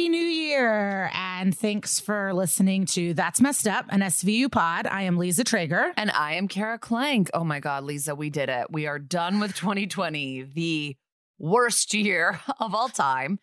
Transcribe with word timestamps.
Happy 0.00 0.08
New 0.08 0.16
Year! 0.16 1.10
And 1.12 1.54
thanks 1.54 2.00
for 2.00 2.32
listening 2.32 2.86
to 2.86 3.12
That's 3.12 3.38
Messed 3.38 3.68
Up, 3.68 3.84
an 3.90 4.00
SVU 4.00 4.50
pod. 4.50 4.86
I 4.86 5.02
am 5.02 5.18
Liza 5.18 5.44
Treyger. 5.44 5.92
And 5.94 6.10
I 6.10 6.36
am 6.36 6.48
Kara 6.48 6.78
Klenk. 6.78 7.28
Oh 7.34 7.44
my 7.44 7.60
God, 7.60 7.84
Liza, 7.84 8.14
we 8.14 8.30
did 8.30 8.48
it. 8.48 8.68
We 8.70 8.86
are 8.86 8.98
done 8.98 9.40
with 9.40 9.54
2020, 9.54 10.44
the 10.54 10.96
worst 11.38 11.92
year 11.92 12.40
of 12.60 12.74
all 12.74 12.88
time. 12.88 13.40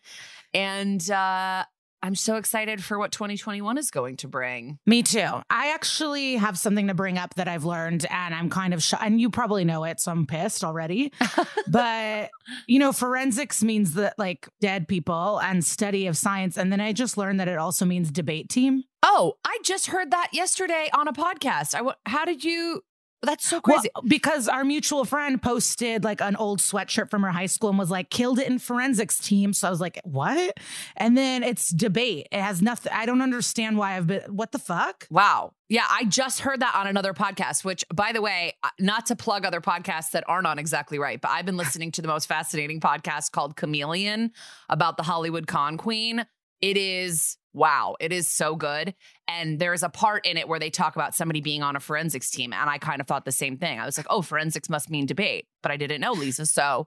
And 0.52 1.08
uh, 1.08 1.64
I'm 2.02 2.14
so 2.14 2.36
excited 2.36 2.82
for 2.82 2.98
what 2.98 3.12
2021 3.12 3.76
is 3.78 3.90
going 3.90 4.16
to 4.18 4.28
bring. 4.28 4.78
Me 4.86 5.02
too. 5.02 5.26
I 5.50 5.72
actually 5.72 6.36
have 6.36 6.58
something 6.58 6.86
to 6.88 6.94
bring 6.94 7.18
up 7.18 7.34
that 7.34 7.48
I've 7.48 7.64
learned, 7.64 8.06
and 8.10 8.34
I'm 8.34 8.50
kind 8.50 8.72
of, 8.72 8.82
sh- 8.82 8.94
and 9.00 9.20
you 9.20 9.30
probably 9.30 9.64
know 9.64 9.84
it, 9.84 10.00
so 10.00 10.12
I'm 10.12 10.26
pissed 10.26 10.62
already. 10.64 11.12
but, 11.68 12.30
you 12.66 12.78
know, 12.78 12.92
forensics 12.92 13.62
means 13.62 13.94
that 13.94 14.14
like 14.18 14.48
dead 14.60 14.86
people 14.88 15.40
and 15.40 15.64
study 15.64 16.06
of 16.06 16.16
science. 16.16 16.56
And 16.56 16.72
then 16.72 16.80
I 16.80 16.92
just 16.92 17.16
learned 17.18 17.40
that 17.40 17.48
it 17.48 17.58
also 17.58 17.84
means 17.84 18.10
debate 18.10 18.48
team. 18.48 18.84
Oh, 19.02 19.34
I 19.44 19.58
just 19.64 19.86
heard 19.88 20.10
that 20.10 20.30
yesterday 20.32 20.88
on 20.92 21.08
a 21.08 21.12
podcast. 21.12 21.74
I 21.74 21.78
w- 21.78 21.94
how 22.06 22.24
did 22.24 22.42
you? 22.44 22.82
That's 23.22 23.48
so 23.48 23.60
crazy. 23.60 23.90
Well, 23.94 24.04
because 24.06 24.46
our 24.46 24.64
mutual 24.64 25.04
friend 25.04 25.42
posted 25.42 26.04
like 26.04 26.20
an 26.20 26.36
old 26.36 26.60
sweatshirt 26.60 27.10
from 27.10 27.22
her 27.22 27.30
high 27.30 27.46
school 27.46 27.70
and 27.70 27.78
was 27.78 27.90
like, 27.90 28.10
killed 28.10 28.38
it 28.38 28.46
in 28.46 28.58
forensics 28.60 29.18
team. 29.18 29.52
So 29.52 29.66
I 29.66 29.70
was 29.70 29.80
like, 29.80 30.00
what? 30.04 30.56
And 30.96 31.16
then 31.16 31.42
it's 31.42 31.70
debate. 31.70 32.28
It 32.30 32.40
has 32.40 32.62
nothing. 32.62 32.92
I 32.94 33.06
don't 33.06 33.20
understand 33.20 33.76
why 33.76 33.96
I've 33.96 34.06
been, 34.06 34.22
what 34.28 34.52
the 34.52 34.60
fuck? 34.60 35.06
Wow. 35.10 35.52
Yeah, 35.68 35.84
I 35.90 36.04
just 36.04 36.40
heard 36.40 36.60
that 36.60 36.74
on 36.76 36.86
another 36.86 37.12
podcast, 37.12 37.64
which, 37.64 37.84
by 37.92 38.12
the 38.12 38.22
way, 38.22 38.56
uh, 38.62 38.70
not 38.78 39.06
to 39.06 39.16
plug 39.16 39.44
other 39.44 39.60
podcasts 39.60 40.12
that 40.12 40.24
aren't 40.26 40.46
on 40.46 40.58
exactly 40.58 40.98
right, 40.98 41.20
but 41.20 41.30
I've 41.30 41.44
been 41.44 41.58
listening 41.58 41.90
to 41.92 42.02
the 42.02 42.08
most 42.08 42.26
fascinating 42.26 42.80
podcast 42.80 43.32
called 43.32 43.56
Chameleon 43.56 44.30
about 44.68 44.96
the 44.96 45.02
Hollywood 45.02 45.46
con 45.46 45.76
queen. 45.76 46.24
It 46.60 46.76
is 46.76 47.36
wow, 47.58 47.96
it 48.00 48.12
is 48.12 48.30
so 48.30 48.56
good. 48.56 48.94
And 49.26 49.58
there's 49.58 49.82
a 49.82 49.88
part 49.88 50.24
in 50.26 50.36
it 50.36 50.48
where 50.48 50.58
they 50.60 50.70
talk 50.70 50.94
about 50.96 51.14
somebody 51.14 51.40
being 51.40 51.62
on 51.62 51.76
a 51.76 51.80
forensics 51.80 52.30
team. 52.30 52.52
And 52.52 52.70
I 52.70 52.78
kind 52.78 53.00
of 53.00 53.06
thought 53.06 53.24
the 53.24 53.32
same 53.32 53.58
thing. 53.58 53.78
I 53.80 53.84
was 53.86 53.98
like, 53.98 54.06
oh, 54.08 54.22
forensics 54.22 54.68
must 54.70 54.88
mean 54.90 55.06
debate. 55.06 55.46
But 55.62 55.72
I 55.72 55.76
didn't 55.76 56.00
know, 56.00 56.12
Liza. 56.12 56.46
So 56.46 56.86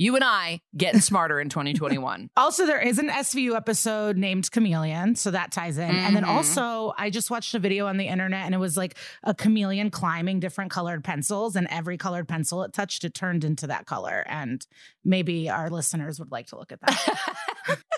you 0.00 0.14
and 0.14 0.22
I 0.24 0.60
getting 0.76 1.00
smarter 1.00 1.40
in 1.40 1.48
2021. 1.48 2.30
Also, 2.36 2.64
there 2.66 2.80
is 2.80 3.00
an 3.00 3.08
SVU 3.08 3.56
episode 3.56 4.16
named 4.16 4.48
Chameleon, 4.50 5.16
so 5.16 5.32
that 5.32 5.50
ties 5.50 5.76
in. 5.76 5.90
And 5.90 6.14
then 6.14 6.22
Mhm. 6.22 6.28
also, 6.28 6.94
I 6.96 7.10
just 7.10 7.30
watched 7.32 7.52
a 7.54 7.58
video 7.58 7.86
on 7.88 7.96
the 7.96 8.06
internet, 8.06 8.44
and 8.46 8.54
it 8.54 8.58
was 8.58 8.76
like 8.76 8.96
a 9.24 9.34
chameleon 9.34 9.90
climbing 9.90 10.38
different 10.38 10.70
colored 10.70 11.02
pencils, 11.02 11.56
and 11.56 11.66
every 11.68 11.98
colored 11.98 12.28
pencil 12.28 12.62
it 12.62 12.72
touched, 12.72 13.02
it 13.04 13.12
turned 13.12 13.42
into 13.42 13.66
that 13.66 13.86
color. 13.86 14.24
And 14.28 14.64
maybe 15.04 15.50
our 15.50 15.68
listeners 15.68 16.20
would 16.20 16.30
like 16.30 16.46
to 16.48 16.56
look 16.56 16.70
at 16.70 16.80
that. 16.80 17.18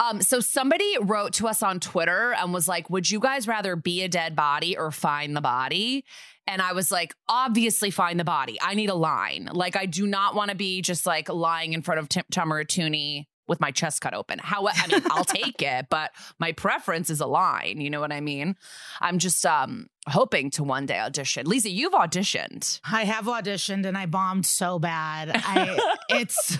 Um, 0.00 0.22
so 0.22 0.40
somebody 0.40 0.96
wrote 1.00 1.34
to 1.34 1.48
us 1.48 1.62
on 1.62 1.80
Twitter 1.80 2.34
and 2.34 2.52
was 2.52 2.68
like, 2.68 2.90
Would 2.90 3.10
you 3.10 3.20
guys 3.20 3.48
rather 3.48 3.76
be 3.76 4.02
a 4.02 4.08
dead 4.08 4.36
body 4.36 4.76
or 4.76 4.90
find 4.90 5.36
the 5.36 5.40
body? 5.40 6.04
And 6.46 6.60
I 6.60 6.72
was 6.72 6.92
like, 6.92 7.14
obviously 7.26 7.90
find 7.90 8.20
the 8.20 8.24
body. 8.24 8.58
I 8.60 8.74
need 8.74 8.90
a 8.90 8.94
line. 8.94 9.48
Like, 9.50 9.76
I 9.76 9.86
do 9.86 10.06
not 10.06 10.34
want 10.34 10.50
to 10.50 10.56
be 10.56 10.82
just 10.82 11.06
like 11.06 11.30
lying 11.30 11.72
in 11.72 11.80
front 11.80 12.00
of 12.00 12.08
Tim- 12.10 12.24
Tamara 12.30 12.66
Tunie 12.66 13.26
with 13.46 13.60
my 13.60 13.70
chest 13.70 14.00
cut 14.00 14.14
open. 14.14 14.38
How 14.42 14.66
I 14.66 14.86
mean, 14.86 15.02
I'll 15.10 15.24
take 15.24 15.60
it, 15.62 15.86
but 15.90 16.10
my 16.38 16.52
preference 16.52 17.10
is 17.10 17.20
a 17.20 17.26
line. 17.26 17.80
You 17.80 17.90
know 17.90 18.00
what 18.00 18.12
I 18.12 18.20
mean? 18.20 18.56
I'm 19.00 19.18
just 19.18 19.44
um 19.44 19.88
hoping 20.06 20.50
to 20.52 20.64
one 20.64 20.86
day 20.86 20.98
audition. 20.98 21.46
Lisa, 21.46 21.70
you've 21.70 21.92
auditioned. 21.92 22.80
I 22.90 23.04
have 23.04 23.26
auditioned 23.26 23.86
and 23.86 23.96
I 23.96 24.06
bombed 24.06 24.46
so 24.46 24.78
bad. 24.78 25.30
I 25.34 25.78
it's 26.08 26.58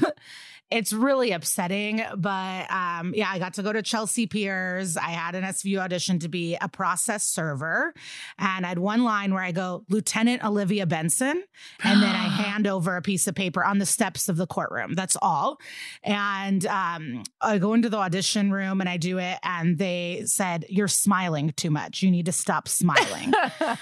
it's 0.75 0.93
really 0.93 1.31
upsetting, 1.31 2.03
but 2.17 2.71
um 2.71 3.15
yeah, 3.15 3.31
I 3.31 3.39
got 3.39 3.55
to 3.55 3.63
go 3.63 3.73
to 3.73 3.81
Chelsea 3.81 4.27
Piers. 4.27 4.97
I 4.97 5.11
had 5.11 5.37
an 5.37 5.45
SVU 5.45 5.79
audition 5.79 6.19
to 6.19 6.29
be 6.29 6.57
a 6.61 6.69
process 6.69 7.25
server, 7.25 7.95
and 8.39 8.67
I 8.67 8.71
had 8.71 8.81
one 8.81 9.05
line 9.05 9.33
where 9.33 9.43
I 9.43 9.53
go 9.53 9.85
Lieutenant 9.89 10.45
Olivia 10.45 10.85
Benson, 10.85 11.45
and 11.85 12.03
then 12.03 12.15
I 12.15 12.27
hand 12.43 12.67
over 12.67 12.97
a 12.97 13.03
piece 13.03 13.29
of 13.29 13.37
paper 13.37 13.65
on 13.65 13.79
the 13.79 13.87
steps 13.87 14.29
of 14.29 14.37
the 14.37 14.49
courtroom. 14.49 14.95
That's 14.95 15.17
all. 15.23 15.59
And 16.03 16.67
um 16.67 17.23
I 17.41 17.59
go 17.59 17.75
into 17.75 17.89
the 17.89 17.99
audition 17.99 18.51
room 18.51 18.81
and 18.81 18.91
I 18.91 18.97
do 18.97 19.19
it, 19.19 19.39
and 19.45 19.79
they 19.79 20.25
said, 20.27 20.67
"You're 20.69 20.89
smiling 20.89 21.53
too 21.57 21.71
much. 21.71 22.03
You 22.03 22.11
need 22.11 22.27
to 22.27 22.33
stop 22.33 22.67
smiling." 22.67 23.33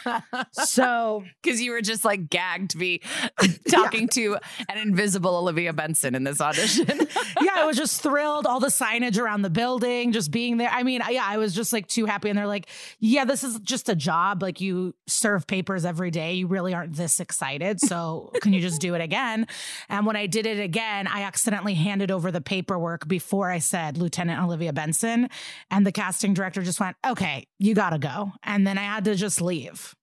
so 0.53 1.25
Because 1.43 1.63
you 1.63 1.73
were 1.73 1.81
just 1.81 2.05
like 2.05 2.29
gagged 2.29 2.73
to 2.73 2.77
be 2.77 3.01
talking 3.71 4.09
to 4.09 4.37
an 4.69 4.77
invisible 4.77 5.37
Olivia 5.37 5.73
Benson 5.73 6.15
in 6.15 6.25
this 6.25 6.39
audition. 6.39 6.82
yeah, 7.41 7.53
I 7.57 7.65
was 7.67 7.77
just 7.77 8.03
thrilled. 8.03 8.47
All 8.47 8.61
the 8.61 8.69
signage 8.69 9.19
around 9.19 9.43
the 9.43 9.51
building, 9.51 10.13
just 10.13 10.31
being 10.31 10.57
there. 10.57 10.71
I 10.71 10.83
mean, 10.83 11.03
yeah, 11.11 11.25
I 11.27 11.39
was 11.39 11.55
just 11.55 11.73
like 11.73 11.87
too 11.87 12.07
happy. 12.07 12.29
And 12.29 12.39
they're 12.39 12.47
like, 12.47 12.69
yeah, 12.99 13.25
this 13.25 13.45
is 13.45 13.59
just 13.61 13.89
a 13.89 13.95
job. 13.95 14.43
Like 14.43 14.61
you 14.61 14.95
serve 15.07 15.47
papers 15.47 15.85
every 15.85 16.11
day. 16.11 16.35
You 16.35 16.47
really 16.47 16.75
aren't 16.75 16.95
this 16.95 17.21
excited. 17.21 17.81
So 17.81 18.31
can 18.41 18.53
you 18.53 18.61
just 18.61 18.81
do 18.81 18.95
it 18.95 19.01
again? 19.01 19.47
And 19.89 20.07
when 20.07 20.17
I 20.17 20.27
did 20.27 20.47
it 20.47 20.61
again, 20.61 21.07
I 21.07 21.23
accidentally 21.23 21.75
handed 21.75 22.11
over 22.11 22.31
the 22.31 22.41
paperwork 22.41 23.07
before 23.07 23.51
I 23.51 23.59
said 23.59 23.99
Lieutenant 23.99 24.43
Olivia 24.43 24.73
Benson. 24.73 25.29
And 25.71 25.87
the 25.87 25.93
casting 25.93 26.35
director 26.35 26.63
just 26.63 26.81
went, 26.81 26.97
okay, 27.07 27.47
you 27.59 27.75
got 27.75 27.91
to 27.91 27.99
go. 27.99 28.33
And 28.43 28.67
then 28.67 28.79
I 28.79 28.83
had 28.83 29.05
to 29.05 29.15
just 29.15 29.41
leave. 29.41 29.95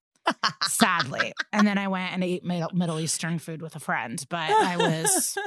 Sadly. 0.63 1.34
And 1.51 1.67
then 1.67 1.78
I 1.78 1.88
went 1.88 2.13
and 2.13 2.23
ate 2.23 2.44
Middle 2.44 2.69
Middle 2.73 3.00
Eastern 3.00 3.40
food 3.40 3.62
with 3.62 3.75
a 3.75 3.79
friend, 3.79 4.23
but 4.29 4.50
I 4.50 4.78
was 4.78 5.38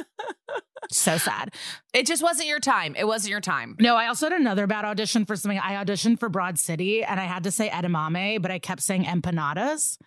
so 0.90 1.16
sad. 1.16 1.54
it 1.94 2.06
just 2.06 2.22
wasn't 2.22 2.48
your 2.48 2.60
time. 2.60 2.94
It 2.96 3.06
wasn't 3.06 3.30
your 3.30 3.40
time. 3.40 3.76
No, 3.80 3.96
I 3.96 4.08
also 4.08 4.26
had 4.28 4.38
another 4.40 4.66
bad 4.66 4.84
audition 4.84 5.24
for 5.24 5.36
something. 5.36 5.58
I 5.58 5.82
auditioned 5.82 6.18
for 6.18 6.28
Broad 6.28 6.58
City 6.58 7.02
and 7.04 7.18
I 7.20 7.24
had 7.24 7.44
to 7.44 7.50
say 7.50 7.68
edamame, 7.68 8.40
but 8.42 8.50
I 8.50 8.58
kept 8.58 8.82
saying 8.82 9.04
empanadas. 9.04 9.98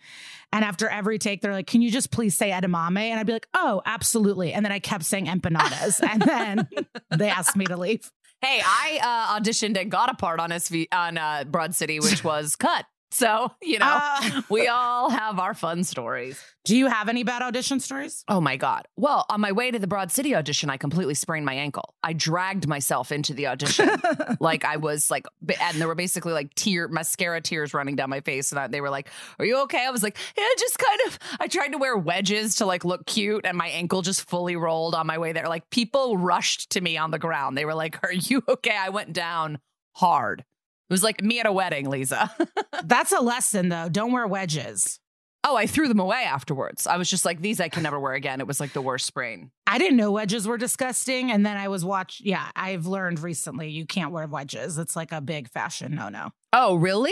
And 0.51 0.63
after 0.63 0.87
every 0.87 1.17
take, 1.17 1.41
they're 1.41 1.53
like, 1.53 1.67
Can 1.67 1.81
you 1.81 1.91
just 1.91 2.11
please 2.11 2.37
say 2.37 2.51
edamame? 2.51 2.97
And 3.09 3.19
I'd 3.19 3.25
be 3.27 3.33
like, 3.33 3.47
Oh, 3.53 3.81
absolutely. 3.85 4.53
And 4.53 4.63
then 4.65 4.71
I 4.71 4.79
kept 4.79 5.03
saying 5.05 5.25
empanadas. 5.27 6.01
and 6.07 6.21
then 6.21 6.67
they 7.17 7.29
asked 7.29 7.55
me 7.55 7.65
to 7.65 7.77
leave. 7.77 8.11
Hey, 8.41 8.61
I 8.63 8.99
uh, 9.01 9.39
auditioned 9.39 9.79
and 9.79 9.89
got 9.89 10.11
a 10.11 10.13
part 10.13 10.39
on 10.39 10.51
SV 10.51 10.87
on 10.91 11.17
uh, 11.17 11.45
Broad 11.47 11.73
City, 11.73 11.99
which 11.99 12.23
was 12.23 12.55
cut. 12.55 12.85
So 13.11 13.51
you 13.61 13.79
know, 13.79 13.85
Uh, 13.89 14.41
we 14.49 14.67
all 14.67 15.09
have 15.09 15.39
our 15.39 15.53
fun 15.53 15.83
stories. 15.83 16.41
do 16.65 16.75
you 16.75 16.87
have 16.87 17.07
any 17.07 17.23
bad 17.23 17.41
audition 17.41 17.79
stories? 17.79 18.23
Oh 18.27 18.41
my 18.41 18.57
God. 18.57 18.87
Well, 18.97 19.25
on 19.29 19.39
my 19.39 19.51
way 19.51 19.71
to 19.71 19.79
the 19.79 19.87
Broad 19.87 20.11
City 20.11 20.35
audition, 20.35 20.69
I 20.69 20.77
completely 20.77 21.13
sprained 21.13 21.45
my 21.45 21.53
ankle. 21.53 21.93
I 22.03 22.13
dragged 22.13 22.67
myself 22.67 23.11
into 23.11 23.33
the 23.33 23.47
audition. 23.47 23.89
like 24.39 24.65
I 24.65 24.77
was 24.77 25.09
like, 25.11 25.25
and 25.61 25.79
there 25.79 25.87
were 25.87 25.95
basically 25.95 26.33
like 26.33 26.53
tear, 26.55 26.87
mascara 26.87 27.39
tears 27.41 27.73
running 27.73 27.95
down 27.95 28.09
my 28.09 28.21
face. 28.21 28.51
And 28.51 28.59
I, 28.59 28.67
they 28.67 28.81
were 28.81 28.89
like, 28.89 29.07
Are 29.39 29.45
you 29.45 29.59
okay? 29.63 29.85
I 29.85 29.91
was 29.91 30.03
like, 30.03 30.17
Yeah, 30.37 30.43
just 30.57 30.77
kind 30.79 30.99
of. 31.07 31.19
I 31.39 31.47
tried 31.47 31.69
to 31.69 31.77
wear 31.77 31.95
wedges 31.95 32.55
to 32.57 32.65
like 32.65 32.83
look 32.83 33.05
cute, 33.05 33.45
and 33.45 33.57
my 33.57 33.67
ankle 33.69 34.01
just 34.01 34.27
fully 34.27 34.55
rolled 34.55 34.95
on 34.95 35.07
my 35.07 35.17
way 35.19 35.31
there. 35.31 35.47
Like 35.47 35.69
people 35.69 36.17
rushed 36.17 36.71
to 36.71 36.81
me 36.81 36.97
on 36.97 37.11
the 37.11 37.19
ground. 37.19 37.57
They 37.57 37.65
were 37.65 37.75
like, 37.75 38.03
Are 38.03 38.11
you 38.13 38.41
okay? 38.49 38.75
I 38.75 38.89
went 38.89 39.13
down 39.13 39.59
hard. 39.93 40.43
It 40.89 40.93
was 40.93 41.03
like 41.03 41.23
me 41.23 41.39
at 41.39 41.45
a 41.47 41.51
wedding, 41.51 41.89
Liza. 41.89 42.31
That's 42.83 43.11
a 43.11 43.19
lesson, 43.21 43.69
though. 43.69 43.89
Don't 43.89 44.11
wear 44.11 44.27
wedges. 44.27 44.99
oh, 45.47 45.55
I 45.55 45.67
threw 45.67 45.87
them 45.87 45.99
away 45.99 46.23
afterwards. 46.23 46.87
I 46.87 46.97
was 46.97 47.09
just 47.09 47.23
like, 47.25 47.39
These 47.41 47.59
I 47.59 47.69
can 47.69 47.83
never 47.83 47.99
wear 47.99 48.13
again. 48.13 48.39
It 48.41 48.47
was 48.47 48.59
like 48.59 48.73
the 48.73 48.81
worst 48.81 49.05
sprain. 49.05 49.51
I 49.67 49.77
didn't 49.77 49.97
know 49.97 50.11
wedges 50.11 50.47
were 50.47 50.57
disgusting. 50.57 51.31
And 51.31 51.45
then 51.45 51.55
I 51.57 51.67
was 51.67 51.83
watch. 51.85 52.19
Yeah, 52.23 52.49
I've 52.55 52.85
learned 52.87 53.19
recently 53.19 53.69
you 53.69 53.85
can't 53.85 54.11
wear 54.11 54.27
wedges. 54.27 54.77
It's 54.77 54.95
like 54.95 55.11
a 55.11 55.21
big 55.21 55.49
fashion 55.49 55.93
no 55.95 56.09
no. 56.09 56.29
Oh, 56.53 56.75
really? 56.75 57.11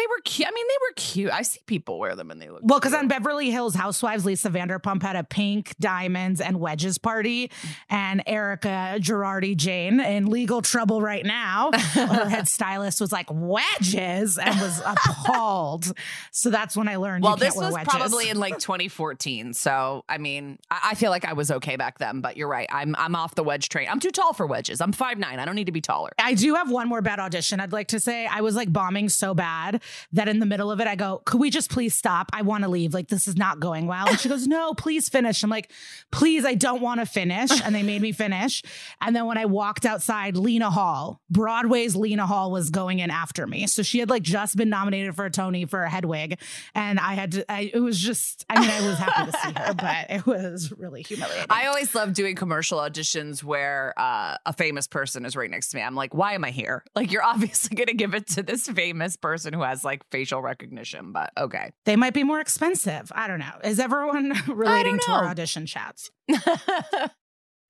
They 0.00 0.06
were 0.06 0.20
cute. 0.24 0.48
I 0.48 0.50
mean, 0.50 0.66
they 0.66 0.74
were 0.80 0.94
cute. 0.96 1.30
I 1.30 1.42
see 1.42 1.60
people 1.66 1.98
wear 1.98 2.16
them 2.16 2.30
and 2.30 2.40
they 2.40 2.48
look 2.48 2.62
Well, 2.62 2.80
because 2.80 2.94
on 2.94 3.06
Beverly 3.06 3.50
Hills 3.50 3.74
Housewives, 3.74 4.24
Lisa 4.24 4.48
Vanderpump 4.48 5.02
had 5.02 5.14
a 5.14 5.24
pink 5.24 5.74
diamonds 5.78 6.40
and 6.40 6.58
wedges 6.58 6.96
party, 6.96 7.50
and 7.90 8.22
Erika 8.26 8.96
Girardi 8.98 9.54
Jayne 9.54 10.00
in 10.00 10.30
legal 10.30 10.62
trouble 10.62 11.02
right 11.02 11.26
now. 11.26 11.70
her 11.74 12.30
head 12.30 12.48
stylist 12.48 12.98
was 12.98 13.12
like 13.12 13.26
wedges 13.30 14.38
and 14.38 14.58
was 14.58 14.80
appalled. 14.86 15.92
So 16.30 16.48
that's 16.48 16.78
when 16.78 16.88
I 16.88 16.96
learned. 16.96 17.22
Well, 17.22 17.36
this 17.36 17.54
was 17.54 17.74
wedges. 17.74 17.92
probably 17.92 18.30
in 18.30 18.38
like 18.38 18.58
2014. 18.58 19.52
So 19.52 20.06
I 20.08 20.16
mean, 20.16 20.58
I, 20.70 20.80
I 20.92 20.94
feel 20.94 21.10
like 21.10 21.26
I 21.26 21.34
was 21.34 21.50
okay 21.50 21.76
back 21.76 21.98
then. 21.98 22.22
But 22.22 22.38
you're 22.38 22.48
right. 22.48 22.68
I'm 22.72 22.96
I'm 22.96 23.14
off 23.14 23.34
the 23.34 23.44
wedge 23.44 23.68
train. 23.68 23.86
I'm 23.90 24.00
too 24.00 24.12
tall 24.12 24.32
for 24.32 24.46
wedges. 24.46 24.80
I'm 24.80 24.92
five 24.92 25.18
nine. 25.18 25.38
I 25.38 25.44
don't 25.44 25.56
need 25.56 25.66
to 25.66 25.72
be 25.72 25.82
taller. 25.82 26.12
I 26.18 26.32
do 26.32 26.54
have 26.54 26.70
one 26.70 26.88
more 26.88 27.02
bad 27.02 27.20
audition. 27.20 27.60
I'd 27.60 27.72
like 27.74 27.88
to 27.88 28.00
say 28.00 28.26
I 28.26 28.40
was 28.40 28.56
like 28.56 28.72
bombing 28.72 29.10
so 29.10 29.34
bad 29.34 29.82
that 30.12 30.28
in 30.28 30.38
the 30.38 30.46
middle 30.46 30.70
of 30.70 30.80
it, 30.80 30.86
I 30.86 30.96
go, 30.96 31.22
"Could 31.24 31.40
we 31.40 31.50
just 31.50 31.70
please 31.70 31.94
stop? 31.94 32.30
I 32.32 32.42
want 32.42 32.64
to 32.64 32.70
leave. 32.70 32.94
Like 32.94 33.08
this 33.08 33.28
is 33.28 33.36
not 33.36 33.60
going 33.60 33.86
well." 33.86 34.08
And 34.08 34.18
she 34.18 34.28
goes, 34.28 34.46
"No, 34.46 34.74
please 34.74 35.08
finish." 35.08 35.42
I'm 35.42 35.50
like, 35.50 35.70
"Please, 36.10 36.44
I 36.44 36.54
don't 36.54 36.80
want 36.80 37.00
to 37.00 37.06
finish." 37.06 37.50
And 37.64 37.74
they 37.74 37.82
made 37.82 38.02
me 38.02 38.12
finish. 38.12 38.62
And 39.00 39.14
then 39.14 39.26
when 39.26 39.38
I 39.38 39.46
walked 39.46 39.84
outside, 39.86 40.36
Lena 40.36 40.70
Hall, 40.70 41.20
Broadway's 41.30 41.96
Lena 41.96 42.26
Hall, 42.26 42.50
was 42.50 42.70
going 42.70 42.98
in 42.98 43.10
after 43.10 43.46
me. 43.46 43.66
So 43.66 43.82
she 43.82 43.98
had 43.98 44.10
like 44.10 44.22
just 44.22 44.56
been 44.56 44.70
nominated 44.70 45.14
for 45.14 45.24
a 45.24 45.30
Tony 45.30 45.64
for 45.64 45.82
a 45.82 45.90
Hedwig, 45.90 46.38
and 46.74 46.98
I 46.98 47.14
had 47.14 47.32
to. 47.32 47.52
I, 47.52 47.70
it 47.72 47.80
was 47.80 47.98
just. 47.98 48.44
I 48.48 48.60
mean, 48.60 48.70
I 48.70 48.86
was 48.86 48.98
happy 48.98 49.30
to 49.30 49.38
see 49.38 49.52
her, 49.56 49.74
but 49.74 50.10
it 50.10 50.26
was 50.26 50.72
really 50.72 51.02
humiliating. 51.02 51.46
I 51.50 51.66
always 51.66 51.94
love 51.94 52.12
doing 52.12 52.36
commercial 52.36 52.78
auditions 52.78 53.42
where 53.44 53.94
uh, 53.96 54.36
a 54.46 54.52
famous 54.52 54.86
person 54.86 55.24
is 55.24 55.36
right 55.36 55.50
next 55.50 55.68
to 55.70 55.76
me. 55.76 55.82
I'm 55.82 55.94
like, 55.94 56.14
why 56.14 56.34
am 56.34 56.44
I 56.44 56.50
here? 56.50 56.84
Like, 56.94 57.12
you're 57.12 57.22
obviously 57.22 57.76
going 57.76 57.88
to 57.88 57.94
give 57.94 58.14
it 58.14 58.26
to 58.28 58.42
this 58.42 58.68
famous 58.68 59.16
person 59.16 59.52
who 59.52 59.62
has 59.70 59.84
like 59.84 60.02
facial 60.10 60.42
recognition, 60.42 61.12
but 61.12 61.32
okay. 61.38 61.70
they 61.86 61.96
might 61.96 62.12
be 62.12 62.24
more 62.24 62.40
expensive. 62.40 63.10
I 63.14 63.28
don't 63.28 63.38
know. 63.38 63.58
Is 63.64 63.78
everyone 63.78 64.34
relating 64.48 64.98
to 64.98 65.12
our 65.12 65.26
audition 65.26 65.64
chats? 65.66 66.10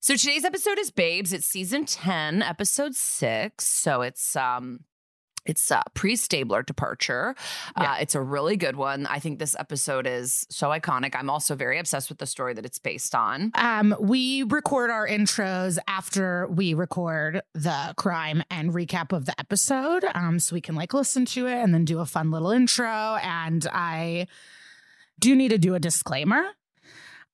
so 0.00 0.16
today's 0.16 0.44
episode 0.44 0.78
is 0.78 0.90
Babes. 0.90 1.32
It's 1.32 1.46
season 1.46 1.84
10, 1.84 2.42
episode 2.42 2.94
6. 2.94 3.64
So 3.64 4.02
it's 4.02 4.34
um 4.34 4.80
it's 5.46 5.70
a 5.70 5.82
pre-Stabler 5.94 6.62
departure. 6.62 7.34
Yeah. 7.78 7.92
Uh, 7.92 7.96
it's 8.00 8.14
a 8.14 8.20
really 8.20 8.56
good 8.56 8.76
one. 8.76 9.06
I 9.06 9.18
think 9.18 9.38
this 9.38 9.56
episode 9.58 10.06
is 10.06 10.46
so 10.50 10.68
iconic. 10.68 11.14
I'm 11.14 11.30
also 11.30 11.54
very 11.54 11.78
obsessed 11.78 12.08
with 12.08 12.18
the 12.18 12.26
story 12.26 12.54
that 12.54 12.66
it's 12.66 12.78
based 12.78 13.14
on. 13.14 13.50
Um, 13.54 13.96
we 14.00 14.42
record 14.44 14.90
our 14.90 15.08
intros 15.08 15.78
after 15.88 16.46
we 16.48 16.74
record 16.74 17.42
the 17.54 17.94
crime 17.96 18.42
and 18.50 18.72
recap 18.72 19.12
of 19.12 19.26
the 19.26 19.38
episode. 19.40 20.04
Um, 20.14 20.38
so 20.38 20.54
we 20.54 20.60
can 20.60 20.74
like 20.74 20.92
listen 20.94 21.24
to 21.26 21.46
it 21.46 21.56
and 21.56 21.72
then 21.72 21.84
do 21.84 22.00
a 22.00 22.06
fun 22.06 22.30
little 22.30 22.50
intro. 22.50 23.16
And 23.22 23.66
I 23.72 24.26
do 25.18 25.34
need 25.34 25.50
to 25.50 25.58
do 25.58 25.74
a 25.74 25.80
disclaimer. 25.80 26.44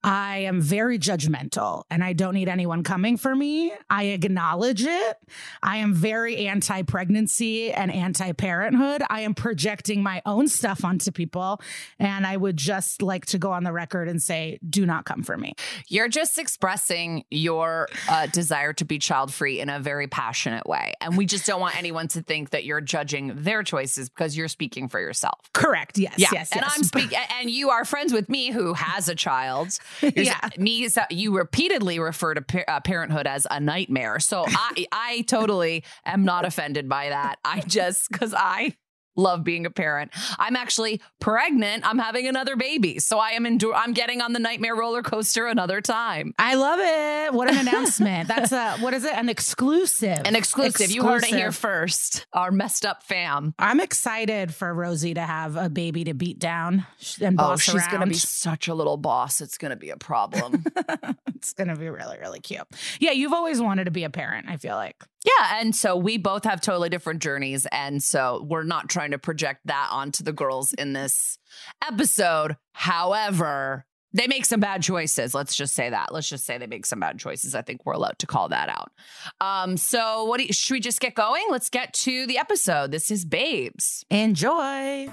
I 0.06 0.38
am 0.38 0.60
very 0.60 1.00
judgmental 1.00 1.82
and 1.90 2.04
I 2.04 2.12
don't 2.12 2.34
need 2.34 2.48
anyone 2.48 2.84
coming 2.84 3.16
for 3.16 3.34
me. 3.34 3.72
I 3.90 4.04
acknowledge 4.04 4.84
it. 4.84 5.18
I 5.64 5.78
am 5.78 5.94
very 5.94 6.46
anti 6.46 6.82
pregnancy 6.82 7.72
and 7.72 7.92
anti 7.92 8.30
parenthood. 8.30 9.02
I 9.10 9.22
am 9.22 9.34
projecting 9.34 10.04
my 10.04 10.22
own 10.24 10.46
stuff 10.46 10.84
onto 10.84 11.10
people. 11.10 11.60
And 11.98 12.24
I 12.24 12.36
would 12.36 12.56
just 12.56 13.02
like 13.02 13.26
to 13.26 13.38
go 13.38 13.50
on 13.50 13.64
the 13.64 13.72
record 13.72 14.08
and 14.08 14.22
say, 14.22 14.60
do 14.70 14.86
not 14.86 15.06
come 15.06 15.24
for 15.24 15.36
me. 15.36 15.54
You're 15.88 16.08
just 16.08 16.38
expressing 16.38 17.24
your 17.32 17.88
uh, 18.08 18.26
desire 18.26 18.72
to 18.74 18.84
be 18.84 19.00
child 19.00 19.34
free 19.34 19.58
in 19.58 19.68
a 19.68 19.80
very 19.80 20.06
passionate 20.06 20.66
way. 20.66 20.92
And 21.00 21.16
we 21.16 21.26
just 21.26 21.46
don't 21.46 21.60
want 21.60 21.76
anyone 21.76 22.06
to 22.08 22.22
think 22.22 22.50
that 22.50 22.64
you're 22.64 22.80
judging 22.80 23.32
their 23.34 23.64
choices 23.64 24.08
because 24.08 24.36
you're 24.36 24.46
speaking 24.46 24.88
for 24.88 25.00
yourself. 25.00 25.40
Correct. 25.52 25.98
Yes. 25.98 26.14
Yes. 26.16 26.30
Yes. 26.32 26.52
and 26.52 26.64
I'm 26.64 26.84
speaking, 26.84 27.18
and 27.40 27.50
you 27.50 27.70
are 27.70 27.84
friends 27.84 28.12
with 28.12 28.28
me 28.28 28.52
who 28.52 28.72
has 28.74 29.08
a 29.08 29.16
child. 29.16 29.76
Yeah. 30.16 30.48
me. 30.58 30.88
You 31.10 31.36
repeatedly 31.36 31.98
refer 31.98 32.34
to 32.34 32.70
uh, 32.70 32.80
parenthood 32.80 33.26
as 33.26 33.46
a 33.50 33.60
nightmare. 33.60 34.18
So 34.18 34.44
I, 34.46 34.86
I 34.92 35.20
totally 35.22 35.84
am 36.04 36.24
not 36.24 36.44
offended 36.44 36.88
by 36.88 37.10
that. 37.10 37.36
I 37.44 37.60
just 37.60 38.10
because 38.10 38.34
I 38.36 38.76
love 39.16 39.44
being 39.44 39.66
a 39.66 39.70
parent. 39.70 40.12
I'm 40.38 40.56
actually 40.56 41.00
pregnant. 41.20 41.88
I'm 41.88 41.98
having 41.98 42.26
another 42.26 42.56
baby, 42.56 42.98
so 42.98 43.18
I 43.18 43.30
am 43.30 43.44
endur- 43.44 43.74
I'm 43.74 43.92
getting 43.92 44.20
on 44.20 44.32
the 44.32 44.38
nightmare 44.38 44.76
roller 44.76 45.02
coaster 45.02 45.46
another 45.46 45.80
time. 45.80 46.34
I 46.38 46.54
love 46.54 46.78
it. 46.80 47.34
What 47.34 47.50
an 47.50 47.58
announcement. 47.58 48.28
That's 48.28 48.52
a, 48.52 48.76
what 48.78 48.94
is 48.94 49.04
it? 49.04 49.14
An 49.14 49.28
exclusive. 49.28 50.20
An 50.24 50.36
exclusive. 50.36 50.90
You 50.90 51.02
heard 51.04 51.24
it 51.24 51.34
here 51.34 51.52
first. 51.52 52.26
Our 52.32 52.50
messed 52.50 52.86
up 52.86 53.02
fam. 53.02 53.54
I'm 53.58 53.80
excited 53.80 54.54
for 54.54 54.72
Rosie 54.72 55.14
to 55.14 55.22
have 55.22 55.56
a 55.56 55.68
baby 55.68 56.04
to 56.04 56.14
beat 56.14 56.38
down 56.38 56.86
and 57.20 57.38
oh, 57.38 57.44
boss 57.44 57.68
oh, 57.68 57.72
she's 57.72 57.74
around. 57.74 57.90
gonna 57.90 58.06
be 58.06 58.14
such 58.14 58.68
a 58.68 58.74
little 58.74 58.96
boss. 58.96 59.40
It's 59.40 59.58
gonna 59.58 59.76
be 59.76 59.90
a 59.90 59.96
problem. 59.96 60.64
it's 61.34 61.52
going 61.52 61.68
to 61.68 61.76
be 61.76 61.88
really, 61.88 62.18
really 62.18 62.40
cute. 62.40 62.66
Yeah. 62.98 63.12
You've 63.12 63.32
always 63.32 63.60
wanted 63.60 63.84
to 63.84 63.90
be 63.90 64.04
a 64.04 64.10
parent, 64.10 64.48
I 64.48 64.56
feel 64.56 64.74
like. 64.74 65.02
Yeah, 65.26 65.60
and 65.60 65.74
so 65.74 65.96
we 65.96 66.18
both 66.18 66.44
have 66.44 66.60
totally 66.60 66.88
different 66.88 67.20
journeys, 67.20 67.66
and 67.72 68.00
so 68.00 68.46
we're 68.48 68.62
not 68.62 68.88
trying 68.88 69.10
to 69.10 69.18
project 69.18 69.62
that 69.64 69.88
onto 69.90 70.22
the 70.22 70.32
girls 70.32 70.72
in 70.72 70.92
this 70.92 71.38
episode. 71.82 72.56
However, 72.72 73.86
they 74.12 74.28
make 74.28 74.44
some 74.44 74.60
bad 74.60 74.82
choices. 74.82 75.34
Let's 75.34 75.56
just 75.56 75.74
say 75.74 75.90
that. 75.90 76.14
Let's 76.14 76.28
just 76.28 76.46
say 76.46 76.58
they 76.58 76.68
make 76.68 76.86
some 76.86 77.00
bad 77.00 77.18
choices. 77.18 77.56
I 77.56 77.62
think 77.62 77.84
we're 77.84 77.94
allowed 77.94 78.20
to 78.20 78.26
call 78.26 78.50
that 78.50 78.68
out. 78.68 78.92
Um, 79.40 79.76
so 79.76 80.24
what 80.24 80.38
do 80.38 80.44
you, 80.44 80.52
should 80.52 80.74
we 80.74 80.80
just 80.80 81.00
get 81.00 81.16
going? 81.16 81.44
Let's 81.50 81.70
get 81.70 81.92
to 81.94 82.26
the 82.28 82.38
episode. 82.38 82.92
This 82.92 83.10
is 83.10 83.24
Babes. 83.24 84.04
Enjoy. 84.10 85.08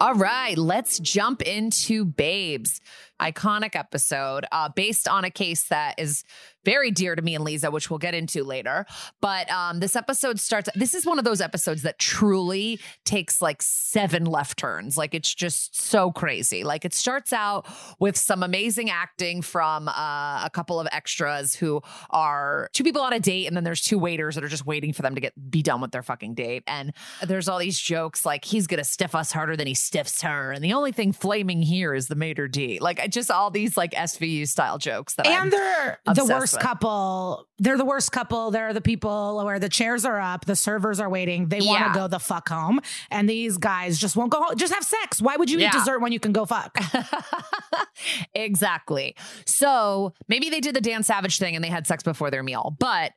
All 0.00 0.14
right, 0.14 0.56
let's 0.58 0.98
jump 0.98 1.42
into 1.42 2.04
Babes. 2.04 2.80
Iconic 3.20 3.76
episode 3.76 4.46
uh, 4.52 4.68
based 4.68 5.06
on 5.06 5.24
a 5.24 5.30
case 5.30 5.64
that 5.64 5.98
is 5.98 6.24
very 6.64 6.90
dear 6.90 7.16
to 7.16 7.22
me 7.22 7.34
and 7.34 7.44
Lisa, 7.44 7.70
which 7.70 7.90
we'll 7.90 7.98
get 7.98 8.14
into 8.14 8.44
later. 8.44 8.86
But 9.20 9.50
um, 9.50 9.80
this 9.80 9.96
episode 9.96 10.38
starts. 10.40 10.68
This 10.74 10.94
is 10.94 11.06
one 11.06 11.18
of 11.18 11.24
those 11.24 11.40
episodes 11.40 11.82
that 11.82 11.98
truly 11.98 12.80
takes 13.04 13.40
like 13.40 13.62
seven 13.62 14.24
left 14.24 14.58
turns. 14.58 14.96
Like 14.96 15.14
it's 15.14 15.34
just 15.34 15.78
so 15.80 16.12
crazy. 16.12 16.64
Like 16.64 16.84
it 16.84 16.94
starts 16.94 17.32
out 17.32 17.66
with 17.98 18.16
some 18.16 18.42
amazing 18.42 18.90
acting 18.90 19.42
from 19.42 19.88
uh, 19.88 20.44
a 20.44 20.50
couple 20.52 20.78
of 20.80 20.88
extras 20.92 21.54
who 21.54 21.80
are 22.10 22.68
two 22.72 22.84
people 22.84 23.02
on 23.02 23.12
a 23.12 23.20
date, 23.20 23.46
and 23.46 23.56
then 23.56 23.64
there's 23.64 23.82
two 23.82 23.98
waiters 23.98 24.34
that 24.34 24.44
are 24.44 24.48
just 24.48 24.66
waiting 24.66 24.92
for 24.92 25.02
them 25.02 25.14
to 25.14 25.20
get 25.20 25.32
be 25.50 25.62
done 25.62 25.80
with 25.80 25.92
their 25.92 26.02
fucking 26.02 26.34
date. 26.34 26.62
And 26.66 26.92
there's 27.26 27.48
all 27.48 27.58
these 27.58 27.78
jokes 27.78 28.24
like 28.24 28.44
he's 28.44 28.66
gonna 28.66 28.84
stiff 28.84 29.14
us 29.14 29.32
harder 29.32 29.56
than 29.56 29.66
he 29.66 29.74
stiffs 29.74 30.22
her, 30.22 30.52
and 30.52 30.62
the 30.62 30.72
only 30.72 30.92
thing 30.92 31.12
flaming 31.12 31.62
here 31.62 31.94
is 31.94 32.08
the 32.08 32.14
maitre 32.14 32.48
d. 32.48 32.78
Like 32.80 33.10
just 33.10 33.30
all 33.30 33.50
these 33.50 33.76
like 33.76 33.92
SVU 33.92 34.46
style 34.46 34.78
jokes 34.78 35.14
that 35.14 35.26
I'm 35.26 35.44
and 35.44 35.52
they're 35.52 35.98
the 36.04 36.10
obsessed 36.10 36.49
worst 36.52 36.60
couple. 36.66 37.46
They're 37.58 37.76
the 37.76 37.84
worst 37.84 38.12
couple. 38.12 38.50
They're 38.50 38.72
the 38.72 38.80
people 38.80 39.42
where 39.44 39.58
the 39.58 39.68
chairs 39.68 40.04
are 40.04 40.20
up, 40.20 40.44
the 40.46 40.56
servers 40.56 41.00
are 41.00 41.08
waiting. 41.08 41.48
They 41.48 41.60
want 41.60 41.80
to 41.92 41.98
go 41.98 42.08
the 42.08 42.18
fuck 42.18 42.48
home, 42.48 42.80
and 43.10 43.28
these 43.28 43.56
guys 43.58 43.98
just 43.98 44.16
won't 44.16 44.30
go 44.32 44.42
home. 44.42 44.56
Just 44.56 44.72
have 44.74 44.84
sex. 44.84 45.20
Why 45.22 45.36
would 45.36 45.50
you 45.50 45.58
eat 45.58 45.72
dessert 45.78 46.00
when 46.00 46.12
you 46.12 46.20
can 46.20 46.32
go 46.32 46.44
fuck? 46.46 46.76
exactly. 48.34 49.16
So 49.46 50.12
maybe 50.28 50.50
they 50.50 50.60
did 50.60 50.74
the 50.74 50.80
Dan 50.80 51.02
Savage 51.02 51.38
thing 51.38 51.54
and 51.54 51.64
they 51.64 51.68
had 51.68 51.86
sex 51.86 52.02
before 52.02 52.30
their 52.30 52.42
meal. 52.42 52.76
But 52.78 53.12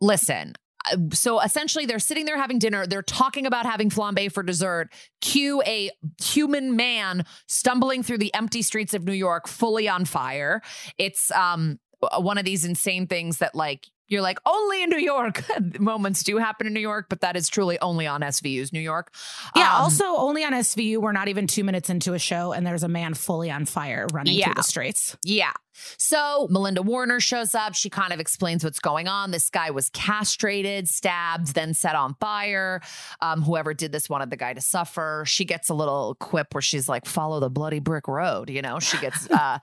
listen. 0.00 0.54
uh, 0.90 0.96
So 1.12 1.40
essentially, 1.40 1.86
they're 1.86 1.98
sitting 1.98 2.24
there 2.26 2.36
having 2.36 2.58
dinner. 2.58 2.86
They're 2.86 3.02
talking 3.02 3.46
about 3.46 3.66
having 3.66 3.90
flambe 3.90 4.30
for 4.32 4.42
dessert. 4.42 4.88
Cue 5.20 5.62
a 5.66 5.90
human 6.22 6.76
man 6.76 7.24
stumbling 7.48 8.02
through 8.02 8.18
the 8.18 8.32
empty 8.34 8.62
streets 8.62 8.94
of 8.94 9.04
New 9.04 9.12
York, 9.12 9.48
fully 9.48 9.88
on 9.88 10.04
fire. 10.04 10.60
It's 10.98 11.30
um 11.32 11.78
one 12.18 12.38
of 12.38 12.44
these 12.44 12.64
insane 12.64 13.06
things 13.06 13.38
that 13.38 13.54
like 13.54 13.86
you're 14.06 14.20
like 14.22 14.38
only 14.44 14.82
in 14.82 14.90
New 14.90 14.98
York. 14.98 15.42
Moments 15.80 16.22
do 16.22 16.36
happen 16.36 16.66
in 16.66 16.74
New 16.74 16.80
York, 16.80 17.06
but 17.08 17.22
that 17.22 17.36
is 17.36 17.48
truly 17.48 17.78
only 17.80 18.06
on 18.06 18.20
SVU's 18.20 18.70
New 18.72 18.80
York. 18.80 19.12
Yeah. 19.56 19.76
Um, 19.76 19.82
also, 19.84 20.04
only 20.04 20.44
on 20.44 20.52
SVU, 20.52 20.98
we're 20.98 21.12
not 21.12 21.28
even 21.28 21.46
two 21.46 21.64
minutes 21.64 21.88
into 21.88 22.12
a 22.12 22.18
show, 22.18 22.52
and 22.52 22.66
there's 22.66 22.82
a 22.82 22.88
man 22.88 23.14
fully 23.14 23.50
on 23.50 23.64
fire 23.64 24.06
running 24.12 24.34
Yeah. 24.34 24.46
through 24.46 24.54
the 24.54 24.62
streets. 24.62 25.16
Yeah. 25.24 25.52
So 25.98 26.46
Melinda 26.50 26.82
Warner 26.82 27.20
shows 27.20 27.54
up. 27.54 27.74
She 27.74 27.90
kind 27.90 28.12
of 28.12 28.20
explains 28.20 28.64
what's 28.64 28.80
going 28.80 29.08
on. 29.08 29.30
This 29.30 29.50
guy 29.50 29.70
was 29.70 29.90
castrated, 29.90 30.88
stabbed, 30.88 31.54
then 31.54 31.74
set 31.74 31.94
on 31.94 32.14
fire. 32.20 32.80
Um, 33.20 33.42
whoever 33.42 33.74
did 33.74 33.92
this 33.92 34.08
wanted 34.08 34.30
the 34.30 34.36
guy 34.36 34.54
to 34.54 34.60
suffer. 34.60 35.24
She 35.26 35.44
gets 35.44 35.68
a 35.68 35.74
little 35.74 36.16
quip 36.20 36.54
where 36.54 36.62
she's 36.62 36.88
like, 36.88 37.06
"Follow 37.06 37.40
the 37.40 37.50
bloody 37.50 37.80
brick 37.80 38.08
road." 38.08 38.50
You 38.50 38.62
know, 38.62 38.78
she 38.78 38.98
gets. 38.98 39.30
uh, 39.30 39.58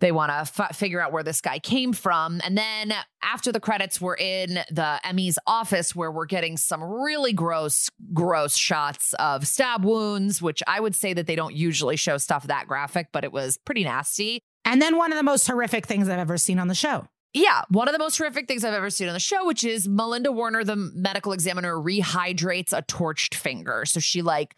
they 0.00 0.12
want 0.12 0.30
to 0.30 0.62
f- 0.62 0.76
figure 0.76 1.00
out 1.00 1.12
where 1.12 1.22
this 1.22 1.40
guy 1.40 1.58
came 1.58 1.92
from, 1.92 2.40
and 2.44 2.56
then 2.56 2.94
after 3.22 3.52
the 3.52 3.60
credits, 3.60 4.00
we're 4.00 4.16
in 4.16 4.60
the 4.70 5.00
ME's 5.12 5.38
office 5.46 5.94
where 5.94 6.10
we're 6.10 6.26
getting 6.26 6.56
some 6.56 6.82
really 6.82 7.32
gross, 7.32 7.90
gross 8.12 8.56
shots 8.56 9.14
of 9.18 9.46
stab 9.46 9.84
wounds, 9.84 10.40
which 10.40 10.62
I 10.66 10.80
would 10.80 10.94
say 10.94 11.12
that 11.12 11.26
they 11.26 11.36
don't 11.36 11.54
usually 11.54 11.96
show 11.96 12.18
stuff 12.18 12.46
that 12.46 12.66
graphic, 12.66 13.08
but 13.12 13.24
it 13.24 13.32
was 13.32 13.58
pretty 13.58 13.84
nasty. 13.84 14.42
And 14.64 14.80
then 14.80 14.96
one 14.96 15.12
of 15.12 15.16
the 15.16 15.22
most 15.24 15.46
horrific 15.46 15.86
things 15.86 16.08
I've 16.08 16.18
ever 16.18 16.38
seen 16.38 16.58
on 16.58 16.68
the 16.68 16.74
show 16.74 17.06
Yeah, 17.32 17.62
one 17.68 17.88
of 17.88 17.92
the 17.92 17.98
most 17.98 18.18
horrific 18.18 18.46
things 18.46 18.64
I've 18.64 18.74
ever 18.74 18.90
seen 18.90 19.08
on 19.08 19.14
the 19.14 19.20
show, 19.20 19.46
which 19.46 19.64
is 19.64 19.88
Melinda 19.88 20.32
Warner, 20.32 20.64
the 20.64 20.76
medical 20.76 21.32
examiner, 21.32 21.74
rehydrates 21.74 22.72
a 22.72 22.82
torched 22.82 23.34
finger. 23.34 23.84
So 23.84 24.00
she 24.00 24.22
like 24.22 24.56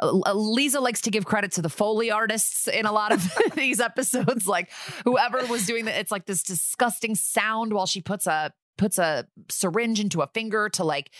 uh, 0.00 0.32
Liza 0.32 0.80
likes 0.80 1.00
to 1.02 1.10
give 1.10 1.24
credit 1.24 1.52
to 1.52 1.62
the 1.62 1.68
Foley 1.68 2.10
artists 2.10 2.66
in 2.66 2.86
a 2.86 2.92
lot 2.92 3.12
of 3.12 3.32
these 3.54 3.80
episodes. 3.80 4.46
Like 4.46 4.70
whoever 5.04 5.44
was 5.46 5.66
doing 5.66 5.84
that, 5.84 5.98
it's 5.98 6.10
like 6.10 6.26
this 6.26 6.42
disgusting 6.42 7.14
sound 7.14 7.72
while 7.72 7.86
she 7.86 8.00
puts 8.00 8.26
a 8.26 8.52
puts 8.76 8.98
a 8.98 9.26
syringe 9.48 10.00
into 10.00 10.20
a 10.20 10.26
finger 10.28 10.68
to 10.68 10.82
like 10.82 11.10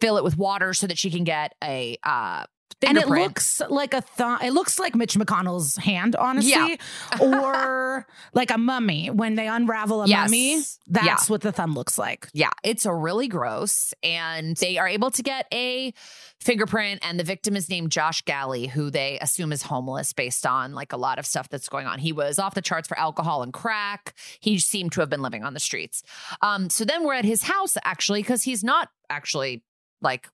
fill 0.00 0.16
it 0.16 0.24
with 0.24 0.36
water 0.38 0.72
so 0.72 0.86
that 0.86 0.96
she 0.96 1.10
can 1.10 1.24
get 1.24 1.54
a 1.62 1.98
uh 2.04 2.44
and 2.86 2.96
it 2.98 3.08
looks 3.08 3.60
like 3.68 3.94
a 3.94 4.00
thumb. 4.00 4.38
It 4.42 4.52
looks 4.52 4.78
like 4.78 4.94
Mitch 4.94 5.14
McConnell's 5.14 5.76
hand, 5.76 6.16
honestly, 6.16 6.50
Yeah. 6.52 6.76
or 7.20 8.06
like 8.32 8.50
a 8.50 8.58
mummy. 8.58 9.10
When 9.10 9.34
they 9.34 9.46
unravel 9.48 10.02
a 10.02 10.06
Yes. 10.06 10.28
mummy, 10.30 10.62
that's 10.86 11.06
Yeah. 11.06 11.16
what 11.28 11.40
the 11.42 11.52
thumb 11.52 11.74
looks 11.74 11.98
like. 11.98 12.28
Yeah, 12.32 12.50
it's 12.62 12.86
a 12.86 12.94
really 12.94 13.28
gross. 13.28 13.92
And 14.02 14.56
they 14.56 14.78
are 14.78 14.88
able 14.88 15.10
to 15.12 15.22
get 15.22 15.46
a 15.52 15.92
fingerprint, 16.40 17.00
and 17.04 17.20
the 17.20 17.24
victim 17.24 17.54
is 17.54 17.68
named 17.68 17.92
Josh 17.92 18.22
Galley, 18.22 18.66
who 18.66 18.90
they 18.90 19.18
assume 19.20 19.52
is 19.52 19.62
homeless 19.62 20.12
based 20.12 20.44
on 20.46 20.72
like 20.74 20.92
a 20.92 20.96
lot 20.96 21.18
of 21.18 21.26
stuff 21.26 21.48
that's 21.48 21.68
going 21.68 21.86
on. 21.86 21.98
He 22.00 22.12
was 22.12 22.38
off 22.38 22.54
the 22.54 22.62
charts 22.62 22.88
for 22.88 22.98
alcohol 22.98 23.42
and 23.42 23.52
crack. 23.52 24.14
He 24.40 24.58
seemed 24.58 24.92
to 24.92 25.00
have 25.00 25.08
been 25.10 25.22
living 25.22 25.44
on 25.44 25.54
the 25.54 25.60
streets. 25.60 26.02
Um, 26.40 26.68
so 26.68 26.84
then 26.84 27.04
we're 27.04 27.14
at 27.14 27.24
his 27.24 27.44
house 27.44 27.76
actually, 27.84 28.22
because 28.22 28.42
he's 28.42 28.64
not 28.64 28.88
actually 29.08 29.62
like 30.00 30.28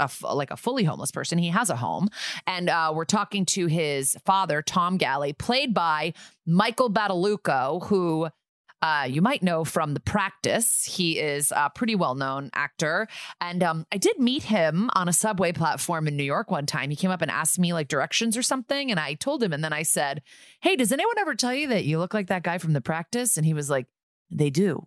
a 0.00 0.34
like 0.34 0.50
a 0.50 0.56
fully 0.56 0.84
homeless 0.84 1.10
person. 1.10 1.38
He 1.38 1.48
has 1.48 1.70
a 1.70 1.76
home, 1.76 2.08
and 2.46 2.68
uh, 2.68 2.92
we're 2.94 3.04
talking 3.04 3.44
to 3.46 3.66
his 3.66 4.16
father, 4.24 4.62
Tom 4.62 4.96
Galley, 4.96 5.32
played 5.32 5.74
by 5.74 6.14
Michael 6.46 6.90
Badalucco, 6.90 7.86
who 7.86 8.28
uh, 8.82 9.06
you 9.08 9.20
might 9.20 9.42
know 9.42 9.64
from 9.64 9.94
The 9.94 10.00
Practice. 10.00 10.84
He 10.84 11.18
is 11.18 11.52
a 11.54 11.70
pretty 11.70 11.94
well 11.94 12.14
known 12.14 12.50
actor. 12.54 13.08
And 13.40 13.62
um, 13.62 13.86
I 13.92 13.98
did 13.98 14.18
meet 14.18 14.44
him 14.44 14.90
on 14.94 15.08
a 15.08 15.12
subway 15.12 15.52
platform 15.52 16.08
in 16.08 16.16
New 16.16 16.24
York 16.24 16.50
one 16.50 16.66
time. 16.66 16.90
He 16.90 16.96
came 16.96 17.10
up 17.10 17.22
and 17.22 17.30
asked 17.30 17.58
me 17.58 17.72
like 17.72 17.88
directions 17.88 18.36
or 18.36 18.42
something. 18.42 18.90
And 18.90 18.98
I 18.98 19.14
told 19.14 19.42
him, 19.42 19.52
and 19.52 19.62
then 19.62 19.72
I 19.72 19.82
said, 19.82 20.22
Hey, 20.60 20.76
does 20.76 20.92
anyone 20.92 21.18
ever 21.18 21.34
tell 21.34 21.54
you 21.54 21.68
that 21.68 21.84
you 21.84 21.98
look 21.98 22.14
like 22.14 22.28
that 22.28 22.42
guy 22.42 22.58
from 22.58 22.72
The 22.72 22.80
Practice? 22.80 23.36
And 23.36 23.44
he 23.44 23.54
was 23.54 23.68
like, 23.68 23.86
They 24.30 24.50
do. 24.50 24.86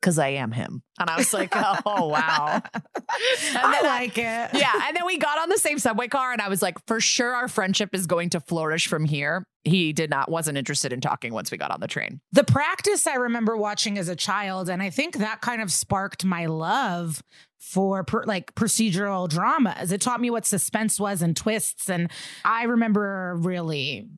Because 0.00 0.18
I 0.18 0.28
am 0.28 0.52
him. 0.52 0.82
And 1.00 1.10
I 1.10 1.16
was 1.16 1.32
like, 1.34 1.52
oh, 1.54 2.06
wow. 2.08 2.62
And 2.74 3.58
I 3.58 3.72
then 3.72 3.84
like 3.84 4.18
it. 4.18 4.22
yeah. 4.54 4.72
And 4.86 4.96
then 4.96 5.04
we 5.06 5.18
got 5.18 5.38
on 5.38 5.48
the 5.48 5.58
same 5.58 5.78
subway 5.78 6.08
car, 6.08 6.32
and 6.32 6.40
I 6.40 6.48
was 6.48 6.62
like, 6.62 6.76
for 6.86 7.00
sure, 7.00 7.34
our 7.34 7.48
friendship 7.48 7.90
is 7.94 8.06
going 8.06 8.30
to 8.30 8.40
flourish 8.40 8.86
from 8.86 9.04
here. 9.04 9.44
He 9.64 9.92
did 9.92 10.10
not, 10.10 10.30
wasn't 10.30 10.58
interested 10.58 10.92
in 10.92 11.00
talking 11.00 11.32
once 11.32 11.50
we 11.50 11.58
got 11.58 11.70
on 11.70 11.80
the 11.80 11.88
train. 11.88 12.20
The 12.32 12.44
practice 12.44 13.06
I 13.06 13.14
remember 13.14 13.56
watching 13.56 13.98
as 13.98 14.08
a 14.08 14.16
child, 14.16 14.68
and 14.68 14.82
I 14.82 14.90
think 14.90 15.16
that 15.18 15.40
kind 15.40 15.62
of 15.62 15.72
sparked 15.72 16.24
my 16.24 16.46
love 16.46 17.22
for 17.58 18.04
per, 18.04 18.24
like 18.24 18.54
procedural 18.54 19.28
dramas. 19.28 19.92
It 19.92 20.00
taught 20.00 20.20
me 20.20 20.30
what 20.30 20.46
suspense 20.46 21.00
was 21.00 21.22
and 21.22 21.36
twists, 21.36 21.88
and 21.88 22.10
I 22.44 22.64
remember 22.64 23.34
really 23.38 24.08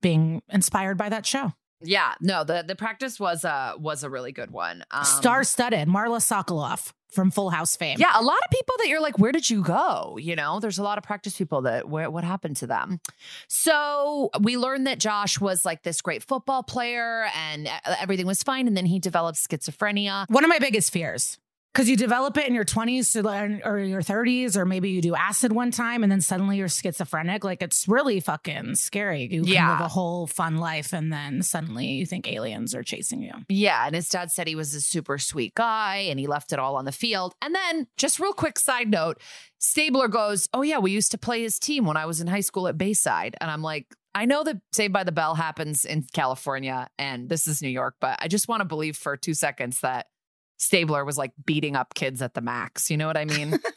being 0.00 0.42
inspired 0.50 0.98
by 0.98 1.08
that 1.08 1.26
show. 1.26 1.52
Yeah, 1.84 2.14
no, 2.20 2.44
the 2.44 2.64
the 2.66 2.76
practice 2.76 3.20
was 3.20 3.44
a 3.44 3.74
was 3.78 4.02
a 4.02 4.10
really 4.10 4.32
good 4.32 4.50
one. 4.50 4.84
Um, 4.90 5.04
Star 5.04 5.44
studded, 5.44 5.88
Marla 5.88 6.18
Sokoloff 6.20 6.92
from 7.14 7.30
Full 7.30 7.50
House 7.50 7.76
fame. 7.76 7.96
Yeah, 7.98 8.10
a 8.14 8.22
lot 8.22 8.38
of 8.44 8.50
people 8.50 8.74
that 8.78 8.88
you're 8.88 9.00
like, 9.00 9.18
where 9.18 9.32
did 9.32 9.48
you 9.48 9.62
go? 9.62 10.18
You 10.20 10.34
know, 10.34 10.58
there's 10.60 10.78
a 10.78 10.82
lot 10.82 10.98
of 10.98 11.04
practice 11.04 11.36
people 11.36 11.62
that 11.62 11.88
where 11.88 12.10
what 12.10 12.24
happened 12.24 12.56
to 12.56 12.66
them. 12.66 13.00
So 13.48 14.30
we 14.40 14.56
learned 14.56 14.86
that 14.86 14.98
Josh 14.98 15.40
was 15.40 15.64
like 15.64 15.82
this 15.82 16.00
great 16.00 16.22
football 16.24 16.62
player 16.62 17.28
and 17.36 17.68
uh, 17.68 17.94
everything 18.00 18.26
was 18.26 18.42
fine, 18.42 18.66
and 18.66 18.76
then 18.76 18.86
he 18.86 18.98
developed 18.98 19.38
schizophrenia. 19.38 20.28
One 20.28 20.44
of 20.44 20.48
my 20.48 20.58
biggest 20.58 20.92
fears. 20.92 21.38
Because 21.74 21.88
you 21.88 21.96
develop 21.96 22.36
it 22.38 22.46
in 22.46 22.54
your 22.54 22.64
20s 22.64 23.20
learn, 23.24 23.60
or 23.64 23.80
your 23.80 24.00
30s, 24.00 24.56
or 24.56 24.64
maybe 24.64 24.90
you 24.90 25.02
do 25.02 25.16
acid 25.16 25.50
one 25.52 25.72
time 25.72 26.04
and 26.04 26.12
then 26.12 26.20
suddenly 26.20 26.56
you're 26.56 26.68
schizophrenic. 26.68 27.42
Like 27.42 27.62
it's 27.62 27.88
really 27.88 28.20
fucking 28.20 28.76
scary. 28.76 29.28
You 29.28 29.42
Yeah. 29.44 29.72
live 29.72 29.80
a 29.80 29.88
whole 29.88 30.28
fun 30.28 30.58
life 30.58 30.92
and 30.92 31.12
then 31.12 31.42
suddenly 31.42 31.86
you 31.86 32.06
think 32.06 32.30
aliens 32.30 32.76
are 32.76 32.84
chasing 32.84 33.20
you. 33.22 33.32
Yeah, 33.48 33.86
and 33.86 33.94
his 33.96 34.08
dad 34.08 34.30
said 34.30 34.46
he 34.46 34.54
was 34.54 34.72
a 34.74 34.80
super 34.80 35.18
sweet 35.18 35.54
guy 35.56 35.96
and 36.08 36.20
he 36.20 36.28
left 36.28 36.52
it 36.52 36.60
all 36.60 36.76
on 36.76 36.84
the 36.84 36.92
field. 36.92 37.34
And 37.42 37.52
then, 37.52 37.88
just 37.96 38.20
real 38.20 38.34
quick 38.34 38.60
side 38.60 38.88
note, 38.88 39.20
Stabler 39.58 40.06
goes, 40.06 40.48
"Oh 40.54 40.62
yeah, 40.62 40.78
we 40.78 40.92
used 40.92 41.10
to 41.10 41.18
play 41.18 41.42
his 41.42 41.58
team 41.58 41.86
when 41.86 41.96
I 41.96 42.06
was 42.06 42.20
in 42.20 42.28
high 42.28 42.40
school 42.40 42.68
at 42.68 42.78
Bayside." 42.78 43.36
And 43.40 43.50
I'm 43.50 43.62
like, 43.62 43.86
I 44.14 44.26
know 44.26 44.44
that 44.44 44.58
Saved 44.72 44.92
by 44.92 45.02
the 45.02 45.10
Bell 45.10 45.34
happens 45.34 45.84
in 45.84 46.06
California 46.12 46.88
and 47.00 47.28
this 47.28 47.48
is 47.48 47.60
New 47.60 47.68
York, 47.68 47.96
but 48.00 48.16
I 48.22 48.28
just 48.28 48.46
want 48.46 48.60
to 48.60 48.64
believe 48.64 48.96
for 48.96 49.16
2 49.16 49.34
seconds 49.34 49.80
that 49.80 50.06
Stabler 50.56 51.04
was 51.04 51.18
like 51.18 51.32
beating 51.44 51.76
up 51.76 51.94
kids 51.94 52.22
at 52.22 52.34
the 52.34 52.40
max. 52.40 52.90
You 52.90 52.96
know 52.96 53.06
what 53.06 53.16
I 53.16 53.24
mean? 53.24 53.58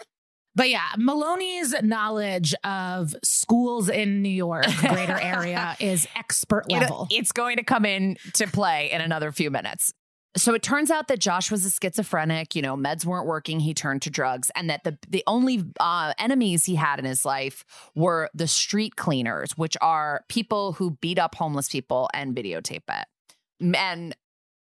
But 0.57 0.71
yeah, 0.71 0.87
Meloni's 0.97 1.75
knowledge 1.83 2.55
of 2.63 3.15
schools 3.23 3.89
in 3.89 4.23
New 4.23 4.29
York, 4.29 4.65
greater 4.79 5.19
area, 5.19 5.77
is 5.79 6.07
expert 6.15 6.71
level. 6.71 7.07
it's 7.11 7.31
going 7.31 7.57
to 7.57 7.63
come 7.63 7.85
in 7.85 8.17
to 8.33 8.47
play 8.47 8.89
in 8.89 8.99
another 8.99 9.31
few 9.31 9.51
minutes. 9.51 9.93
So 10.35 10.55
it 10.55 10.63
turns 10.63 10.89
out 10.89 11.09
that 11.09 11.19
Josh 11.19 11.51
was 11.51 11.63
a 11.63 11.69
schizophrenic. 11.69 12.55
You 12.55 12.63
know, 12.63 12.75
meds 12.75 13.05
weren't 13.05 13.27
working. 13.27 13.59
He 13.59 13.75
turned 13.75 14.01
to 14.01 14.09
drugs, 14.09 14.49
and 14.55 14.67
that 14.71 14.83
the 14.83 14.97
the 15.07 15.23
only 15.27 15.63
uh, 15.79 16.13
enemies 16.17 16.65
he 16.65 16.73
had 16.73 16.97
in 16.97 17.05
his 17.05 17.23
life 17.23 17.63
were 17.93 18.31
the 18.33 18.47
street 18.47 18.95
cleaners, 18.95 19.51
which 19.57 19.77
are 19.79 20.25
people 20.27 20.73
who 20.73 20.97
beat 21.01 21.19
up 21.19 21.35
homeless 21.35 21.69
people 21.69 22.09
and 22.15 22.35
videotape 22.35 22.81
it. 22.89 23.75
And 23.75 24.15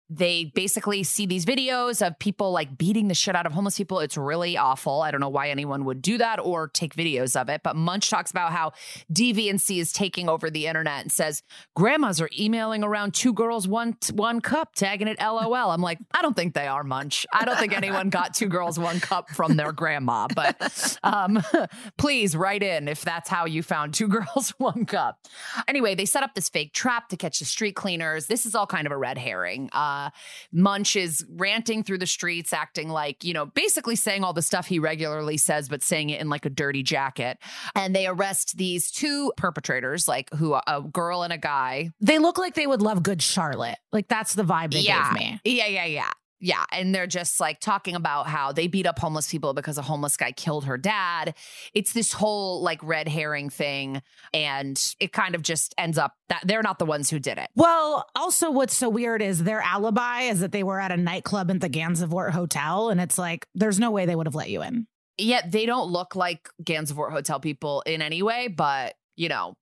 they 0.09 0.53
basically 0.55 1.03
see 1.03 1.27
these 1.27 1.45
videos 1.45 2.07
of 2.07 2.19
people 2.19 2.53
like 2.53 2.79
beating 2.79 3.09
the 3.09 3.15
shit 3.15 3.35
out 3.35 3.45
of 3.45 3.53
homeless 3.53 3.77
people. 3.77 3.99
It's 3.99 4.17
really 4.17 4.57
awful. 4.57 5.03
I 5.03 5.11
don't 5.11 5.21
know 5.21 5.29
why 5.29 5.51
anyone 5.51 5.85
would 5.85 6.01
do 6.01 6.19
that 6.19 6.39
or 6.39 6.69
take 6.69 6.95
videos 6.95 7.41
of 7.41 7.49
it. 7.49 7.63
But 7.65 7.75
Munch 7.75 8.09
talks 8.09 8.31
about 8.31 8.53
how 8.53 8.73
deviancy 9.13 9.79
is 9.81 9.93
taking 9.93 10.29
over 10.29 10.49
the 10.49 10.67
internet 10.67 11.03
and 11.03 11.11
says 11.11 11.43
grandmas 11.75 12.21
are 12.21 12.31
emailing 12.39 12.85
around 12.85 13.15
two 13.15 13.33
girls, 13.33 13.67
one 13.67 13.97
one 14.13 14.41
cup, 14.41 14.75
tagging 14.75 15.09
it 15.09 15.19
LOL. 15.21 15.71
I'm 15.71 15.81
like, 15.81 15.99
I 16.13 16.23
don't 16.23 16.37
think 16.37 16.55
they 16.55 16.69
are 16.69 16.85
Munch. 16.85 17.27
I 17.33 17.45
don't 17.45 17.59
think 17.59 17.77
anyone 17.77 18.09
got 18.09 18.33
two 18.33 18.49
girls, 18.49 18.79
one 18.79 19.01
cup 19.01 19.31
from 19.31 19.57
their 19.57 19.73
grandma. 19.73 20.29
But 20.35 20.99
um, 21.03 21.43
please 21.99 22.37
write 22.37 22.63
in 22.63 22.87
if 22.87 23.03
that's 23.03 23.29
how 23.29 23.47
you 23.47 23.63
found 23.63 23.95
two 23.95 24.09
girls, 24.17 24.55
one 24.59 24.87
cup. 24.87 25.27
Anyway, 25.67 25.97
they 25.97 26.05
set 26.05 26.23
up 26.23 26.35
this 26.35 26.49
fake 26.49 26.73
trap 26.73 27.09
to 27.09 27.17
catch 27.17 27.41
the 27.41 27.45
street 27.45 27.75
cleaners. 27.75 28.27
This 28.27 28.47
is 28.47 28.55
all 28.55 28.67
kind 28.67 28.87
of 28.87 28.93
a 28.93 28.97
red 28.97 29.19
herring. 29.19 29.69
Uh, 29.97 30.11
Munch 30.53 30.97
is 30.97 31.25
ranting 31.31 31.83
through 31.83 31.99
the 31.99 32.07
streets, 32.07 32.53
acting 32.53 32.89
like, 32.89 33.25
you 33.25 33.33
know, 33.33 33.47
basically 33.47 33.97
saying 33.97 34.25
all 34.25 34.33
the 34.33 34.43
stuff 34.43 34.67
he 34.67 34.79
regularly 34.79 35.37
says, 35.37 35.69
but 35.69 35.83
saying 35.83 36.11
it 36.11 36.21
in 36.21 36.29
like 36.29 36.45
a 36.45 36.51
dirty 36.51 36.83
jacket. 36.83 37.39
And 37.75 37.95
they 37.95 38.07
arrest 38.07 38.57
these 38.57 38.91
two 38.91 39.33
perpetrators, 39.37 40.07
like 40.07 40.33
who 40.35 40.55
a 40.55 40.83
girl 40.93 41.23
and 41.23 41.33
a 41.33 41.39
guy. 41.39 41.91
they 42.01 42.19
look 42.19 42.39
like 42.39 42.55
they 42.55 42.67
would 42.67 42.83
love 42.83 43.03
Good 43.03 43.23
Charlotte. 43.23 43.79
Like 43.93 44.09
that's 44.09 44.35
the 44.35 44.45
vibe 44.45 44.73
they 44.73 44.81
yeah. 44.81 45.13
gave 45.13 45.19
me. 45.19 45.41
Yeah, 45.45 45.67
yeah, 45.67 45.85
yeah. 45.87 46.11
Yeah. 46.39 46.65
And 46.71 46.95
they're 46.95 47.07
just 47.07 47.41
like 47.41 47.61
talking 47.61 47.95
about 47.95 48.27
how 48.27 48.53
they 48.53 48.67
beat 48.67 48.87
up 48.87 48.99
homeless 48.99 49.31
people 49.31 49.55
because 49.55 49.79
a 49.79 49.83
homeless 49.83 50.17
guy 50.17 50.33
killed 50.33 50.67
her 50.67 50.77
dad. 50.77 51.35
It's 51.73 51.93
this 51.93 52.13
whole 52.13 52.63
like 52.63 52.83
red 52.83 53.09
herring 53.09 53.49
thing. 53.49 54.03
And 54.35 54.81
it 55.01 55.13
kind 55.13 55.35
of 55.35 55.43
just 55.43 55.75
ends 55.79 55.97
up 55.97 56.13
that 56.29 56.43
they're 56.45 56.63
not 56.63 56.79
the 56.79 56.85
ones 56.85 57.09
who 57.09 57.19
did 57.19 57.39
it. 57.39 57.49
Well, 57.55 58.07
also 58.15 58.51
what's 58.51 58.77
so 58.77 58.89
weird 58.89 59.23
is 59.23 59.45
their 59.45 59.61
alibi 59.61 60.23
is 60.23 60.41
that 60.41 60.53
they 60.53 60.63
were 60.63 60.81
at 60.81 60.93
a 60.93 60.97
nightclub 60.97 61.51
in 61.51 61.61
the 61.61 61.71
Gansevoort 61.71 62.33
Hotel, 62.33 62.91
and 62.91 63.01
it's 63.01 63.19
like 63.19 63.47
there's 63.55 63.79
no 63.79 63.91
way 63.91 64.07
they 64.07 64.17
would 64.17 64.27
have 64.27 64.35
let 64.35 64.51
you 64.51 64.63
in. 64.63 64.87
Yet 65.19 65.51
they 65.51 65.65
don't 65.65 65.91
look 65.91 66.15
like 66.15 66.49
Gansevoort 66.63 67.13
Hotel 67.13 67.41
people 67.41 67.83
in 67.87 68.03
any 68.03 68.23
way, 68.23 68.49
but 68.49 68.95
you 69.15 69.29
know, 69.29 69.55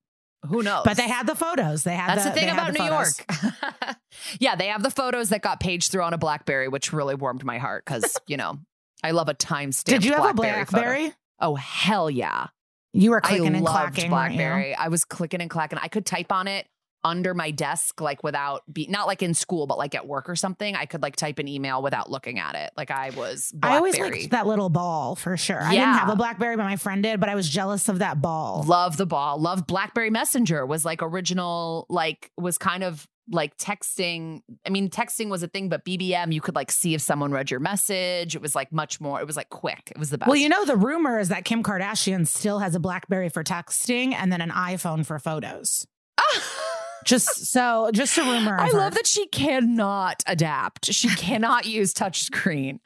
who 0.46 0.62
knows? 0.62 0.82
But 0.84 0.96
they 0.96 1.08
had 1.08 1.26
the 1.26 1.34
photos. 1.34 1.82
They 1.82 1.94
had 1.94 2.10
That's 2.10 2.24
the, 2.24 2.30
they 2.30 2.40
thing 2.40 2.50
about 2.50 2.72
the 2.72 2.78
New. 2.78 2.84
York. 2.84 3.96
yeah, 4.40 4.56
they 4.56 4.68
have 4.68 4.82
the 4.82 4.90
photos 4.90 5.30
that 5.30 5.42
got 5.42 5.60
paged 5.60 5.90
through 5.90 6.02
on 6.02 6.12
a 6.14 6.18
BlackBerry, 6.18 6.68
which 6.68 6.92
really 6.92 7.14
warmed 7.14 7.44
my 7.44 7.58
heart 7.58 7.84
because 7.84 8.16
you 8.26 8.36
know 8.36 8.58
I 9.02 9.12
love 9.12 9.28
a 9.28 9.34
timestamp. 9.34 9.84
Did 9.84 10.04
you 10.04 10.12
have 10.12 10.24
a 10.24 10.34
BlackBerry? 10.34 11.04
photo. 11.04 11.16
Oh 11.40 11.54
hell 11.54 12.10
yeah! 12.10 12.48
You 12.92 13.10
were 13.10 13.24
I 13.24 13.28
clicking 13.28 13.54
and 13.54 13.64
loved 13.64 13.94
clacking. 13.94 14.10
BlackBerry. 14.10 14.74
I 14.74 14.88
was 14.88 15.04
clicking 15.04 15.40
and 15.40 15.50
clacking. 15.50 15.78
I 15.82 15.88
could 15.88 16.06
type 16.06 16.32
on 16.32 16.48
it 16.48 16.66
under 17.04 17.34
my 17.34 17.50
desk, 17.50 18.00
like 18.00 18.24
without 18.24 18.62
be 18.72 18.86
not 18.88 19.06
like 19.06 19.22
in 19.22 19.34
school, 19.34 19.66
but 19.66 19.78
like 19.78 19.94
at 19.94 20.06
work 20.06 20.28
or 20.28 20.34
something. 20.34 20.74
I 20.74 20.86
could 20.86 21.02
like 21.02 21.16
type 21.16 21.38
an 21.38 21.46
email 21.46 21.82
without 21.82 22.10
looking 22.10 22.38
at 22.38 22.54
it. 22.54 22.72
Like 22.76 22.90
I 22.90 23.10
was. 23.10 23.52
I 23.62 23.76
always 23.76 23.98
liked 23.98 24.30
that 24.30 24.46
little 24.46 24.70
ball 24.70 25.14
for 25.14 25.36
sure. 25.36 25.62
I 25.62 25.72
didn't 25.72 25.94
have 25.94 26.08
a 26.08 26.16
BlackBerry, 26.16 26.56
but 26.56 26.64
my 26.64 26.76
friend 26.76 27.02
did. 27.02 27.20
But 27.20 27.28
I 27.28 27.34
was 27.34 27.48
jealous 27.48 27.88
of 27.88 27.98
that 27.98 28.20
ball. 28.20 28.64
Love 28.66 28.96
the 28.96 29.06
ball. 29.06 29.38
Love 29.38 29.66
BlackBerry 29.66 30.10
Messenger 30.10 30.64
was 30.66 30.84
like 30.84 31.02
original, 31.02 31.86
like 31.88 32.30
was 32.36 32.58
kind 32.58 32.82
of 32.82 33.06
like 33.30 33.56
texting. 33.56 34.42
I 34.66 34.70
mean, 34.70 34.88
texting 34.88 35.28
was 35.28 35.42
a 35.42 35.48
thing, 35.48 35.68
but 35.68 35.84
BBM, 35.84 36.32
you 36.32 36.40
could 36.40 36.54
like 36.54 36.70
see 36.70 36.94
if 36.94 37.00
someone 37.00 37.32
read 37.32 37.50
your 37.50 37.60
message. 37.60 38.34
It 38.34 38.42
was 38.42 38.54
like 38.54 38.72
much 38.72 39.00
more, 39.00 39.20
it 39.20 39.26
was 39.26 39.36
like 39.36 39.50
quick. 39.50 39.90
It 39.90 39.98
was 39.98 40.10
the 40.10 40.18
best. 40.18 40.28
Well, 40.28 40.36
you 40.36 40.48
know, 40.48 40.64
the 40.64 40.76
rumor 40.76 41.18
is 41.18 41.28
that 41.28 41.44
Kim 41.44 41.62
Kardashian 41.62 42.26
still 42.26 42.58
has 42.60 42.74
a 42.74 42.80
BlackBerry 42.80 43.28
for 43.28 43.44
texting 43.44 44.14
and 44.14 44.32
then 44.32 44.40
an 44.40 44.50
iPhone 44.50 45.04
for 45.04 45.18
photos. 45.18 45.86
Just 47.04 47.46
so, 47.46 47.90
just 47.92 48.16
a 48.18 48.22
rumor. 48.22 48.58
I 48.58 48.66
her. 48.68 48.78
love 48.78 48.94
that 48.94 49.06
she 49.06 49.26
cannot 49.26 50.22
adapt. 50.26 50.92
She 50.92 51.08
cannot 51.08 51.66
use 51.66 51.92
touchscreen. 51.92 52.80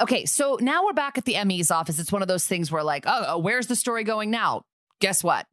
Okay, 0.00 0.24
so 0.24 0.58
now 0.60 0.84
we're 0.84 0.92
back 0.94 1.18
at 1.18 1.24
the 1.24 1.42
ME's 1.44 1.70
office. 1.70 1.98
It's 1.98 2.10
one 2.10 2.22
of 2.22 2.28
those 2.28 2.46
things 2.46 2.72
where, 2.72 2.82
like, 2.82 3.04
oh, 3.06 3.24
oh, 3.28 3.38
where's 3.38 3.66
the 3.68 3.76
story 3.76 4.04
going 4.04 4.30
now? 4.30 4.62
Guess 5.00 5.22
what? 5.22 5.46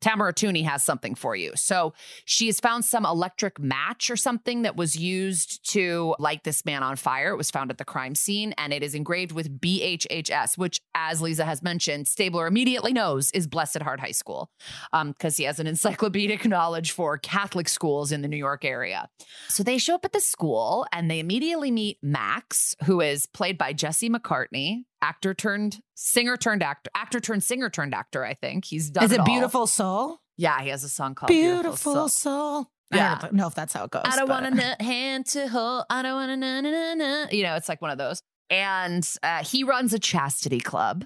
Tamara 0.00 0.32
Tunie 0.32 0.64
has 0.64 0.82
something 0.82 1.14
for 1.14 1.36
you. 1.36 1.52
So 1.56 1.92
she 2.24 2.46
has 2.46 2.60
found 2.60 2.84
some 2.84 3.04
electric 3.04 3.58
match 3.58 4.10
or 4.10 4.16
something 4.16 4.62
that 4.62 4.76
was 4.76 4.96
used 4.96 5.68
to 5.72 6.14
light 6.18 6.44
this 6.44 6.64
man 6.64 6.82
on 6.82 6.96
fire. 6.96 7.32
It 7.32 7.36
was 7.36 7.50
found 7.50 7.70
at 7.70 7.78
the 7.78 7.84
crime 7.84 8.14
scene 8.14 8.52
and 8.58 8.72
it 8.72 8.82
is 8.82 8.94
engraved 8.94 9.32
with 9.32 9.60
BHHS, 9.60 10.56
which, 10.56 10.80
as 10.94 11.20
Liza 11.20 11.44
has 11.44 11.62
mentioned, 11.62 12.08
Stabler 12.08 12.46
immediately 12.46 12.92
knows 12.92 13.30
is 13.32 13.46
Blessed 13.46 13.82
Heart 13.82 14.00
High 14.00 14.10
School 14.12 14.50
um, 14.92 15.12
because 15.12 15.36
he 15.36 15.44
has 15.44 15.60
an 15.60 15.66
encyclopedic 15.80 16.46
knowledge 16.46 16.92
for 16.92 17.18
Catholic 17.18 17.68
schools 17.68 18.12
in 18.12 18.22
the 18.22 18.28
New 18.28 18.36
York 18.36 18.64
area. 18.64 19.08
So 19.48 19.62
they 19.62 19.78
show 19.78 19.94
up 19.94 20.04
at 20.04 20.12
the 20.12 20.20
school 20.20 20.86
and 20.92 21.10
they 21.10 21.18
immediately 21.18 21.70
meet 21.70 21.98
Max, 22.02 22.74
who 22.84 23.00
is 23.00 23.26
played 23.26 23.58
by 23.58 23.72
Jesse 23.72 24.10
McCartney, 24.10 24.84
actor 25.02 25.34
turned 25.34 25.80
singer 25.94 26.36
turned 26.36 26.62
actor, 26.62 26.90
actor 26.94 27.20
turned 27.20 27.44
singer 27.44 27.70
turned 27.70 27.94
actor. 27.94 28.24
I 28.24 28.34
think 28.34 28.64
he's 28.64 28.90
done. 28.90 29.04
Is 29.04 29.12
it 29.12 29.20
all. 29.20 29.26
Beautiful 29.26 29.66
Soul? 29.66 30.20
Yeah, 30.36 30.60
he 30.60 30.68
has 30.70 30.84
a 30.84 30.88
song 30.88 31.14
called 31.14 31.28
Beautiful, 31.28 31.62
Beautiful, 31.62 32.08
Soul. 32.08 32.08
Soul. 32.08 32.70
Yeah. 32.92 33.16
I 33.18 33.22
don't 33.22 33.34
know 33.34 33.46
if 33.46 33.54
that's 33.54 33.72
how 33.72 33.84
it 33.84 33.90
goes. 33.90 34.02
I 34.04 34.16
don't 34.16 34.28
want 34.28 34.46
a 34.46 34.82
hand 34.82 35.26
to 35.26 35.46
hold. 35.48 35.84
I 35.90 36.02
don't 36.02 36.14
want 36.14 36.30
a 36.32 36.36
na 36.36 36.60
na 36.60 36.70
na 36.70 36.94
na. 36.94 37.26
You 37.30 37.44
know, 37.44 37.54
it's 37.54 37.68
like 37.68 37.80
one 37.80 37.90
of 37.90 37.98
those. 37.98 38.22
And 38.48 39.08
uh, 39.22 39.44
he 39.44 39.62
runs 39.62 39.92
a 39.94 39.98
chastity 39.98 40.60
club. 40.60 41.04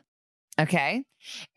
Okay. 0.59 1.05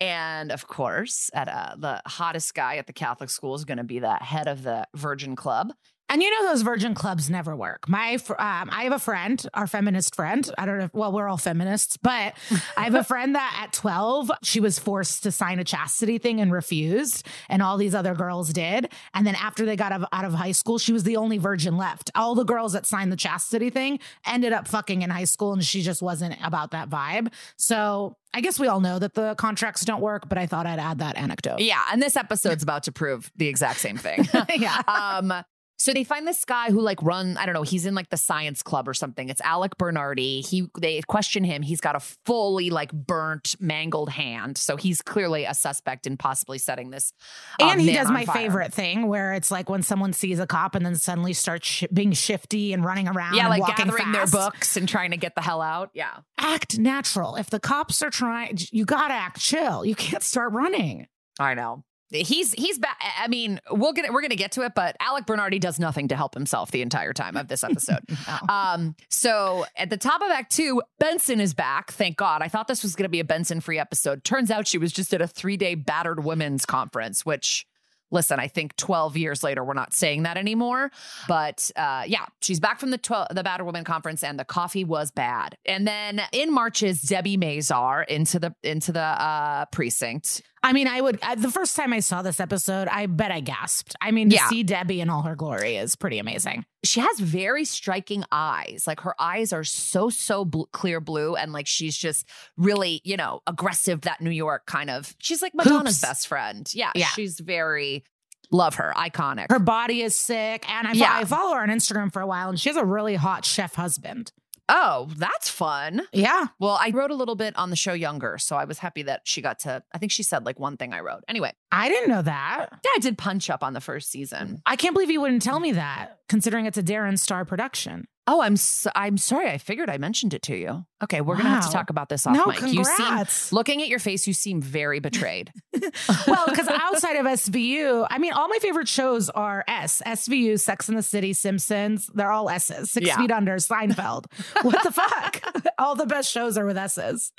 And 0.02 0.52
of 0.52 0.68
course, 0.68 1.30
at 1.34 1.48
uh, 1.48 1.76
the 1.78 2.02
hottest 2.06 2.54
guy 2.56 2.76
at 2.76 2.88
the 2.88 2.94
Catholic 2.94 3.30
school 3.30 3.56
is 3.56 3.64
going 3.64 3.78
to 3.78 3.84
be 3.84 4.00
the 4.00 4.16
head 4.16 4.48
of 4.48 4.64
the 4.64 4.86
Virgin 4.96 5.36
Club. 5.36 5.72
And 6.10 6.24
you 6.24 6.30
know 6.30 6.50
those 6.50 6.62
virgin 6.62 6.94
clubs 6.94 7.30
never 7.30 7.56
work. 7.56 7.90
My, 7.90 8.14
um, 8.30 8.70
I 8.72 8.84
have 8.84 8.94
a 8.94 9.00
friend, 9.00 9.46
our 9.54 9.68
feminist 9.68 10.16
friend. 10.16 10.50
I 10.58 10.66
don't 10.66 10.78
know. 10.78 10.86
If, 10.86 10.94
well, 10.94 11.12
we're 11.12 11.28
all 11.28 11.38
feminists, 11.38 11.98
but 11.98 12.34
I 12.78 12.84
have 12.86 12.96
a 12.96 13.04
friend 13.04 13.36
that 13.36 13.60
at 13.62 13.74
twelve 13.74 14.32
she 14.42 14.60
was 14.60 14.80
forced 14.80 15.24
to 15.24 15.32
sign 15.32 15.60
a 15.60 15.64
chastity 15.64 16.18
thing 16.18 16.40
and 16.40 16.52
refused, 16.52 17.28
and 17.50 17.62
all 17.62 17.78
these 17.78 17.94
other 17.94 18.16
girls 18.16 18.54
did. 18.54 18.92
And 19.14 19.28
then 19.28 19.36
after 19.36 19.66
they 19.66 19.76
got 19.76 19.92
out 19.92 20.04
of, 20.04 20.08
out 20.14 20.26
of 20.26 20.34
high 20.34 20.54
school, 20.54 20.78
she 20.78 20.94
was 20.94 21.04
the 21.04 21.18
only 21.18 21.38
virgin 21.38 21.76
left. 21.76 22.10
All 22.16 22.36
the 22.36 22.46
girls 22.46 22.74
that 22.74 22.86
signed 22.86 23.12
the 23.12 23.18
chastity 23.18 23.70
thing 23.70 24.00
ended 24.26 24.54
up 24.54 24.68
fucking 24.68 25.02
in 25.02 25.10
high 25.10 25.26
school, 25.26 25.54
and 25.54 25.64
she 25.64 25.82
just 25.82 26.02
wasn't 26.02 26.38
about 26.44 26.72
that 26.72 26.90
vibe. 26.90 27.34
So 27.58 28.16
I 28.34 28.42
guess 28.42 28.60
we 28.60 28.68
all 28.68 28.80
know 28.80 29.00
that 29.00 29.14
the 29.14 29.36
contracts 29.36 29.84
don't 29.84 30.02
work, 30.02 30.30
but 30.30 30.38
I 30.38 30.46
thought 30.46 30.66
I'd 30.66 30.80
add 30.80 31.00
that 31.00 31.18
anecdote. 31.18 31.60
Yeah. 31.60 31.84
And 31.92 32.02
this 32.02 32.16
episode's 32.16 32.64
about 32.68 32.84
to 32.84 32.92
prove 32.92 33.32
the 33.36 33.48
exact 33.48 33.80
same 33.80 33.98
thing. 33.98 34.28
yeah. 34.56 34.82
um 34.88 35.44
so 35.78 35.94
they 35.94 36.04
find 36.04 36.28
this 36.28 36.44
guy 36.46 36.72
who 36.72 36.82
like 36.82 37.02
run 37.04 37.38
I 37.38 37.46
don't 37.46 37.54
know 37.54 37.62
he's 37.64 37.86
in 37.86 37.96
like 37.96 38.10
the 38.10 38.18
science 38.18 38.64
club 38.64 38.88
or 38.88 38.94
something. 38.94 39.30
It's 39.30 39.42
Alec 39.42 39.78
Bernardi. 39.78 40.42
He 40.42 40.68
they 40.80 41.02
question 41.02 41.44
him. 41.44 41.62
He's 41.62 41.80
got 41.82 41.96
a 41.96 42.00
fully 42.26 42.70
like 42.70 42.92
burnt 42.92 43.56
mangled 43.60 44.10
hand. 44.10 44.58
So 44.58 44.76
he's 44.76 45.02
clearly 45.02 45.46
a 45.46 45.54
suspect 45.54 46.08
in 46.08 46.18
possibly 46.18 46.58
setting 46.58 46.90
this 46.90 47.14
uh, 47.62 47.66
and 47.66 47.80
he 47.82 47.94
does 47.94 48.10
my 48.10 48.26
fire. 48.26 48.36
favorite 48.36 48.74
thing 48.74 49.08
where 49.08 49.34
it's 49.34 49.52
like 49.52 49.70
when 49.70 49.84
someone 49.84 50.14
sees 50.14 50.40
a 50.40 50.48
cop 50.48 50.76
and 50.76 50.86
then 50.86 50.96
suddenly 50.96 51.34
starts 51.34 51.68
sh- 51.68 51.84
being 51.94 52.12
shifty 52.12 52.74
and 52.74 52.84
running 52.84 53.08
around 53.08 53.36
Yeah, 53.36 53.48
like 53.48 53.62
walking 53.62 53.86
gathering 53.86 54.12
their 54.12 54.28
books 54.28 54.78
and 54.78 54.90
trying 54.90 55.12
to 55.12 55.18
get 55.18 55.36
the 55.36 55.42
hell 55.42 55.62
out. 55.62 55.92
Yeah. 55.94 56.18
act 56.40 56.78
natural 56.80 57.36
if 57.36 57.50
the 57.50 57.60
cops 57.60 58.02
are 58.02 58.10
trying 58.10 58.58
you 58.72 58.86
gotta 58.86 59.14
act 59.14 59.40
chill 59.40 59.86
you 59.86 59.96
can't 59.96 60.24
start 60.24 60.54
running 60.54 61.08
I 61.40 61.54
know. 61.54 61.84
He's 62.10 62.54
he's 62.54 62.80
back. 62.80 63.02
I 63.20 63.28
mean, 63.28 63.60
we'll 63.70 63.94
get 63.94 64.12
we're 64.14 64.22
gonna 64.22 64.36
get 64.36 64.54
to 64.54 64.62
it, 64.64 64.74
but 64.76 64.96
Alec 65.00 65.26
Bernardi 65.26 65.60
does 65.60 65.78
nothing 65.78 66.08
to 66.08 66.16
help 66.16 66.34
himself 66.34 66.72
the 66.72 66.82
entire 66.82 67.14
time 67.14 67.36
of 67.36 67.48
this 67.48 67.64
episode. 67.64 68.00
Um, 68.50 68.96
so 69.10 69.66
at 69.76 69.90
the 69.90 69.98
top 69.98 70.22
of 70.22 70.30
Act 70.30 70.52
Two, 70.52 70.82
Benson 71.00 71.40
is 71.40 71.54
back. 71.54 71.92
Thank 71.92 72.18
God. 72.18 72.42
I 72.42 72.48
thought 72.48 72.68
this 72.68 72.84
was 72.84 72.96
gonna 72.96 73.10
be 73.10 73.20
a 73.20 73.26
Benson 73.26 73.62
free 73.62 73.80
episode. 73.80 74.24
Turns 74.24 74.52
out 74.52 74.68
she 74.68 74.78
was 74.78 74.92
just 74.92 75.14
at 75.14 75.22
a 75.22 75.28
three 75.28 75.58
day 75.58 75.76
battered 75.76 76.24
women's 76.24 76.66
conference, 76.66 77.26
which 77.26 77.66
listen, 78.12 78.40
I 78.40 78.48
think 78.48 78.76
12 78.78 79.18
years 79.18 79.44
later, 79.44 79.64
we're 79.64 79.74
not 79.74 79.94
saying 79.94 80.24
that 80.24 80.38
anymore. 80.38 80.92
But 81.28 81.70
uh, 81.76 82.04
yeah, 82.08 82.26
she's 82.42 82.60
back 82.60 82.80
from 82.80 82.92
the 82.92 82.98
12, 82.98 83.30
the 83.32 83.44
Battered 83.44 83.66
Women 83.66 83.84
Conference 83.84 84.24
and 84.24 84.40
the 84.40 84.46
coffee 84.46 84.84
was 84.84 85.12
bad. 85.12 85.58
And 85.66 85.88
then 85.88 86.22
in 86.32 86.54
marches 86.54 87.02
Debbie 87.02 87.38
Mazar 87.38 88.06
into 88.08 88.40
the 88.40 88.56
into 88.64 88.92
the 88.92 89.02
uh, 89.02 89.66
precinct. 89.72 90.42
I 90.68 90.74
mean 90.74 90.88
i 90.88 91.00
would 91.02 91.18
uh, 91.24 91.36
the 91.36 91.50
first 91.52 91.76
time 91.76 91.94
i 91.94 92.00
saw 92.00 92.22
this 92.22 92.40
episode 92.40 92.88
i 92.90 93.06
bet 93.06 93.32
i 93.32 93.40
gasped 93.40 93.96
i 94.02 94.12
mean 94.12 94.30
to 94.30 94.36
Yeah. 94.36 94.48
see 94.50 94.64
debbie 94.64 95.02
in 95.02 95.10
all 95.10 95.24
her 95.24 95.36
glory 95.36 95.76
is 95.78 95.96
pretty 95.96 96.20
amazing 96.20 96.66
she 96.84 97.00
has 97.02 97.20
very 97.20 97.66
striking 97.66 98.24
eyes. 98.32 98.86
Like 98.88 99.02
her 99.02 99.14
eyes 99.20 99.52
are 99.52 99.66
so 99.66 100.10
so 100.10 100.46
bl- 100.46 100.66
clear 100.72 101.02
blue, 101.02 101.36
and 101.36 101.52
like 101.52 101.68
she's 101.68 101.98
just 101.98 102.26
really 102.56 103.02
you 103.04 103.18
know 103.18 103.42
aggressive. 103.46 104.02
That 104.02 104.22
New 104.22 104.30
York 104.30 104.68
kind 104.68 104.90
of. 104.90 105.14
She's 105.18 105.42
like 105.42 105.54
Madonna's 105.54 105.96
Hoops. 105.96 106.02
best 106.02 106.28
friend. 106.28 106.70
Yeah, 106.74 106.92
Yeah. 106.96 107.08
she's 107.08 107.40
very 107.42 108.06
love 108.52 108.76
her, 108.76 108.94
iconic. 108.96 109.48
her 109.50 109.60
body 109.60 110.02
is 110.02 110.16
sick 110.16 110.70
and 110.72 110.88
I, 110.88 110.94
Yeah. 110.94 111.18
I 111.18 111.26
follow 111.26 111.56
her 111.56 111.62
on 111.62 111.68
instagram 111.70 112.14
for 112.14 112.22
a 112.22 112.28
while 112.28 112.48
and 112.48 112.58
she 112.58 112.70
has 112.70 112.78
a 112.78 112.86
really 112.86 113.16
hot 113.16 113.44
chef 113.44 113.76
husband 113.76 114.32
oh, 114.70 115.10
that's 115.18 115.50
fun. 115.50 116.02
yeah 116.14 116.48
Well, 116.60 116.78
I 116.80 116.92
wrote 116.92 117.12
a 117.12 117.16
little 117.16 117.36
bit 117.36 117.56
on 117.58 117.70
the 117.70 117.76
show 117.76 117.94
Younger, 117.94 118.38
so 118.38 118.56
I 118.56 118.66
was 118.66 118.80
happy 118.80 119.04
that 119.04 119.22
she 119.24 119.42
got 119.42 119.60
to. 119.60 119.84
I 119.94 119.98
think 119.98 120.12
she 120.12 120.24
said 120.24 120.46
like 120.46 120.60
one 120.60 120.78
thing 120.78 120.94
I 120.94 121.00
wrote. 121.02 121.24
Anyway, 121.28 121.54
i 121.72 121.90
didn't 121.90 122.10
know 122.10 122.22
that 122.22 122.68
yeah, 122.72 122.92
I 122.96 123.00
did 123.00 123.18
Punch 123.18 123.50
Up 123.50 123.64
on 123.64 123.74
the 123.74 123.82
first 123.82 124.10
season. 124.12 124.62
i 124.66 124.76
can't 124.76 124.94
believe 124.94 125.10
you 125.10 125.22
wouldn't 125.22 125.42
tell 125.42 125.60
me 125.60 125.74
that 125.74 126.20
considering 126.30 126.66
it's 126.66 126.78
a 126.78 126.84
darren 126.84 127.18
star 127.18 127.46
production 127.46 128.08
Oh, 128.30 128.42
I'm 128.42 128.58
so, 128.58 128.90
I'm 128.96 129.18
sorry. 129.18 129.50
I 129.50 129.58
figured 129.58 129.90
I 129.90 129.98
mentioned 129.98 130.34
it 130.34 130.42
to 130.44 130.56
you. 130.56 130.86
Okay, 131.04 131.22
we're 131.22 131.38
gonna 131.38 131.50
have 131.50 131.66
to 131.68 131.72
talk 131.72 131.90
about 131.92 132.10
this 132.10 132.26
off 132.26 132.36
no 132.36 132.48
mic. 132.48 132.60
You 132.62 132.84
seem 132.84 132.96
congrats 132.96 133.54
looking 133.54 133.82
at 133.84 133.88
your 133.88 134.00
face. 134.00 134.26
You 134.28 134.34
seem 134.34 134.62
very 134.62 135.00
betrayed. 135.00 135.54
well, 136.28 136.46
because 136.48 136.68
outside 136.68 137.18
of 137.18 137.26
SVU, 137.28 138.08
I 138.10 138.18
mean, 138.18 138.34
all 138.34 138.48
my 138.48 138.58
favorite 138.60 138.88
shows 138.88 139.30
are 139.30 139.64
S, 139.68 140.02
SVU, 140.06 140.60
Sex 140.60 140.90
and 140.90 140.98
the 140.98 141.04
City, 141.04 141.34
Simpsons. 141.34 142.10
They're 142.16 142.32
all 142.32 142.50
S's. 142.50 142.90
Six 142.90 143.06
Yeah. 143.06 143.18
Feet 143.18 143.32
Under, 143.32 143.58
Seinfeld. 143.58 144.26
what 144.64 144.82
the 144.84 144.92
fuck? 144.92 145.42
all 145.78 145.96
the 145.96 146.08
best 146.08 146.32
shows 146.32 146.58
are 146.58 146.66
with 146.66 146.78
S's. 146.78 147.32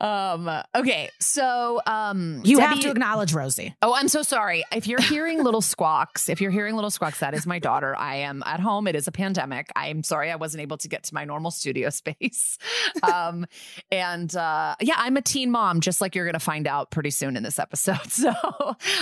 um 0.00 0.48
okay 0.74 1.10
so 1.20 1.80
um 1.86 2.42
You 2.44 2.58
have 2.60 2.80
to 2.80 2.90
acknowledge 2.90 3.32
Rosie. 3.32 3.74
oh 3.82 3.94
i'm 3.94 4.08
so 4.08 4.22
sorry 4.22 4.64
if 4.72 4.86
you're 4.86 5.00
hearing 5.00 5.42
little 5.42 5.60
squawks 5.62 6.28
if 6.28 6.40
you're 6.40 6.50
hearing 6.50 6.74
little 6.74 6.90
squawks 6.90 7.20
that 7.20 7.34
is 7.34 7.46
my 7.46 7.58
daughter 7.58 7.96
i 7.96 8.16
am 8.16 8.42
at 8.46 8.60
home 8.60 8.86
it 8.86 8.94
is 8.94 9.06
a 9.06 9.12
pandemic 9.12 9.68
i'm 9.88 10.02
sorry 10.02 10.30
i 10.30 10.36
wasn't 10.36 10.60
able 10.60 10.76
to 10.76 10.88
get 10.88 11.02
to 11.04 11.14
my 11.14 11.24
normal 11.24 11.50
studio 11.50 11.90
space. 11.98 12.58
Um 13.02 13.46
and 13.90 14.34
uh 14.36 14.74
yeah 14.80 14.94
i'm 14.98 15.16
a 15.16 15.22
teen 15.22 15.50
mom 15.50 15.80
just 15.80 16.00
like 16.00 16.14
you're 16.14 16.26
gonna 16.26 16.38
find 16.38 16.66
out 16.66 16.90
pretty 16.90 17.10
soon 17.10 17.36
in 17.36 17.42
this 17.42 17.58
episode. 17.58 17.98
So 18.08 18.32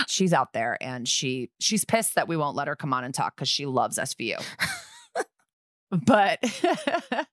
she's 0.08 0.32
out 0.32 0.52
there 0.52 0.76
and 0.80 1.08
she 1.08 1.50
she's 1.58 1.84
pissed 1.84 2.16
that 2.16 2.28
we 2.28 2.36
won't 2.36 2.54
let 2.54 2.68
her 2.68 2.76
come 2.76 2.92
on 2.92 3.02
and 3.02 3.14
talk 3.14 3.34
because 3.34 3.48
she 3.48 3.66
loves 3.66 3.98
svu 3.98 4.42
but 5.90 6.38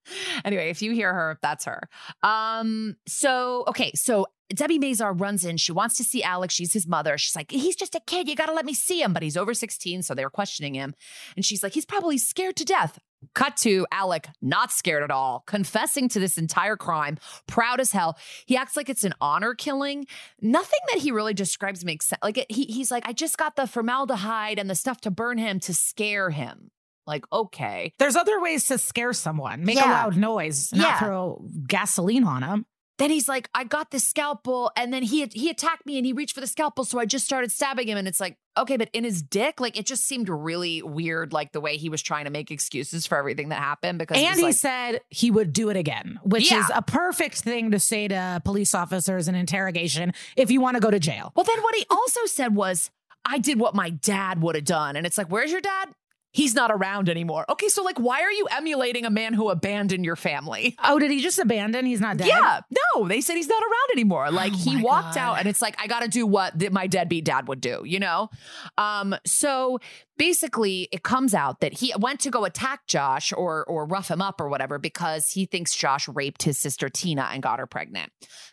anyway 0.44 0.70
if 0.70 0.82
you 0.82 0.92
hear 0.92 1.12
her 1.12 1.38
that's 1.42 1.64
her. 1.64 1.88
Um 2.22 2.96
so 3.06 3.64
okay 3.68 3.92
so 3.94 4.26
debbie 4.54 4.78
mazar 4.78 5.18
runs 5.18 5.44
in. 5.44 5.56
She 5.56 5.72
wants 5.72 5.96
to 5.96 6.04
see 6.04 6.22
alex. 6.22 6.54
She's 6.54 6.72
his 6.72 6.86
mother. 6.86 7.18
She's 7.18 7.34
like 7.34 7.50
he's 7.50 7.76
just 7.76 7.94
a 7.94 8.00
kid. 8.06 8.28
You 8.28 8.36
gotta 8.36 8.52
let 8.52 8.64
me 8.64 8.74
see 8.74 9.02
him. 9.02 9.12
But 9.12 9.22
he's 9.22 9.36
over 9.36 9.54
16 9.54 10.02
so 10.02 10.14
they 10.14 10.24
were 10.24 10.30
questioning 10.30 10.74
him. 10.74 10.94
And 11.36 11.44
she's 11.44 11.62
like 11.62 11.72
he's 11.72 11.86
probably 11.86 12.18
scared 12.18 12.56
to 12.56 12.64
death 12.64 12.98
cut 13.34 13.56
to 13.56 13.86
alec 13.92 14.28
not 14.42 14.70
scared 14.72 15.02
at 15.02 15.10
all 15.10 15.42
confessing 15.46 16.08
to 16.08 16.18
this 16.20 16.36
entire 16.38 16.76
crime 16.76 17.16
proud 17.46 17.80
as 17.80 17.92
hell 17.92 18.16
he 18.46 18.56
acts 18.56 18.76
like 18.76 18.88
it's 18.88 19.04
an 19.04 19.14
honor 19.20 19.54
killing 19.54 20.06
nothing 20.40 20.80
that 20.92 21.00
he 21.00 21.10
really 21.10 21.34
describes 21.34 21.84
makes 21.84 22.06
sense 22.06 22.20
like 22.22 22.38
it, 22.38 22.50
he, 22.50 22.64
he's 22.64 22.90
like 22.90 23.06
i 23.06 23.12
just 23.12 23.36
got 23.38 23.56
the 23.56 23.66
formaldehyde 23.66 24.58
and 24.58 24.68
the 24.68 24.74
stuff 24.74 25.00
to 25.00 25.10
burn 25.10 25.38
him 25.38 25.60
to 25.60 25.72
scare 25.74 26.30
him 26.30 26.70
like 27.06 27.24
okay 27.32 27.92
There's 27.98 28.16
other 28.16 28.40
ways 28.40 28.64
to 28.68 28.78
scare 28.78 29.12
someone. 29.12 29.62
Make 29.62 29.76
a 29.76 29.80
loud 29.80 30.16
noise, 30.16 30.72
not 30.72 30.88
Yeah. 30.88 30.98
throw 31.00 31.44
gasoline 31.66 32.24
on 32.24 32.40
them. 32.40 32.64
Then 32.98 33.10
he's 33.10 33.28
like, 33.28 33.48
I 33.54 33.64
got 33.64 33.90
this 33.90 34.04
scalpel, 34.06 34.70
and 34.76 34.92
then 34.92 35.02
he 35.02 35.26
he 35.32 35.50
attacked 35.50 35.84
me 35.86 35.96
and 35.96 36.06
he 36.06 36.12
reached 36.12 36.34
for 36.34 36.40
the 36.40 36.46
scalpel, 36.46 36.84
so 36.84 36.98
I 36.98 37.06
just 37.06 37.24
started 37.24 37.50
stabbing 37.50 37.88
him. 37.88 37.98
And 37.98 38.06
it's 38.06 38.20
like, 38.20 38.36
okay, 38.56 38.76
but 38.76 38.88
in 38.92 39.02
his 39.04 39.20
dick, 39.22 39.60
like 39.60 39.76
it 39.78 39.84
just 39.86 40.04
seemed 40.06 40.28
really 40.28 40.80
weird, 40.82 41.32
like 41.32 41.52
the 41.52 41.60
way 41.60 41.76
he 41.76 41.88
was 41.88 42.02
trying 42.02 42.24
to 42.24 42.30
make 42.30 42.50
excuses 42.52 43.06
for 43.06 43.18
everything 43.18 43.48
that 43.48 43.58
happened. 43.60 43.98
Because 43.98 44.16
And 44.18 44.36
he 44.36 44.42
like, 44.46 44.54
said 44.54 45.00
he 45.10 45.30
would 45.30 45.52
do 45.52 45.70
it 45.70 45.76
again, 45.76 46.20
which 46.22 46.50
Yeah. 46.52 46.60
is 46.60 46.70
a 46.74 46.82
perfect 46.82 47.38
thing 47.38 47.72
to 47.72 47.80
say 47.80 48.06
to 48.08 48.40
police 48.44 48.74
officers 48.74 49.26
in 49.26 49.34
interrogation 49.34 50.12
if 50.36 50.50
you 50.52 50.60
want 50.60 50.76
to 50.76 50.80
go 50.80 50.90
to 50.90 51.00
jail. 51.00 51.32
well, 51.34 51.44
then 51.44 51.62
what 51.62 51.74
he 51.74 51.84
also 51.90 52.20
said 52.26 52.54
was, 52.54 52.90
I 53.24 53.38
did 53.38 53.58
what 53.58 53.74
my 53.74 53.90
dad 53.90 54.40
would 54.42 54.54
have 54.54 54.64
done, 54.66 54.96
and 54.96 55.06
it's 55.06 55.16
like, 55.18 55.28
where's 55.28 55.50
your 55.50 55.60
dad? 55.62 55.88
He's 56.34 56.52
not 56.54 56.70
around 56.72 57.08
anymore. 57.08 57.44
Okay, 57.48 57.68
so 57.68 57.82
like, 57.84 57.98
why 57.98 58.20
are 58.22 58.32
you 58.32 58.46
emulating 58.50 59.04
a 59.06 59.10
man 59.10 59.34
who 59.34 59.48
abandoned 59.50 60.04
your 60.04 60.16
family? 60.16 60.76
Oh, 60.82 60.98
did 60.98 61.12
he 61.12 61.20
just 61.22 61.38
abandon? 61.38 61.86
He's 61.86 62.00
not 62.00 62.16
dead. 62.16 62.26
Yeah, 62.26 62.60
no, 62.96 63.06
they 63.06 63.20
said 63.20 63.36
he's 63.36 63.46
not 63.48 63.62
around 63.62 63.92
anymore. 63.92 64.30
Like 64.32 64.52
Oh 64.52 64.56
he 64.56 64.82
walked 64.82 65.14
God. 65.14 65.20
out, 65.20 65.38
and 65.38 65.46
it's 65.48 65.62
like 65.62 65.76
I 65.80 65.86
got 65.86 66.00
to 66.00 66.08
do 66.08 66.26
what 66.26 66.58
th- 66.58 66.72
my 66.72 66.88
deadbeat 66.88 67.24
dad 67.24 67.46
would 67.46 67.60
do, 67.60 67.82
you 67.86 68.00
know. 68.00 68.30
Um, 68.76 69.14
so 69.24 69.78
basically 70.16 70.88
it 70.92 71.02
comes 71.02 71.34
out 71.34 71.60
that 71.60 71.72
he 71.72 71.92
went 71.98 72.20
to 72.20 72.30
go 72.30 72.44
attack 72.44 72.86
Josh 72.86 73.32
or 73.32 73.64
or 73.64 73.86
rough 73.86 74.10
him 74.10 74.22
up 74.22 74.40
or 74.40 74.48
whatever 74.48 74.78
because 74.78 75.30
he 75.30 75.46
thinks 75.46 75.74
Josh 75.74 76.08
raped 76.08 76.42
his 76.42 76.58
sister 76.58 76.88
Tina 76.88 77.28
and 77.32 77.42
got 77.42 77.58
her 77.58 77.66
pregnant. 77.66 78.10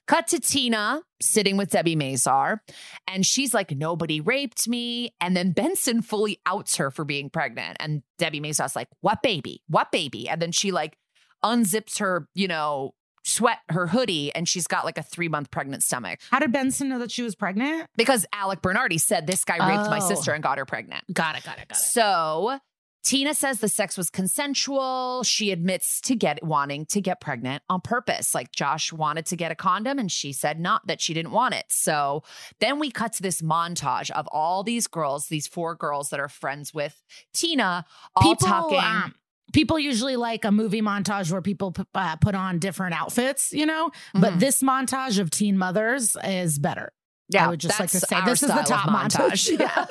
Cut 0.07 0.27
to 0.27 0.39
Tina 0.39 1.01
sitting 1.21 1.57
with 1.57 1.69
Debbie 1.69 1.95
Mazar 1.95 2.59
and 3.07 3.25
she's 3.25 3.53
like 3.53 3.71
nobody 3.71 4.21
raped 4.21 4.67
me 4.67 5.13
and 5.19 5.35
then 5.35 5.51
Benson 5.51 6.01
fully 6.01 6.39
outs 6.45 6.77
her 6.77 6.91
for 6.91 7.05
being 7.05 7.29
pregnant 7.29 7.77
and 7.79 8.03
Debbie 8.17 8.41
Mazar's 8.41 8.75
like 8.75 8.87
what 9.01 9.21
baby? 9.21 9.61
What 9.67 9.91
baby? 9.91 10.27
And 10.27 10.41
then 10.41 10.51
she 10.51 10.71
like 10.71 10.97
unzips 11.43 11.99
her, 11.99 12.27
you 12.35 12.47
know, 12.47 12.93
sweat 13.23 13.59
her 13.69 13.87
hoodie 13.87 14.33
and 14.33 14.47
she's 14.47 14.67
got 14.67 14.85
like 14.85 14.97
a 14.97 15.03
three 15.03 15.27
month 15.29 15.51
pregnant 15.51 15.83
stomach. 15.83 16.19
How 16.31 16.39
did 16.39 16.51
Benson 16.51 16.89
know 16.89 16.99
that 16.99 17.11
she 17.11 17.21
was 17.23 17.35
pregnant? 17.35 17.87
Because 17.95 18.25
Alec 18.33 18.61
Bernardi 18.61 18.97
said 18.97 19.27
this 19.27 19.43
guy 19.43 19.57
raped 19.67 19.89
my 19.89 19.99
Oh. 20.01 20.07
sister 20.07 20.31
and 20.31 20.41
got 20.43 20.57
her 20.57 20.65
pregnant. 20.65 21.03
Got 21.13 21.37
it, 21.37 21.43
got 21.43 21.57
it, 21.59 21.67
got 21.67 21.77
it. 21.77 21.81
So 21.81 22.59
Tina 23.03 23.33
says 23.33 23.59
the 23.59 23.67
sex 23.69 23.97
was 23.97 24.09
consensual. 24.11 25.23
She 25.23 25.51
admits 25.51 26.01
to 26.01 26.15
get 26.15 26.43
wanting 26.43 26.85
to 26.87 27.01
get 27.01 27.19
pregnant 27.21 27.63
on 27.69 27.81
purpose. 27.81 28.35
Like 28.35 28.51
Josh 28.51 28.93
wanted 28.93 29.25
to 29.27 29.35
get 29.35 29.51
a 29.51 29.55
condom 29.55 29.97
and 29.97 30.11
she 30.11 30.33
said 30.33 30.59
not 30.59 30.85
that 30.87 31.01
she 31.01 31.13
didn't 31.13 31.31
want 31.31 31.53
it. 31.55 31.65
So 31.69 32.23
then 32.59 32.79
we 32.79 32.91
cut 32.91 33.13
to 33.13 33.23
this 33.23 33.41
montage 33.41 34.11
of 34.11 34.27
all 34.31 34.63
these 34.63 34.87
girls, 34.87 35.27
these 35.27 35.47
four 35.47 35.73
girls 35.75 36.09
that 36.09 36.19
are 36.19 36.29
friends 36.29 36.73
with 36.73 37.01
Tina, 37.33 37.85
all 38.15 38.35
people, 38.35 38.47
talking. 38.47 38.77
um, 38.79 39.15
people 39.53 39.77
usually 39.79 40.15
like 40.15 40.45
a 40.45 40.51
movie 40.51 40.81
montage 40.81 41.31
where 41.31 41.41
people 41.41 41.71
p- 41.71 41.83
uh, 41.95 42.15
put 42.17 42.35
on 42.35 42.59
different 42.59 42.93
outfits, 42.99 43.51
you 43.53 43.65
know. 43.65 43.91
But 44.13 44.33
Mhm. 44.33 44.39
this 44.39 44.61
montage 44.61 45.19
of 45.19 45.29
teen 45.29 45.57
mothers 45.57 46.15
is 46.23 46.57
better. 46.59 46.93
I 47.35 47.49
would 47.49 47.59
just 47.59 47.79
like 47.79 47.89
to 47.91 47.99
say 47.99 48.19
this 48.25 48.43
is 48.43 48.49
the 48.49 48.63
top 48.63 48.89
montage. 48.89 49.59
Yeah. 49.59 49.85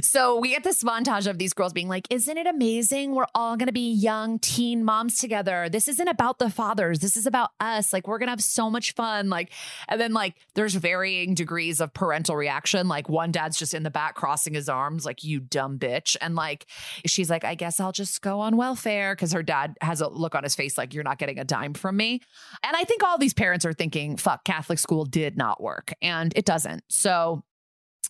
so 0.02 0.38
we 0.38 0.50
get 0.50 0.64
this 0.64 0.82
montage 0.82 1.26
of 1.26 1.38
these 1.38 1.52
girls 1.52 1.72
being 1.72 1.88
like, 1.88 2.06
Isn't 2.10 2.36
it 2.36 2.46
amazing? 2.46 3.14
We're 3.14 3.26
all 3.34 3.56
going 3.56 3.66
to 3.66 3.72
be 3.72 3.92
young 3.92 4.38
teen 4.38 4.84
moms 4.84 5.18
together. 5.18 5.68
This 5.68 5.88
isn't 5.88 6.08
about 6.08 6.38
the 6.38 6.50
fathers. 6.50 7.00
This 7.00 7.16
is 7.16 7.26
about 7.26 7.50
us. 7.60 7.92
Like, 7.92 8.06
we're 8.06 8.18
going 8.18 8.28
to 8.28 8.32
have 8.32 8.42
so 8.42 8.70
much 8.70 8.94
fun. 8.94 9.28
Like, 9.28 9.52
and 9.88 10.00
then 10.00 10.12
like 10.12 10.34
there's 10.54 10.74
varying 10.74 11.34
degrees 11.34 11.80
of 11.80 11.92
parental 11.94 12.36
reaction. 12.36 12.88
Like, 12.88 13.08
one 13.08 13.32
dad's 13.32 13.58
just 13.58 13.74
in 13.74 13.82
the 13.82 13.90
back 13.90 14.14
crossing 14.14 14.54
his 14.54 14.68
arms, 14.68 15.04
like, 15.04 15.24
You 15.24 15.40
dumb 15.40 15.78
bitch. 15.78 16.16
And 16.20 16.34
like, 16.34 16.66
she's 17.06 17.30
like, 17.30 17.44
I 17.44 17.54
guess 17.54 17.80
I'll 17.80 17.92
just 17.92 18.22
go 18.22 18.40
on 18.40 18.56
welfare 18.56 19.14
because 19.14 19.32
her 19.32 19.42
dad 19.42 19.76
has 19.80 20.00
a 20.00 20.08
look 20.08 20.34
on 20.34 20.42
his 20.42 20.54
face 20.54 20.78
like, 20.78 20.94
You're 20.94 21.04
not 21.04 21.18
getting 21.18 21.38
a 21.38 21.44
dime 21.44 21.74
from 21.74 21.96
me. 21.96 22.20
And 22.62 22.76
I 22.76 22.84
think 22.84 23.02
all 23.02 23.18
these 23.18 23.34
parents 23.34 23.64
are 23.64 23.72
thinking, 23.72 24.16
fuck, 24.16 24.44
Catholic 24.44 24.78
school 24.78 25.04
did 25.04 25.36
not 25.36 25.62
work. 25.62 25.92
And 26.02 26.32
it 26.36 26.44
doesn't. 26.44 26.84
So 26.88 27.42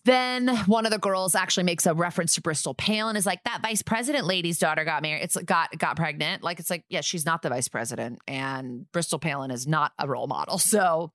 then 0.05 0.55
one 0.67 0.85
of 0.85 0.91
the 0.91 0.99
girls 0.99 1.33
actually 1.33 1.63
makes 1.63 1.85
a 1.85 1.93
reference 1.93 2.35
to 2.35 2.41
Bristol 2.41 2.73
Palin 2.73 3.15
is 3.15 3.25
like 3.25 3.43
that 3.45 3.61
vice 3.61 3.81
president 3.81 4.25
lady's 4.25 4.59
daughter 4.59 4.85
got 4.85 5.01
married. 5.01 5.23
It's 5.23 5.35
got 5.35 5.77
got 5.77 5.95
pregnant. 5.95 6.43
Like 6.43 6.59
it's 6.59 6.69
like, 6.69 6.85
yeah, 6.87 7.01
she's 7.01 7.25
not 7.25 7.41
the 7.41 7.49
vice 7.49 7.67
president. 7.67 8.19
And 8.27 8.89
Bristol 8.91 9.19
Palin 9.19 9.49
is 9.49 9.65
not 9.65 9.93
a 9.97 10.07
role 10.07 10.27
model. 10.27 10.59
So 10.59 11.11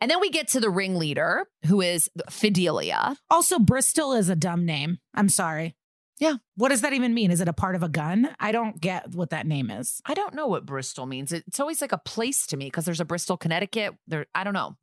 and 0.00 0.10
then 0.10 0.20
we 0.20 0.30
get 0.30 0.48
to 0.48 0.60
the 0.60 0.70
ringleader, 0.70 1.46
who 1.66 1.80
is 1.80 2.08
Fidelia. 2.30 3.16
Also, 3.30 3.58
Bristol 3.58 4.12
is 4.12 4.28
a 4.28 4.36
dumb 4.36 4.64
name. 4.64 4.98
I'm 5.14 5.28
sorry. 5.28 5.76
Yeah. 6.22 6.36
What 6.54 6.68
does 6.68 6.82
that 6.82 6.92
even 6.92 7.14
mean? 7.14 7.32
Is 7.32 7.40
it 7.40 7.48
a 7.48 7.52
part 7.52 7.74
of 7.74 7.82
a 7.82 7.88
gun? 7.88 8.32
I 8.38 8.52
don't 8.52 8.80
get 8.80 9.12
what 9.12 9.30
that 9.30 9.44
name 9.44 9.72
is. 9.72 10.00
I 10.06 10.14
don't 10.14 10.34
know 10.34 10.46
what 10.46 10.64
Bristol 10.64 11.04
means. 11.04 11.32
It's 11.32 11.58
always 11.58 11.80
like 11.80 11.90
a 11.90 11.98
place 11.98 12.46
to 12.46 12.56
me 12.56 12.66
because 12.66 12.84
there's 12.84 13.00
a 13.00 13.04
Bristol, 13.04 13.36
Connecticut. 13.36 13.96
There, 14.06 14.26
I 14.32 14.44
don't 14.44 14.54
know. 14.54 14.76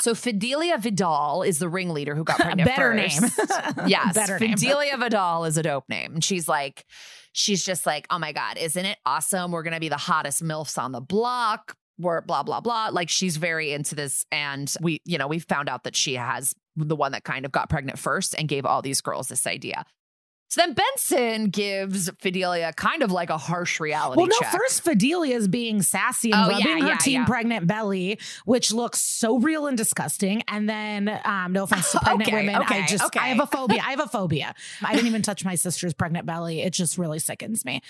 So 0.00 0.14
Fidelia 0.14 0.76
Vidal 0.76 1.44
is 1.44 1.58
the 1.60 1.70
ringleader 1.70 2.14
who 2.14 2.24
got 2.24 2.36
pregnant. 2.40 2.68
Better 2.68 2.92
name. 2.92 3.08
Yes. 3.86 4.14
Better 4.14 4.38
name. 4.38 4.58
Fidelia 4.58 4.98
Vidal 4.98 5.46
is 5.46 5.56
a 5.56 5.62
dope 5.62 5.88
name. 5.88 6.12
And 6.12 6.22
she's 6.22 6.46
like, 6.46 6.84
she's 7.32 7.64
just 7.64 7.86
like, 7.86 8.06
oh 8.10 8.18
my 8.18 8.32
God, 8.32 8.58
isn't 8.58 8.84
it 8.84 8.98
awesome? 9.06 9.50
We're 9.50 9.62
going 9.62 9.72
to 9.72 9.80
be 9.80 9.88
the 9.88 9.96
hottest 9.96 10.44
MILFs 10.44 10.76
on 10.76 10.92
the 10.92 11.00
block. 11.00 11.74
We're 11.98 12.20
blah, 12.20 12.42
blah, 12.42 12.60
blah. 12.60 12.90
Like 12.92 13.08
she's 13.08 13.38
very 13.38 13.72
into 13.72 13.94
this. 13.94 14.26
And 14.30 14.70
we, 14.82 15.00
you 15.06 15.16
know, 15.16 15.26
we 15.26 15.38
found 15.38 15.70
out 15.70 15.84
that 15.84 15.96
she 15.96 16.16
has 16.16 16.54
the 16.76 16.96
one 16.96 17.12
that 17.12 17.24
kind 17.24 17.46
of 17.46 17.52
got 17.52 17.70
pregnant 17.70 17.98
first 17.98 18.34
and 18.38 18.46
gave 18.46 18.66
all 18.66 18.82
these 18.82 19.00
girls 19.00 19.28
this 19.28 19.46
idea. 19.46 19.86
So 20.52 20.60
then 20.60 20.74
Benson 20.74 21.46
gives 21.48 22.10
Fidelia 22.18 22.74
kind 22.74 23.02
of 23.02 23.10
like 23.10 23.30
a 23.30 23.38
harsh 23.38 23.80
reality 23.80 24.18
Well, 24.18 24.26
no, 24.26 24.36
check. 24.38 24.52
first 24.52 24.82
Fidelia 24.84 25.34
is 25.34 25.48
being 25.48 25.80
sassy 25.80 26.30
and 26.30 26.52
Oh, 26.52 26.58
yeah, 26.58 26.78
her 26.78 26.88
yeah, 26.88 26.96
teen 26.98 27.20
yeah. 27.20 27.24
pregnant 27.24 27.66
belly, 27.66 28.18
which 28.44 28.70
looks 28.70 29.00
so 29.00 29.38
real 29.38 29.66
and 29.66 29.78
disgusting. 29.78 30.42
And 30.48 30.68
then, 30.68 31.08
um, 31.24 31.54
no 31.54 31.62
offense 31.62 31.90
to 31.92 32.00
pregnant 32.02 32.28
Okay, 32.28 32.36
women, 32.36 32.56
okay, 32.64 32.82
I 32.82 32.86
just 32.86 33.02
okay. 33.02 33.18
I 33.20 33.28
have 33.28 33.40
a 33.40 33.46
phobia. 33.46 33.80
I 33.82 33.90
have 33.92 34.00
a 34.00 34.06
phobia. 34.06 34.54
I 34.82 34.92
didn't 34.94 35.06
even 35.06 35.22
touch 35.22 35.42
my 35.42 35.54
sister's 35.54 35.94
pregnant 35.94 36.26
belly. 36.26 36.60
It 36.60 36.74
just 36.74 36.98
really 36.98 37.18
sickens 37.18 37.64
me. 37.64 37.80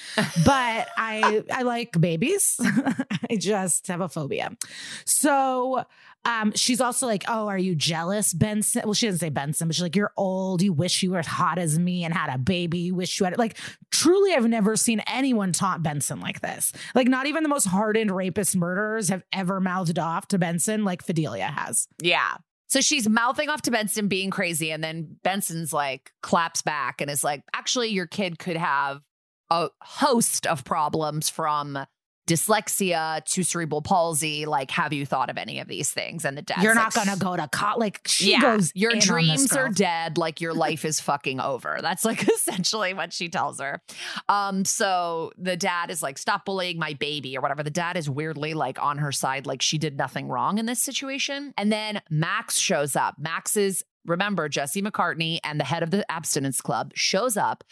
But 0.44 0.86
I 0.96 1.42
I 1.52 1.62
like 1.62 2.00
babies. 2.00 2.60
I 3.28 3.38
just 3.38 3.88
have 3.88 4.00
a 4.00 4.08
phobia. 4.08 4.56
So 5.04 5.84
um, 6.24 6.52
she's 6.54 6.80
also 6.80 7.06
like, 7.06 7.24
Oh, 7.28 7.48
are 7.48 7.58
you 7.58 7.74
jealous, 7.74 8.32
Benson? 8.32 8.82
Well, 8.84 8.94
she 8.94 9.06
doesn't 9.06 9.20
say 9.20 9.30
Benson, 9.30 9.68
but 9.68 9.74
she's 9.74 9.82
like, 9.82 9.96
You're 9.96 10.12
old. 10.16 10.62
You 10.62 10.72
wish 10.72 11.02
you 11.02 11.12
were 11.12 11.18
as 11.18 11.26
hot 11.26 11.58
as 11.58 11.78
me 11.78 12.04
and 12.04 12.14
had 12.14 12.32
a 12.32 12.38
baby. 12.38 12.78
You 12.78 12.94
wish 12.94 13.18
you 13.18 13.24
had 13.24 13.32
it." 13.32 13.38
like 13.38 13.58
truly 13.90 14.32
I've 14.34 14.48
never 14.48 14.76
seen 14.76 15.00
anyone 15.06 15.52
taunt 15.52 15.82
Benson 15.82 16.20
like 16.20 16.40
this. 16.40 16.72
Like 16.94 17.08
not 17.08 17.26
even 17.26 17.42
the 17.42 17.48
most 17.48 17.64
hardened 17.64 18.10
rapist 18.10 18.56
murderers 18.56 19.08
have 19.08 19.22
ever 19.32 19.60
mouthed 19.60 19.98
off 19.98 20.28
to 20.28 20.38
Benson 20.38 20.84
like 20.84 21.02
Fidelia 21.02 21.46
has. 21.46 21.88
Yeah. 22.00 22.36
So 22.68 22.80
she's 22.80 23.06
mouthing 23.06 23.50
off 23.50 23.60
to 23.62 23.70
Benson 23.70 24.08
being 24.08 24.30
crazy. 24.30 24.70
And 24.72 24.82
then 24.82 25.16
Benson's 25.22 25.74
like 25.74 26.10
claps 26.22 26.62
back 26.62 27.02
and 27.02 27.10
is 27.10 27.22
like, 27.22 27.42
actually, 27.52 27.90
your 27.90 28.06
kid 28.06 28.38
could 28.38 28.56
have 28.56 29.02
a 29.50 29.68
host 29.82 30.46
of 30.46 30.64
problems 30.64 31.28
from 31.28 31.78
dyslexia 32.26 33.24
to 33.24 33.42
cerebral 33.42 33.82
palsy. 33.82 34.46
Like, 34.46 34.70
have 34.70 34.92
you 34.92 35.04
thought 35.04 35.30
of 35.30 35.36
any 35.36 35.58
of 35.58 35.68
these 35.68 35.90
things? 35.90 36.24
And 36.24 36.36
the 36.36 36.42
dad 36.42 36.62
You're 36.62 36.74
like, 36.74 36.94
not 36.94 36.94
gonna 36.94 37.16
go 37.16 37.36
to 37.36 37.48
college. 37.48 37.80
Like 37.80 38.00
she 38.06 38.32
yeah, 38.32 38.40
goes. 38.40 38.72
your 38.74 38.90
in 38.90 38.96
on 38.96 38.98
this 39.00 39.06
dreams 39.06 39.56
are 39.56 39.68
dead. 39.68 40.18
Like 40.18 40.40
your 40.40 40.54
life 40.54 40.84
is 40.84 41.00
fucking 41.00 41.40
over. 41.40 41.78
That's 41.82 42.04
like 42.04 42.28
essentially 42.28 42.94
what 42.94 43.12
she 43.12 43.28
tells 43.28 43.60
her. 43.60 43.82
Um, 44.28 44.64
so 44.64 45.32
the 45.36 45.56
dad 45.56 45.90
is 45.90 46.02
like, 46.02 46.18
stop 46.18 46.44
bullying 46.44 46.78
my 46.78 46.94
baby 46.94 47.36
or 47.36 47.40
whatever. 47.40 47.62
The 47.62 47.70
dad 47.70 47.96
is 47.96 48.08
weirdly 48.08 48.54
like 48.54 48.80
on 48.82 48.98
her 48.98 49.12
side, 49.12 49.46
like 49.46 49.62
she 49.62 49.78
did 49.78 49.96
nothing 49.96 50.28
wrong 50.28 50.58
in 50.58 50.66
this 50.66 50.82
situation. 50.82 51.52
And 51.56 51.72
then 51.72 52.02
Max 52.10 52.56
shows 52.56 52.96
up. 52.96 53.16
Max 53.18 53.56
is 53.56 53.84
remember 54.04 54.48
Jesse 54.48 54.82
McCartney 54.82 55.38
and 55.44 55.60
the 55.60 55.64
head 55.64 55.82
of 55.82 55.90
the 55.90 56.10
abstinence 56.10 56.60
club 56.60 56.92
shows 56.94 57.36
up. 57.36 57.64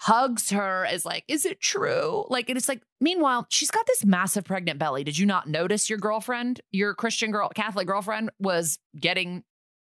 Hugs 0.00 0.50
her 0.50 0.86
is 0.90 1.04
like, 1.04 1.24
is 1.28 1.46
it 1.46 1.60
true? 1.60 2.24
Like, 2.28 2.48
and 2.48 2.58
it's 2.58 2.68
like, 2.68 2.82
meanwhile, 3.00 3.46
she's 3.48 3.70
got 3.70 3.86
this 3.86 4.04
massive 4.04 4.44
pregnant 4.44 4.78
belly. 4.78 5.04
Did 5.04 5.16
you 5.16 5.24
not 5.24 5.48
notice 5.48 5.88
your 5.88 5.98
girlfriend, 5.98 6.60
your 6.72 6.94
Christian 6.94 7.30
girl, 7.30 7.48
Catholic 7.48 7.86
girlfriend, 7.86 8.30
was 8.38 8.78
getting 8.98 9.44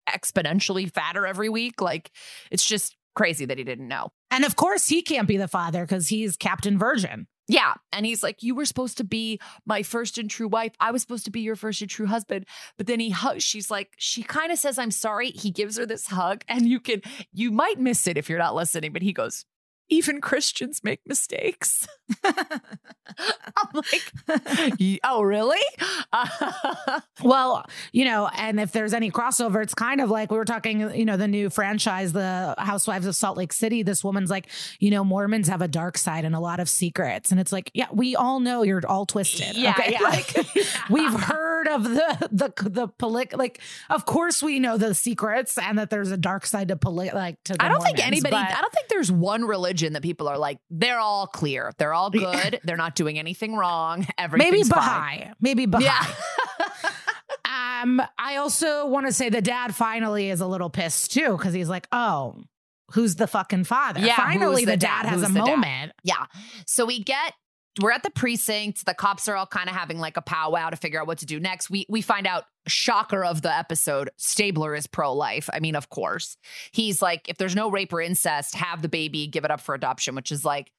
exponentially 0.09 0.93
fatter 0.93 1.27
every 1.27 1.49
week. 1.49 1.81
Like 1.81 2.11
it's 2.51 2.67
just 2.67 2.97
crazy 3.15 3.45
that 3.47 3.59
he 3.59 3.65
didn't 3.65 3.88
know. 3.88 4.11
And 4.31 4.45
of 4.45 4.57
course, 4.57 4.88
he 4.88 5.03
can't 5.03 5.29
be 5.29 5.37
the 5.37 5.49
father 5.49 5.83
because 5.85 6.09
he's 6.09 6.37
Captain 6.37 6.79
Virgin. 6.79 7.27
Yeah. 7.49 7.75
And 7.93 8.07
he's 8.07 8.23
like, 8.23 8.43
You 8.43 8.55
were 8.55 8.65
supposed 8.65 8.97
to 8.99 9.05
be 9.05 9.41
my 9.67 9.83
first 9.83 10.17
and 10.17 10.31
true 10.31 10.49
wife. 10.49 10.73
I 10.81 10.91
was 10.93 11.03
supposed 11.03 11.25
to 11.27 11.31
be 11.31 11.41
your 11.41 11.57
first 11.57 11.83
and 11.83 11.91
true 11.91 12.07
husband. 12.07 12.47
But 12.79 12.87
then 12.87 13.01
he 13.01 13.11
hugs, 13.11 13.43
she's 13.43 13.71
like, 13.71 13.91
She 13.99 14.23
kind 14.23 14.53
of 14.53 14.59
says, 14.59 14.79
I'm 14.79 14.93
sorry. 14.93 15.31
He 15.31 15.51
gives 15.51 15.77
her 15.77 15.85
this 15.85 16.07
hug, 16.07 16.45
and 16.49 16.67
you 16.67 16.81
can, 16.81 17.03
you 17.33 17.51
might 17.51 17.79
miss 17.79 18.07
it 18.07 18.17
if 18.17 18.31
you're 18.31 18.38
not 18.38 18.55
listening, 18.55 18.93
but 18.93 19.03
he 19.03 19.12
goes, 19.12 19.45
Even 19.92 20.22
Christians 20.22 20.81
make 20.83 21.00
mistakes. 21.07 21.87
I'm 22.24 22.33
like, 23.74 24.98
Oh, 25.05 25.20
really? 25.22 25.61
Well, 27.22 27.64
you 27.92 28.05
know, 28.05 28.28
and 28.35 28.59
if 28.59 28.72
there's 28.72 28.94
any 28.94 29.11
crossover, 29.11 29.62
it's 29.62 29.74
kind 29.74 30.00
of 30.00 30.11
like 30.11 30.31
we 30.33 30.38
were 30.38 30.44
talking, 30.44 30.81
you 30.94 31.05
know, 31.05 31.16
the 31.16 31.28
new 31.28 31.50
franchise, 31.50 32.12
The 32.12 32.55
Housewives 32.59 33.07
of 33.07 33.14
Salt 33.14 33.37
Lake 33.37 33.52
City. 33.52 33.83
This 33.83 34.02
woman's 34.02 34.31
like, 34.31 34.48
you 34.81 34.90
know, 34.90 35.05
Mormons 35.05 35.48
have 35.48 35.62
a 35.62 35.68
dark 35.68 35.98
side 35.98 36.24
and 36.24 36.35
a 36.35 36.40
lot 36.40 36.59
of 36.59 36.68
secrets. 36.68 37.31
And 37.31 37.38
it's 37.38 37.52
like, 37.52 37.70
yeah, 37.74 37.87
we 37.92 38.16
all 38.16 38.40
know 38.40 38.62
you're 38.62 38.83
all 38.88 39.07
twisted. 39.07 39.57
Yeah, 39.57 39.70
okay? 39.78 39.92
yeah. 39.92 40.00
Like 40.00 40.35
we've 40.90 41.12
heard 41.12 41.52
of 41.68 41.85
the 41.85 42.29
the 42.33 42.53
the 42.68 42.88
polit 42.88 43.37
like 43.37 43.61
of 43.90 44.05
course 44.07 44.42
we 44.42 44.59
know 44.61 44.77
the 44.79 44.94
secrets 44.94 45.59
and 45.59 45.79
that 45.79 45.90
there's 45.90 46.11
a 46.11 46.16
dark 46.16 46.46
side 46.46 46.68
to 46.68 46.77
polit 46.77 47.14
like 47.14 47.42
to 47.44 47.55
the 47.55 47.62
I 47.64 47.68
don't 47.68 47.83
think 47.83 48.05
anybody, 48.05 48.31
but- 48.35 48.51
I 48.51 48.61
don't 48.61 48.72
think 48.72 48.88
there's 48.88 49.11
one 49.12 49.44
religion 49.44 49.92
that 49.94 50.03
people 50.03 50.29
are 50.29 50.38
like, 50.38 50.59
they're 50.70 50.98
all 51.01 51.27
clear. 51.27 51.72
They're 51.79 51.94
all 51.94 52.11
good. 52.11 52.61
They're 52.64 52.77
not 52.77 52.94
doing 52.94 53.18
anything 53.18 53.55
wrong. 53.57 54.07
Everything's 54.18 54.53
maybe 54.53 54.68
fine. 54.68 55.35
Maybe 55.40 55.66
Baha'i. 55.66 55.85
Yeah. 55.85 56.07
Um, 57.44 58.01
I 58.18 58.37
also 58.37 58.87
want 58.87 59.07
to 59.07 59.12
say 59.12 59.29
the 59.29 59.42
dad 59.42 59.75
finally 59.75 60.31
is 60.31 60.40
a 60.40 60.46
little 60.46 60.70
pissed 60.70 61.12
too 61.12 61.37
because 61.37 61.53
he's 61.53 61.68
like, 61.68 61.88
"Oh, 61.92 62.37
who's 62.92 63.16
the 63.16 63.27
fucking 63.27 63.64
father?" 63.64 64.01
Yeah, 64.01 64.16
finally 64.16 64.64
the 64.64 64.72
the 64.72 64.77
dad, 64.77 65.03
dad? 65.03 65.09
has 65.09 65.22
a 65.22 65.33
the 65.33 65.40
dad? 65.40 65.46
moment. 65.46 65.92
yeah. 66.05 66.27
So 66.66 66.85
we 66.87 67.03
get 67.03 67.33
we're 67.80 67.92
at 67.92 68.02
the 68.02 68.11
precinct. 68.11 68.85
The 68.85 68.94
cops 68.94 69.28
are 69.28 69.37
all 69.37 69.46
kind 69.46 69.68
of 69.68 69.74
having 69.74 69.98
like 69.98 70.16
a 70.16 70.22
powwow 70.22 70.70
to 70.70 70.76
figure 70.76 71.00
out 71.00 71.06
what 71.06 71.18
to 71.18 71.26
do 71.26 71.40
next. 71.40 71.70
We 71.70 71.87
we 71.88 72.02
find 72.02 72.26
out 72.26 72.44
shocker 72.66 73.24
of 73.24 73.42
the 73.42 73.56
episode, 73.56 74.11
Stabler 74.16 74.74
is 74.74 74.87
pro-life. 74.87 75.48
I 75.52 75.61
mean, 75.61 75.74
of 75.74 75.88
course. 75.88 76.37
He's 76.72 77.00
like 77.00 77.28
if 77.28 77.38
there's 77.38 77.56
no 77.56 77.70
rape 77.70 77.92
or 77.92 78.00
incest, 78.00 78.54
have 78.56 78.82
the 78.82 78.88
baby, 78.88 79.26
give 79.26 79.44
it 79.44 79.50
up 79.50 79.61
for 79.61 79.74
adoption, 79.74 80.14
which 80.14 80.30
is 80.30 80.44
like 80.44 80.70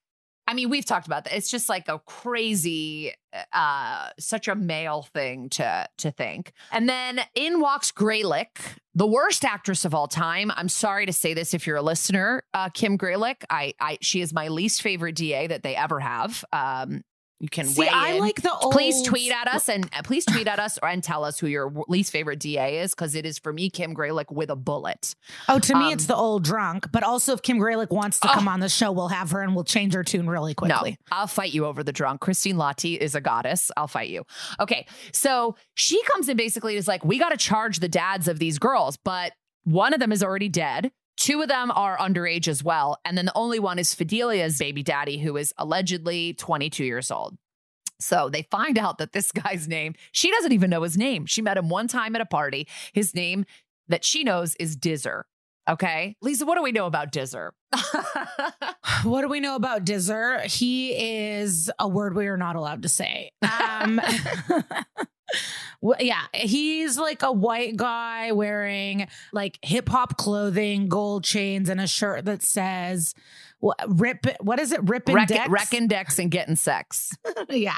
I 0.48 0.54
mean, 0.54 0.70
we've 0.70 0.86
talked 0.86 1.08
about 1.08 1.24
that. 1.26 1.36
It's 1.36 1.50
just 1.50 1.70
like 1.70 1.88
a 1.88 2.00
crazy, 2.00 3.14
uh, 3.54 4.10
such 4.20 4.48
a 4.48 4.56
male 4.56 5.04
thing 5.14 5.50
to 5.52 5.88
to 6.00 6.12
think. 6.12 6.54
And 6.72 6.90
then 6.90 7.22
in 7.36 7.62
walks 7.62 7.92
Greylek, 7.92 8.78
the 8.94 9.08
worst 9.08 9.46
actress 9.46 9.86
of 9.86 9.96
all 9.96 10.08
time. 10.08 10.52
I'm 10.56 10.70
sorry 10.70 11.06
to 11.06 11.14
say 11.14 11.34
this 11.34 11.54
if 11.54 11.66
you're 11.66 11.78
a 11.78 11.82
listener, 11.82 12.44
uh, 12.54 12.70
Kim 12.70 12.98
Greylek. 12.98 13.44
I, 13.50 13.74
I, 13.80 13.98
she 14.02 14.22
is 14.22 14.34
my 14.34 14.50
least 14.50 14.82
favorite 14.82 15.16
DA 15.16 15.48
that 15.48 15.64
they 15.64 15.76
ever 15.76 16.00
have. 16.00 16.44
Um, 16.52 17.04
you 17.44 17.50
can 17.50 17.66
See, 17.66 17.82
weigh 17.82 17.90
I 17.90 18.12
in. 18.14 18.20
like 18.22 18.42
the 18.42 18.54
old. 18.54 18.72
Please 18.72 19.02
tweet 19.02 19.30
at 19.34 19.50
us 19.50 19.68
and 19.68 19.90
uh, 19.94 20.02
please 20.02 20.24
tweet 20.24 20.48
at 20.48 20.60
us 20.60 20.80
and 20.82 21.04
tell 21.04 21.26
us 21.26 21.38
who 21.38 21.48
your 21.48 21.74
least 21.90 22.10
favorite 22.14 22.40
DA 22.40 22.80
is 22.80 22.96
because 22.96 23.16
it 23.16 23.26
is 23.26 23.38
for 23.38 23.52
me 23.52 23.70
Kim 23.70 23.94
Greylek 23.94 24.32
with 24.32 24.50
a 24.50 24.56
bullet. 24.56 25.14
Oh, 25.50 25.60
to 25.60 25.76
me, 25.76 25.88
um, 25.88 25.92
it's 25.92 26.06
the 26.06 26.16
old 26.16 26.46
drunk. 26.46 26.90
But 26.94 27.04
also, 27.04 27.34
if 27.34 27.42
Kim 27.42 27.58
Greylek 27.58 27.90
wants 27.90 28.18
to 28.22 28.30
Oh. 28.30 28.34
come 28.34 28.48
on 28.48 28.62
the 28.62 28.70
show, 28.70 28.94
we'll 28.94 29.10
have 29.10 29.32
her 29.32 29.42
and 29.42 29.56
we'll 29.56 29.66
change 29.66 29.94
her 29.94 30.06
tune 30.06 30.30
really 30.30 30.54
quickly. 30.54 30.92
No, 30.92 30.98
I'll 31.12 31.28
fight 31.28 31.54
you 31.54 31.66
over 31.66 31.84
the 31.84 31.92
drunk. 31.92 32.22
Christine 32.22 32.56
Lahti 32.56 32.98
is 32.98 33.14
a 33.14 33.20
goddess. 33.20 33.70
I'll 33.76 33.88
fight 33.90 34.10
you. 34.10 34.24
Okay. 34.62 34.88
So 35.12 35.58
she 35.74 36.02
comes 36.04 36.30
in 36.30 36.38
basically 36.38 36.78
is 36.78 36.88
like, 36.88 37.04
we 37.04 37.20
got 37.20 37.30
to 37.32 37.38
charge 37.38 37.80
the 37.80 37.90
dads 37.90 38.30
of 38.30 38.40
these 38.40 38.58
girls, 38.58 38.96
but 38.96 39.34
one 39.66 39.94
of 39.94 40.00
them 40.00 40.14
is 40.14 40.24
already 40.24 40.48
dead. 40.48 40.92
Two 41.18 41.42
of 41.42 41.48
them 41.48 41.72
are 41.72 41.98
underage 41.98 42.48
as 42.48 42.64
well. 42.64 42.98
And 43.06 43.18
then 43.18 43.26
the 43.26 43.38
only 43.38 43.60
one 43.60 43.80
is 43.80 43.94
Fidelia's 43.94 44.58
baby 44.58 44.84
daddy, 44.84 45.18
who 45.20 45.38
is 45.38 45.54
allegedly 45.58 46.34
22 46.34 46.84
years 46.84 47.12
old. 47.12 47.38
So 48.00 48.30
they 48.30 48.44
find 48.52 48.78
out 48.78 48.98
that 48.98 49.14
this 49.14 49.32
guy's 49.32 49.68
name, 49.68 49.96
she 50.12 50.32
doesn't 50.32 50.52
even 50.52 50.70
know 50.70 50.84
his 50.84 50.98
name. 50.98 51.26
She 51.26 51.42
met 51.42 51.58
him 51.58 51.70
one 51.70 51.88
time 51.88 52.16
at 52.16 52.22
a 52.22 52.26
party. 52.26 52.68
His 52.94 53.14
name 53.16 53.46
that 53.88 54.04
she 54.04 54.24
knows 54.24 54.56
is 54.56 54.76
Dizzer. 54.76 55.26
Okay. 55.70 56.16
Liza, 56.22 56.46
what 56.46 56.56
do 56.56 56.64
we 56.64 56.74
know 56.74 56.88
about 56.88 57.12
Dizzer? 57.12 57.54
What 59.04 59.22
do 59.22 59.28
we 59.28 59.42
know 59.42 59.56
about 59.56 59.84
Dizzer? 59.84 60.40
He 60.46 60.92
is 60.92 61.70
a 61.78 61.88
word 61.88 62.16
we 62.16 62.28
are 62.28 62.38
not 62.38 62.56
allowed 62.56 62.84
to 62.84 62.90
say. 62.90 63.32
Um, 63.42 64.00
yeah, 66.00 66.24
he's 66.34 66.98
like 66.98 67.24
a 67.24 67.32
white 67.32 67.76
guy 67.76 68.32
wearing 68.32 69.08
like 69.32 69.60
hip 69.62 69.90
hop 69.90 70.18
clothing, 70.18 70.88
gold 70.88 71.24
chains, 71.24 71.70
and 71.70 71.82
a 71.82 71.88
shirt 71.88 72.26
that 72.26 72.42
says 72.44 73.14
"Rip." 73.88 74.26
What 74.42 74.60
is 74.60 74.72
it? 74.72 74.82
Rip 74.84 75.08
Wreck, 75.10 75.32
Index. 75.32 75.50
wreck 75.50 75.74
index 75.74 76.20
and 76.20 76.30
getting 76.32 76.56
sex. 76.56 77.16
yeah. 77.50 77.78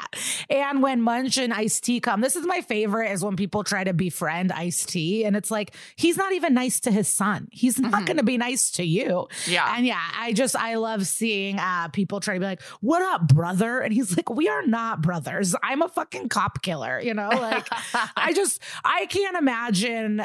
And 0.50 0.82
when 0.82 1.00
Munch 1.00 1.38
and 1.38 1.52
Ice 1.52 1.80
T 1.80 2.00
come, 2.00 2.20
this 2.20 2.34
is 2.36 2.44
my 2.46 2.60
favorite 2.60 3.10
is 3.12 3.24
when 3.24 3.36
people 3.36 3.62
try 3.64 3.84
to 3.84 3.92
befriend 3.92 4.52
Ice 4.52 4.84
T. 4.84 5.24
And 5.24 5.36
it's 5.36 5.50
like, 5.50 5.74
he's 5.96 6.16
not 6.16 6.32
even 6.32 6.54
nice 6.54 6.80
to 6.80 6.90
his 6.90 7.08
son. 7.08 7.48
He's 7.52 7.78
not 7.78 7.92
Mhm. 8.02 8.06
going 8.06 8.16
to 8.18 8.22
be 8.24 8.36
nice 8.36 8.70
to 8.72 8.84
you. 8.84 9.28
Yeah. 9.46 9.74
And 9.76 9.86
yeah, 9.86 10.00
I 10.18 10.32
just, 10.32 10.56
I 10.56 10.74
love 10.76 11.06
seeing 11.06 11.58
uh, 11.58 11.88
people 11.88 12.20
try 12.20 12.34
to 12.34 12.40
be 12.40 12.46
like, 12.46 12.62
what 12.80 13.02
up, 13.02 13.28
brother? 13.28 13.80
And 13.80 13.92
he's 13.92 14.16
like, 14.16 14.28
we 14.30 14.48
are 14.48 14.66
not 14.66 15.02
brothers. 15.02 15.54
I'm 15.62 15.82
a 15.82 15.88
fucking 15.88 16.28
cop 16.30 16.62
killer, 16.62 17.00
you 17.00 17.14
know? 17.14 17.30
Like, 17.40 17.66
I 18.16 18.32
just, 18.34 18.60
I 18.84 19.06
can't 19.06 19.36
imagine 19.36 20.24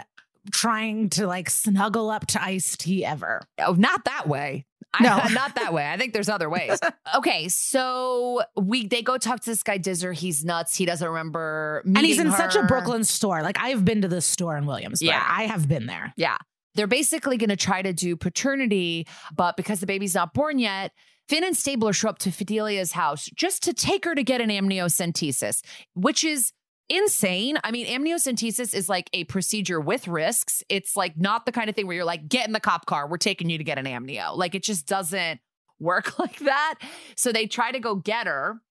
trying 0.51 1.09
to 1.11 1.27
like 1.27 1.49
snuggle 1.49 2.09
up 2.09 2.27
to 2.27 2.43
Ice 2.43 2.75
T 2.77 3.05
ever. 3.05 3.41
oh, 3.59 3.73
not 3.73 4.05
that 4.05 4.27
way. 4.27 4.65
No. 4.99 5.09
I, 5.09 5.29
not 5.33 5.55
that 5.55 5.73
way. 5.73 5.89
I 5.89 5.97
think 5.97 6.13
there's 6.13 6.29
other 6.29 6.49
ways. 6.49 6.79
Okay, 7.13 7.49
so 7.49 8.41
we 8.55 8.87
they 8.87 9.01
go 9.01 9.17
talk 9.17 9.41
to 9.41 9.49
this 9.49 9.63
guy 9.63 9.77
Dizzer. 9.77 10.13
He's 10.13 10.45
nuts. 10.45 10.77
He 10.77 10.85
doesn't 10.85 11.05
remember. 11.07 11.81
and 11.85 11.97
he's 11.97 12.19
in 12.19 12.29
meeting 12.29 12.37
such 12.37 12.55
a. 12.55 12.63
Brooklyn 12.63 13.03
store. 13.03 13.41
Like, 13.41 13.57
I've 13.59 13.83
been 13.83 14.01
to 14.03 14.07
this 14.07 14.25
store 14.25 14.55
in 14.55 14.65
Williamsburg. 14.65 15.09
Yeah. 15.09 15.25
I 15.27 15.43
have 15.43 15.67
been 15.67 15.87
there. 15.87 16.13
Yeah, 16.15 16.37
they're 16.75 16.87
basically 16.87 17.35
going 17.35 17.49
to 17.49 17.57
try 17.57 17.81
to 17.81 17.91
do 17.91 18.15
paternity, 18.15 19.07
but 19.35 19.57
because 19.57 19.81
the 19.81 19.85
baby's 19.87 20.15
not 20.15 20.33
born 20.33 20.57
yet. 20.57 20.93
Fin 21.27 21.43
and 21.43 21.55
Stabler 21.55 21.91
show 21.91 22.09
up 22.09 22.19
to 22.19 22.29
Fidelia's 22.29 22.93
house 22.93 23.29
just 23.35 23.61
to 23.63 23.73
take 23.73 24.05
her 24.05 24.15
to 24.15 24.23
get 24.23 24.39
an 24.39 24.49
amniocentesis, 24.49 25.61
which 25.95 26.23
is 26.23 26.53
insane. 26.91 27.57
I 27.63 27.71
mean, 27.71 27.87
amniocentesis 27.87 28.73
is 28.73 28.89
like 28.89 29.09
a 29.13 29.23
procedure 29.23 29.79
with 29.79 30.07
risks. 30.07 30.63
It's 30.69 30.95
like 30.95 31.17
not 31.17 31.45
the 31.45 31.51
kind 31.51 31.69
of 31.69 31.75
thing 31.75 31.87
where 31.87 31.95
you're 31.95 32.05
like, 32.05 32.27
get 32.27 32.45
in 32.45 32.53
the 32.53 32.59
cop 32.59 32.85
car, 32.85 33.07
we're 33.07 33.17
taking 33.17 33.49
you 33.49 33.57
to 33.57 33.63
get 33.63 33.77
an 33.77 33.85
amnio. 33.85 34.35
Like 34.35 34.55
it 34.55 34.63
just 34.63 34.87
doesn't 34.87 35.39
work 35.79 36.19
like 36.19 36.39
that. 36.39 36.75
So 37.15 37.31
they 37.31 37.47
try 37.47 37.71
to 37.71 37.79
go 37.79 37.95
get 37.95 38.27
her. 38.27 38.61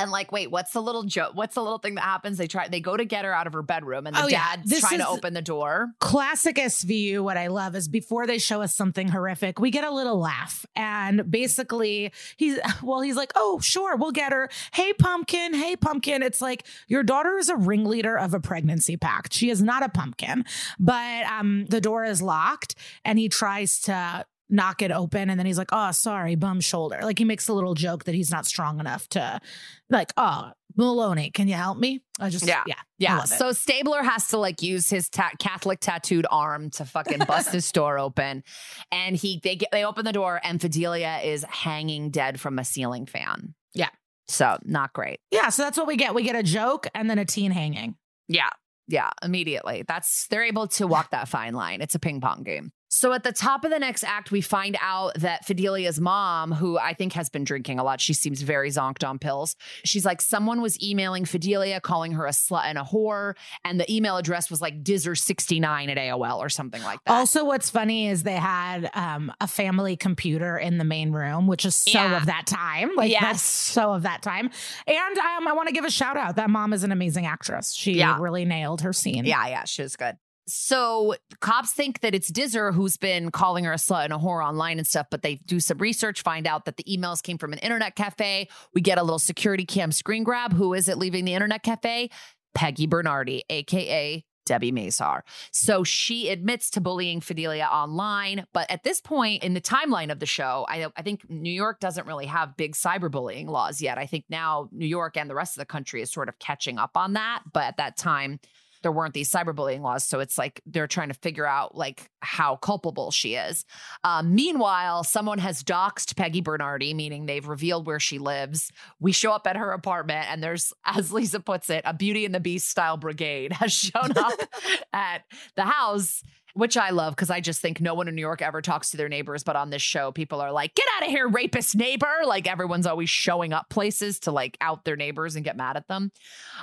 And 0.00 0.10
like, 0.10 0.32
wait, 0.32 0.50
what's 0.50 0.72
the 0.72 0.80
little 0.82 1.02
joke? 1.04 1.32
What's 1.34 1.54
the 1.54 1.62
little 1.62 1.78
thing 1.78 1.94
that 1.96 2.02
happens? 2.04 2.38
They 2.38 2.46
try, 2.46 2.68
they 2.68 2.80
go 2.80 2.96
to 2.96 3.04
get 3.04 3.24
her 3.24 3.32
out 3.34 3.46
of 3.46 3.52
her 3.52 3.62
bedroom, 3.62 4.06
and 4.06 4.16
the 4.16 4.22
Oh, 4.24 4.26
yeah. 4.26 4.56
dad's 4.56 4.70
This 4.70 4.80
trying 4.80 4.98
to 5.00 5.08
open 5.08 5.34
the 5.34 5.42
door. 5.42 5.88
classic 6.00 6.56
SVU, 6.56 7.20
what 7.22 7.36
I 7.36 7.48
love 7.48 7.76
is 7.76 7.88
before 7.88 8.26
they 8.26 8.38
show 8.38 8.62
us 8.62 8.74
something 8.74 9.08
horrific, 9.08 9.58
we 9.58 9.70
get 9.70 9.84
a 9.84 9.90
little 9.90 10.18
laugh. 10.18 10.64
And 10.76 11.30
basically, 11.30 12.12
he's, 12.36 12.58
well, 12.82 13.00
he's 13.00 13.16
like, 13.16 13.32
oh, 13.36 13.60
sure, 13.60 13.96
we'll 13.96 14.12
get 14.12 14.32
her. 14.32 14.48
Hey, 14.72 14.92
pumpkin. 14.92 15.54
Hey, 15.54 15.76
pumpkin. 15.76 16.22
It's 16.22 16.40
like, 16.40 16.64
your 16.88 17.02
daughter 17.02 17.36
is 17.38 17.48
a 17.48 17.56
ringleader 17.56 18.16
of 18.18 18.34
a 18.34 18.40
pregnancy 18.40 18.96
pact. 18.96 19.32
She 19.34 19.50
is 19.50 19.62
not 19.62 19.82
a 19.82 19.88
pumpkin, 19.88 20.44
but 20.78 21.24
um, 21.26 21.66
the 21.66 21.80
door 21.80 22.04
is 22.04 22.22
locked 22.22 22.74
and 23.04 23.18
he 23.18 23.28
tries 23.28 23.80
to 23.82 24.24
knock 24.50 24.82
it 24.82 24.90
open 24.90 25.30
and 25.30 25.38
then 25.38 25.46
he's 25.46 25.58
like 25.58 25.70
oh 25.72 25.90
sorry 25.92 26.34
bum 26.34 26.60
shoulder 26.60 26.98
like 27.02 27.18
he 27.18 27.24
makes 27.24 27.48
a 27.48 27.52
little 27.52 27.74
joke 27.74 28.04
that 28.04 28.14
he's 28.14 28.30
not 28.30 28.44
strong 28.46 28.80
enough 28.80 29.08
to 29.08 29.40
like 29.88 30.12
oh 30.16 30.50
meloni 30.78 31.32
can 31.32 31.46
you 31.48 31.54
help 31.54 31.78
me 31.78 32.00
i 32.18 32.28
just 32.28 32.46
Yeah. 32.46 32.62
yeah 32.66 32.74
Yeah. 32.98 33.24
So 33.24 33.52
Stabler 33.52 34.02
has 34.02 34.28
to 34.28 34.38
like 34.38 34.60
use 34.62 34.90
his 34.90 35.08
ta- 35.08 35.32
Catholic 35.38 35.80
tattooed 35.80 36.26
arm 36.30 36.70
to 36.70 36.84
fucking 36.84 37.20
bust 37.26 37.52
his 37.58 37.70
door 37.72 37.98
open, 37.98 38.44
and 38.92 39.16
he 39.16 39.40
they 39.42 39.56
get 39.56 39.70
they 39.72 39.84
open 39.84 40.04
the 40.04 40.12
door 40.12 40.38
and 40.44 40.60
Fidelia 40.60 41.20
is 41.24 41.44
hanging 41.48 42.10
dead 42.10 42.38
from 42.38 42.58
a 42.58 42.64
ceiling 42.64 43.06
fan. 43.06 43.54
Yeah. 43.74 43.88
So 44.28 44.58
not 44.64 44.92
great. 44.92 45.18
Yeah, 45.30 45.48
so 45.48 45.62
that's 45.62 45.78
what 45.78 45.86
we 45.86 45.96
get. 45.96 46.14
We 46.14 46.22
get 46.22 46.36
a 46.36 46.42
joke 46.42 46.86
and 46.94 47.08
then 47.08 47.18
a 47.18 47.24
teen 47.24 47.50
hanging. 47.52 47.94
Yeah. 48.28 48.50
Yeah. 48.86 49.10
Immediately. 49.22 49.84
That's 49.88 50.26
they're 50.28 50.44
able 50.44 50.68
to 50.68 50.86
walk 50.86 51.10
that 51.10 51.26
fine 51.28 51.54
line. 51.54 51.80
It's 51.80 51.94
a 51.94 51.98
ping 51.98 52.20
pong 52.20 52.42
game. 52.42 52.70
So 52.92 53.12
at 53.12 53.22
the 53.22 53.30
top 53.32 53.64
of 53.64 53.70
the 53.70 53.78
next 53.78 54.02
act, 54.02 54.32
we 54.32 54.40
find 54.40 54.76
out 54.80 55.14
that 55.20 55.46
Fidelia's 55.46 56.00
mom, 56.00 56.50
who 56.50 56.76
I 56.76 56.92
think 56.92 57.12
has 57.12 57.28
been 57.28 57.44
drinking 57.44 57.78
a 57.78 57.84
lot, 57.84 58.00
she 58.00 58.12
seems 58.12 58.42
very 58.42 58.68
zonked 58.68 59.08
on 59.08 59.20
pills. 59.20 59.54
She's 59.84 60.04
like, 60.04 60.20
someone 60.20 60.60
was 60.60 60.76
emailing 60.82 61.24
Fidelia, 61.24 61.80
calling 61.80 62.10
her 62.12 62.26
a 62.26 62.30
slut 62.30 62.64
and 62.64 62.76
a 62.76 62.82
whore, 62.82 63.34
and 63.64 63.78
the 63.78 63.90
email 63.92 64.16
address 64.16 64.50
was 64.50 64.60
like 64.60 64.82
Dizzer69 64.82 65.88
at 65.88 65.96
AOL 65.98 66.38
or 66.38 66.48
something 66.48 66.82
like 66.82 66.98
that. 67.04 67.12
Also, 67.12 67.44
what's 67.44 67.70
funny 67.70 68.08
is 68.08 68.24
they 68.24 68.32
had 68.34 68.90
um, 68.94 69.32
a 69.40 69.46
family 69.46 69.96
computer 69.96 70.58
in 70.58 70.78
the 70.78 70.84
main 70.84 71.12
room, 71.12 71.46
which 71.46 71.64
is 71.64 71.76
so 71.76 71.92
Yeah. 71.92 72.16
of 72.16 72.26
that 72.26 72.46
time. 72.48 72.90
Like 72.96 73.12
Yes. 73.12 73.22
that's 73.22 73.42
so 73.42 73.92
of 73.92 74.02
that 74.02 74.20
time. 74.22 74.50
And 74.88 75.18
um, 75.18 75.46
I 75.46 75.52
want 75.52 75.68
to 75.68 75.72
give 75.74 75.84
a 75.84 75.90
shout 75.90 76.16
out. 76.16 76.34
That 76.36 76.50
mom 76.50 76.72
is 76.72 76.82
an 76.82 76.90
amazing 76.90 77.24
actress. 77.26 77.72
She 77.72 77.92
Yeah. 77.92 78.18
really 78.20 78.44
nailed 78.44 78.80
her 78.80 78.92
scene. 78.92 79.24
Yeah, 79.24 79.46
yeah, 79.46 79.64
she 79.64 79.82
was 79.82 79.94
good. 79.94 80.16
So 80.46 81.14
cops 81.40 81.72
think 81.72 82.00
that 82.00 82.14
it's 82.14 82.28
Dizzer 82.28 82.72
who's 82.72 82.96
been 82.96 83.30
calling 83.30 83.64
her 83.64 83.72
a 83.72 83.76
slut 83.76 84.04
and 84.04 84.12
a 84.12 84.18
whore 84.18 84.44
online 84.44 84.78
and 84.78 84.86
stuff, 84.86 85.06
but 85.10 85.22
they 85.22 85.36
do 85.36 85.60
some 85.60 85.78
research, 85.78 86.22
find 86.22 86.46
out 86.46 86.64
that 86.64 86.76
the 86.76 86.84
emails 86.84 87.22
came 87.22 87.38
from 87.38 87.52
an 87.52 87.58
internet 87.60 87.94
cafe. 87.94 88.48
We 88.74 88.80
get 88.80 88.98
a 88.98 89.02
little 89.02 89.18
security 89.18 89.64
cam 89.64 89.92
screen 89.92 90.24
grab. 90.24 90.52
Who 90.52 90.74
is 90.74 90.88
it 90.88 90.98
leaving 90.98 91.24
the 91.24 91.34
internet 91.34 91.62
cafe? 91.62 92.10
Peggy 92.54 92.86
Bernardi, 92.86 93.44
aka 93.48 94.24
Debbie 94.46 94.72
Mazar. 94.72 95.20
So 95.52 95.84
she 95.84 96.28
admits 96.28 96.70
to 96.70 96.80
bullying 96.80 97.20
Fidelia 97.20 97.66
online, 97.66 98.46
but 98.52 98.68
at 98.68 98.82
this 98.82 99.00
point 99.00 99.44
in 99.44 99.54
the 99.54 99.60
timeline 99.60 100.10
of 100.10 100.18
the 100.18 100.26
show, 100.26 100.66
I, 100.68 100.88
I 100.96 101.02
think 101.02 101.28
New 101.30 101.52
York 101.52 101.78
doesn't 101.78 102.06
really 102.06 102.26
have 102.26 102.56
big 102.56 102.74
cyberbullying 102.74 103.46
laws 103.48 103.80
yet. 103.80 103.96
I 103.96 104.06
think 104.06 104.24
now 104.28 104.68
New 104.72 104.88
York 104.88 105.16
and 105.16 105.30
the 105.30 105.36
rest 105.36 105.56
of 105.56 105.60
the 105.60 105.66
country 105.66 106.02
is 106.02 106.10
sort 106.10 106.28
of 106.28 106.38
catching 106.40 106.78
up 106.78 106.96
on 106.96 107.12
that, 107.12 107.42
but 107.52 107.64
at 107.64 107.76
that 107.76 107.96
time 107.96 108.40
there 108.82 108.92
weren't 108.92 109.14
these 109.14 109.30
cyberbullying 109.30 109.80
laws 109.80 110.04
so 110.04 110.20
it's 110.20 110.38
like 110.38 110.60
they're 110.66 110.86
trying 110.86 111.08
to 111.08 111.14
figure 111.14 111.46
out 111.46 111.74
like 111.74 112.10
how 112.20 112.56
culpable 112.56 113.10
she 113.10 113.34
is 113.34 113.64
um, 114.04 114.34
meanwhile 114.34 115.04
someone 115.04 115.38
has 115.38 115.62
doxxed 115.62 116.16
peggy 116.16 116.40
bernardi 116.40 116.94
meaning 116.94 117.26
they've 117.26 117.48
revealed 117.48 117.86
where 117.86 118.00
she 118.00 118.18
lives 118.18 118.70
we 118.98 119.12
show 119.12 119.32
up 119.32 119.46
at 119.46 119.56
her 119.56 119.72
apartment 119.72 120.26
and 120.30 120.42
there's 120.42 120.72
as 120.84 121.12
liza 121.12 121.40
puts 121.40 121.70
it 121.70 121.82
a 121.84 121.94
beauty 121.94 122.24
and 122.24 122.34
the 122.34 122.40
beast 122.40 122.68
style 122.68 122.96
brigade 122.96 123.52
has 123.60 123.72
shown 123.72 124.16
up 124.16 124.40
at 124.92 125.22
the 125.56 125.64
house 125.64 126.22
which 126.54 126.76
I 126.76 126.90
love 126.90 127.14
because 127.14 127.30
I 127.30 127.40
just 127.40 127.60
think 127.60 127.80
no 127.80 127.94
one 127.94 128.08
in 128.08 128.14
New 128.14 128.20
York 128.20 128.42
ever 128.42 128.60
talks 128.62 128.90
to 128.90 128.96
their 128.96 129.08
neighbors. 129.08 129.42
But 129.42 129.56
on 129.56 129.70
this 129.70 129.82
show, 129.82 130.12
people 130.12 130.40
are 130.40 130.52
like, 130.52 130.74
get 130.74 130.86
out 130.96 131.04
of 131.04 131.10
here, 131.10 131.28
rapist 131.28 131.76
neighbor. 131.76 132.12
Like 132.24 132.48
everyone's 132.48 132.86
always 132.86 133.10
showing 133.10 133.52
up 133.52 133.68
places 133.70 134.20
to 134.20 134.32
like 134.32 134.56
out 134.60 134.84
their 134.84 134.96
neighbors 134.96 135.36
and 135.36 135.44
get 135.44 135.56
mad 135.56 135.76
at 135.76 135.88
them. 135.88 136.10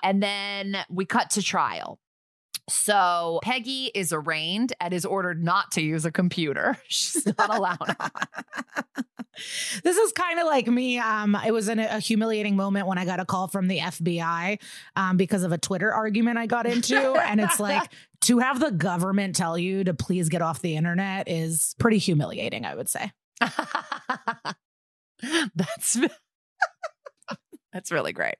And 0.04 0.22
then 0.22 0.78
we 0.90 1.06
cut 1.06 1.32
to 1.32 1.42
trial. 1.42 2.00
So 2.70 3.40
Peggy 3.44 3.92
is 3.96 4.12
arraigned 4.12 4.74
and 4.82 4.94
is 4.94 5.06
ordered 5.06 5.44
not 5.44 5.72
to 5.72 5.82
use 5.82 6.06
a 6.06 6.12
computer. 6.12 6.78
She's 6.88 7.26
not 7.38 7.56
allowed. 7.56 7.96
this 9.84 9.98
is 9.98 10.12
kind 10.12 10.40
of 10.40 10.46
like 10.46 10.68
me. 10.68 11.00
Um, 11.00 11.38
it 11.46 11.52
was 11.52 11.70
in 11.70 11.80
a, 11.80 11.88
a 11.92 12.00
humiliating 12.00 12.56
moment 12.56 12.88
when 12.88 12.98
I 12.98 13.06
got 13.06 13.20
a 13.20 13.26
call 13.26 13.48
from 13.48 13.68
the 13.68 13.80
FBI 13.80 14.60
um, 14.96 15.18
because 15.18 15.44
of 15.44 15.52
a 15.52 15.58
Twitter 15.58 15.94
argument 15.94 16.38
I 16.38 16.46
got 16.46 16.66
into, 16.66 16.98
and 16.98 17.40
it's 17.40 17.60
like 17.60 17.90
to 18.22 18.40
have 18.40 18.60
the 18.60 18.72
government 18.72 19.36
tell 19.36 19.58
you 19.58 19.84
to 19.86 19.94
please 19.94 20.28
get 20.30 20.42
off 20.42 20.62
the 20.62 20.76
internet 20.76 21.30
is 21.30 21.76
pretty 21.80 22.00
humiliating. 22.00 22.66
I 22.66 22.76
would 22.76 22.90
say. 22.90 23.12
That's 25.56 25.98
that's 27.78 27.92
really 27.92 28.12
great. 28.12 28.38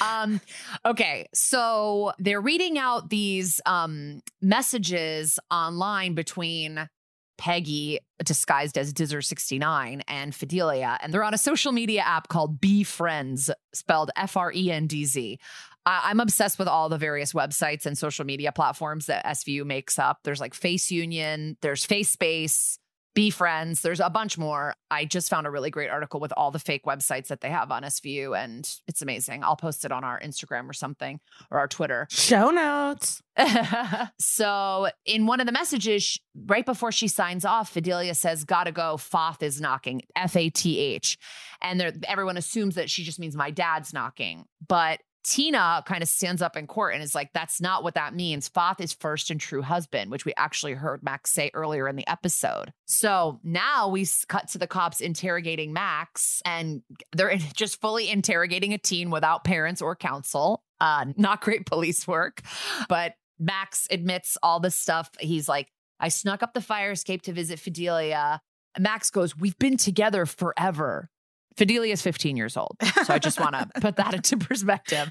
Um, 0.00 0.40
okay, 0.86 1.28
so 1.34 2.12
they're 2.18 2.40
reading 2.40 2.78
out 2.78 3.10
these 3.10 3.60
um, 3.66 4.22
messages 4.40 5.38
online 5.50 6.14
between 6.14 6.88
Peggy, 7.36 7.98
disguised 8.24 8.78
as 8.78 8.94
Dizzer69, 8.94 10.00
and 10.08 10.34
Fidelia, 10.34 10.96
and 11.02 11.12
they're 11.12 11.22
on 11.22 11.34
a 11.34 11.38
social 11.38 11.70
media 11.70 12.00
app 12.00 12.28
called 12.28 12.62
Be 12.62 12.82
Friends, 12.82 13.50
spelled 13.74 14.10
F 14.16 14.38
R 14.38 14.50
E 14.54 14.70
N 14.70 14.86
D 14.86 15.04
Z. 15.04 15.38
I'm 15.84 16.20
obsessed 16.20 16.58
with 16.58 16.68
all 16.68 16.88
the 16.88 16.98
various 16.98 17.34
websites 17.34 17.84
and 17.84 17.96
social 17.96 18.24
media 18.24 18.52
platforms 18.52 19.04
that 19.06 19.24
SVU 19.26 19.66
makes 19.66 19.98
up. 19.98 20.20
There's 20.24 20.40
like 20.40 20.54
Face 20.54 20.90
Union, 20.90 21.58
there's 21.60 21.84
Face 21.84 22.10
Space, 22.10 22.78
Befriends. 23.18 23.80
There's 23.80 23.98
a 23.98 24.08
bunch 24.08 24.38
more. 24.38 24.76
I 24.92 25.04
just 25.04 25.28
found 25.28 25.44
a 25.44 25.50
really 25.50 25.70
great 25.70 25.90
article 25.90 26.20
with 26.20 26.32
all 26.36 26.52
the 26.52 26.60
fake 26.60 26.84
websites 26.84 27.26
that 27.26 27.40
they 27.40 27.50
have 27.50 27.72
on 27.72 27.82
SVU, 27.82 28.38
and 28.38 28.72
it's 28.86 29.02
amazing. 29.02 29.42
I'll 29.42 29.56
post 29.56 29.84
it 29.84 29.90
on 29.90 30.04
our 30.04 30.20
Instagram 30.20 30.70
or 30.70 30.72
something 30.72 31.18
or 31.50 31.58
our 31.58 31.66
Twitter. 31.66 32.06
Show 32.12 32.50
notes. 32.50 33.20
so, 34.20 34.90
in 35.04 35.26
one 35.26 35.40
of 35.40 35.46
the 35.46 35.52
messages, 35.52 36.20
right 36.46 36.64
before 36.64 36.92
she 36.92 37.08
signs 37.08 37.44
off, 37.44 37.70
Fidelia 37.70 38.14
says, 38.14 38.44
Gotta 38.44 38.70
go. 38.70 38.96
Foth 38.96 39.42
is 39.42 39.60
knocking, 39.60 40.02
F 40.14 40.36
A 40.36 40.48
T 40.48 40.78
H. 40.78 41.18
And 41.60 42.04
everyone 42.06 42.36
assumes 42.36 42.76
that 42.76 42.88
she 42.88 43.02
just 43.02 43.18
means 43.18 43.34
my 43.34 43.50
dad's 43.50 43.92
knocking. 43.92 44.44
But 44.68 45.00
Tina 45.24 45.82
kind 45.86 46.02
of 46.02 46.08
stands 46.08 46.40
up 46.40 46.56
in 46.56 46.66
court 46.66 46.94
and 46.94 47.02
is 47.02 47.14
like, 47.14 47.32
that's 47.32 47.60
not 47.60 47.82
what 47.82 47.94
that 47.94 48.14
means. 48.14 48.48
Foth 48.48 48.80
is 48.80 48.92
first 48.92 49.30
and 49.30 49.40
true 49.40 49.62
husband, 49.62 50.10
which 50.10 50.24
we 50.24 50.32
actually 50.36 50.74
heard 50.74 51.02
Max 51.02 51.32
say 51.32 51.50
earlier 51.54 51.88
in 51.88 51.96
the 51.96 52.08
episode. 52.08 52.72
So 52.86 53.40
now 53.42 53.88
we 53.88 54.06
cut 54.28 54.48
to 54.48 54.58
the 54.58 54.66
cops 54.66 55.00
interrogating 55.00 55.72
Max, 55.72 56.40
and 56.44 56.82
they're 57.12 57.36
just 57.36 57.80
fully 57.80 58.08
interrogating 58.08 58.72
a 58.72 58.78
teen 58.78 59.10
without 59.10 59.44
parents 59.44 59.82
or 59.82 59.96
counsel. 59.96 60.62
Uh, 60.80 61.06
not 61.16 61.40
great 61.40 61.66
police 61.66 62.06
work, 62.06 62.40
but 62.88 63.14
Max 63.38 63.86
admits 63.90 64.36
all 64.42 64.60
this 64.60 64.76
stuff. 64.76 65.10
He's 65.20 65.48
like, 65.48 65.68
I 66.00 66.08
snuck 66.08 66.42
up 66.42 66.54
the 66.54 66.60
fire 66.60 66.92
escape 66.92 67.22
to 67.22 67.32
visit 67.32 67.58
Fidelia. 67.58 68.40
Max 68.78 69.10
goes, 69.10 69.36
We've 69.36 69.58
been 69.58 69.76
together 69.76 70.26
forever. 70.26 71.10
Fidelia 71.58 71.92
is 71.92 72.02
15 72.02 72.36
years 72.36 72.56
old. 72.56 72.76
So 73.04 73.12
I 73.12 73.18
just 73.18 73.40
want 73.40 73.56
to 73.56 73.68
put 73.80 73.96
that 73.96 74.14
into 74.14 74.36
perspective. 74.46 75.10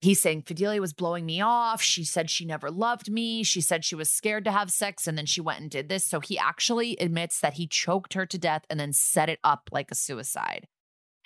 He's 0.00 0.22
saying 0.22 0.44
Fidelia 0.46 0.80
was 0.80 0.94
blowing 0.94 1.26
me 1.26 1.42
off. 1.42 1.82
She 1.82 2.02
said 2.02 2.30
she 2.30 2.46
never 2.46 2.70
loved 2.70 3.10
me. 3.10 3.42
She 3.42 3.60
said 3.60 3.84
she 3.84 3.94
was 3.94 4.10
scared 4.10 4.46
to 4.46 4.52
have 4.52 4.70
sex 4.70 5.06
and 5.06 5.18
then 5.18 5.26
she 5.26 5.42
went 5.42 5.60
and 5.60 5.70
did 5.70 5.90
this. 5.90 6.06
So 6.06 6.20
he 6.20 6.38
actually 6.38 6.96
admits 6.96 7.40
that 7.40 7.54
he 7.54 7.66
choked 7.66 8.14
her 8.14 8.24
to 8.24 8.38
death 8.38 8.62
and 8.70 8.80
then 8.80 8.94
set 8.94 9.28
it 9.28 9.38
up 9.44 9.68
like 9.70 9.90
a 9.90 9.94
suicide. 9.94 10.66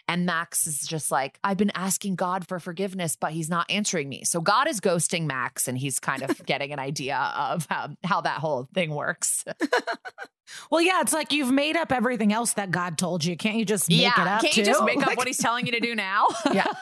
And 0.09 0.27
Max 0.27 0.67
is 0.67 0.87
just 0.87 1.11
like, 1.11 1.38
I've 1.45 1.57
been 1.57 1.73
asking 1.75 2.17
God 2.17 2.47
for 2.47 2.59
forgiveness, 2.59 3.17
but 3.19 3.33
he's 3.33 3.49
not 3.49 3.71
answering 3.71 4.09
me. 4.09 4.25
So 4.25 4.41
God 4.41 4.69
is 4.69 4.81
ghosting 4.81 5.27
Max, 5.27 5.69
and 5.69 5.79
he's 5.79 6.01
kind 6.01 6.23
of 6.23 6.45
getting 6.47 6.73
an 6.73 6.79
idea 6.79 7.17
of 7.17 7.67
how, 7.71 7.91
how 8.05 8.21
that 8.23 8.38
whole 8.38 8.69
thing 8.75 8.91
works. 8.91 9.45
well, 10.71 10.83
yeah, 10.83 11.01
it's 11.01 11.12
like 11.12 11.33
you've 11.33 11.53
made 11.53 11.77
up 11.77 11.93
everything 11.93 12.33
else 12.33 12.55
that 12.55 12.71
God 12.71 12.99
told 12.99 13.25
you. 13.25 13.37
Can't 13.37 13.57
you 13.57 13.65
just 13.65 13.88
make 13.88 14.01
yeah, 14.01 14.21
it 14.21 14.29
up? 14.29 14.43
Can't 14.43 14.55
too? 14.55 14.61
you 14.61 14.67
just 14.67 14.85
make 14.85 15.07
up 15.07 15.17
what 15.17 15.27
he's 15.27 15.38
telling 15.38 15.67
you 15.67 15.73
to 15.73 15.81
do 15.81 15.95
now? 15.95 16.27
yeah. 16.53 16.73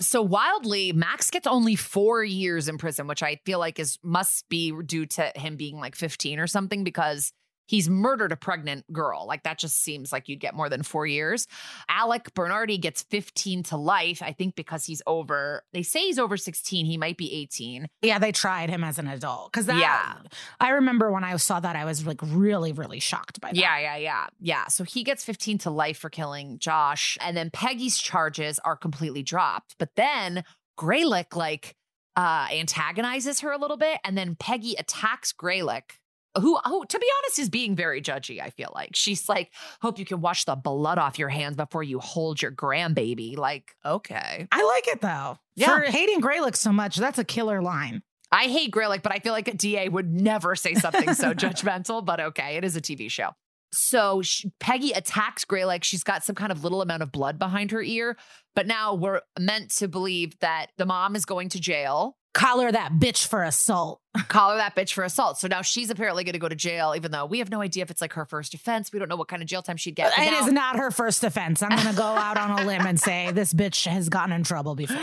so 0.00 0.22
wildly, 0.22 0.92
Max 0.92 1.30
gets 1.30 1.46
only 1.46 1.76
four 1.76 2.24
years 2.24 2.68
in 2.68 2.78
prison, 2.78 3.06
which 3.06 3.22
I 3.22 3.40
feel 3.44 3.58
like 3.58 3.78
is 3.78 3.98
must 4.02 4.48
be 4.48 4.72
due 4.86 5.06
to 5.06 5.32
him 5.36 5.56
being 5.56 5.78
like 5.78 5.94
15 5.96 6.38
or 6.38 6.46
something 6.46 6.82
because 6.82 7.32
he's 7.66 7.88
murdered 7.88 8.32
a 8.32 8.36
pregnant 8.36 8.90
girl. 8.92 9.26
Like 9.26 9.42
that 9.44 9.58
just 9.58 9.82
seems 9.82 10.12
like 10.12 10.28
you'd 10.28 10.40
get 10.40 10.54
more 10.54 10.68
than 10.68 10.82
four 10.82 11.06
years. 11.06 11.46
Alec 11.88 12.34
Bernardi 12.34 12.78
gets 12.78 13.02
15 13.02 13.62
to 13.64 13.76
life, 13.76 14.22
I 14.22 14.32
think, 14.32 14.54
because 14.54 14.84
he's 14.84 15.02
over, 15.06 15.64
they 15.72 15.82
say 15.82 16.06
he's 16.06 16.18
over 16.18 16.36
16. 16.36 16.86
He 16.86 16.96
might 16.96 17.16
be 17.16 17.32
18. 17.32 17.86
Yeah, 18.02 18.18
they 18.18 18.32
tried 18.32 18.70
him 18.70 18.84
as 18.84 18.98
an 18.98 19.08
adult. 19.08 19.52
Cause 19.52 19.66
that, 19.66 19.78
yeah. 19.78 20.14
I 20.60 20.70
remember 20.70 21.10
when 21.10 21.24
I 21.24 21.36
saw 21.36 21.60
that, 21.60 21.76
I 21.76 21.84
was 21.84 22.06
like 22.06 22.20
really, 22.22 22.72
really 22.72 23.00
shocked 23.00 23.40
by 23.40 23.48
that. 23.48 23.56
Yeah, 23.56 23.78
yeah, 23.78 23.96
yeah. 23.96 24.26
Yeah. 24.40 24.66
So 24.68 24.84
he 24.84 25.02
gets 25.04 25.24
15 25.24 25.58
to 25.58 25.70
life 25.70 25.98
for 25.98 26.10
killing 26.10 26.58
Josh. 26.58 27.16
And 27.20 27.36
then 27.36 27.50
Peggy's 27.50 27.98
charges 27.98 28.58
are 28.64 28.76
completely 28.76 29.22
dropped. 29.22 29.76
But 29.78 29.90
then 29.96 30.44
Greylek, 30.78 31.36
like, 31.36 31.76
uh, 32.16 32.46
antagonizes 32.52 33.40
her 33.40 33.50
a 33.50 33.58
little 33.58 33.76
bit. 33.76 33.98
And 34.04 34.16
then 34.16 34.36
Peggy 34.36 34.74
attacks 34.78 35.32
Greylek 35.32 35.98
who, 36.38 36.58
who, 36.64 36.84
to 36.84 36.98
be 36.98 37.06
honest, 37.18 37.38
is 37.38 37.48
being 37.48 37.76
very 37.76 38.00
judgy. 38.02 38.40
I 38.40 38.50
feel 38.50 38.72
like 38.74 38.90
she's 38.94 39.28
like, 39.28 39.52
hope 39.80 39.98
you 39.98 40.04
can 40.04 40.20
wash 40.20 40.44
the 40.44 40.56
blood 40.56 40.98
off 40.98 41.18
your 41.18 41.28
hands 41.28 41.56
before 41.56 41.82
you 41.82 41.98
hold 42.00 42.42
your 42.42 42.50
grandbaby. 42.50 43.36
Like, 43.36 43.74
okay. 43.84 44.48
I 44.50 44.62
like 44.62 44.88
it 44.88 45.00
though. 45.00 45.38
Yeah. 45.56 45.74
For 45.74 45.80
hating 45.82 46.20
Greylek 46.20 46.56
so 46.56 46.72
much, 46.72 46.96
that's 46.96 47.18
a 47.18 47.24
killer 47.24 47.62
line. 47.62 48.02
I 48.32 48.44
hate 48.44 48.72
Greylek, 48.72 49.02
but 49.02 49.12
I 49.12 49.20
feel 49.20 49.32
like 49.32 49.46
a 49.46 49.54
DA 49.54 49.88
would 49.88 50.12
never 50.12 50.56
say 50.56 50.74
something 50.74 51.14
so 51.14 51.34
judgmental. 51.34 52.04
But 52.04 52.20
okay, 52.20 52.56
it 52.56 52.64
is 52.64 52.76
a 52.76 52.80
TV 52.80 53.10
show. 53.10 53.30
So 53.72 54.22
she, 54.22 54.52
Peggy 54.60 54.92
attacks 54.92 55.44
Greylek. 55.44 55.84
She's 55.84 56.04
got 56.04 56.24
some 56.24 56.34
kind 56.34 56.52
of 56.52 56.62
little 56.62 56.82
amount 56.82 57.02
of 57.02 57.12
blood 57.12 57.38
behind 57.38 57.70
her 57.70 57.82
ear. 57.82 58.16
But 58.54 58.66
now 58.66 58.94
we're 58.94 59.20
meant 59.38 59.70
to 59.76 59.88
believe 59.88 60.38
that 60.40 60.66
the 60.78 60.86
mom 60.86 61.16
is 61.16 61.24
going 61.24 61.48
to 61.50 61.60
jail 61.60 62.16
collar 62.34 62.70
that 62.70 62.92
bitch 62.94 63.26
for 63.26 63.42
assault. 63.42 64.00
collar 64.28 64.56
that 64.56 64.76
bitch 64.76 64.92
for 64.92 65.04
assault. 65.04 65.38
So 65.38 65.48
now 65.48 65.62
she's 65.62 65.88
apparently 65.88 66.24
going 66.24 66.34
to 66.34 66.38
go 66.38 66.48
to 66.48 66.54
jail, 66.54 66.92
even 66.94 67.10
though 67.10 67.24
we 67.24 67.38
have 67.38 67.50
no 67.50 67.62
idea 67.62 67.82
if 67.82 67.90
it's 67.90 68.00
like 68.02 68.12
her 68.12 68.26
first 68.26 68.52
offense. 68.52 68.92
We 68.92 68.98
don't 68.98 69.08
know 69.08 69.16
what 69.16 69.28
kind 69.28 69.40
of 69.40 69.48
jail 69.48 69.62
time 69.62 69.78
she'd 69.78 69.96
get. 69.96 70.12
It 70.18 70.30
now- 70.30 70.46
is 70.46 70.52
not 70.52 70.76
her 70.76 70.90
first 70.90 71.24
offense. 71.24 71.62
I'm 71.62 71.70
going 71.70 71.88
to 71.88 71.96
go 71.96 72.02
out 72.02 72.36
on 72.36 72.50
a 72.50 72.66
limb 72.66 72.86
and 72.86 73.00
say 73.00 73.30
this 73.32 73.54
bitch 73.54 73.86
has 73.86 74.08
gotten 74.10 74.32
in 74.32 74.44
trouble 74.44 74.74
before. 74.74 75.00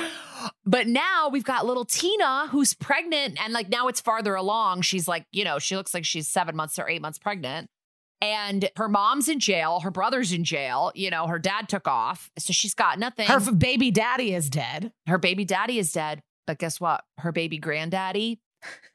But 0.65 0.87
now 0.87 1.29
we've 1.29 1.43
got 1.43 1.65
little 1.65 1.85
Tina 1.85 2.47
who's 2.49 2.73
pregnant, 2.73 3.39
and 3.41 3.53
like 3.53 3.69
now 3.69 3.87
it's 3.87 4.01
farther 4.01 4.35
along. 4.35 4.81
She's 4.81 5.07
like, 5.07 5.25
you 5.31 5.43
know, 5.43 5.59
she 5.59 5.75
looks 5.75 5.93
like 5.93 6.05
she's 6.05 6.27
seven 6.27 6.55
months 6.55 6.77
or 6.77 6.87
eight 6.87 7.01
months 7.01 7.17
pregnant. 7.19 7.69
And 8.21 8.69
her 8.75 8.87
mom's 8.87 9.27
in 9.27 9.39
jail, 9.39 9.79
her 9.79 9.89
brother's 9.89 10.31
in 10.31 10.43
jail, 10.43 10.91
you 10.93 11.09
know, 11.09 11.25
her 11.25 11.39
dad 11.39 11.67
took 11.67 11.87
off. 11.87 12.29
So 12.37 12.53
she's 12.53 12.75
got 12.75 12.99
nothing. 12.99 13.27
Her 13.27 13.39
baby 13.51 13.89
daddy 13.89 14.35
is 14.35 14.47
dead. 14.49 14.91
Her 15.07 15.17
baby 15.17 15.43
daddy 15.43 15.79
is 15.79 15.91
dead. 15.91 16.21
But 16.47 16.59
guess 16.59 16.79
what? 16.79 17.03
Her 17.17 17.31
baby 17.31 17.57
granddaddy 17.57 18.39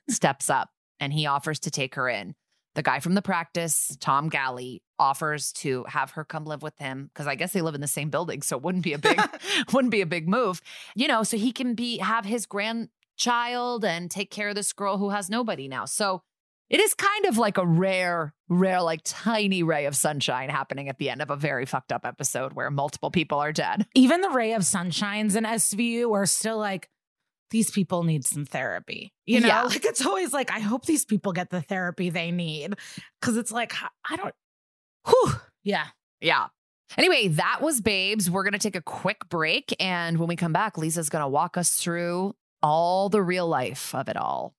steps 0.09 0.50
up 0.50 0.70
and 1.00 1.12
he 1.12 1.26
offers 1.26 1.59
to 1.61 1.70
take 1.70 1.94
her 1.94 2.09
in. 2.09 2.35
The 2.74 2.82
guy 2.82 3.00
from 3.00 3.14
the 3.14 3.22
practice, 3.22 3.96
Tom 4.00 4.28
Galley, 4.28 4.82
offers 4.98 5.52
to 5.52 5.85
have 5.88 6.11
her 6.12 6.24
come 6.24 6.44
live 6.44 6.62
with 6.62 6.76
him 6.78 7.11
because 7.12 7.26
I 7.26 7.35
guess 7.35 7.52
they 7.52 7.62
live 7.62 7.74
in 7.74 7.80
the 7.80 7.87
same 7.87 8.11
building, 8.11 8.42
so 8.42 8.56
it 8.56 8.62
wouldn't 8.62 8.85
be 8.85 8.92
a 8.92 8.98
big 8.98 9.18
wouldn't 9.72 9.90
be 9.92 10.02
a 10.02 10.06
big 10.06 10.28
move, 10.28 10.61
you 10.94 11.09
know. 11.09 11.22
So 11.22 11.38
he 11.38 11.52
can 11.52 11.74
be 11.74 11.98
have 11.98 12.26
his 12.26 12.44
grandchild 12.44 13.85
and 13.85 14.11
take 14.11 14.30
care 14.30 14.50
of 14.50 14.54
this 14.54 14.74
girl 14.74 14.98
who 14.98 15.09
has 15.11 15.30
nobody 15.30 15.68
now. 15.68 15.87
So 15.87 16.22
it 16.68 16.80
is 16.80 16.94
kind 16.94 17.26
of 17.26 17.38
like 17.38 17.59
a 17.59 17.66
rare, 17.66 18.35
rare, 18.48 18.82
like 18.82 19.00
tiny 19.04 19.62
ray 19.62 19.87
of 19.87 19.94
sunshine 19.94 20.50
happening 20.50 20.88
at 20.88 20.98
the 20.98 21.09
end 21.09 21.22
of 21.22 21.30
a 21.30 21.37
very 21.37 21.64
fucked 21.64 21.92
up 21.92 22.04
episode 22.04 22.54
where 22.54 22.70
multiple 22.70 23.11
people 23.11 23.38
are 23.38 23.52
dead. 23.52 23.87
Even 23.94 24.20
the 24.20 24.30
ray 24.30 24.52
of 24.52 24.62
sunshines 24.62 25.37
in 25.37 25.44
SVU 25.44 26.12
are 26.12 26.26
still 26.26 26.59
like 26.59 26.90
these 27.50 27.70
people 27.70 28.02
need 28.02 28.24
some 28.26 28.44
therapy. 28.44 29.12
You 29.24 29.40
know, 29.40 29.48
yeah. 29.48 29.62
like 29.62 29.85
it's 29.85 30.04
always 30.04 30.32
like, 30.32 30.50
I 30.50 30.61
hope 30.61 30.87
these 30.87 31.04
people 31.04 31.32
get 31.32 31.50
the 31.50 31.62
therapy 31.62 32.11
they 32.11 32.30
need. 32.30 32.74
Cause 33.22 33.37
it's 33.37 33.52
like, 33.52 33.72
I 34.09 34.16
don't, 34.16 34.35
whew. 35.06 35.32
Yeah. 35.64 35.87
Yeah. 36.20 36.46
Anyway, 36.96 37.28
that 37.28 37.61
was 37.61 37.80
Babes. 37.80 38.30
We're 38.30 38.44
going 38.44 38.52
to 38.52 38.59
take 38.59 38.76
a 38.76 38.82
quick 38.82 39.28
break. 39.28 39.74
And 39.80 40.18
when 40.18 40.28
we 40.28 40.37
come 40.37 40.52
back, 40.52 40.78
Liza's 40.78 41.09
going 41.09 41.22
to 41.22 41.28
walk 41.28 41.56
us 41.56 41.72
through 41.72 42.35
all 42.62 43.09
the 43.09 43.22
real 43.22 43.48
life 43.48 43.94
of 43.94 44.09
it 44.09 44.16
all. 44.16 44.54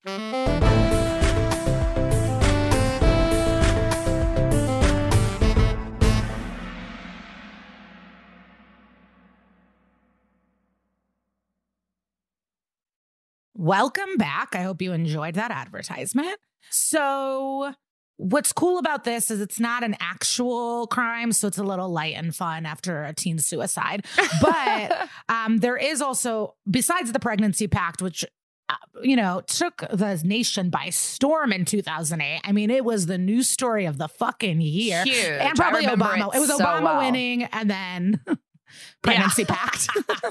Welcome 13.59 14.17
back. 14.17 14.49
I 14.53 14.61
hope 14.61 14.83
you 14.83 14.93
enjoyed 14.93 15.33
that 15.33 15.49
advertisement. 15.49 16.37
So, 16.69 17.73
what's 18.17 18.53
cool 18.53 18.77
about 18.77 19.03
this 19.03 19.31
is 19.31 19.41
it's 19.41 19.59
not 19.59 19.83
an 19.83 19.95
actual 19.99 20.85
crime, 20.85 21.31
so 21.31 21.47
it's 21.47 21.57
a 21.57 21.63
little 21.63 21.89
light 21.89 22.13
and 22.13 22.35
fun 22.35 22.67
after 22.67 23.03
a 23.03 23.15
teen 23.15 23.39
suicide. 23.39 24.05
But 24.41 25.09
um, 25.29 25.57
there 25.57 25.75
is 25.75 26.03
also, 26.03 26.53
besides 26.69 27.13
the 27.13 27.19
pregnancy 27.19 27.67
pact, 27.67 27.99
which 27.99 28.23
uh, 28.69 28.75
you 29.01 29.15
know, 29.15 29.41
took 29.47 29.77
the 29.91 30.21
nation 30.23 30.69
by 30.69 30.91
storm 30.91 31.51
in 31.51 31.65
2008. 31.65 32.41
I 32.43 32.51
mean, 32.51 32.69
it 32.69 32.85
was 32.85 33.07
the 33.07 33.17
news 33.17 33.49
story 33.49 33.85
of 33.85 33.97
the 33.97 34.07
fucking 34.07 34.61
year. 34.61 35.03
Huge. 35.03 35.17
And 35.17 35.55
probably 35.55 35.87
Obama. 35.87 36.27
It, 36.31 36.37
it 36.37 36.39
was 36.41 36.49
so 36.49 36.59
Obama 36.59 36.83
well. 36.83 36.97
winning 36.99 37.45
and 37.45 37.67
then 37.67 38.21
pregnancy 39.01 39.45
pact. 39.45 39.87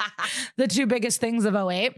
the 0.57 0.69
two 0.69 0.87
biggest 0.87 1.21
things 1.21 1.45
of 1.45 1.57
08. 1.57 1.97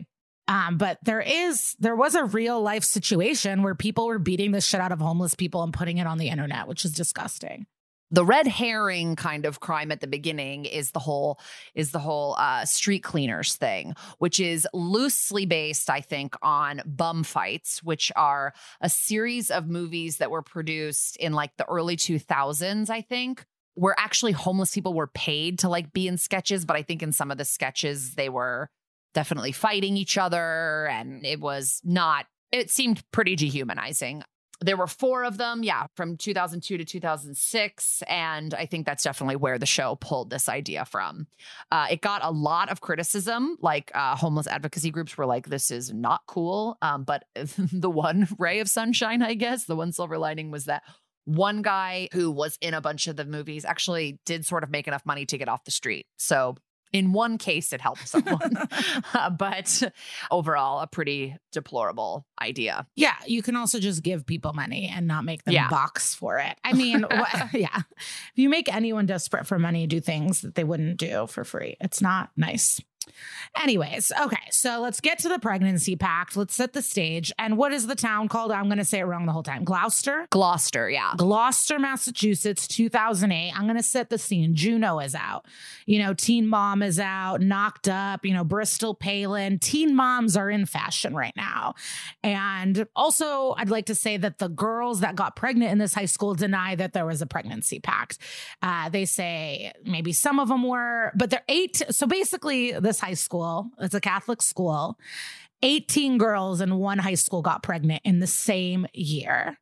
Um, 0.48 0.78
but 0.78 0.98
there 1.04 1.20
is 1.20 1.76
there 1.78 1.94
was 1.96 2.14
a 2.14 2.24
real 2.24 2.60
life 2.62 2.84
situation 2.84 3.62
where 3.62 3.74
people 3.74 4.06
were 4.06 4.18
beating 4.18 4.52
the 4.52 4.60
shit 4.62 4.80
out 4.80 4.92
of 4.92 5.00
homeless 5.00 5.34
people 5.34 5.62
and 5.62 5.72
putting 5.74 5.98
it 5.98 6.06
on 6.06 6.18
the 6.18 6.28
internet, 6.28 6.66
which 6.66 6.84
is 6.84 6.92
disgusting. 6.92 7.66
the 8.10 8.24
red 8.24 8.46
herring 8.46 9.16
kind 9.16 9.44
of 9.44 9.60
crime 9.60 9.92
at 9.92 10.00
the 10.00 10.06
beginning 10.06 10.64
is 10.64 10.92
the 10.92 10.98
whole 10.98 11.38
is 11.74 11.90
the 11.90 11.98
whole 11.98 12.34
uh, 12.38 12.64
street 12.64 13.02
cleaners 13.02 13.54
thing, 13.56 13.94
which 14.18 14.40
is 14.40 14.66
loosely 14.72 15.44
based, 15.46 15.90
I 15.90 16.00
think, 16.00 16.34
on 16.42 16.80
bum 16.86 17.22
fights, 17.22 17.82
which 17.82 18.10
are 18.16 18.54
a 18.80 18.88
series 18.88 19.50
of 19.50 19.68
movies 19.68 20.18
that 20.18 20.30
were 20.30 20.42
produced 20.42 21.16
in 21.16 21.32
like 21.34 21.56
the 21.58 21.66
early 21.66 21.96
two 21.96 22.18
thousands, 22.18 22.88
I 22.90 23.02
think. 23.02 23.44
Where 23.74 23.94
actually 23.96 24.32
homeless 24.32 24.74
people 24.74 24.92
were 24.94 25.06
paid 25.06 25.60
to 25.60 25.68
like 25.68 25.92
be 25.92 26.08
in 26.08 26.18
sketches, 26.18 26.64
but 26.64 26.76
I 26.76 26.82
think 26.82 27.02
in 27.02 27.12
some 27.12 27.30
of 27.30 27.38
the 27.38 27.44
sketches 27.44 28.14
they 28.16 28.28
were 28.28 28.70
definitely 29.14 29.52
fighting 29.52 29.96
each 29.96 30.18
other 30.18 30.86
and 30.88 31.24
it 31.24 31.40
was 31.40 31.80
not 31.84 32.26
it 32.50 32.70
seemed 32.70 33.02
pretty 33.10 33.36
dehumanizing 33.36 34.22
there 34.60 34.76
were 34.76 34.86
four 34.86 35.24
of 35.24 35.38
them, 35.38 35.62
yeah, 35.62 35.86
from 35.94 36.16
2002 36.16 36.78
to 36.78 36.84
2006. 36.84 38.02
And 38.08 38.54
I 38.54 38.66
think 38.66 38.86
that's 38.86 39.04
definitely 39.04 39.36
where 39.36 39.58
the 39.58 39.66
show 39.66 39.96
pulled 39.96 40.30
this 40.30 40.48
idea 40.48 40.84
from. 40.84 41.28
Uh, 41.70 41.86
it 41.90 42.00
got 42.00 42.24
a 42.24 42.30
lot 42.30 42.68
of 42.68 42.80
criticism, 42.80 43.56
like 43.60 43.92
uh, 43.94 44.16
homeless 44.16 44.48
advocacy 44.48 44.90
groups 44.90 45.16
were 45.16 45.26
like, 45.26 45.48
this 45.48 45.70
is 45.70 45.92
not 45.92 46.22
cool. 46.26 46.76
Um, 46.82 47.04
but 47.04 47.24
the 47.56 47.90
one 47.90 48.26
ray 48.38 48.58
of 48.58 48.68
sunshine, 48.68 49.22
I 49.22 49.34
guess, 49.34 49.64
the 49.64 49.76
one 49.76 49.92
silver 49.92 50.18
lining 50.18 50.50
was 50.50 50.64
that 50.64 50.82
one 51.24 51.62
guy 51.62 52.08
who 52.12 52.30
was 52.30 52.56
in 52.60 52.74
a 52.74 52.80
bunch 52.80 53.06
of 53.06 53.16
the 53.16 53.24
movies 53.26 53.64
actually 53.64 54.18
did 54.24 54.46
sort 54.46 54.64
of 54.64 54.70
make 54.70 54.88
enough 54.88 55.04
money 55.04 55.26
to 55.26 55.38
get 55.38 55.48
off 55.48 55.64
the 55.64 55.70
street. 55.70 56.06
So 56.16 56.56
in 56.92 57.12
one 57.12 57.38
case, 57.38 57.72
it 57.72 57.80
helped 57.80 58.06
someone. 58.08 58.38
Uh, 59.14 59.30
but 59.30 59.82
overall, 60.30 60.80
a 60.80 60.86
pretty 60.86 61.34
deplorable 61.52 62.26
idea. 62.42 62.86
Yeah, 62.94 63.14
you 63.26 63.42
can 63.42 63.56
also 63.56 63.78
just 63.80 64.02
give 64.02 64.26
people 64.26 64.52
money 64.52 64.90
and 64.94 65.06
not 65.06 65.24
make 65.24 65.44
them 65.44 65.54
Yeah. 65.54 65.68
box 65.68 66.14
for 66.14 66.38
it. 66.38 66.56
I 66.62 66.72
mean, 66.74 67.02
wha- 67.10 67.48
yeah. 67.54 67.76
If 67.96 68.32
you 68.36 68.48
make 68.48 68.72
anyone 68.72 69.06
desperate 69.06 69.46
for 69.46 69.58
money 69.58 69.86
do 69.86 70.00
things 70.00 70.42
that 70.42 70.54
they 70.56 70.64
wouldn't 70.64 70.98
do 70.98 71.26
for 71.26 71.44
free, 71.44 71.76
it's 71.80 72.00
not 72.02 72.30
nice. 72.36 72.80
Anyways, 73.60 74.12
okay, 74.20 74.36
so 74.50 74.80
let's 74.80 75.00
get 75.00 75.18
to 75.20 75.28
the 75.28 75.38
pregnancy 75.38 75.96
pact. 75.96 76.36
Let's 76.36 76.54
set 76.54 76.72
the 76.72 76.82
stage. 76.82 77.32
And 77.38 77.56
what 77.56 77.72
is 77.72 77.86
the 77.86 77.94
town 77.94 78.28
called? 78.28 78.52
I'm 78.52 78.66
going 78.66 78.78
to 78.78 78.84
say 78.84 79.00
it 79.00 79.04
wrong 79.04 79.26
the 79.26 79.32
whole 79.32 79.42
time. 79.42 79.64
Gloucester? 79.64 80.26
Gloucester, 80.30 80.88
yeah. 80.88 81.14
Gloucester, 81.16 81.78
Massachusetts, 81.78 82.68
2008. 82.68 83.52
I'm 83.54 83.64
going 83.64 83.76
to 83.76 83.82
set 83.82 84.10
the 84.10 84.18
scene. 84.18 84.54
Juno 84.54 84.98
is 85.00 85.14
out. 85.14 85.46
You 85.86 85.98
know, 86.00 86.14
Teen 86.14 86.46
Mom 86.46 86.82
is 86.82 87.00
out, 87.00 87.40
knocked 87.40 87.88
up, 87.88 88.24
you 88.24 88.34
know, 88.34 88.44
Bristol 88.44 88.94
Palin. 88.94 89.58
Teen 89.58 89.94
moms 89.94 90.36
are 90.36 90.50
in 90.50 90.66
fashion 90.66 91.14
right 91.14 91.34
now. 91.36 91.74
And 92.22 92.86
also, 92.94 93.54
I'd 93.56 93.70
like 93.70 93.86
to 93.86 93.94
say 93.94 94.16
that 94.16 94.38
the 94.38 94.48
girls 94.48 95.00
that 95.00 95.16
got 95.16 95.36
pregnant 95.36 95.72
in 95.72 95.78
this 95.78 95.94
high 95.94 96.04
school 96.04 96.34
deny 96.34 96.74
that 96.74 96.92
there 96.92 97.06
was 97.06 97.22
a 97.22 97.26
pregnancy 97.26 97.80
pact. 97.80 98.18
Uh, 98.62 98.88
they 98.88 99.04
say 99.04 99.72
maybe 99.84 100.12
some 100.12 100.38
of 100.38 100.48
them 100.48 100.62
were, 100.62 101.12
but 101.16 101.30
they're 101.30 101.44
eight. 101.48 101.82
So 101.90 102.06
basically, 102.06 102.72
this 102.72 102.97
high 103.00 103.14
school, 103.14 103.70
it's 103.78 103.94
a 103.94 104.00
Catholic 104.00 104.42
school. 104.42 104.98
18 105.62 106.18
girls 106.18 106.60
in 106.60 106.76
one 106.76 106.98
high 106.98 107.14
school 107.14 107.42
got 107.42 107.62
pregnant 107.62 108.02
in 108.04 108.20
the 108.20 108.26
same 108.26 108.86
year. 108.92 109.58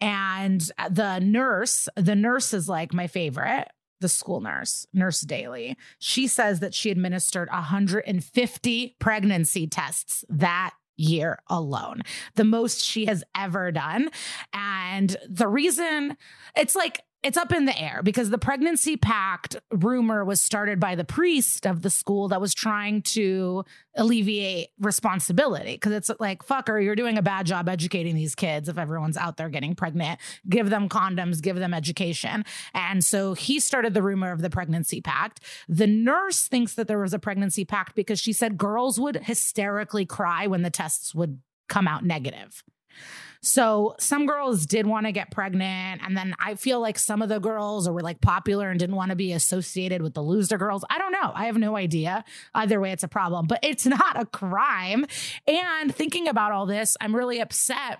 And 0.00 0.60
the 0.90 1.18
nurse, 1.18 1.88
the 1.96 2.14
nurse 2.14 2.54
is 2.54 2.68
like 2.68 2.94
my 2.94 3.08
favorite, 3.08 3.68
the 4.00 4.08
school 4.08 4.40
nurse, 4.40 4.86
Nurse 4.92 5.20
Daly. 5.22 5.76
She 5.98 6.26
says 6.26 6.60
that 6.60 6.74
she 6.74 6.90
administered 6.90 7.48
150 7.48 8.96
pregnancy 8.98 9.66
tests 9.66 10.24
that 10.28 10.74
year 10.96 11.40
alone, 11.48 12.02
the 12.34 12.44
most 12.44 12.82
she 12.82 13.06
has 13.06 13.24
ever 13.36 13.72
done. 13.72 14.10
And 14.52 15.16
the 15.28 15.48
reason 15.48 16.16
it's 16.56 16.74
like, 16.74 17.00
it's 17.22 17.36
up 17.36 17.52
in 17.52 17.66
the 17.66 17.80
air 17.80 18.00
because 18.02 18.30
the 18.30 18.38
pregnancy 18.38 18.96
pact 18.96 19.56
rumor 19.70 20.24
was 20.24 20.40
started 20.40 20.80
by 20.80 20.96
the 20.96 21.04
priest 21.04 21.66
of 21.66 21.82
the 21.82 21.90
school 21.90 22.28
that 22.28 22.40
was 22.40 22.52
trying 22.52 23.02
to 23.02 23.64
alleviate 23.96 24.70
responsibility. 24.80 25.78
Cause 25.78 25.92
it's 25.92 26.10
like, 26.18 26.44
fucker, 26.44 26.82
you're 26.82 26.96
doing 26.96 27.18
a 27.18 27.22
bad 27.22 27.46
job 27.46 27.68
educating 27.68 28.16
these 28.16 28.34
kids 28.34 28.68
if 28.68 28.76
everyone's 28.76 29.16
out 29.16 29.36
there 29.36 29.48
getting 29.48 29.74
pregnant. 29.74 30.18
Give 30.48 30.68
them 30.68 30.88
condoms, 30.88 31.40
give 31.40 31.56
them 31.56 31.72
education. 31.72 32.44
And 32.74 33.04
so 33.04 33.34
he 33.34 33.60
started 33.60 33.94
the 33.94 34.02
rumor 34.02 34.32
of 34.32 34.42
the 34.42 34.50
pregnancy 34.50 35.00
pact. 35.00 35.40
The 35.68 35.86
nurse 35.86 36.48
thinks 36.48 36.74
that 36.74 36.88
there 36.88 36.98
was 36.98 37.14
a 37.14 37.18
pregnancy 37.20 37.64
pact 37.64 37.94
because 37.94 38.18
she 38.18 38.32
said 38.32 38.58
girls 38.58 38.98
would 38.98 39.16
hysterically 39.16 40.06
cry 40.06 40.48
when 40.48 40.62
the 40.62 40.70
tests 40.70 41.14
would 41.14 41.40
come 41.68 41.86
out 41.86 42.04
negative. 42.04 42.64
So 43.42 43.96
some 43.98 44.26
girls 44.26 44.66
did 44.66 44.86
want 44.86 45.06
to 45.06 45.12
get 45.12 45.32
pregnant. 45.32 46.00
And 46.04 46.16
then 46.16 46.34
I 46.38 46.54
feel 46.54 46.80
like 46.80 46.96
some 46.96 47.22
of 47.22 47.28
the 47.28 47.40
girls 47.40 47.90
were 47.90 48.00
like 48.00 48.20
popular 48.20 48.70
and 48.70 48.78
didn't 48.78 48.94
want 48.94 49.10
to 49.10 49.16
be 49.16 49.32
associated 49.32 50.00
with 50.00 50.14
the 50.14 50.22
loser 50.22 50.58
girls. 50.58 50.84
I 50.88 50.98
don't 50.98 51.10
know. 51.10 51.32
I 51.34 51.46
have 51.46 51.58
no 51.58 51.76
idea. 51.76 52.24
Either 52.54 52.80
way, 52.80 52.92
it's 52.92 53.02
a 53.02 53.08
problem, 53.08 53.46
but 53.48 53.58
it's 53.62 53.84
not 53.86 54.20
a 54.20 54.26
crime. 54.26 55.06
And 55.48 55.94
thinking 55.94 56.28
about 56.28 56.52
all 56.52 56.66
this, 56.66 56.96
I'm 57.00 57.14
really 57.14 57.40
upset 57.40 57.98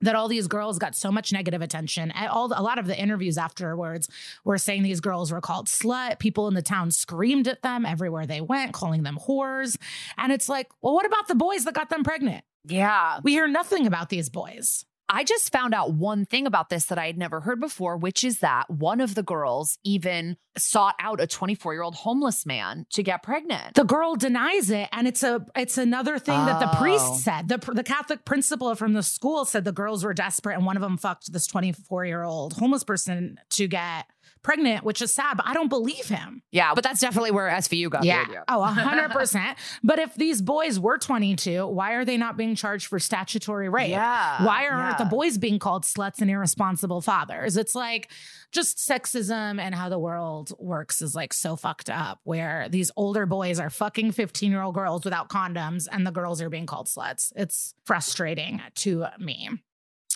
that 0.00 0.16
all 0.16 0.28
these 0.28 0.48
girls 0.48 0.78
got 0.78 0.96
so 0.96 1.12
much 1.12 1.32
negative 1.32 1.62
attention. 1.62 2.10
All 2.12 2.46
a 2.46 2.62
lot 2.62 2.78
of 2.78 2.86
the 2.86 2.98
interviews 2.98 3.38
afterwards 3.38 4.08
were 4.44 4.58
saying 4.58 4.82
these 4.82 5.00
girls 5.00 5.30
were 5.30 5.42
called 5.42 5.66
slut. 5.66 6.18
People 6.18 6.48
in 6.48 6.54
the 6.54 6.62
town 6.62 6.90
screamed 6.90 7.46
at 7.46 7.62
them 7.62 7.84
everywhere 7.84 8.26
they 8.26 8.40
went, 8.40 8.72
calling 8.72 9.02
them 9.02 9.18
whores. 9.28 9.76
And 10.16 10.32
it's 10.32 10.48
like, 10.48 10.68
well, 10.80 10.94
what 10.94 11.06
about 11.06 11.28
the 11.28 11.34
boys 11.34 11.64
that 11.64 11.74
got 11.74 11.90
them 11.90 12.02
pregnant? 12.02 12.44
Yeah. 12.64 13.20
We 13.22 13.32
hear 13.32 13.48
nothing 13.48 13.86
about 13.86 14.08
these 14.08 14.28
boys. 14.28 14.84
I 15.12 15.24
just 15.24 15.50
found 15.50 15.74
out 15.74 15.92
one 15.92 16.24
thing 16.24 16.46
about 16.46 16.68
this 16.68 16.84
that 16.84 16.96
I 16.98 17.06
had 17.06 17.18
never 17.18 17.40
heard 17.40 17.58
before, 17.58 17.96
which 17.96 18.22
is 18.22 18.38
that 18.40 18.70
one 18.70 19.00
of 19.00 19.16
the 19.16 19.24
girls 19.24 19.76
even 19.82 20.36
sought 20.56 20.94
out 21.00 21.20
a 21.20 21.26
24 21.26 21.72
year 21.72 21.82
old 21.82 21.96
homeless 21.96 22.46
man 22.46 22.86
to 22.92 23.02
get 23.02 23.24
pregnant. 23.24 23.74
The 23.74 23.82
girl 23.82 24.14
denies 24.14 24.70
it, 24.70 24.88
and 24.92 25.08
it's 25.08 25.24
a 25.24 25.44
it's 25.56 25.78
another 25.78 26.20
thing 26.20 26.36
that 26.46 26.60
the 26.60 26.70
Oh. 26.76 26.80
priest 26.80 27.24
said. 27.24 27.48
The 27.48 27.58
the 27.74 27.82
Catholic 27.82 28.24
principal 28.24 28.72
from 28.76 28.92
the 28.92 29.02
school 29.02 29.44
said 29.44 29.64
the 29.64 29.72
girls 29.72 30.04
were 30.04 30.14
desperate, 30.14 30.54
and 30.54 30.64
one 30.64 30.76
of 30.76 30.80
them 30.82 30.96
fucked 30.96 31.32
this 31.32 31.48
24 31.48 32.04
year 32.04 32.22
old 32.22 32.52
homeless 32.52 32.84
person 32.84 33.40
to 33.50 33.66
get 33.66 34.06
pregnant, 34.42 34.84
which 34.84 35.02
is 35.02 35.12
sad. 35.14 35.36
But 35.36 35.46
I 35.46 35.54
don't 35.54 35.68
believe 35.68 36.06
him. 36.08 36.42
yeah, 36.50 36.74
but 36.74 36.82
that's 36.84 37.00
definitely 37.00 37.30
where 37.30 37.48
SVU 37.48 37.90
got 37.90 38.02
the 38.02 38.08
Yeah. 38.08 38.22
idea. 38.22 38.44
Oh, 38.48 38.60
100%. 38.60 39.56
but 39.84 39.98
if 39.98 40.14
these 40.14 40.40
boys 40.42 40.78
were 40.80 40.98
22, 40.98 41.66
why 41.66 41.92
are 41.92 42.04
they 42.04 42.16
not 42.16 42.36
being 42.36 42.54
charged 42.54 42.86
for 42.86 42.98
statutory 42.98 43.68
rape? 43.68 43.90
Yeah, 43.90 44.44
Why 44.44 44.66
aren't 44.68 44.98
yeah. 44.98 45.04
the 45.04 45.10
boys 45.10 45.38
being 45.38 45.58
called 45.58 45.84
sluts 45.84 46.20
and 46.20 46.30
irresponsible 46.30 47.00
fathers? 47.00 47.56
It's 47.56 47.74
like 47.74 48.10
just 48.52 48.78
sexism 48.78 49.60
and 49.60 49.74
how 49.74 49.88
the 49.88 49.98
world 49.98 50.52
works 50.58 51.02
is 51.02 51.14
like 51.14 51.32
so 51.32 51.54
fucked 51.56 51.88
up 51.90 52.18
where 52.24 52.68
these 52.68 52.90
older 52.96 53.26
boys 53.26 53.60
are 53.60 53.70
fucking 53.70 54.12
15 54.12 54.50
year 54.50 54.62
old 54.62 54.74
girls 54.74 55.04
without 55.04 55.28
condoms 55.28 55.86
and 55.90 56.06
the 56.06 56.10
girls 56.10 56.40
are 56.42 56.50
being 56.50 56.66
called 56.66 56.86
sluts. 56.88 57.32
It's 57.36 57.74
frustrating 57.84 58.60
to 58.76 59.06
me. 59.18 59.48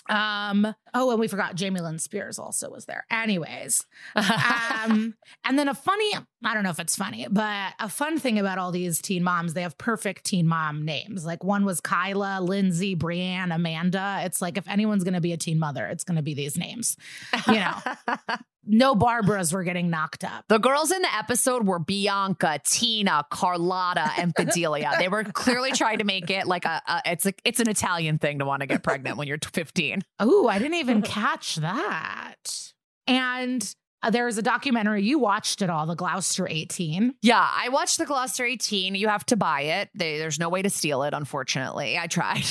Um, 0.07 0.73
oh, 0.93 1.11
and 1.11 1.19
we 1.19 1.27
forgot 1.27 1.55
Jamie 1.55 1.81
Lynn 1.81 1.99
Spears 1.99 2.37
also 2.37 2.69
was 2.69 2.85
there. 2.85 3.05
Anyways, 3.09 3.85
um, 4.15 5.15
and 5.43 5.57
then 5.57 5.67
a 5.67 5.73
funny, 5.73 6.11
I 6.45 6.53
don't 6.53 6.63
know 6.63 6.69
if 6.69 6.79
it's 6.79 6.95
funny, 6.95 7.27
but 7.29 7.73
a 7.79 7.89
fun 7.89 8.19
thing 8.19 8.37
about 8.37 8.59
all 8.59 8.71
these 8.71 9.01
teen 9.01 9.23
moms, 9.23 9.55
they 9.55 9.63
have 9.63 9.77
perfect 9.77 10.25
teen 10.25 10.47
mom 10.47 10.85
names. 10.85 11.25
Like 11.25 11.43
one 11.43 11.65
was 11.65 11.81
Kyla, 11.81 12.39
Lindsay, 12.41 12.93
Brienne, 12.93 13.51
Amanda. 13.51 14.21
It's 14.23 14.41
like 14.41 14.57
if 14.57 14.67
anyone's 14.67 15.03
going 15.03 15.15
to 15.15 15.21
be 15.21 15.33
a 15.33 15.37
teen 15.37 15.57
mother, 15.57 15.87
it's 15.87 16.03
going 16.03 16.17
to 16.17 16.21
be 16.21 16.35
these 16.35 16.55
names. 16.55 16.97
You 17.47 17.55
know, 17.55 17.75
no 18.65 18.95
Barbaras 18.95 19.53
were 19.53 19.63
getting 19.63 19.89
knocked 19.89 20.23
up. 20.23 20.45
The 20.47 20.59
girls 20.59 20.91
in 20.91 21.01
the 21.01 21.15
episode 21.15 21.65
were 21.65 21.79
Bianca, 21.79 22.59
Tina, 22.63 23.25
Carlotta, 23.31 24.11
and 24.17 24.31
Fidelia. 24.35 24.91
they 24.99 25.07
were 25.07 25.23
clearly 25.23 25.71
trying 25.71 25.97
to 25.97 26.05
make 26.05 26.29
it 26.29 26.45
like 26.45 26.65
a, 26.65 26.81
a 26.87 27.01
it's 27.05 27.25
a, 27.25 27.33
it's 27.43 27.59
an 27.59 27.69
Italian 27.69 28.19
thing 28.19 28.39
to 28.39 28.45
want 28.45 28.61
to 28.61 28.67
get 28.67 28.83
pregnant 28.83 29.17
when 29.17 29.27
you're 29.27 29.39
15. 29.41 30.03
Oh, 30.19 30.47
I 30.47 30.59
didn't 30.59 30.75
even 30.75 31.01
catch 31.01 31.55
that. 31.55 32.73
And 33.07 33.75
uh, 34.05 34.11
there 34.11 34.25
was 34.25 34.37
a 34.37 34.41
documentary 34.43 35.01
you 35.01 35.17
watched 35.17 35.63
it 35.63 35.69
all, 35.69 35.87
the 35.87 35.95
Gloucester 35.95 36.47
18. 36.47 37.15
Yeah, 37.23 37.49
I 37.51 37.69
watched 37.69 37.97
the 37.97 38.05
Gloucester 38.05 38.45
18. 38.45 38.93
You 38.93 39.07
have 39.07 39.25
to 39.27 39.35
buy 39.35 39.61
it. 39.61 39.89
They, 39.95 40.19
there's 40.19 40.39
no 40.39 40.47
way 40.47 40.61
to 40.61 40.69
steal 40.69 41.01
it, 41.03 41.13
unfortunately. 41.13 41.97
I 41.97 42.05
tried. 42.05 42.45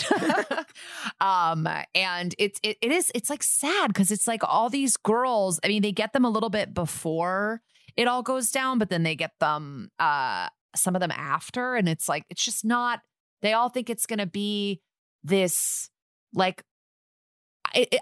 um, 1.20 1.68
and 1.94 2.34
it's 2.38 2.58
it, 2.64 2.76
it 2.82 2.90
is 2.90 3.12
it's 3.14 3.30
like 3.30 3.44
sad 3.44 3.88
because 3.88 4.10
it's 4.10 4.26
like 4.26 4.42
all 4.42 4.68
these 4.68 4.96
girls, 4.96 5.60
I 5.64 5.68
mean, 5.68 5.82
they 5.82 5.92
get 5.92 6.12
them 6.12 6.24
a 6.24 6.30
little 6.30 6.50
bit 6.50 6.74
before 6.74 7.62
it 7.96 8.08
all 8.08 8.22
goes 8.22 8.50
down, 8.50 8.78
but 8.78 8.90
then 8.90 9.04
they 9.04 9.14
get 9.14 9.32
them 9.38 9.90
uh 10.00 10.48
some 10.74 10.96
of 10.96 11.00
them 11.00 11.12
after, 11.12 11.76
and 11.76 11.88
it's 11.88 12.08
like 12.08 12.24
it's 12.30 12.44
just 12.44 12.64
not 12.64 13.00
they 13.42 13.52
all 13.52 13.68
think 13.68 13.88
it's 13.88 14.06
gonna 14.06 14.26
be 14.26 14.80
this 15.22 15.88
like 16.34 16.64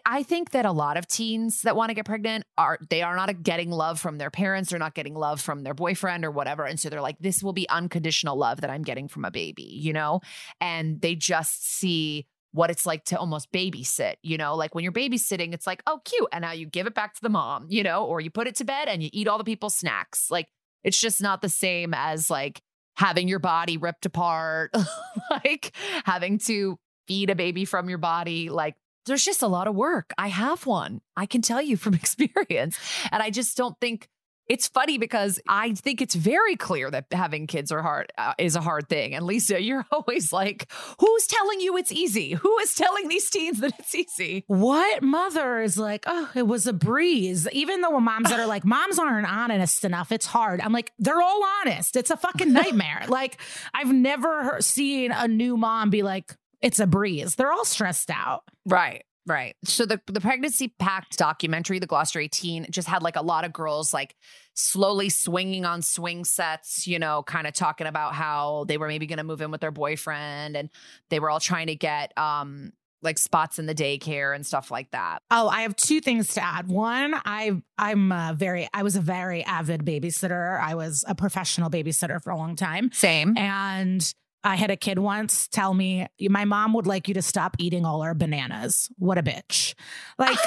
I, 0.06 0.22
think 0.22 0.50
that 0.50 0.66
a 0.66 0.72
lot 0.72 0.96
of 0.96 1.06
teens 1.06 1.62
that 1.62 1.74
want 1.74 1.90
to 1.90 1.94
get 1.94 2.04
pregnant 2.04 2.44
are 2.58 2.78
they 2.90 3.02
are 3.02 3.16
not 3.16 3.42
getting 3.42 3.70
love 3.70 3.98
from 3.98 4.18
their 4.18 4.30
parents 4.30 4.70
they're 4.70 4.78
not 4.78 4.94
getting 4.94 5.14
love 5.14 5.40
from 5.40 5.62
their 5.62 5.74
boyfriend 5.74 6.24
or 6.24 6.30
whatever 6.30 6.64
and 6.64 6.78
so 6.78 6.88
they're 6.88 7.00
like 7.00 7.18
this 7.18 7.42
will 7.42 7.52
be 7.52 7.68
unconditional 7.68 8.36
love 8.36 8.60
that 8.60 8.70
i'm 8.70 8.82
getting 8.82 9.08
from 9.08 9.24
a 9.24 9.30
baby 9.30 9.64
you 9.64 9.92
know 9.92 10.20
and 10.60 11.00
they 11.00 11.14
just 11.14 11.66
see 11.66 12.26
what 12.52 12.70
it's 12.70 12.84
like 12.84 13.04
to 13.06 13.18
almost 13.18 13.50
babysit, 13.50 14.16
you 14.22 14.36
know, 14.36 14.54
like 14.54 14.74
when 14.74 14.84
you're 14.84 14.92
babysitting, 14.92 15.54
it's 15.54 15.66
like, 15.66 15.82
oh, 15.86 16.00
cute. 16.04 16.28
And 16.32 16.42
now 16.42 16.52
you 16.52 16.66
give 16.66 16.86
it 16.86 16.94
back 16.94 17.14
to 17.14 17.20
the 17.22 17.30
mom, 17.30 17.66
you 17.68 17.82
know, 17.82 18.04
or 18.04 18.20
you 18.20 18.30
put 18.30 18.46
it 18.46 18.54
to 18.56 18.64
bed 18.64 18.88
and 18.88 19.02
you 19.02 19.08
eat 19.12 19.26
all 19.26 19.38
the 19.38 19.44
people's 19.44 19.74
snacks. 19.74 20.30
Like 20.30 20.48
it's 20.84 21.00
just 21.00 21.20
not 21.20 21.40
the 21.40 21.48
same 21.48 21.94
as 21.94 22.28
like 22.28 22.60
having 22.96 23.26
your 23.26 23.38
body 23.38 23.78
ripped 23.78 24.04
apart, 24.04 24.70
like 25.30 25.74
having 26.04 26.38
to 26.40 26.76
feed 27.08 27.30
a 27.30 27.34
baby 27.34 27.64
from 27.64 27.88
your 27.88 27.98
body. 27.98 28.50
Like 28.50 28.74
there's 29.06 29.24
just 29.24 29.42
a 29.42 29.48
lot 29.48 29.66
of 29.66 29.74
work. 29.74 30.12
I 30.18 30.28
have 30.28 30.66
one. 30.66 31.00
I 31.16 31.26
can 31.26 31.42
tell 31.42 31.62
you 31.62 31.76
from 31.76 31.94
experience. 32.02 32.78
And 33.10 33.22
I 33.22 33.30
just 33.30 33.56
don't 33.56 33.78
think 33.80 34.08
it's 34.48 34.66
funny 34.66 34.98
because 34.98 35.40
I 35.48 35.72
think 35.72 36.02
it's 36.02 36.14
very 36.14 36.56
clear 36.56 36.90
that 36.90 37.06
having 37.12 37.46
kids 37.46 37.70
are 37.70 37.80
hard 37.80 38.12
uh, 38.18 38.34
is 38.38 38.56
a 38.56 38.60
hard 38.60 38.88
thing. 38.88 39.14
And 39.14 39.24
Liza, 39.24 39.62
you're 39.62 39.86
always 39.90 40.32
like, 40.32 40.70
who's 40.98 41.26
telling 41.26 41.60
you 41.60 41.76
it's 41.76 41.92
easy? 41.92 42.32
Who 42.32 42.58
is 42.58 42.74
telling 42.74 43.08
these 43.08 43.30
teens 43.30 43.60
that 43.60 43.72
it's 43.78 43.94
easy? 43.94 44.44
What 44.48 45.02
mother 45.02 45.62
is 45.62 45.78
like, 45.78 46.04
oh, 46.06 46.30
it 46.34 46.46
was 46.46 46.66
a 46.66 46.72
breeze? 46.72 47.48
Even 47.52 47.80
though 47.80 47.98
moms 48.00 48.30
that 48.30 48.40
are 48.40 48.46
like, 48.46 48.64
moms 48.64 48.98
aren't 48.98 49.26
honest 49.26 49.84
enough, 49.84 50.12
it's 50.12 50.26
hard. 50.26 50.60
I'm 50.60 50.72
like, 50.72 50.92
they're 50.98 51.22
all 51.22 51.44
honest. 51.60 51.96
It's 51.96 52.10
a 52.10 52.16
fucking 52.16 52.52
nightmare. 52.52 53.04
like, 53.08 53.40
I've 53.72 53.92
never 53.92 54.58
seen 54.60 55.12
a 55.12 55.28
new 55.28 55.56
mom 55.56 55.90
be 55.90 56.02
like, 56.02 56.36
it's 56.62 56.80
a 56.80 56.86
breeze. 56.86 57.34
They're 57.34 57.52
all 57.52 57.64
stressed 57.64 58.10
out. 58.10 58.44
Right. 58.66 59.04
Right. 59.24 59.54
So 59.64 59.86
the 59.86 60.00
the 60.06 60.20
pregnancy 60.20 60.74
pact 60.80 61.16
documentary, 61.16 61.78
the 61.78 61.86
Gloucester 61.86 62.18
18, 62.18 62.66
just 62.70 62.88
had 62.88 63.04
like 63.04 63.14
a 63.14 63.22
lot 63.22 63.44
of 63.44 63.52
girls 63.52 63.94
like 63.94 64.16
slowly 64.54 65.10
swinging 65.10 65.64
on 65.64 65.80
swing 65.80 66.24
sets, 66.24 66.88
you 66.88 66.98
know, 66.98 67.22
kind 67.22 67.46
of 67.46 67.54
talking 67.54 67.86
about 67.86 68.14
how 68.14 68.64
they 68.66 68.78
were 68.78 68.88
maybe 68.88 69.06
going 69.06 69.18
to 69.18 69.24
move 69.24 69.40
in 69.40 69.52
with 69.52 69.60
their 69.60 69.70
boyfriend 69.70 70.56
and 70.56 70.70
they 71.08 71.20
were 71.20 71.30
all 71.30 71.38
trying 71.38 71.68
to 71.68 71.76
get 71.76 72.16
um 72.18 72.72
like 73.02 73.18
spots 73.18 73.58
in 73.58 73.66
the 73.66 73.74
daycare 73.74 74.34
and 74.34 74.46
stuff 74.46 74.70
like 74.70 74.90
that. 74.92 75.22
Oh, 75.30 75.48
I 75.48 75.62
have 75.62 75.76
two 75.76 76.00
things 76.00 76.34
to 76.34 76.44
add. 76.44 76.68
One, 76.68 77.14
I 77.24 77.62
I'm 77.78 78.10
a 78.12 78.34
very 78.36 78.68
I 78.72 78.82
was 78.82 78.96
a 78.96 79.00
very 79.00 79.44
avid 79.44 79.84
babysitter. 79.84 80.60
I 80.60 80.74
was 80.74 81.04
a 81.06 81.14
professional 81.14 81.70
babysitter 81.70 82.22
for 82.22 82.30
a 82.30 82.36
long 82.36 82.56
time. 82.56 82.90
Same. 82.92 83.36
And 83.36 84.12
I 84.44 84.56
had 84.56 84.70
a 84.70 84.76
kid 84.76 84.98
once 84.98 85.48
tell 85.48 85.72
me, 85.72 86.06
my 86.20 86.44
mom 86.44 86.74
would 86.74 86.86
like 86.86 87.08
you 87.08 87.14
to 87.14 87.22
stop 87.22 87.56
eating 87.58 87.84
all 87.84 88.02
our 88.02 88.14
bananas. 88.14 88.90
What 88.98 89.18
a 89.18 89.22
bitch. 89.22 89.74
Like, 90.18 90.38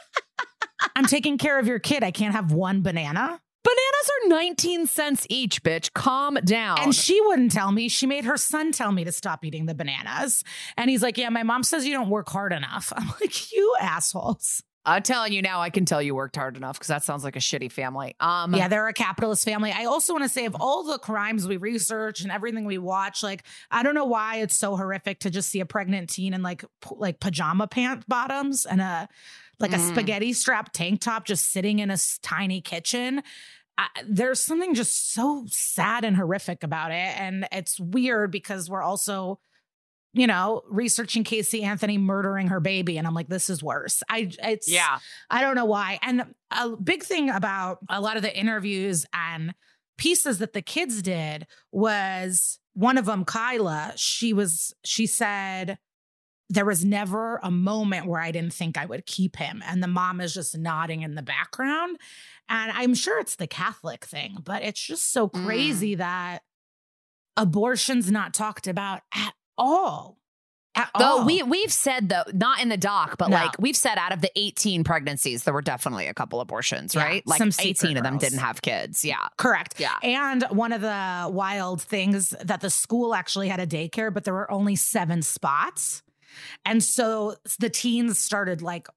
I'm 0.96 1.06
taking 1.06 1.38
care 1.38 1.58
of 1.58 1.66
your 1.66 1.78
kid. 1.78 2.04
I 2.04 2.10
can't 2.10 2.34
have 2.34 2.52
one 2.52 2.82
banana. 2.82 3.40
Bananas 3.64 4.10
are 4.24 4.28
19 4.28 4.86
cents 4.86 5.26
each, 5.28 5.62
bitch. 5.64 5.92
Calm 5.92 6.34
down. 6.44 6.78
And 6.80 6.94
she 6.94 7.20
wouldn't 7.22 7.50
tell 7.50 7.72
me. 7.72 7.88
She 7.88 8.06
made 8.06 8.24
her 8.24 8.36
son 8.36 8.70
tell 8.70 8.92
me 8.92 9.02
to 9.04 9.10
stop 9.10 9.44
eating 9.44 9.66
the 9.66 9.74
bananas. 9.74 10.44
And 10.76 10.88
he's 10.88 11.02
like, 11.02 11.18
Yeah, 11.18 11.30
my 11.30 11.42
mom 11.42 11.64
says 11.64 11.84
you 11.84 11.92
don't 11.92 12.08
work 12.08 12.28
hard 12.28 12.52
enough. 12.52 12.92
I'm 12.96 13.08
like, 13.20 13.52
You 13.52 13.74
assholes. 13.80 14.62
I'm 14.86 15.02
telling 15.02 15.32
you 15.32 15.42
now, 15.42 15.60
I 15.60 15.70
can 15.70 15.84
tell 15.84 16.00
you 16.00 16.14
worked 16.14 16.36
hard 16.36 16.56
enough 16.56 16.78
because 16.78 16.86
that 16.88 17.02
sounds 17.02 17.24
like 17.24 17.34
a 17.34 17.40
shitty 17.40 17.72
family. 17.72 18.14
Um, 18.20 18.54
yeah, 18.54 18.68
they're 18.68 18.86
a 18.86 18.92
capitalist 18.92 19.44
family. 19.44 19.72
I 19.72 19.86
also 19.86 20.12
want 20.12 20.24
to 20.24 20.28
say, 20.28 20.46
of 20.46 20.56
all 20.58 20.84
the 20.84 20.98
crimes 20.98 21.46
we 21.46 21.56
research 21.56 22.20
and 22.20 22.30
everything 22.30 22.64
we 22.64 22.78
watch, 22.78 23.22
like 23.22 23.42
I 23.70 23.82
don't 23.82 23.94
know 23.94 24.04
why 24.04 24.36
it's 24.36 24.56
so 24.56 24.76
horrific 24.76 25.20
to 25.20 25.30
just 25.30 25.48
see 25.48 25.60
a 25.60 25.66
pregnant 25.66 26.10
teen 26.10 26.32
in 26.32 26.42
like 26.42 26.62
p- 26.80 26.94
like 26.96 27.18
pajama 27.18 27.66
pant 27.66 28.08
bottoms 28.08 28.64
and 28.64 28.80
a 28.80 29.08
like 29.58 29.72
mm. 29.72 29.76
a 29.76 29.78
spaghetti 29.78 30.32
strap 30.32 30.72
tank 30.72 31.00
top 31.00 31.26
just 31.26 31.50
sitting 31.50 31.80
in 31.80 31.90
a 31.90 31.98
tiny 32.22 32.60
kitchen. 32.60 33.22
I, 33.76 33.88
there's 34.08 34.40
something 34.40 34.74
just 34.74 35.12
so 35.12 35.44
sad 35.48 36.04
and 36.04 36.16
horrific 36.16 36.62
about 36.62 36.92
it, 36.92 37.20
and 37.20 37.48
it's 37.50 37.80
weird 37.80 38.30
because 38.30 38.70
we're 38.70 38.82
also 38.82 39.40
you 40.16 40.26
know, 40.26 40.62
researching 40.68 41.24
Casey 41.24 41.62
Anthony 41.62 41.98
murdering 41.98 42.48
her 42.48 42.58
baby. 42.58 42.96
And 42.96 43.06
I'm 43.06 43.12
like, 43.12 43.28
this 43.28 43.50
is 43.50 43.62
worse. 43.62 44.02
I, 44.08 44.30
it's, 44.42 44.66
yeah, 44.66 44.98
I 45.28 45.42
don't 45.42 45.54
know 45.54 45.66
why. 45.66 45.98
And 46.00 46.24
a 46.50 46.70
big 46.70 47.02
thing 47.02 47.28
about 47.28 47.80
a 47.90 48.00
lot 48.00 48.16
of 48.16 48.22
the 48.22 48.34
interviews 48.34 49.04
and 49.12 49.54
pieces 49.98 50.38
that 50.38 50.54
the 50.54 50.62
kids 50.62 51.02
did 51.02 51.46
was 51.70 52.58
one 52.72 52.96
of 52.96 53.04
them, 53.04 53.26
Kyla, 53.26 53.92
she 53.96 54.32
was, 54.32 54.74
she 54.84 55.06
said, 55.06 55.76
there 56.48 56.64
was 56.64 56.84
never 56.84 57.38
a 57.42 57.50
moment 57.50 58.06
where 58.06 58.20
I 58.20 58.30
didn't 58.30 58.54
think 58.54 58.78
I 58.78 58.86
would 58.86 59.04
keep 59.04 59.36
him. 59.36 59.62
And 59.66 59.82
the 59.82 59.88
mom 59.88 60.20
is 60.22 60.32
just 60.32 60.56
nodding 60.56 61.02
in 61.02 61.14
the 61.14 61.22
background. 61.22 61.98
And 62.48 62.72
I'm 62.72 62.94
sure 62.94 63.18
it's 63.18 63.36
the 63.36 63.48
Catholic 63.48 64.04
thing, 64.04 64.38
but 64.42 64.62
it's 64.62 64.80
just 64.80 65.12
so 65.12 65.28
crazy 65.28 65.94
mm. 65.94 65.98
that 65.98 66.40
abortion's 67.36 68.10
not 68.10 68.32
talked 68.32 68.66
about 68.66 69.02
at 69.12 69.34
all. 69.58 70.18
At 70.76 70.90
Though 70.98 71.20
all. 71.20 71.24
we 71.24 71.42
we've 71.42 71.72
said 71.72 72.10
though, 72.10 72.24
not 72.34 72.60
in 72.60 72.68
the 72.68 72.76
doc, 72.76 73.16
but 73.16 73.30
no. 73.30 73.36
like 73.36 73.58
we've 73.58 73.76
said 73.76 73.96
out 73.96 74.12
of 74.12 74.20
the 74.20 74.30
18 74.36 74.84
pregnancies, 74.84 75.44
there 75.44 75.54
were 75.54 75.62
definitely 75.62 76.06
a 76.06 76.12
couple 76.12 76.42
abortions, 76.42 76.94
yeah, 76.94 77.02
right? 77.02 77.26
Like 77.26 77.40
18 77.40 77.96
of 77.96 78.02
them 78.02 78.18
didn't 78.18 78.40
have 78.40 78.60
kids. 78.60 79.02
Yeah. 79.02 79.26
Correct. 79.38 79.80
Yeah. 79.80 79.96
And 80.02 80.42
one 80.50 80.72
of 80.72 80.82
the 80.82 81.30
wild 81.32 81.80
things 81.80 82.34
that 82.42 82.60
the 82.60 82.68
school 82.68 83.14
actually 83.14 83.48
had 83.48 83.58
a 83.58 83.66
daycare, 83.66 84.12
but 84.12 84.24
there 84.24 84.34
were 84.34 84.50
only 84.50 84.76
seven 84.76 85.22
spots. 85.22 86.02
And 86.66 86.84
so 86.84 87.36
the 87.58 87.70
teens 87.70 88.18
started 88.18 88.60
like 88.60 88.88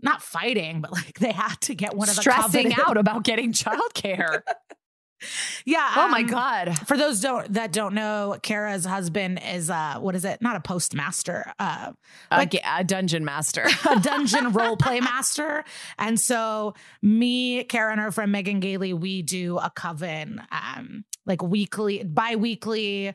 not 0.00 0.22
fighting, 0.22 0.80
but 0.80 0.90
like 0.92 1.18
they 1.18 1.32
had 1.32 1.60
to 1.62 1.74
get 1.74 1.94
one 1.94 2.08
of 2.08 2.16
the 2.16 2.22
stressing 2.22 2.72
out 2.74 2.96
about 2.96 3.24
getting 3.24 3.52
childcare. 3.52 4.40
Yeah. 5.64 5.92
Oh 5.96 6.04
um, 6.04 6.10
my 6.10 6.22
god. 6.22 6.78
For 6.86 6.96
those 6.96 7.20
don't 7.20 7.52
that 7.54 7.72
don't 7.72 7.94
know, 7.94 8.36
Kara's 8.42 8.84
husband 8.84 9.40
is 9.44 9.70
uh 9.70 9.96
what 9.98 10.14
is 10.14 10.24
it? 10.24 10.42
Not 10.42 10.56
a 10.56 10.60
postmaster. 10.60 11.52
Uh 11.58 11.92
like 12.30 12.54
a, 12.54 12.60
a 12.78 12.84
dungeon 12.84 13.24
master. 13.24 13.66
a 13.90 14.00
dungeon 14.00 14.52
role 14.52 14.76
play 14.76 15.00
master. 15.00 15.64
And 15.98 16.20
so 16.20 16.74
me, 17.02 17.64
Kara, 17.64 17.92
and 17.92 18.00
our 18.00 18.10
friend 18.10 18.32
Megan 18.32 18.60
Gailey, 18.60 18.92
we 18.92 19.22
do 19.22 19.58
a 19.58 19.70
coven 19.70 20.42
um 20.50 21.04
like 21.24 21.42
weekly, 21.42 22.04
bi-weekly 22.04 23.14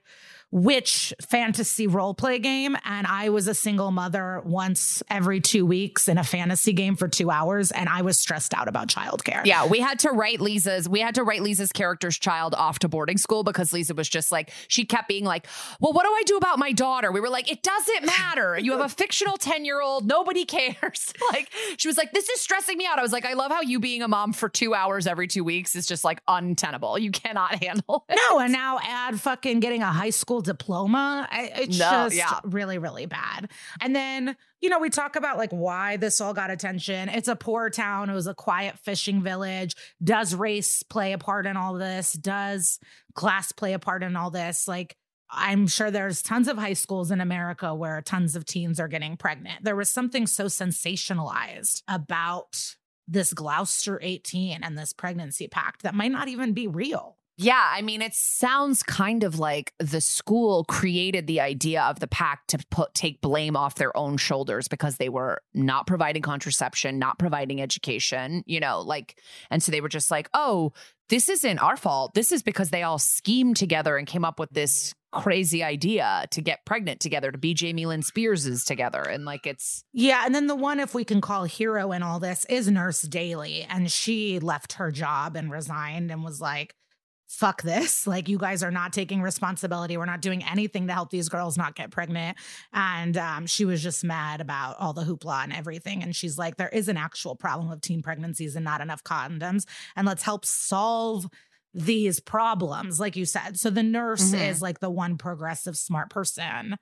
witch 0.52 1.14
fantasy 1.22 1.88
role 1.88 2.14
play 2.14 2.40
game. 2.40 2.78
And 2.84 3.08
I 3.08 3.30
was 3.30 3.48
a 3.48 3.56
single 3.56 3.92
mother 3.92 4.42
once 4.44 5.02
every 5.10 5.40
two 5.40 5.66
weeks 5.66 6.08
in 6.08 6.18
a 6.18 6.24
fantasy 6.24 6.74
game 6.74 6.96
for 6.96 7.08
two 7.08 7.32
hours. 7.32 7.72
And 7.72 7.88
I 7.88 8.02
was 8.02 8.20
stressed 8.20 8.54
out 8.54 8.68
about 8.68 8.88
childcare. 8.90 9.46
Yeah. 9.46 9.66
We 9.66 9.80
had 9.80 10.00
to 10.00 10.12
write 10.12 10.42
Liza's, 10.42 10.90
we 10.90 11.00
had 11.00 11.16
to 11.16 11.24
write 11.24 11.42
Liza's 11.42 11.72
character's 11.72 12.20
child 12.20 12.54
off 12.54 12.80
to 12.80 12.90
boarding 12.90 13.18
school 13.18 13.44
because 13.44 13.72
Liza 13.72 13.94
was 13.94 14.10
just 14.10 14.32
like, 14.32 14.52
she 14.68 14.86
kept 14.86 15.08
being 15.08 15.24
like, 15.24 15.48
well, 15.80 15.94
what 15.94 16.04
do 16.04 16.10
I 16.10 16.24
do 16.26 16.38
about 16.38 16.60
my 16.60 16.74
daughter? 16.74 17.12
We 17.12 17.22
were 17.22 17.30
like, 17.30 17.50
it 17.50 17.64
doesn't 17.64 18.06
matter. 18.06 18.60
You 18.60 18.74
have 18.74 18.82
a 18.82 18.90
fictional 18.90 19.38
10 19.38 19.64
year 19.64 19.82
old. 19.82 20.06
Nobody 20.06 20.44
cares. 20.44 21.14
like, 21.32 21.50
she 21.78 21.88
was 21.88 21.98
like, 21.98 22.12
this 22.12 22.28
is 22.30 22.42
stressing 22.42 22.78
me 22.78 22.86
out. 22.86 23.00
I 23.00 23.02
was 23.02 23.14
like, 23.14 23.26
I 23.26 23.34
love 23.34 23.52
how 23.52 23.62
you 23.62 23.80
being 23.80 24.02
a 24.02 24.08
mom 24.08 24.34
for 24.34 24.50
two 24.50 24.74
hours 24.74 25.08
every 25.08 25.28
two 25.28 25.44
weeks 25.44 25.76
is 25.76 25.88
just 25.88 26.04
like 26.04 26.22
untenable. 26.28 26.98
You 26.98 27.12
cannot 27.12 27.56
handle 27.64 28.06
it. 28.10 28.20
No. 28.30 28.40
And 28.40 28.52
now 28.52 28.80
add 28.84 29.20
fucking 29.20 29.62
getting 29.62 29.82
a 29.82 29.92
high 29.92 30.10
school 30.10 30.41
diploma. 30.42 31.28
It's 31.32 31.78
no, 31.80 31.90
just 31.90 32.16
yeah. 32.16 32.40
really, 32.44 32.78
really 32.78 33.06
bad. 33.06 33.50
And 33.80 33.96
then, 33.96 34.36
you 34.60 34.70
know, 34.70 34.80
we 34.80 34.90
talk 34.90 35.16
about 35.16 35.38
like 35.38 35.52
why 35.52 35.98
this 35.98 36.22
all 36.22 36.34
got 36.34 36.52
attention. 36.52 37.10
It's 37.10 37.28
a 37.28 37.36
poor 37.36 37.70
town. 37.70 38.10
It 38.10 38.14
was 38.14 38.28
a 38.28 38.34
quiet 38.34 38.80
fishing 38.80 39.22
village. 39.22 39.76
Does 40.04 40.36
race 40.36 40.84
play 40.84 41.14
a 41.14 41.18
part 41.18 41.46
in 41.46 41.58
all 41.58 41.74
this? 41.76 42.14
Does 42.14 42.80
class 43.14 43.52
play 43.52 43.74
a 43.74 43.80
part 43.80 44.04
in 44.04 44.16
all 44.16 44.32
this? 44.32 44.68
Like, 44.68 44.96
I'm 45.30 45.68
sure 45.68 45.90
there's 45.90 46.22
tons 46.22 46.50
of 46.50 46.58
high 46.58 46.74
schools 46.74 47.10
in 47.10 47.22
America 47.22 47.74
where 47.74 48.02
tons 48.02 48.36
of 48.36 48.46
teens 48.46 48.80
are 48.80 48.90
getting 48.90 49.16
pregnant. 49.16 49.64
There 49.64 49.78
was 49.78 49.90
something 49.90 50.28
so 50.28 50.46
sensationalized 50.46 51.84
about 51.88 52.76
this 53.08 53.34
Gloucester 53.34 54.00
18 54.02 54.62
and 54.62 54.78
this 54.78 54.94
pregnancy 54.94 55.48
pact 55.48 55.84
that 55.84 55.96
might 55.96 56.12
not 56.12 56.28
even 56.28 56.54
be 56.54 56.68
real. 56.68 57.18
Yeah, 57.42 57.72
I 57.74 57.82
mean, 57.82 58.04
it 58.04 58.14
sounds 58.14 58.84
kind 58.84 59.24
of 59.24 59.40
like 59.40 59.74
the 59.80 60.00
school 60.00 60.64
created 60.66 61.26
the 61.26 61.40
idea 61.40 61.82
of 61.82 62.00
the 62.00 62.08
pact 62.08 62.52
to 62.52 62.60
put 62.70 62.94
take 62.94 63.20
blame 63.20 63.56
off 63.56 63.76
their 63.76 63.96
own 63.98 64.18
shoulders 64.18 64.68
because 64.68 64.98
they 64.98 65.10
were 65.10 65.42
not 65.56 65.88
providing 65.88 66.22
contraception, 66.22 67.00
not 67.00 67.18
providing 67.18 67.60
education, 67.60 68.44
you 68.46 68.60
know, 68.60 68.82
like, 68.82 69.20
and 69.50 69.64
so 69.64 69.72
they 69.72 69.82
were 69.82 69.90
just 69.90 70.12
like, 70.12 70.30
oh, 70.36 70.72
this 71.10 71.30
isn't 71.30 71.58
our 71.58 71.78
fault. 71.78 72.14
This 72.14 72.32
is 72.32 72.44
because 72.44 72.70
they 72.70 72.84
all 72.84 73.00
schemed 73.00 73.58
together 73.58 73.98
and 73.98 74.06
came 74.06 74.24
up 74.24 74.40
with 74.40 74.52
this 74.52 74.94
crazy 75.12 75.64
idea 75.64 76.26
to 76.32 76.42
get 76.42 76.64
pregnant 76.66 77.00
together, 77.00 77.32
to 77.32 77.40
be 77.40 77.56
Jamie 77.56 77.88
Lynn 77.88 78.04
Spears's 78.04 78.64
together. 78.64 79.02
And 79.02 79.26
like 79.26 79.48
it's 79.48 79.84
Yeah. 79.94 80.24
And 80.26 80.36
then 80.36 80.46
the 80.46 80.56
one, 80.56 80.80
if 80.80 80.94
we 80.94 81.04
can 81.04 81.22
call 81.22 81.46
hero 81.46 81.92
in 81.92 82.04
all 82.04 82.20
this, 82.20 82.46
is 82.46 82.70
Nurse 82.70 83.02
Daly. 83.02 83.64
And 83.64 83.92
she 83.92 84.40
left 84.40 84.74
her 84.74 84.92
job 84.92 85.36
and 85.36 85.52
resigned 85.52 86.12
and 86.12 86.24
was 86.24 86.40
like, 86.40 86.76
fuck 87.32 87.62
this. 87.62 88.06
Like, 88.12 88.28
you 88.28 88.38
guys 88.38 88.62
are 88.62 88.72
not 88.72 88.92
taking 88.94 89.22
responsibility. 89.22 89.96
We're 89.96 90.06
not 90.06 90.22
doing 90.22 90.44
anything 90.44 90.88
to 90.88 90.94
help 90.94 91.12
these 91.12 91.30
girls 91.30 91.58
not 91.58 91.76
get 91.76 91.90
pregnant. 91.92 92.38
And 92.74 93.16
um, 93.16 93.48
she 93.48 93.64
was 93.64 93.82
just 93.82 94.04
mad 94.04 94.42
about 94.42 94.76
all 94.80 94.92
the 94.92 95.04
hoopla 95.04 95.44
and 95.44 95.54
everything. 95.54 96.04
And 96.04 96.14
she's 96.16 96.38
like, 96.38 96.58
there 96.58 96.68
is 96.70 96.90
an 96.90 96.98
actual 96.98 97.36
problem 97.36 97.72
of 97.72 97.80
teen 97.80 98.02
pregnancies 98.02 98.56
and 98.56 98.66
not 98.66 98.82
enough 98.82 99.04
condoms. 99.04 99.66
And 99.96 100.06
let's 100.06 100.24
help 100.24 100.46
solve 100.46 101.26
these 101.74 102.20
problems, 102.20 103.00
like 103.00 103.16
you 103.16 103.24
said. 103.26 103.58
So 103.58 103.70
the 103.70 103.84
nurse 103.84 104.32
Mhm. 104.34 104.50
is 104.50 104.62
like 104.62 104.80
the 104.80 104.90
one 104.90 105.18
progressive, 105.18 105.78
smart 105.78 106.10
person 106.10 106.76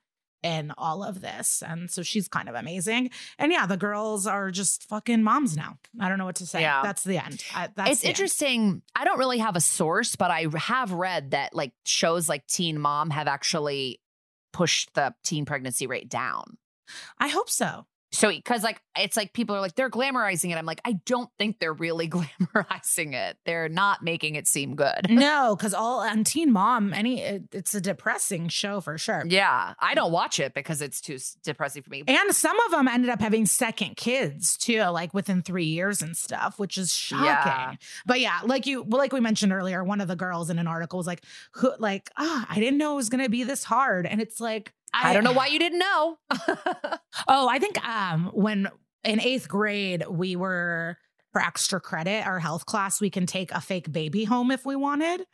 in 0.43 0.71
all 0.77 1.03
of 1.03 1.21
this. 1.21 1.61
And 1.65 1.91
so 1.91 2.01
she's 2.01 2.27
kind 2.27 2.47
of 2.47 2.55
amazing. 2.55 3.11
And 3.37 3.51
yeah, 3.51 3.65
the 3.65 3.77
girls 3.77 4.25
are 4.25 4.51
just 4.51 4.87
fucking 4.87 5.23
moms 5.23 5.57
now. 5.57 5.77
I 5.99 6.07
don't 6.09 6.17
know 6.17 6.25
what 6.25 6.37
to 6.37 6.45
say. 6.45 6.61
Yeah. 6.61 6.81
That's 6.81 7.03
the 7.03 7.17
end. 7.17 7.43
I, 7.53 7.69
that's 7.75 7.91
it's 7.91 8.01
the 8.01 8.07
end. 8.07 8.11
interesting. 8.11 8.81
I 8.95 9.03
don't 9.03 9.19
really 9.19 9.39
have 9.39 9.55
a 9.55 9.61
source, 9.61 10.15
but 10.15 10.31
I 10.31 10.47
have 10.57 10.91
read 10.91 11.31
that 11.31 11.53
like 11.53 11.73
shows 11.85 12.29
like 12.29 12.47
Teen 12.47 12.79
Mom 12.79 13.09
have 13.09 13.27
actually 13.27 13.99
pushed 14.53 14.93
the 14.93 15.13
teen 15.23 15.45
pregnancy 15.45 15.87
rate 15.87 16.09
down. 16.09 16.57
I 17.17 17.27
hope 17.27 17.49
so. 17.49 17.85
So, 18.11 18.29
because 18.29 18.63
like 18.63 18.81
it's 18.97 19.15
like 19.15 19.33
people 19.33 19.55
are 19.55 19.61
like 19.61 19.75
they're 19.75 19.89
glamorizing 19.89 20.51
it. 20.51 20.57
I'm 20.57 20.65
like, 20.65 20.81
I 20.83 20.93
don't 21.05 21.29
think 21.37 21.59
they're 21.59 21.73
really 21.73 22.09
glamorizing 22.09 23.13
it. 23.13 23.37
They're 23.45 23.69
not 23.69 24.03
making 24.03 24.35
it 24.35 24.47
seem 24.47 24.75
good. 24.75 25.07
no, 25.09 25.55
because 25.55 25.73
all 25.73 25.99
on 25.99 26.23
Teen 26.23 26.51
Mom, 26.51 26.93
any 26.93 27.21
it, 27.21 27.43
it's 27.51 27.75
a 27.75 27.81
depressing 27.81 28.49
show 28.49 28.81
for 28.81 28.97
sure. 28.97 29.23
Yeah, 29.27 29.73
I 29.79 29.93
don't 29.93 30.11
watch 30.11 30.39
it 30.39 30.53
because 30.53 30.81
it's 30.81 31.01
too 31.01 31.17
depressing 31.43 31.83
for 31.83 31.89
me. 31.89 32.03
And 32.07 32.35
some 32.35 32.59
of 32.61 32.71
them 32.71 32.87
ended 32.87 33.09
up 33.09 33.21
having 33.21 33.45
second 33.45 33.95
kids 33.95 34.57
too, 34.57 34.81
like 34.85 35.13
within 35.13 35.41
three 35.41 35.65
years 35.65 36.01
and 36.01 36.17
stuff, 36.17 36.57
which 36.57 36.77
is 36.77 36.93
shocking. 36.93 37.25
Yeah. 37.25 37.73
But 38.05 38.19
yeah, 38.19 38.39
like 38.43 38.65
you, 38.65 38.85
like 38.87 39.13
we 39.13 39.19
mentioned 39.19 39.53
earlier, 39.53 39.83
one 39.83 40.01
of 40.01 40.07
the 40.07 40.15
girls 40.15 40.49
in 40.49 40.57
an 40.57 40.67
article 40.67 40.97
was 40.97 41.07
like, 41.07 41.23
who, 41.53 41.71
like, 41.77 42.09
ah, 42.17 42.45
I 42.49 42.55
didn't 42.55 42.77
know 42.77 42.93
it 42.93 42.97
was 42.97 43.09
gonna 43.09 43.29
be 43.29 43.43
this 43.43 43.63
hard, 43.63 44.05
and 44.05 44.21
it's 44.21 44.39
like, 44.39 44.73
I 44.93 45.13
don't 45.13 45.23
know 45.23 45.33
why 45.33 45.47
you 45.53 45.59
didn't 45.59 45.79
know. 45.79 46.17
Oh, 47.27 47.47
I 47.47 47.59
think 47.59 47.83
um 47.87 48.31
when 48.33 48.67
in 49.03 49.19
eighth 49.21 49.47
grade 49.47 50.03
we 50.09 50.35
were 50.35 50.97
for 51.39 51.45
extra 51.45 51.79
credit, 51.79 52.25
our 52.25 52.39
health 52.39 52.65
class, 52.65 52.99
we 52.99 53.09
can 53.09 53.25
take 53.25 53.51
a 53.51 53.61
fake 53.61 53.91
baby 53.91 54.25
home 54.25 54.51
if 54.51 54.65
we 54.65 54.75
wanted. 54.75 55.25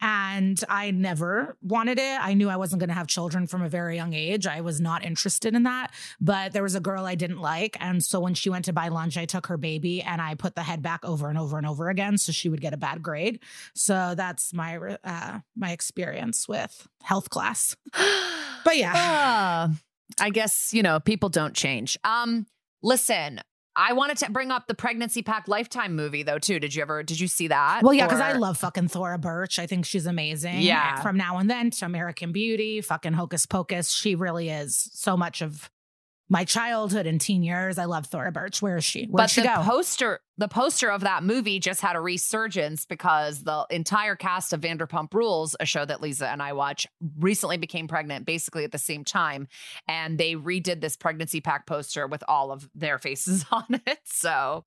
And 0.00 0.62
I 0.68 0.92
never 0.92 1.56
wanted 1.62 1.98
it. 1.98 2.18
I 2.20 2.34
knew 2.34 2.48
I 2.48 2.56
wasn't 2.56 2.78
going 2.78 2.90
to 2.90 2.94
have 2.94 3.08
children 3.08 3.48
from 3.48 3.62
a 3.62 3.68
very 3.68 3.96
young 3.96 4.14
age. 4.14 4.46
I 4.46 4.60
was 4.60 4.80
not 4.80 5.04
interested 5.04 5.54
in 5.54 5.64
that. 5.64 5.92
But 6.20 6.52
there 6.52 6.62
was 6.62 6.76
a 6.76 6.80
girl 6.80 7.06
I 7.06 7.16
didn't 7.16 7.40
like. 7.40 7.76
And 7.80 8.04
so 8.04 8.20
when 8.20 8.34
she 8.34 8.50
went 8.50 8.66
to 8.66 8.72
buy 8.72 8.88
lunch, 8.88 9.16
I 9.16 9.24
took 9.24 9.46
her 9.48 9.56
baby 9.56 10.00
and 10.00 10.22
I 10.22 10.36
put 10.36 10.54
the 10.54 10.62
head 10.62 10.80
back 10.80 11.04
over 11.04 11.28
and 11.28 11.38
over 11.38 11.58
and 11.58 11.66
over 11.66 11.88
again 11.88 12.18
so 12.18 12.30
she 12.30 12.48
would 12.48 12.60
get 12.60 12.72
a 12.72 12.76
bad 12.76 13.02
grade. 13.02 13.40
So 13.74 14.14
that's 14.16 14.52
my 14.54 14.76
uh, 15.02 15.40
my 15.56 15.72
experience 15.72 16.46
with 16.46 16.86
health 17.02 17.30
class. 17.30 17.76
But 18.64 18.76
yeah. 18.76 18.92
Uh, 18.92 19.74
I 20.20 20.28
guess, 20.28 20.74
you 20.74 20.82
know, 20.82 21.00
people 21.00 21.30
don't 21.30 21.54
change. 21.54 21.96
Um, 22.04 22.46
listen, 22.82 23.40
I 23.78 23.92
wanted 23.92 24.16
to 24.18 24.30
bring 24.32 24.50
up 24.50 24.66
the 24.66 24.74
pregnancy 24.74 25.22
pact 25.22 25.48
lifetime 25.48 25.94
movie 25.94 26.24
though, 26.24 26.40
too. 26.40 26.58
Did 26.58 26.74
you 26.74 26.82
ever 26.82 27.04
did 27.04 27.20
you 27.20 27.28
see 27.28 27.46
that? 27.48 27.82
Well, 27.84 27.94
yeah, 27.94 28.06
because 28.06 28.20
I 28.20 28.32
love 28.32 28.58
fucking 28.58 28.88
Thora 28.88 29.18
Birch. 29.18 29.60
I 29.60 29.66
think 29.66 29.86
she's 29.86 30.04
amazing. 30.04 30.62
Yeah. 30.62 31.00
From 31.00 31.16
now 31.16 31.38
and 31.38 31.48
then 31.48 31.70
to 31.70 31.86
American 31.86 32.32
Beauty, 32.32 32.80
fucking 32.80 33.12
Hocus 33.12 33.46
Pocus. 33.46 33.90
She 33.90 34.16
really 34.16 34.50
is 34.50 34.90
so 34.92 35.16
much 35.16 35.42
of 35.42 35.70
my 36.28 36.44
childhood 36.44 37.06
and 37.06 37.20
teen 37.20 37.42
years. 37.42 37.78
I 37.78 37.86
love 37.86 38.06
Thora 38.06 38.32
Birch. 38.32 38.60
Where 38.60 38.76
is 38.76 38.84
she? 38.84 39.06
Where'd 39.06 39.24
but 39.24 39.30
she 39.30 39.40
the 39.42 39.48
go? 39.48 39.62
poster 39.62 40.20
the 40.36 40.48
poster 40.48 40.90
of 40.90 41.00
that 41.00 41.24
movie 41.24 41.58
just 41.58 41.80
had 41.80 41.96
a 41.96 42.00
resurgence 42.00 42.86
because 42.86 43.42
the 43.42 43.66
entire 43.70 44.14
cast 44.14 44.52
of 44.52 44.60
Vanderpump 44.60 45.12
Rules, 45.12 45.56
a 45.58 45.66
show 45.66 45.84
that 45.84 46.00
Liza 46.00 46.28
and 46.28 46.40
I 46.40 46.52
watch, 46.52 46.86
recently 47.18 47.56
became 47.56 47.88
pregnant 47.88 48.24
basically 48.24 48.62
at 48.62 48.70
the 48.70 48.78
same 48.78 49.04
time. 49.04 49.48
And 49.88 50.16
they 50.16 50.34
redid 50.34 50.80
this 50.80 50.96
pregnancy 50.96 51.40
pact 51.40 51.66
poster 51.66 52.06
with 52.06 52.22
all 52.28 52.52
of 52.52 52.68
their 52.74 52.98
faces 52.98 53.44
on 53.52 53.64
it. 53.86 53.98
So 54.04 54.64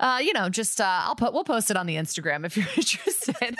uh, 0.00 0.20
you 0.22 0.32
know, 0.32 0.48
just 0.48 0.80
uh 0.80 1.00
I'll 1.04 1.16
put 1.16 1.32
we'll 1.32 1.44
post 1.44 1.70
it 1.70 1.76
on 1.76 1.86
the 1.86 1.96
Instagram 1.96 2.46
if 2.46 2.56
you're 2.56 2.66
interested. 2.76 3.56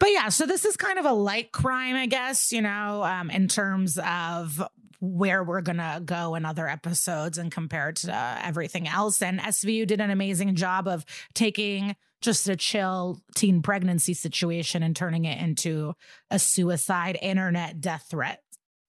But 0.00 0.10
yeah, 0.10 0.30
so 0.30 0.46
this 0.46 0.64
is 0.64 0.76
kind 0.76 0.98
of 0.98 1.04
a 1.04 1.12
light 1.12 1.52
crime, 1.52 1.96
I 1.96 2.06
guess, 2.06 2.52
you 2.52 2.62
know, 2.62 3.04
um, 3.04 3.30
in 3.30 3.48
terms 3.48 3.98
of 3.98 4.62
where 5.00 5.44
we're 5.44 5.60
gonna 5.60 6.00
go 6.04 6.34
in 6.34 6.44
other 6.44 6.68
episodes 6.68 7.38
and 7.38 7.50
compared 7.50 7.96
to 7.96 8.14
uh, 8.14 8.40
everything 8.42 8.88
else. 8.88 9.22
And 9.22 9.40
SVU 9.40 9.86
did 9.86 10.00
an 10.00 10.10
amazing 10.10 10.54
job 10.54 10.88
of 10.88 11.04
taking 11.34 11.96
just 12.20 12.48
a 12.48 12.56
chill 12.56 13.20
teen 13.34 13.62
pregnancy 13.62 14.14
situation 14.14 14.82
and 14.82 14.96
turning 14.96 15.24
it 15.24 15.40
into 15.40 15.94
a 16.30 16.38
suicide 16.38 17.18
internet 17.22 17.80
death 17.80 18.06
threat 18.10 18.42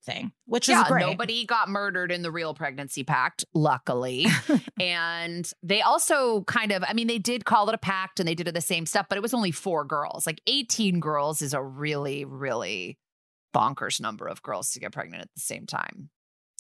thing, 0.03 0.31
which 0.45 0.69
is 0.69 0.81
great. 0.87 1.05
nobody 1.05 1.45
got 1.45 1.69
murdered 1.69 2.11
in 2.11 2.21
the 2.21 2.31
real 2.31 2.53
pregnancy 2.53 3.03
pact, 3.03 3.45
luckily. 3.53 4.25
and 4.79 5.51
they 5.61 5.81
also 5.81 6.43
kind 6.43 6.71
of, 6.71 6.83
I 6.87 6.93
mean, 6.93 7.07
they 7.07 7.19
did 7.19 7.45
call 7.45 7.69
it 7.69 7.75
a 7.75 7.79
pact 7.79 8.19
and 8.19 8.27
they 8.27 8.35
did 8.35 8.47
the 8.47 8.61
same 8.61 8.85
stuff, 8.85 9.07
but 9.09 9.17
it 9.17 9.21
was 9.21 9.33
only 9.33 9.51
four 9.51 9.85
girls. 9.85 10.25
Like 10.25 10.41
18 10.47 10.99
girls 10.99 11.41
is 11.41 11.53
a 11.53 11.61
really, 11.61 12.25
really 12.25 12.97
bonkers 13.53 13.99
number 14.01 14.27
of 14.27 14.41
girls 14.41 14.71
to 14.71 14.79
get 14.79 14.91
pregnant 14.91 15.23
at 15.23 15.29
the 15.33 15.41
same 15.41 15.65
time 15.65 16.09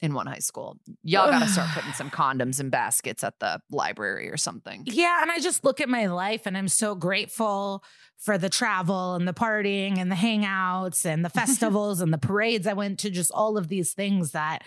in 0.01 0.13
one 0.13 0.27
high 0.27 0.39
school. 0.39 0.77
Y'all 1.03 1.29
got 1.29 1.39
to 1.39 1.47
start 1.47 1.69
putting 1.73 1.93
some 1.93 2.09
condoms 2.09 2.59
in 2.59 2.69
baskets 2.69 3.23
at 3.23 3.39
the 3.39 3.59
library 3.69 4.29
or 4.29 4.37
something. 4.37 4.83
Yeah, 4.85 5.21
and 5.21 5.31
I 5.31 5.39
just 5.39 5.63
look 5.63 5.81
at 5.81 5.89
my 5.89 6.07
life 6.07 6.45
and 6.45 6.57
I'm 6.57 6.67
so 6.67 6.95
grateful 6.95 7.83
for 8.17 8.37
the 8.37 8.49
travel 8.49 9.15
and 9.15 9.27
the 9.27 9.33
partying 9.33 9.97
and 9.97 10.11
the 10.11 10.15
hangouts 10.15 11.05
and 11.05 11.23
the 11.23 11.29
festivals 11.29 12.01
and 12.01 12.13
the 12.13 12.17
parades 12.17 12.67
I 12.67 12.73
went 12.73 12.99
to, 12.99 13.09
just 13.09 13.31
all 13.31 13.57
of 13.57 13.67
these 13.67 13.93
things 13.93 14.31
that 14.31 14.63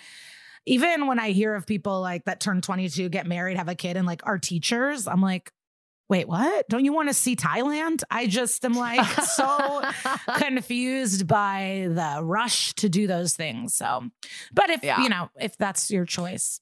even 0.66 1.07
when 1.07 1.18
I 1.18 1.31
hear 1.31 1.55
of 1.55 1.66
people 1.66 2.01
like 2.01 2.25
that 2.27 2.41
turn 2.41 2.61
22, 2.61 3.09
get 3.09 3.27
married, 3.27 3.57
have 3.57 3.68
a 3.68 3.75
kid, 3.75 3.97
and 3.97 4.07
like 4.07 4.25
are 4.25 4.39
teachers, 4.39 5.09
I'm 5.09 5.20
like, 5.20 5.53
wait, 6.09 6.29
what? 6.29 6.69
Don't 6.69 6.85
you 6.85 6.93
want 6.93 7.09
to 7.09 7.15
see 7.15 7.37
Thailand? 7.37 8.03
I 8.11 8.27
just 8.27 8.65
am 8.65 8.75
like 8.75 9.07
so 9.23 9.83
confused 10.37 11.27
by 11.27 11.87
the 11.89 12.21
rush 12.23 12.75
to 12.75 12.89
do 12.89 13.07
those 13.07 13.35
things. 13.35 13.75
So, 13.75 14.05
but 14.53 14.71
if 14.71 14.83
Yeah. 14.85 15.03
you 15.03 15.09
know, 15.09 15.31
if 15.41 15.57
that's 15.57 15.91
your 15.91 16.05
choice, 16.05 16.61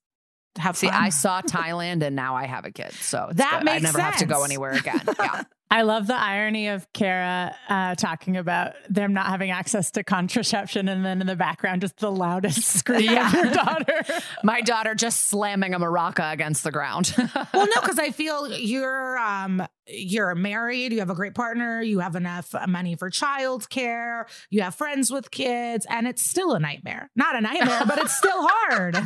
have 0.59 0.77
See, 0.77 0.89
fun. 0.89 0.97
I 1.03 1.09
saw 1.11 1.41
Thailand 1.47 2.03
and 2.03 2.17
now 2.17 2.35
I 2.37 2.47
have 2.47 2.65
a 2.65 2.71
kid. 2.71 2.93
So 2.95 3.31
That 3.35 3.61
good. 3.61 3.69
I 3.69 3.73
makes 3.75 3.83
never 3.83 4.01
have 4.01 4.19
to 4.19 4.27
go 4.27 4.45
anywhere 4.45 4.73
again. 4.73 5.03
Yeah. 5.19 5.43
I 5.73 5.83
love 5.83 6.09
the 6.09 6.17
irony 6.21 6.67
of 6.67 6.93
Kara 6.93 7.55
uh, 7.69 7.95
talking 7.95 8.37
about 8.37 8.73
them 8.89 9.13
not 9.13 9.27
having 9.27 9.53
access 9.53 9.93
to 9.93 10.03
contraception, 10.03 10.89
and 10.89 11.05
then 11.05 11.21
in 11.21 11.29
the 11.29 11.37
background, 11.37 11.83
just 11.83 11.99
the 11.99 12.11
loudest 12.11 12.65
scream 12.79 13.17
of 13.17 13.33
your 13.33 13.53
daughter. 13.53 14.03
My 14.43 14.63
daughter 14.63 14.97
just 14.97 15.29
slamming 15.29 15.73
a 15.73 15.79
maraca 15.79 16.33
against 16.33 16.65
the 16.65 16.73
ground. 16.73 17.15
well, 17.17 17.69
no, 17.73 17.81
because 17.83 18.01
I 18.01 18.11
feel 18.11 18.51
you're 18.51 19.17
um 19.19 19.63
you're 19.87 20.35
married, 20.35 20.93
you 20.93 20.99
have 20.99 21.11
a 21.11 21.15
great 21.15 21.37
partner, 21.37 21.81
you 21.81 22.01
have 22.01 22.17
enough 22.17 22.53
money 22.67 22.97
for 22.97 23.09
childcare, 23.09 24.25
you 24.51 24.63
have 24.63 24.75
friends 24.75 25.09
with 25.13 25.31
kids, 25.31 25.87
and 25.89 26.09
it's 26.09 26.23
still 26.23 26.53
a 26.53 26.59
nightmare. 26.59 27.13
Not 27.15 27.37
a 27.37 27.41
nightmare, 27.41 27.83
but 27.87 27.99
it's 27.99 28.17
still 28.17 28.45
hard. 28.49 28.97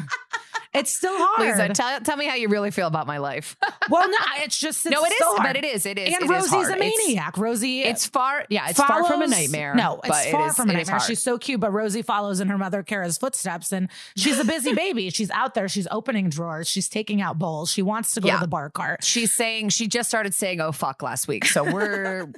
It's 0.74 0.92
still 0.94 1.14
hard. 1.16 1.40
Liza, 1.48 1.68
tell, 1.72 2.00
tell 2.00 2.16
me 2.16 2.26
how 2.26 2.34
you 2.34 2.48
really 2.48 2.70
feel 2.72 2.88
about 2.88 3.06
my 3.06 3.18
life. 3.18 3.56
well, 3.90 4.08
no, 4.08 4.16
it's 4.38 4.58
just 4.58 4.84
it's 4.84 4.92
no, 4.94 5.04
it 5.04 5.12
is, 5.12 5.18
so 5.18 5.36
but 5.38 5.56
it 5.56 5.64
is. 5.64 5.86
It 5.86 5.98
is. 5.98 6.06
And 6.12 6.16
it 6.16 6.24
is 6.24 6.30
Rosie's 6.30 6.50
hard. 6.50 6.70
a 6.72 6.76
It's- 6.76 6.92
maniac. 7.06 7.38
Rosie, 7.38 7.84
uh, 7.84 7.90
It's, 7.90 8.06
far. 8.06 8.44
Yeah, 8.50 8.68
it's 8.68 8.80
far 8.80 9.04
from 9.04 9.22
a 9.22 9.26
nightmare. 9.28 9.74
No, 9.74 10.00
it's 10.02 10.30
far 10.30 10.46
it 10.46 10.48
is, 10.48 10.56
from 10.56 10.70
a 10.70 10.72
nightmare. 10.72 11.00
She's 11.00 11.22
so 11.22 11.38
cute, 11.38 11.60
but 11.60 11.72
Rosie 11.72 12.02
follows 12.02 12.40
in 12.40 12.48
her 12.48 12.58
mother 12.58 12.82
Kara's 12.82 13.18
footsteps, 13.18 13.72
and 13.72 13.88
she's 14.16 14.38
a 14.40 14.44
busy 14.44 14.74
baby. 14.84 15.10
She's 15.10 15.30
out 15.30 15.54
there. 15.54 15.68
She's 15.68 15.86
opening 15.90 16.28
drawers. 16.28 16.68
She's 16.68 16.88
taking 16.88 17.22
out 17.22 17.38
bowls. 17.38 17.70
She 17.70 17.82
wants 17.82 18.12
to 18.14 18.20
go 18.20 18.26
Yeah. 18.28 18.34
to 18.34 18.40
the 18.40 18.48
bar 18.48 18.68
cart. 18.70 19.04
She's 19.04 19.32
saying 19.32 19.68
she 19.68 19.86
just 19.86 20.08
started 20.08 20.34
saying 20.34 20.60
"oh 20.60 20.72
fuck" 20.72 21.02
last 21.02 21.28
week. 21.28 21.44
So 21.44 21.62
we're. 21.64 22.28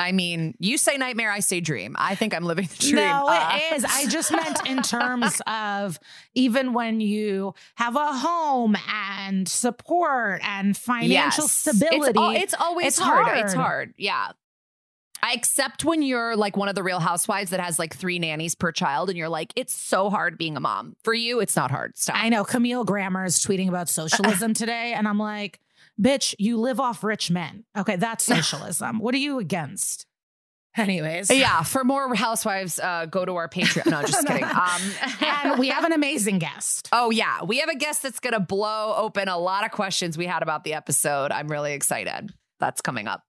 I 0.00 0.12
mean, 0.12 0.54
you 0.58 0.78
say 0.78 0.96
nightmare, 0.96 1.30
I 1.30 1.40
say 1.40 1.60
dream. 1.60 1.94
I 1.98 2.14
think 2.14 2.34
I'm 2.34 2.44
living 2.44 2.66
the 2.66 2.76
dream. 2.76 2.96
No, 2.96 3.26
Uh, 3.28 3.50
it 3.60 3.74
is. 3.76 3.84
I 3.84 4.06
just 4.06 4.32
meant 4.40 4.66
in 4.66 4.82
terms 4.82 5.40
of 5.46 5.98
even 6.34 6.72
when 6.72 7.00
you 7.00 7.54
have 7.76 7.96
a 7.96 8.12
home 8.12 8.76
and 8.92 9.46
support 9.48 10.40
and 10.42 10.76
financial 10.76 11.44
yes. 11.44 11.52
stability. 11.52 12.08
It's, 12.08 12.16
al- 12.18 12.30
it's 12.30 12.54
always 12.54 12.86
It's 12.86 12.98
hard. 12.98 13.26
hard. 13.26 13.38
It's 13.38 13.52
hard. 13.54 13.94
Yeah. 13.98 14.28
I 15.22 15.34
except 15.34 15.84
when 15.84 16.00
you're 16.00 16.34
like 16.34 16.56
one 16.56 16.70
of 16.70 16.74
the 16.74 16.82
real 16.82 16.98
housewives 16.98 17.50
that 17.50 17.60
has 17.60 17.78
like 17.78 17.94
three 17.94 18.18
nannies 18.18 18.54
per 18.54 18.72
child 18.72 19.10
and 19.10 19.18
you're 19.18 19.28
like, 19.28 19.52
it's 19.54 19.74
so 19.74 20.08
hard 20.08 20.38
being 20.38 20.56
a 20.56 20.60
mom. 20.60 20.96
For 21.04 21.12
you, 21.12 21.40
it's 21.40 21.56
not 21.56 21.70
hard. 21.70 21.98
Stop. 21.98 22.16
I 22.16 22.30
know 22.30 22.42
Camille 22.42 22.84
Grammer 22.84 23.26
is 23.26 23.36
tweeting 23.38 23.68
about 23.68 23.90
socialism 23.90 24.54
today, 24.54 24.94
and 24.94 25.06
I'm 25.06 25.18
like, 25.18 25.60
bitch, 26.00 26.34
you 26.38 26.56
live 26.58 26.80
off 26.80 27.02
rich 27.04 27.30
men. 27.30 27.64
Okay, 27.76 27.96
that's 27.96 28.24
socialism. 28.24 28.98
what 28.98 29.14
are 29.14 29.18
you 29.18 29.38
against? 29.38 30.06
Anyways. 30.76 31.30
yeah. 31.32 31.62
For 31.64 31.82
more 31.82 32.14
housewives, 32.14 32.78
uh, 32.78 33.06
go 33.06 33.24
to 33.24 33.34
our 33.34 33.48
Patreon. 33.48 33.86
No, 33.90 34.02
just 34.02 34.24
kidding. 34.26 34.44
Um, 34.44 34.80
And 35.20 35.58
we 35.58 35.68
have 35.68 35.82
an 35.84 35.92
amazing 35.92 36.38
guest. 36.38 36.88
Oh, 36.92 37.10
yeah. 37.10 37.42
We 37.42 37.58
have 37.58 37.68
a 37.68 37.74
guest 37.74 38.02
that's 38.04 38.20
going 38.20 38.34
to 38.34 38.40
blow 38.40 38.94
open 38.96 39.26
a 39.26 39.36
lot 39.36 39.64
of 39.64 39.72
questions 39.72 40.16
we 40.16 40.26
had 40.26 40.42
about 40.44 40.62
the 40.62 40.74
episode. 40.74 41.32
I'm 41.32 41.48
really 41.48 41.72
excited. 41.72 42.32
That's 42.60 42.80
coming 42.80 43.08
up. 43.08 43.22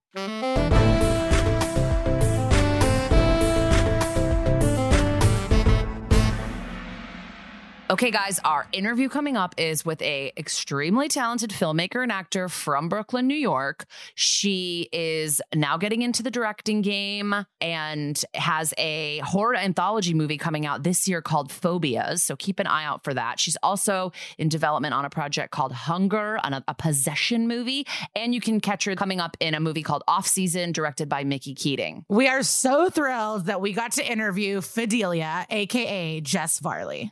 Okay, 7.92 8.10
guys, 8.10 8.40
our 8.46 8.68
interview 8.72 9.10
coming 9.10 9.36
up 9.36 9.54
is 9.58 9.84
with 9.84 10.02
a 10.02 10.32
extremely 10.38 11.10
talented 11.10 11.50
filmmaker 11.50 12.02
and 12.02 12.10
actor 12.10 12.48
from 12.48 12.88
Brooklyn, 12.88 13.28
New 13.28 13.36
York. 13.36 13.84
She 14.16 14.88
is 14.94 15.42
now 15.54 15.76
getting 15.76 16.02
into 16.02 16.24
the 16.24 16.32
directing 16.32 16.84
game 16.84 17.36
and 17.60 18.24
has 18.34 18.74
a 18.78 19.18
horror 19.26 19.58
anthology 19.58 20.14
movie 20.14 20.38
coming 20.38 20.66
out 20.66 20.84
this 20.84 21.06
year 21.06 21.22
called 21.22 21.52
Phobias. 21.52 22.24
So 22.24 22.38
keep 22.38 22.62
an 22.62 22.68
eye 22.68 22.86
out 22.86 23.04
for 23.04 23.14
that. 23.14 23.42
She's 23.42 23.58
also 23.62 24.14
in 24.38 24.48
development 24.48 24.94
on 24.94 25.04
a 25.04 25.10
project 25.10 25.52
called 25.52 25.74
Hunger, 25.74 26.36
a, 26.38 26.64
a 26.70 26.74
possession 26.74 27.46
movie, 27.50 27.86
and 28.16 28.34
you 28.34 28.40
can 28.40 28.62
catch 28.62 28.86
her 28.86 28.96
coming 28.96 29.20
up 29.20 29.36
in 29.42 29.54
a 29.54 29.60
movie 29.60 29.84
called 29.84 30.04
Off 30.08 30.28
Season, 30.28 30.72
directed 30.72 31.10
by 31.10 31.26
Mickey 31.26 31.54
Keating. 31.54 32.06
We 32.08 32.30
are 32.30 32.44
so 32.44 32.90
thrilled 32.90 33.48
that 33.48 33.60
we 33.60 33.74
got 33.74 33.92
to 33.94 34.10
interview 34.10 34.62
Fidelia, 34.62 35.46
aka 35.50 36.22
Jess 36.22 36.60
Varley. 36.60 37.12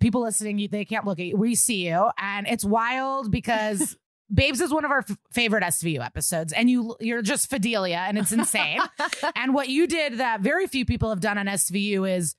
People 0.00 0.22
listening, 0.22 0.58
you, 0.58 0.68
they 0.68 0.84
can't 0.84 1.04
look 1.06 1.18
at 1.18 1.26
you. 1.26 1.36
We 1.36 1.54
see 1.54 1.86
you, 1.88 2.10
and 2.18 2.46
it's 2.46 2.64
wild 2.64 3.30
because 3.30 3.96
Babes 4.34 4.60
is 4.60 4.72
one 4.72 4.84
of 4.84 4.90
our 4.90 5.04
f- 5.08 5.16
favorite 5.32 5.62
SVU 5.64 6.04
episodes, 6.04 6.52
and 6.52 6.68
you 6.68 6.96
you're 7.00 7.22
just 7.22 7.48
Fidelia, 7.48 8.04
and 8.06 8.18
it's 8.18 8.32
insane. 8.32 8.80
and 9.36 9.54
what 9.54 9.68
you 9.68 9.86
did 9.86 10.18
that 10.18 10.40
very 10.40 10.66
few 10.66 10.84
people 10.84 11.10
have 11.10 11.20
done 11.20 11.38
on 11.38 11.46
SVU 11.46 12.10
is 12.10 12.34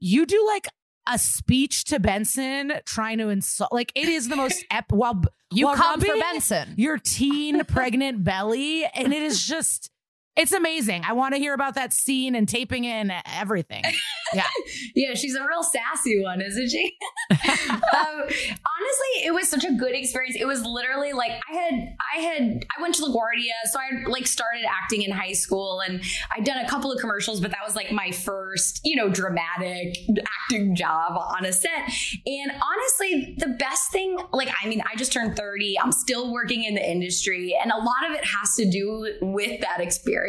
you 0.00 0.24
do 0.24 0.42
like 0.46 0.66
a 1.08 1.18
speech 1.18 1.84
to 1.86 1.98
Benson 1.98 2.72
trying 2.86 3.18
to 3.18 3.28
insult. 3.28 3.72
Like 3.72 3.90
it 3.94 4.08
is 4.08 4.28
the 4.28 4.36
most 4.36 4.64
ep. 4.70 4.90
While 4.92 5.22
You 5.52 5.66
while 5.66 5.74
come 5.76 6.00
for 6.00 6.14
Benson. 6.16 6.74
your 6.76 6.96
teen 6.96 7.64
pregnant 7.64 8.22
belly, 8.24 8.84
and 8.86 9.12
it 9.12 9.22
is 9.22 9.44
just. 9.44 9.90
It's 10.34 10.52
amazing. 10.52 11.02
I 11.04 11.12
want 11.12 11.34
to 11.34 11.38
hear 11.38 11.52
about 11.52 11.74
that 11.74 11.92
scene 11.92 12.34
and 12.34 12.48
taping 12.48 12.84
in 12.84 13.12
everything. 13.26 13.84
Yeah. 14.34 14.46
Yeah, 14.94 15.14
she's 15.14 15.34
a 15.34 15.46
real 15.46 15.62
sassy 15.62 16.22
one, 16.22 16.40
isn't 16.40 16.70
she? 16.70 16.96
um, 17.30 18.22
honestly, 18.22 19.26
it 19.26 19.34
was 19.34 19.46
such 19.46 19.64
a 19.64 19.72
good 19.72 19.94
experience. 19.94 20.36
It 20.40 20.46
was 20.46 20.64
literally 20.64 21.12
like 21.12 21.32
I 21.50 21.54
had, 21.54 21.96
I 22.16 22.20
had, 22.20 22.64
I 22.76 22.80
went 22.80 22.94
to 22.94 23.02
LaGuardia, 23.02 23.52
so 23.70 23.78
I 23.78 24.08
like 24.08 24.26
started 24.26 24.64
acting 24.64 25.02
in 25.02 25.10
high 25.10 25.34
school, 25.34 25.80
and 25.80 26.02
I'd 26.34 26.44
done 26.44 26.64
a 26.64 26.68
couple 26.68 26.90
of 26.90 26.98
commercials, 26.98 27.40
but 27.42 27.50
that 27.50 27.60
was 27.62 27.76
like 27.76 27.92
my 27.92 28.10
first, 28.10 28.80
you 28.84 28.96
know, 28.96 29.10
dramatic 29.10 29.98
acting 30.44 30.74
job 30.74 31.12
on 31.18 31.44
a 31.44 31.52
set. 31.52 31.92
And 32.24 32.52
honestly, 32.52 33.36
the 33.38 33.48
best 33.58 33.92
thing, 33.92 34.16
like, 34.32 34.48
I 34.62 34.66
mean, 34.66 34.82
I 34.90 34.96
just 34.96 35.12
turned 35.12 35.36
thirty. 35.36 35.78
I'm 35.78 35.92
still 35.92 36.32
working 36.32 36.64
in 36.64 36.74
the 36.74 36.90
industry, 36.90 37.54
and 37.62 37.70
a 37.70 37.76
lot 37.76 38.10
of 38.10 38.16
it 38.16 38.24
has 38.24 38.54
to 38.56 38.70
do 38.70 39.14
with 39.20 39.60
that 39.60 39.80
experience, 39.80 40.21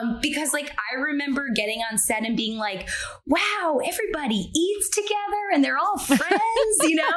um, 0.00 0.18
because 0.22 0.52
like 0.52 0.70
I 0.70 1.00
remember 1.00 1.48
getting 1.54 1.80
on 1.90 1.98
set 1.98 2.24
and 2.24 2.36
being 2.36 2.58
like 2.58 2.88
wow, 3.26 3.80
everybody 3.84 4.50
eats 4.54 4.90
together 4.90 5.50
and 5.54 5.64
they're 5.64 5.78
all 5.78 5.98
friends, 5.98 6.76
you 6.82 6.96
know? 6.96 7.04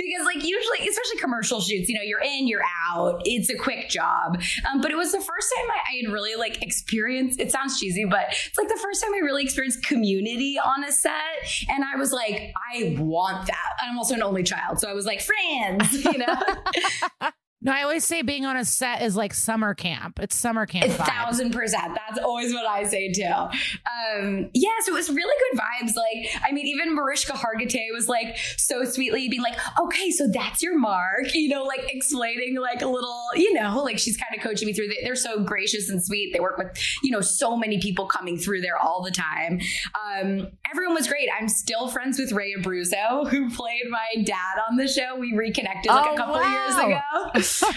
Because, 0.00 0.24
like, 0.24 0.44
usually, 0.44 0.88
especially 0.88 1.18
commercial 1.20 1.60
shoots, 1.60 1.88
you 1.88 1.94
know, 1.94 2.02
you're 2.02 2.20
in, 2.20 2.48
you're 2.48 2.64
out, 2.90 3.20
it's 3.24 3.50
a 3.50 3.56
quick 3.56 3.88
job. 3.88 4.40
Um, 4.70 4.80
but 4.80 4.90
it 4.90 4.96
was 4.96 5.12
the 5.12 5.20
first 5.20 5.52
time 5.56 5.70
I, 5.70 5.92
I 5.92 6.02
had 6.02 6.12
really, 6.12 6.36
like, 6.36 6.62
experienced 6.62 7.40
it 7.40 7.52
sounds 7.52 7.78
cheesy, 7.78 8.04
but 8.04 8.26
it's 8.30 8.58
like 8.58 8.68
the 8.68 8.78
first 8.82 9.02
time 9.02 9.14
I 9.14 9.18
really 9.18 9.42
experienced 9.42 9.84
community 9.84 10.58
on 10.58 10.84
a 10.84 10.92
set. 10.92 11.12
And 11.68 11.84
I 11.84 11.96
was 11.96 12.12
like, 12.12 12.52
I 12.72 12.96
want 12.98 13.46
that. 13.46 13.70
I'm 13.82 13.98
also 13.98 14.14
an 14.14 14.22
only 14.22 14.42
child. 14.42 14.80
So 14.80 14.88
I 14.88 14.94
was 14.94 15.06
like, 15.06 15.20
friends, 15.20 16.04
you 16.04 16.18
know? 16.18 17.30
No, 17.62 17.72
I 17.72 17.82
always 17.82 18.04
say 18.06 18.22
being 18.22 18.46
on 18.46 18.56
a 18.56 18.64
set 18.64 19.02
is 19.02 19.16
like 19.16 19.34
summer 19.34 19.74
camp. 19.74 20.18
It's 20.18 20.34
summer 20.34 20.64
camp. 20.64 20.86
A 20.86 20.94
thousand 20.94 21.52
percent. 21.52 21.94
That's 21.94 22.18
always 22.24 22.54
what 22.54 22.64
I 22.66 22.84
say 22.84 23.12
too. 23.12 23.22
Um, 23.24 24.50
yeah, 24.54 24.70
so 24.80 24.92
it 24.92 24.94
was 24.94 25.10
really 25.10 25.34
good 25.50 25.60
vibes. 25.60 25.94
Like, 25.94 26.42
I 26.42 26.52
mean, 26.52 26.66
even 26.66 26.94
Mariska 26.94 27.32
Hargitay 27.34 27.88
was 27.92 28.08
like 28.08 28.36
so 28.56 28.84
sweetly 28.84 29.28
being 29.28 29.42
like, 29.42 29.58
okay, 29.78 30.10
so 30.10 30.26
that's 30.32 30.62
your 30.62 30.78
mark, 30.78 31.34
you 31.34 31.48
know, 31.50 31.64
like 31.64 31.82
explaining 31.92 32.56
like 32.58 32.80
a 32.80 32.86
little, 32.86 33.24
you 33.34 33.52
know, 33.52 33.82
like 33.82 33.98
she's 33.98 34.16
kind 34.16 34.34
of 34.34 34.42
coaching 34.42 34.66
me 34.66 34.72
through. 34.72 34.88
They, 34.88 34.98
they're 35.02 35.14
so 35.14 35.44
gracious 35.44 35.90
and 35.90 36.02
sweet. 36.02 36.32
They 36.32 36.40
work 36.40 36.56
with, 36.56 36.68
you 37.02 37.10
know, 37.10 37.20
so 37.20 37.56
many 37.58 37.78
people 37.78 38.06
coming 38.06 38.38
through 38.38 38.62
there 38.62 38.78
all 38.78 39.02
the 39.02 39.10
time. 39.10 39.60
Um, 39.94 40.48
everyone 40.70 40.94
was 40.94 41.06
great. 41.06 41.28
I'm 41.38 41.48
still 41.48 41.88
friends 41.88 42.18
with 42.18 42.32
Ray 42.32 42.54
Abruzzo, 42.54 43.28
who 43.28 43.50
played 43.50 43.84
my 43.90 44.22
dad 44.24 44.56
on 44.70 44.76
the 44.78 44.88
show. 44.88 45.16
We 45.18 45.34
reconnected 45.36 45.90
like 45.92 46.06
Oh, 46.08 46.14
a 46.14 46.16
couple 46.16 46.34
wow. 46.36 46.50
years 46.50 46.74
ago 47.34 47.40
um, 47.62 47.74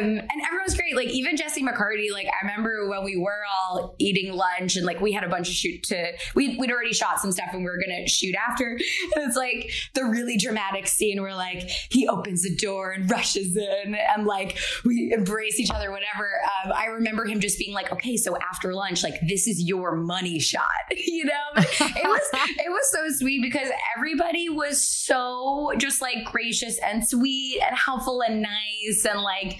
and 0.00 0.42
everyone's 0.46 0.74
great. 0.74 0.96
Like 0.96 1.08
even 1.08 1.36
Jesse 1.36 1.62
McCartney. 1.62 2.10
Like 2.12 2.26
I 2.26 2.46
remember 2.46 2.88
when 2.88 3.04
we 3.04 3.16
were 3.16 3.42
all 3.50 3.94
eating 3.98 4.32
lunch 4.32 4.76
and 4.76 4.86
like 4.86 5.00
we 5.00 5.12
had 5.12 5.24
a 5.24 5.28
bunch 5.28 5.48
of 5.48 5.54
shoot 5.54 5.82
to. 5.84 6.12
We 6.34 6.56
we'd 6.58 6.70
already 6.70 6.92
shot 6.92 7.20
some 7.20 7.32
stuff 7.32 7.48
and 7.52 7.60
we 7.60 7.70
were 7.70 7.78
gonna 7.78 8.06
shoot 8.08 8.34
after. 8.34 8.70
And 8.70 8.80
it's 9.16 9.36
like 9.36 9.70
the 9.94 10.04
really 10.04 10.36
dramatic 10.36 10.86
scene 10.86 11.20
where 11.20 11.34
like 11.34 11.68
he 11.90 12.08
opens 12.08 12.42
the 12.42 12.54
door 12.56 12.90
and 12.90 13.10
rushes 13.10 13.56
in 13.56 13.94
and 13.94 14.26
like 14.26 14.58
we 14.84 15.12
embrace 15.12 15.58
each 15.58 15.70
other. 15.70 15.90
Whatever. 15.90 16.28
Um, 16.64 16.72
I 16.74 16.86
remember 16.86 17.24
him 17.24 17.40
just 17.40 17.58
being 17.58 17.74
like, 17.74 17.92
okay, 17.92 18.16
so 18.16 18.36
after 18.38 18.74
lunch, 18.74 19.02
like 19.02 19.20
this 19.26 19.46
is 19.46 19.62
your 19.62 19.96
money 19.96 20.38
shot. 20.38 20.62
you 20.90 21.24
know, 21.24 21.32
it 21.56 22.06
was 22.06 22.28
it 22.32 22.70
was 22.70 22.90
so 22.90 23.08
sweet 23.18 23.42
because 23.42 23.68
everybody 23.96 24.48
was 24.48 24.82
so 24.82 25.72
just 25.78 26.00
like 26.00 26.24
gracious 26.24 26.78
and 26.78 27.06
sweet 27.06 27.60
and 27.66 27.76
helpful 27.76 28.22
and 28.22 28.42
nice 28.42 29.04
and 29.12 29.22
like 29.22 29.58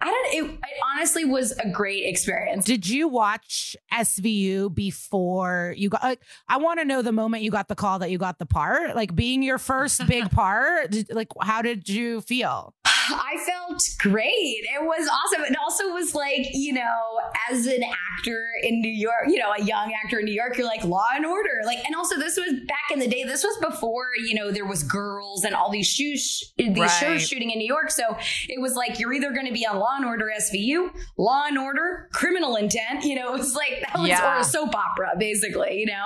I 0.00 0.06
don't. 0.06 0.34
It, 0.34 0.50
it 0.54 0.80
honestly 0.94 1.24
was 1.24 1.50
a 1.52 1.68
great 1.70 2.04
experience. 2.06 2.64
Did 2.64 2.88
you 2.88 3.08
watch 3.08 3.76
SVU 3.92 4.72
before 4.72 5.74
you 5.76 5.88
got? 5.88 6.04
Like, 6.04 6.22
I 6.48 6.58
want 6.58 6.78
to 6.78 6.84
know 6.84 7.02
the 7.02 7.10
moment 7.10 7.42
you 7.42 7.50
got 7.50 7.66
the 7.66 7.74
call 7.74 7.98
that 7.98 8.10
you 8.10 8.18
got 8.18 8.38
the 8.38 8.46
part. 8.46 8.94
Like 8.94 9.16
being 9.16 9.42
your 9.42 9.58
first 9.58 10.06
big 10.06 10.30
part. 10.30 10.92
Did, 10.92 11.12
like, 11.12 11.28
how 11.40 11.62
did 11.62 11.88
you 11.88 12.20
feel? 12.20 12.74
I 13.10 13.36
felt 13.44 13.82
great. 13.98 14.32
It 14.74 14.82
was 14.82 15.08
awesome. 15.08 15.44
It 15.44 15.56
also 15.62 15.88
was 15.92 16.14
like, 16.14 16.48
you 16.52 16.72
know, 16.72 17.20
as 17.50 17.66
an 17.66 17.82
actor 17.82 18.44
in 18.62 18.80
New 18.80 18.90
York, 18.90 19.24
you 19.28 19.38
know, 19.38 19.52
a 19.52 19.62
young 19.62 19.92
actor 20.04 20.18
in 20.18 20.24
New 20.26 20.32
York, 20.34 20.56
you're 20.58 20.66
like 20.66 20.84
law 20.84 21.06
and 21.14 21.24
order. 21.26 21.60
Like, 21.64 21.78
and 21.86 21.94
also 21.94 22.16
this 22.18 22.36
was 22.36 22.52
back 22.66 22.90
in 22.92 22.98
the 22.98 23.06
day, 23.08 23.24
this 23.24 23.44
was 23.44 23.56
before, 23.58 24.06
you 24.26 24.34
know, 24.34 24.50
there 24.50 24.66
was 24.66 24.82
girls 24.82 25.44
and 25.44 25.54
all 25.54 25.70
these 25.70 25.86
shoes, 25.86 26.52
these 26.56 26.76
Right. 26.76 26.88
shows 26.90 27.26
shooting 27.28 27.50
in 27.50 27.58
New 27.58 27.66
York. 27.66 27.90
So 27.90 28.16
it 28.48 28.60
was 28.60 28.74
like, 28.74 28.98
you're 28.98 29.12
either 29.12 29.32
going 29.32 29.46
to 29.46 29.52
be 29.52 29.66
on 29.66 29.78
Law 29.78 29.96
and 29.96 30.04
Order 30.04 30.30
SVU, 30.38 30.90
Law 31.16 31.44
and 31.46 31.58
Order, 31.58 32.08
Criminal 32.12 32.56
Intent, 32.56 33.04
you 33.04 33.14
know, 33.14 33.34
it 33.34 33.38
was 33.38 33.54
like, 33.54 33.80
that 33.80 33.98
was, 33.98 34.08
Yeah. 34.08 34.36
or 34.36 34.40
a 34.40 34.44
soap 34.44 34.74
opera, 34.74 35.12
basically, 35.18 35.78
you 35.80 35.86
know? 35.86 36.04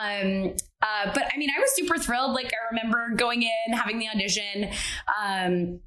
Um, 0.00 0.54
uh, 0.82 1.12
but 1.14 1.24
I 1.32 1.36
mean, 1.38 1.50
I 1.56 1.60
was 1.60 1.70
super 1.74 1.98
thrilled. 1.98 2.32
Like, 2.32 2.46
I 2.52 2.74
remember 2.74 3.10
going 3.14 3.42
in, 3.42 3.72
having 3.72 3.98
the 3.98 4.08
audition. 4.08 4.70
Um, 5.22 5.80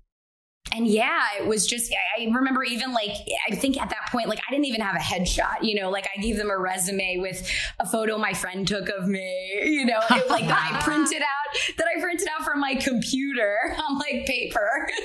and 0.75 0.87
yeah, 0.87 1.21
it 1.39 1.47
was 1.47 1.65
just, 1.65 1.93
I 2.19 2.25
remember 2.25 2.63
even 2.63 2.91
like, 2.93 3.11
I 3.49 3.55
think 3.55 3.79
at 3.81 3.89
that 3.89 4.09
point, 4.11 4.27
like, 4.29 4.39
I 4.47 4.51
didn't 4.51 4.65
even 4.65 4.81
have 4.81 4.95
a 4.95 4.99
headshot, 4.99 5.63
you 5.63 5.79
know, 5.79 5.89
like 5.89 6.07
I 6.15 6.19
gave 6.21 6.37
them 6.37 6.49
a 6.49 6.57
resume 6.57 7.17
with 7.17 7.49
a 7.79 7.85
photo 7.87 8.17
my 8.17 8.33
friend 8.33 8.67
took 8.67 8.89
of 8.89 9.07
me, 9.07 9.61
you 9.63 9.85
know, 9.85 9.99
it, 10.11 10.29
like 10.29 10.47
that 10.47 10.71
I 10.73 10.81
printed 10.83 11.21
out, 11.21 11.75
that 11.77 11.87
I 11.95 12.01
printed 12.01 12.27
out 12.37 12.45
from 12.45 12.59
my 12.59 12.75
computer 12.75 13.57
on 13.89 13.97
like 13.99 14.25
paper. 14.25 14.89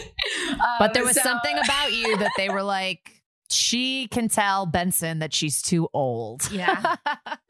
But 0.79 0.89
Um, 0.91 0.95
there 0.95 1.05
was 1.05 1.15
so- 1.17 1.23
something 1.23 1.57
about 1.57 1.93
you 1.93 2.17
that 2.19 2.33
they 2.37 2.49
were 2.49 2.63
like, 2.63 3.23
she 3.53 4.07
can 4.09 4.29
tell 4.29 4.65
Benson 4.67 5.19
that 5.21 5.35
she's 5.35 5.61
too 5.63 5.89
old. 5.93 6.49
Yeah. 6.53 6.97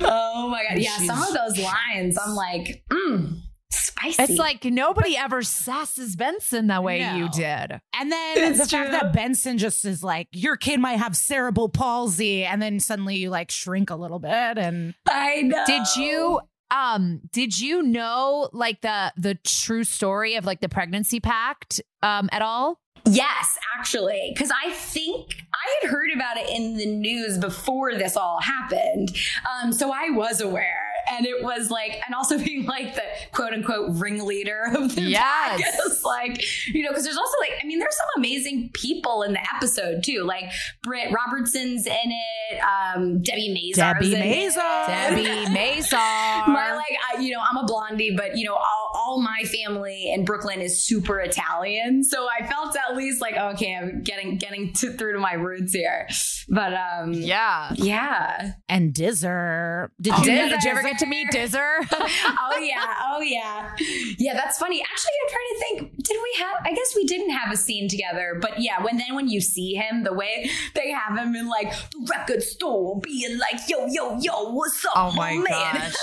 Oh 0.01 0.49
my 0.49 0.65
God. 0.69 0.79
Yeah. 0.79 0.97
Some 0.99 1.23
of 1.23 1.35
those 1.35 1.59
lines, 1.59 2.17
I'm 2.19 2.35
like, 2.35 2.83
mm, 2.91 3.41
spicy. 3.71 4.23
It's 4.23 4.39
like 4.39 4.65
nobody 4.65 5.17
ever 5.17 5.41
sasses 5.43 6.17
Benson 6.17 6.67
the 6.67 6.81
way 6.81 7.01
No. 7.01 7.17
you 7.17 7.29
did. 7.31 7.81
And 7.95 8.11
then 8.13 8.39
It's 8.39 8.59
the 8.59 8.67
fact 8.67 8.91
that 8.93 9.13
Benson 9.13 9.59
just 9.59 9.85
is 9.85 10.03
like, 10.03 10.29
your 10.33 10.57
kid 10.57 10.81
might 10.81 10.99
have 10.99 11.17
cerebral 11.17 11.69
palsy, 11.69 12.45
and 12.45 12.61
then 12.61 12.81
suddenly 12.81 13.17
you 13.17 13.31
like 13.31 13.51
shrink 13.51 13.91
a 13.91 13.97
little 13.97 14.19
bit, 14.19 14.59
and 14.59 14.95
I 15.09 15.43
know. 15.43 15.65
Did 15.67 15.83
you 15.97 16.41
um 16.73 17.21
did 17.33 17.59
you 17.59 17.83
know 17.83 18.49
like 18.53 18.81
the 18.81 19.13
the 19.17 19.35
true 19.45 19.83
story 19.83 20.37
of 20.37 20.45
like 20.45 20.61
the 20.61 20.69
pregnancy 20.69 21.19
pact 21.21 21.81
um 22.03 22.29
at 22.33 22.43
all? 22.43 22.79
Yes, 23.07 23.57
actually, 23.79 24.31
because 24.35 24.51
I 24.65 24.71
think 24.73 25.35
I 25.55 25.81
had 25.81 25.91
heard 25.91 26.11
about 26.15 26.37
it 26.37 26.51
in 26.51 26.77
the 26.77 26.85
news 26.87 27.39
before 27.39 27.95
this 27.95 28.15
all 28.15 28.41
happened. 28.43 29.17
Um, 29.51 29.73
so 29.73 29.91
I 29.91 30.11
was 30.11 30.43
aware. 30.43 30.80
And 31.11 31.27
it 31.27 31.43
was 31.43 31.71
like, 31.71 32.01
and 32.07 32.15
also 32.15 32.39
being 32.45 32.65
like 32.67 32.95
the 32.95 33.03
quote 33.33 33.53
unquote 33.53 33.97
ringleader 33.97 34.63
of 34.75 34.95
the 34.95 35.03
Yes. 35.03 35.21
pact. 35.61 35.63
It's 35.87 36.05
like, 36.05 36.43
you 36.75 36.83
know, 36.83 36.91
because 36.91 37.05
there's 37.05 37.17
also 37.17 37.35
like, 37.41 37.53
I 37.63 37.67
mean, 37.67 37.79
there's 37.79 37.97
some 37.97 38.07
amazing 38.23 38.71
people 38.73 39.23
in 39.23 39.33
the 39.33 39.41
episode 39.57 40.03
too. 40.05 40.25
Like 40.25 40.45
Britt 40.83 41.13
Robertson's 41.13 41.87
in 41.87 41.93
it, 42.13 42.61
um, 42.63 43.21
Debbie 43.23 43.55
Mazar's 43.55 44.09
Debbie 44.11 44.15
in. 44.15 44.23
Mazar. 44.23 44.87
Debbie 44.87 45.55
Mazar. 45.55 46.47
My 46.49 46.73
like, 46.75 46.97
I, 47.15 47.21
you 47.21 47.33
know, 47.33 47.41
I'm 47.49 47.57
a 47.57 47.65
blondie, 47.67 48.15
but 48.17 48.37
you 48.37 48.47
know, 48.47 48.55
all, 48.55 48.80
all 49.11 49.21
my 49.21 49.43
family 49.45 50.13
in 50.13 50.25
Brooklyn 50.25 50.61
is 50.61 50.81
super 50.81 51.19
Italian, 51.19 52.05
so 52.05 52.29
I 52.29 52.47
felt 52.47 52.77
at 52.77 52.97
least 52.97 53.21
like 53.21 53.37
okay, 53.37 53.75
I'm 53.75 54.03
getting 54.03 54.37
getting 54.39 54.73
to, 54.75 54.93
through 54.93 55.15
to 55.15 55.19
my 55.19 55.33
roots 55.33 55.73
here. 55.73 56.09
But 56.49 56.75
um, 56.75 57.13
Yeah. 57.13 57.73
yeah. 57.77 58.53
And 58.69 58.93
Dizzer. 58.95 59.91
Did 60.01 60.13
Oh, 60.15 60.19
you. 60.19 60.25
Dizzer. 60.25 60.49
Did 60.51 60.65
you 60.65 60.71
ever 60.71 60.83
get 60.83 60.99
to 60.99 61.07
meet 61.07 61.31
Dizzer? 61.31 61.59
oh 61.93 62.59
yeah, 62.61 62.95
oh 63.13 63.21
yeah, 63.21 63.73
yeah. 64.19 64.35
That's 64.35 64.59
funny. 64.59 64.81
Actually, 64.83 65.13
I'm 65.23 65.31
trying 65.31 65.49
to 65.49 65.59
think. 65.61 66.05
Did 66.05 66.17
we 66.23 66.43
have? 66.45 66.57
I 66.65 66.73
guess 66.75 66.95
we 66.95 67.05
didn't 67.05 67.31
have 67.31 67.53
a 67.53 67.57
scene 67.57 67.89
together. 67.89 68.39
But 68.41 68.61
yeah, 68.61 68.83
when 68.83 68.97
then 68.97 69.15
when 69.15 69.29
you 69.29 69.41
see 69.41 69.75
him, 69.75 70.05
the 70.05 70.13
way 70.13 70.49
they 70.75 70.91
have 70.91 71.17
him 71.19 71.35
in 71.35 71.49
like 71.49 71.73
the 71.91 72.07
record 72.11 72.43
store, 72.43 73.01
being 73.01 73.39
like, 73.39 73.61
"Yo, 73.69 73.87
yo, 73.87 74.19
yo, 74.21 74.53
what's 74.53 74.85
up, 74.87 74.93
Oh 74.97 75.13
my 75.13 75.35
man?" 75.37 75.47
gosh. 75.75 75.95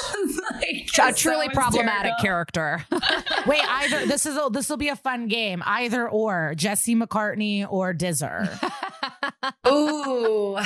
like, 0.53 0.87
a 0.87 0.87
so 0.93 1.11
truly 1.13 1.49
problematic 1.49 2.13
hysterical. 2.17 2.45
character. 2.53 2.85
Wait, 3.45 3.61
either 3.67 4.05
this 4.05 4.25
is 4.25 4.35
a, 4.37 4.49
this 4.51 4.69
will 4.69 4.77
be 4.77 4.89
a 4.89 4.95
fun 4.95 5.27
game. 5.27 5.63
Either 5.65 6.07
or 6.09 6.53
Jesse 6.55 6.95
McCartney 6.95 7.65
or 7.69 7.93
Dizzer. 7.93 8.49
Ooh. 9.67 10.57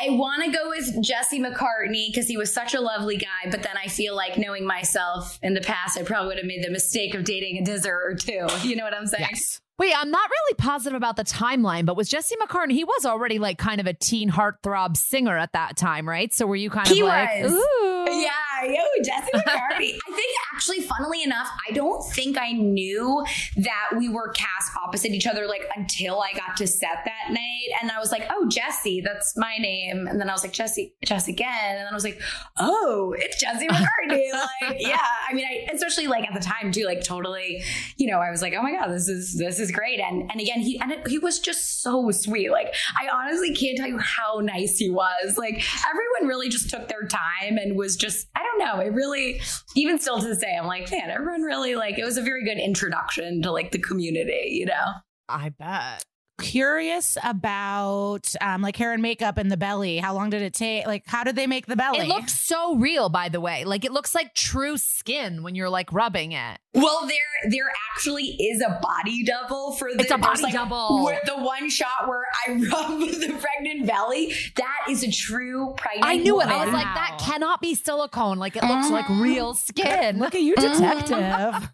I 0.00 0.10
want 0.10 0.44
to 0.44 0.50
go 0.52 0.68
with 0.68 1.02
Jesse 1.02 1.40
McCartney 1.40 2.06
because 2.08 2.28
he 2.28 2.36
was 2.36 2.52
such 2.52 2.72
a 2.74 2.80
lovely 2.80 3.16
guy. 3.16 3.50
But 3.50 3.62
then 3.64 3.76
I 3.82 3.88
feel 3.88 4.14
like 4.14 4.38
knowing 4.38 4.64
myself 4.64 5.38
in 5.42 5.54
the 5.54 5.60
past, 5.60 5.98
I 5.98 6.02
probably 6.04 6.28
would 6.28 6.36
have 6.36 6.46
made 6.46 6.62
the 6.62 6.70
mistake 6.70 7.14
of 7.14 7.24
dating 7.24 7.58
a 7.58 7.64
Dizzer 7.64 7.94
or 8.04 8.14
two. 8.14 8.46
You 8.62 8.76
know 8.76 8.84
what 8.84 8.94
I'm 8.94 9.06
saying? 9.06 9.26
yes. 9.30 9.60
Wait, 9.78 9.94
I'm 9.96 10.10
not 10.10 10.28
really 10.28 10.54
positive 10.56 10.96
about 10.96 11.14
the 11.16 11.22
timeline, 11.24 11.86
but 11.86 11.96
was 11.96 12.08
Jesse 12.08 12.34
McCartney? 12.36 12.72
He 12.72 12.82
was 12.84 13.06
already 13.06 13.38
like 13.38 13.58
kind 13.58 13.80
of 13.80 13.86
a 13.86 13.92
teen 13.94 14.28
heartthrob 14.28 14.96
singer 14.96 15.38
at 15.38 15.52
that 15.52 15.76
time, 15.76 16.08
right? 16.08 16.34
So 16.34 16.46
were 16.46 16.56
you 16.56 16.68
kind 16.68 16.88
He 16.88 17.00
of 17.00 17.06
like, 17.06 17.44
was. 17.44 17.52
ooh, 17.52 18.06
Yeah, 18.10 18.30
yo, 18.64 18.82
Jesse 19.02 19.30
McCartney. 19.32 19.96
I 20.08 20.12
think 20.14 20.36
actually, 20.54 20.80
funnily 20.82 21.22
enough, 21.22 21.48
I 21.68 21.72
don't 21.72 22.02
think 22.12 22.38
I 22.38 22.52
knew 22.52 23.24
that 23.56 23.90
we 23.96 24.08
were 24.08 24.30
cast 24.30 24.70
opposite 24.82 25.12
each 25.12 25.26
other 25.26 25.46
like 25.46 25.62
until 25.76 26.20
I 26.20 26.32
got 26.32 26.56
to 26.58 26.66
set 26.66 27.04
that 27.04 27.30
night. 27.32 27.68
And 27.80 27.90
I 27.90 27.98
was 27.98 28.10
like, 28.10 28.26
oh, 28.30 28.48
Jesse, 28.48 29.00
that's 29.00 29.36
my 29.36 29.56
name. 29.58 30.06
And 30.06 30.20
then 30.20 30.28
I 30.28 30.32
was 30.32 30.42
like, 30.42 30.52
Jesse, 30.52 30.94
Jesse 31.04 31.32
again. 31.32 31.76
And 31.76 31.78
then 31.78 31.88
I 31.90 31.94
was 31.94 32.04
like, 32.04 32.20
oh, 32.58 33.14
it's 33.18 33.40
Jesse 33.40 33.68
McCartney. 33.68 34.32
like, 34.62 34.76
yeah. 34.78 34.98
I 35.28 35.32
mean, 35.32 35.46
I 35.46 35.72
especially 35.72 36.06
like 36.06 36.26
at 36.28 36.34
the 36.34 36.40
time 36.40 36.72
too, 36.72 36.84
like 36.84 37.02
totally, 37.02 37.62
you 37.96 38.10
know, 38.10 38.18
I 38.18 38.30
was 38.30 38.42
like, 38.42 38.54
oh 38.54 38.62
my 38.62 38.72
God, 38.72 38.88
this 38.88 39.08
is 39.08 39.36
this 39.38 39.58
is 39.58 39.70
great. 39.70 40.00
And 40.00 40.30
and 40.30 40.40
again, 40.40 40.60
he 40.60 40.80
and 40.80 40.92
it, 40.92 41.06
he 41.06 41.18
was 41.18 41.38
just 41.38 41.82
so 41.82 42.10
sweet. 42.10 42.50
Like, 42.50 42.74
I 43.00 43.08
honestly 43.08 43.54
can't 43.54 43.76
tell 43.76 43.88
you 43.88 43.98
how 43.98 44.40
nice 44.42 44.78
he 44.78 44.90
was. 44.90 45.36
Like 45.36 45.62
everyone 45.88 46.28
really 46.28 46.48
just 46.48 46.70
took 46.70 46.88
their 46.88 47.06
time 47.06 47.58
and 47.58 47.76
was 47.76 47.96
just, 47.96 48.26
I 48.34 48.42
don't 48.42 48.47
know, 48.56 48.80
it 48.80 48.92
really, 48.92 49.40
even 49.76 49.98
still 49.98 50.20
to 50.20 50.26
this 50.26 50.38
day, 50.38 50.56
I'm 50.58 50.66
like, 50.66 50.90
man, 50.90 51.10
everyone 51.10 51.42
really 51.42 51.74
like, 51.74 51.98
it 51.98 52.04
was 52.04 52.16
a 52.16 52.22
very 52.22 52.44
good 52.44 52.58
introduction 52.58 53.42
to 53.42 53.52
like 53.52 53.72
the 53.72 53.78
community, 53.78 54.48
you 54.52 54.66
know? 54.66 54.92
I 55.28 55.50
bet. 55.50 56.04
Curious 56.40 57.18
about 57.24 58.32
um, 58.40 58.62
like 58.62 58.76
hair 58.76 58.92
and 58.92 59.02
makeup 59.02 59.38
and 59.38 59.50
the 59.50 59.56
belly. 59.56 59.98
How 59.98 60.14
long 60.14 60.30
did 60.30 60.40
it 60.40 60.54
take? 60.54 60.86
Like, 60.86 61.02
how 61.04 61.24
did 61.24 61.34
they 61.34 61.48
make 61.48 61.66
the 61.66 61.74
belly? 61.74 61.98
It 61.98 62.06
looks 62.06 62.32
so 62.32 62.76
real, 62.76 63.08
by 63.08 63.28
the 63.28 63.40
way. 63.40 63.64
Like 63.64 63.84
it 63.84 63.90
looks 63.90 64.14
like 64.14 64.34
true 64.34 64.78
skin 64.78 65.42
when 65.42 65.56
you're 65.56 65.68
like 65.68 65.92
rubbing 65.92 66.30
it. 66.30 66.60
Well, 66.74 67.08
there 67.08 67.50
there 67.50 67.72
actually 67.92 68.36
is 68.36 68.62
a 68.62 68.78
body 68.80 69.24
double 69.24 69.72
for 69.72 69.92
the 69.92 70.02
It's 70.02 70.12
a 70.12 70.16
body 70.16 70.42
like, 70.42 70.52
double. 70.52 71.02
Where 71.04 71.20
the 71.26 71.38
one 71.38 71.68
shot 71.70 72.06
where 72.06 72.24
I 72.46 72.52
rub 72.52 73.00
the 73.00 73.38
pregnant 73.40 73.86
belly, 73.86 74.34
that 74.56 74.86
is 74.88 75.02
a 75.02 75.10
true 75.10 75.74
pregnant. 75.76 76.06
I 76.06 76.16
knew 76.16 76.40
it. 76.40 76.46
I 76.46 76.56
was 76.58 76.66
woman. 76.66 76.72
like, 76.74 76.94
that 76.94 77.18
cannot 77.20 77.60
be 77.60 77.74
silicone. 77.74 78.38
Like 78.38 78.56
it 78.56 78.64
looks 78.64 78.90
like 78.90 79.08
real 79.08 79.54
skin. 79.54 80.18
Look 80.18 80.34
at 80.34 80.42
you, 80.42 80.54
detective. 80.56 81.10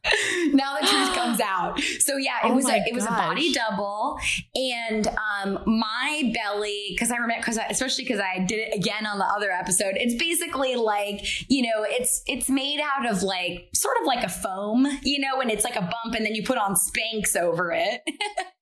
now 0.53 0.77
the 0.81 0.87
truth 0.87 1.15
comes 1.15 1.41
out. 1.41 1.81
So 2.01 2.17
yeah, 2.17 2.39
it 2.45 2.51
Oh 2.51 2.55
was 2.55 2.65
my 2.65 2.77
a 2.77 2.89
it 2.89 2.95
was 2.95 3.05
a 3.05 3.09
body 3.09 3.53
double, 3.53 4.19
and 4.55 5.07
um 5.09 5.61
my 5.67 6.33
belly 6.35 6.87
because 6.91 7.11
I 7.11 7.17
remember 7.17 7.43
because 7.43 7.59
especially 7.71 8.05
because 8.05 8.21
I 8.21 8.41
did 8.41 8.59
it 8.59 8.75
again 8.75 9.07
on 9.07 9.19
the 9.19 9.25
other 9.27 9.51
episode. 9.51 9.95
It's 9.97 10.15
basically 10.15 10.77
like 10.77 11.51
you 11.51 11.63
know 11.63 11.85
it's 11.85 12.23
it's 12.27 12.49
made 12.49 12.81
out 12.81 13.11
of 13.11 13.23
like 13.23 13.69
sort 13.75 13.97
of 14.01 14.07
like 14.07 14.25
a 14.25 14.29
foam, 14.29 14.87
you 15.03 15.21
know, 15.21 15.41
and 15.41 15.51
it's 15.51 15.65
like 15.65 15.77
a 15.77 15.81
bump, 15.83 16.15
and 16.15 16.25
then 16.25 16.35
you 16.35 16.43
put 16.43 16.59
on 16.59 16.75
Spanx 16.75 17.37
over 17.37 17.73
it. 17.73 18.03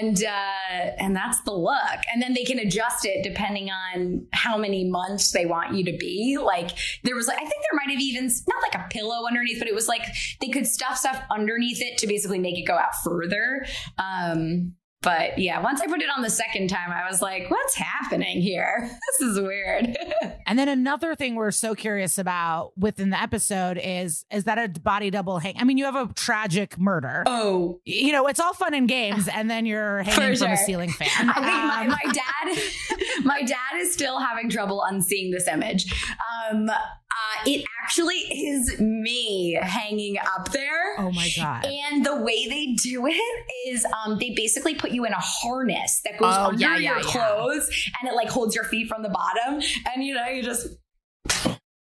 and 0.00 0.22
uh 0.24 0.90
and 0.98 1.14
that's 1.14 1.40
the 1.42 1.52
look. 1.52 2.00
And 2.12 2.22
then 2.22 2.34
they 2.34 2.44
can 2.44 2.58
adjust 2.58 3.04
it 3.04 3.22
depending 3.22 3.70
on 3.70 4.26
how 4.32 4.56
many 4.56 4.88
months 4.88 5.32
they 5.32 5.46
want 5.46 5.74
you 5.74 5.84
to 5.84 5.96
be. 5.96 6.38
Like 6.40 6.70
there 7.04 7.14
was 7.14 7.28
i 7.28 7.36
think 7.36 7.50
there 7.50 7.78
might 7.84 7.90
have 7.90 8.00
even 8.00 8.24
not 8.24 8.62
like 8.62 8.74
a 8.74 8.88
pillow 8.88 9.26
underneath 9.26 9.58
but 9.58 9.68
it 9.68 9.74
was 9.74 9.88
like 9.88 10.06
they 10.40 10.48
could 10.48 10.66
stuff 10.66 10.96
stuff 10.96 11.22
underneath 11.30 11.80
it 11.80 11.98
to 11.98 12.06
basically 12.06 12.38
make 12.38 12.58
it 12.58 12.66
go 12.66 12.76
out 12.76 12.94
further. 13.04 13.64
Um 13.98 14.74
but 15.02 15.38
yeah 15.38 15.60
once 15.62 15.80
i 15.80 15.86
put 15.86 16.02
it 16.02 16.08
on 16.14 16.22
the 16.22 16.30
second 16.30 16.68
time 16.68 16.90
i 16.90 17.08
was 17.10 17.22
like 17.22 17.50
what's 17.50 17.74
happening 17.74 18.40
here 18.40 18.88
this 19.20 19.28
is 19.28 19.40
weird 19.40 19.96
And 20.46 20.58
then 20.58 20.68
another 20.68 21.14
thing 21.14 21.36
we're 21.36 21.52
so 21.52 21.76
curious 21.76 22.18
about 22.18 22.72
within 22.76 23.10
the 23.10 23.22
episode 23.22 23.78
is 23.80 24.24
is 24.32 24.44
that 24.44 24.58
a 24.58 24.68
body 24.80 25.08
double 25.08 25.38
hang? 25.38 25.54
I 25.56 25.62
mean, 25.62 25.78
you 25.78 25.84
have 25.84 25.94
a 25.94 26.12
tragic 26.12 26.76
murder. 26.76 27.22
oh 27.26 27.78
You 27.84 28.10
know, 28.10 28.26
it's 28.26 28.40
all 28.40 28.52
fun 28.52 28.74
and 28.74 28.88
games, 28.88 29.28
and 29.28 29.48
then 29.48 29.64
you're 29.64 30.02
hanging 30.02 30.36
For 30.36 30.44
from 30.44 30.52
a 30.52 30.56
ceiling 30.56 30.90
fan. 30.90 31.08
I 31.30 31.34
think 31.34 31.46
my, 31.46 31.82
Um, 31.82 31.88
my 31.88 32.12
dad, 32.12 33.24
my 33.24 33.42
dad 33.42 33.76
is 33.78 33.92
still 33.92 34.18
having 34.18 34.50
trouble 34.50 34.82
unseeing 34.82 35.30
this 35.30 35.46
image. 35.46 35.94
Um, 36.50 36.68
uh, 37.12 37.42
it 37.46 37.64
actually 37.82 38.16
is 38.16 38.78
me 38.80 39.58
hanging 39.62 40.16
up 40.18 40.50
there. 40.52 40.94
oh 40.98 41.10
my 41.12 41.28
god! 41.36 41.64
And 41.66 42.04
the 42.04 42.16
way 42.16 42.46
they 42.48 42.74
do 42.74 43.06
it 43.06 43.20
is 43.68 43.84
um, 44.04 44.18
they 44.18 44.30
basically 44.36 44.74
put 44.74 44.90
you 44.92 45.04
in 45.04 45.12
a 45.12 45.20
harness 45.20 46.00
that 46.04 46.18
goes 46.18 46.34
Oh, 46.36 46.48
under 46.48 46.60
yeah, 46.60 46.74
your 46.76 46.82
yeah, 46.82 46.96
yeah. 46.98 47.02
clothes 47.02 47.68
and 48.00 48.08
it 48.10 48.14
like 48.14 48.28
holds 48.28 48.54
your 48.54 48.64
feet 48.64 48.88
from 48.88 49.02
the 49.02 49.08
bottom. 49.10 49.60
And 49.92 50.04
you 50.04 50.14
know, 50.14 50.26
you 50.26 50.42
just 50.42 50.68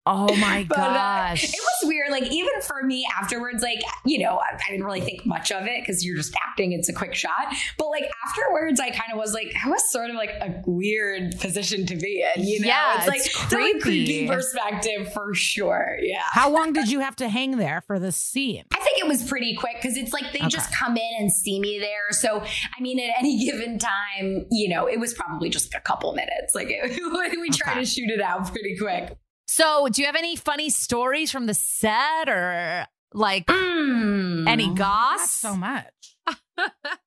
Oh 0.06 0.34
my 0.36 0.64
but, 0.68 0.78
uh, 0.78 0.94
gosh. 0.94 1.44
it 1.44 1.50
was 1.60 1.88
weird. 1.88 2.10
Like 2.10 2.24
even 2.32 2.60
for 2.62 2.82
me 2.82 3.06
afterwards, 3.20 3.62
like 3.62 3.80
you 4.06 4.18
know, 4.18 4.38
I, 4.38 4.54
I 4.56 4.70
didn't 4.70 4.84
really 4.84 5.00
think 5.02 5.26
much 5.26 5.52
of 5.52 5.66
it 5.66 5.80
because 5.82 6.04
you're 6.04 6.16
just 6.16 6.34
acting. 6.48 6.72
It's 6.72 6.88
a 6.88 6.92
quick 6.92 7.14
shot. 7.14 7.32
But 7.78 7.88
like 7.90 8.04
afterwards, 8.26 8.80
I 8.80 8.90
kind 8.90 9.12
of 9.12 9.18
was 9.18 9.34
like, 9.34 9.52
I 9.64 9.68
was 9.68 9.90
sort 9.92 10.10
of 10.10 10.16
like 10.16 10.30
a 10.30 10.62
weird 10.66 11.38
position 11.38 11.86
to 11.86 11.96
be 11.96 12.24
in. 12.36 12.44
You 12.44 12.60
know, 12.60 12.66
Yeah, 12.68 12.96
it's 12.98 13.06
like 13.06 13.20
it's 13.20 13.52
a 13.52 13.56
really 13.56 13.80
creepy. 13.80 14.26
creepy 14.26 14.28
perspective 14.28 15.12
for 15.12 15.34
sure. 15.34 15.96
Yeah. 16.00 16.22
How 16.30 16.50
long 16.50 16.72
did 16.72 16.90
you 16.90 17.00
have 17.00 17.16
to 17.16 17.28
hang 17.28 17.56
there 17.58 17.82
for 17.86 17.98
this 17.98 18.16
scene? 18.16 18.64
I 18.72 18.78
think 18.80 18.98
it 18.98 19.06
was 19.06 19.22
pretty 19.28 19.54
quick 19.54 19.76
because 19.80 19.96
it's 19.96 20.12
like 20.12 20.32
they 20.32 20.40
Okay. 20.40 20.48
just 20.48 20.74
come 20.74 20.96
in 20.96 21.10
and 21.18 21.30
see 21.30 21.60
me 21.60 21.78
there. 21.78 22.10
So, 22.12 22.40
I 22.42 22.80
mean, 22.80 22.98
at 22.98 23.14
any 23.18 23.44
given 23.44 23.78
time, 23.78 24.46
you 24.50 24.68
know, 24.68 24.86
it 24.88 24.98
was 24.98 25.12
probably 25.14 25.50
just 25.50 25.74
a 25.74 25.80
couple 25.80 26.12
minutes. 26.14 26.54
Like, 26.54 26.68
it, 26.70 26.90
we 27.40 27.50
try 27.50 27.72
Okay. 27.72 27.80
to 27.80 27.86
shoot 27.86 28.10
it 28.10 28.20
out 28.20 28.50
pretty 28.50 28.76
quick. 28.76 29.16
So, 29.50 29.88
do 29.90 30.00
you 30.02 30.06
have 30.06 30.16
any 30.16 30.36
funny 30.36 30.70
stories 30.70 31.30
from 31.32 31.46
the 31.46 31.54
set 31.54 32.28
or 32.28 32.86
like 33.12 33.46
Mm. 33.46 34.48
any 34.48 34.68
Not 34.68 34.76
goss? 34.78 35.30
so 35.30 35.56
much. 35.56 35.84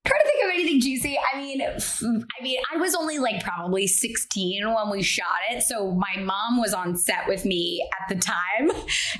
Trying 0.06 0.22
to 0.22 0.28
think 0.32 0.44
of 0.44 0.50
anything 0.54 0.82
juicy. 0.82 1.18
I 1.34 1.38
mean, 1.38 1.62
I 1.62 2.44
mean, 2.44 2.60
I 2.74 2.78
was 2.78 2.94
only 2.96 3.20
like 3.20 3.44
probably 3.44 3.88
16 3.88 4.66
when 4.74 4.90
we 4.90 5.02
shot 5.02 5.26
it. 5.52 5.64
So 5.64 5.92
my 5.92 6.22
mom 6.22 6.60
was 6.60 6.74
on 6.74 6.96
set 6.98 7.28
with 7.28 7.46
me 7.46 7.88
at 8.02 8.14
the 8.14 8.20
time. 8.22 8.72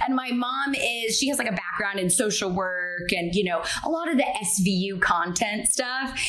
And 0.06 0.16
my 0.16 0.32
mom 0.32 0.76
is, 0.76 1.18
she 1.18 1.30
has 1.30 1.38
like 1.38 1.48
a 1.50 1.54
background 1.56 2.00
in 2.00 2.10
social 2.10 2.50
work 2.52 3.12
and, 3.12 3.34
you 3.34 3.44
know, 3.46 3.64
a 3.86 3.90
lot 3.90 4.10
of 4.10 4.18
the 4.18 4.24
SVU 4.44 5.00
content 5.02 5.68
stuff. 5.68 6.20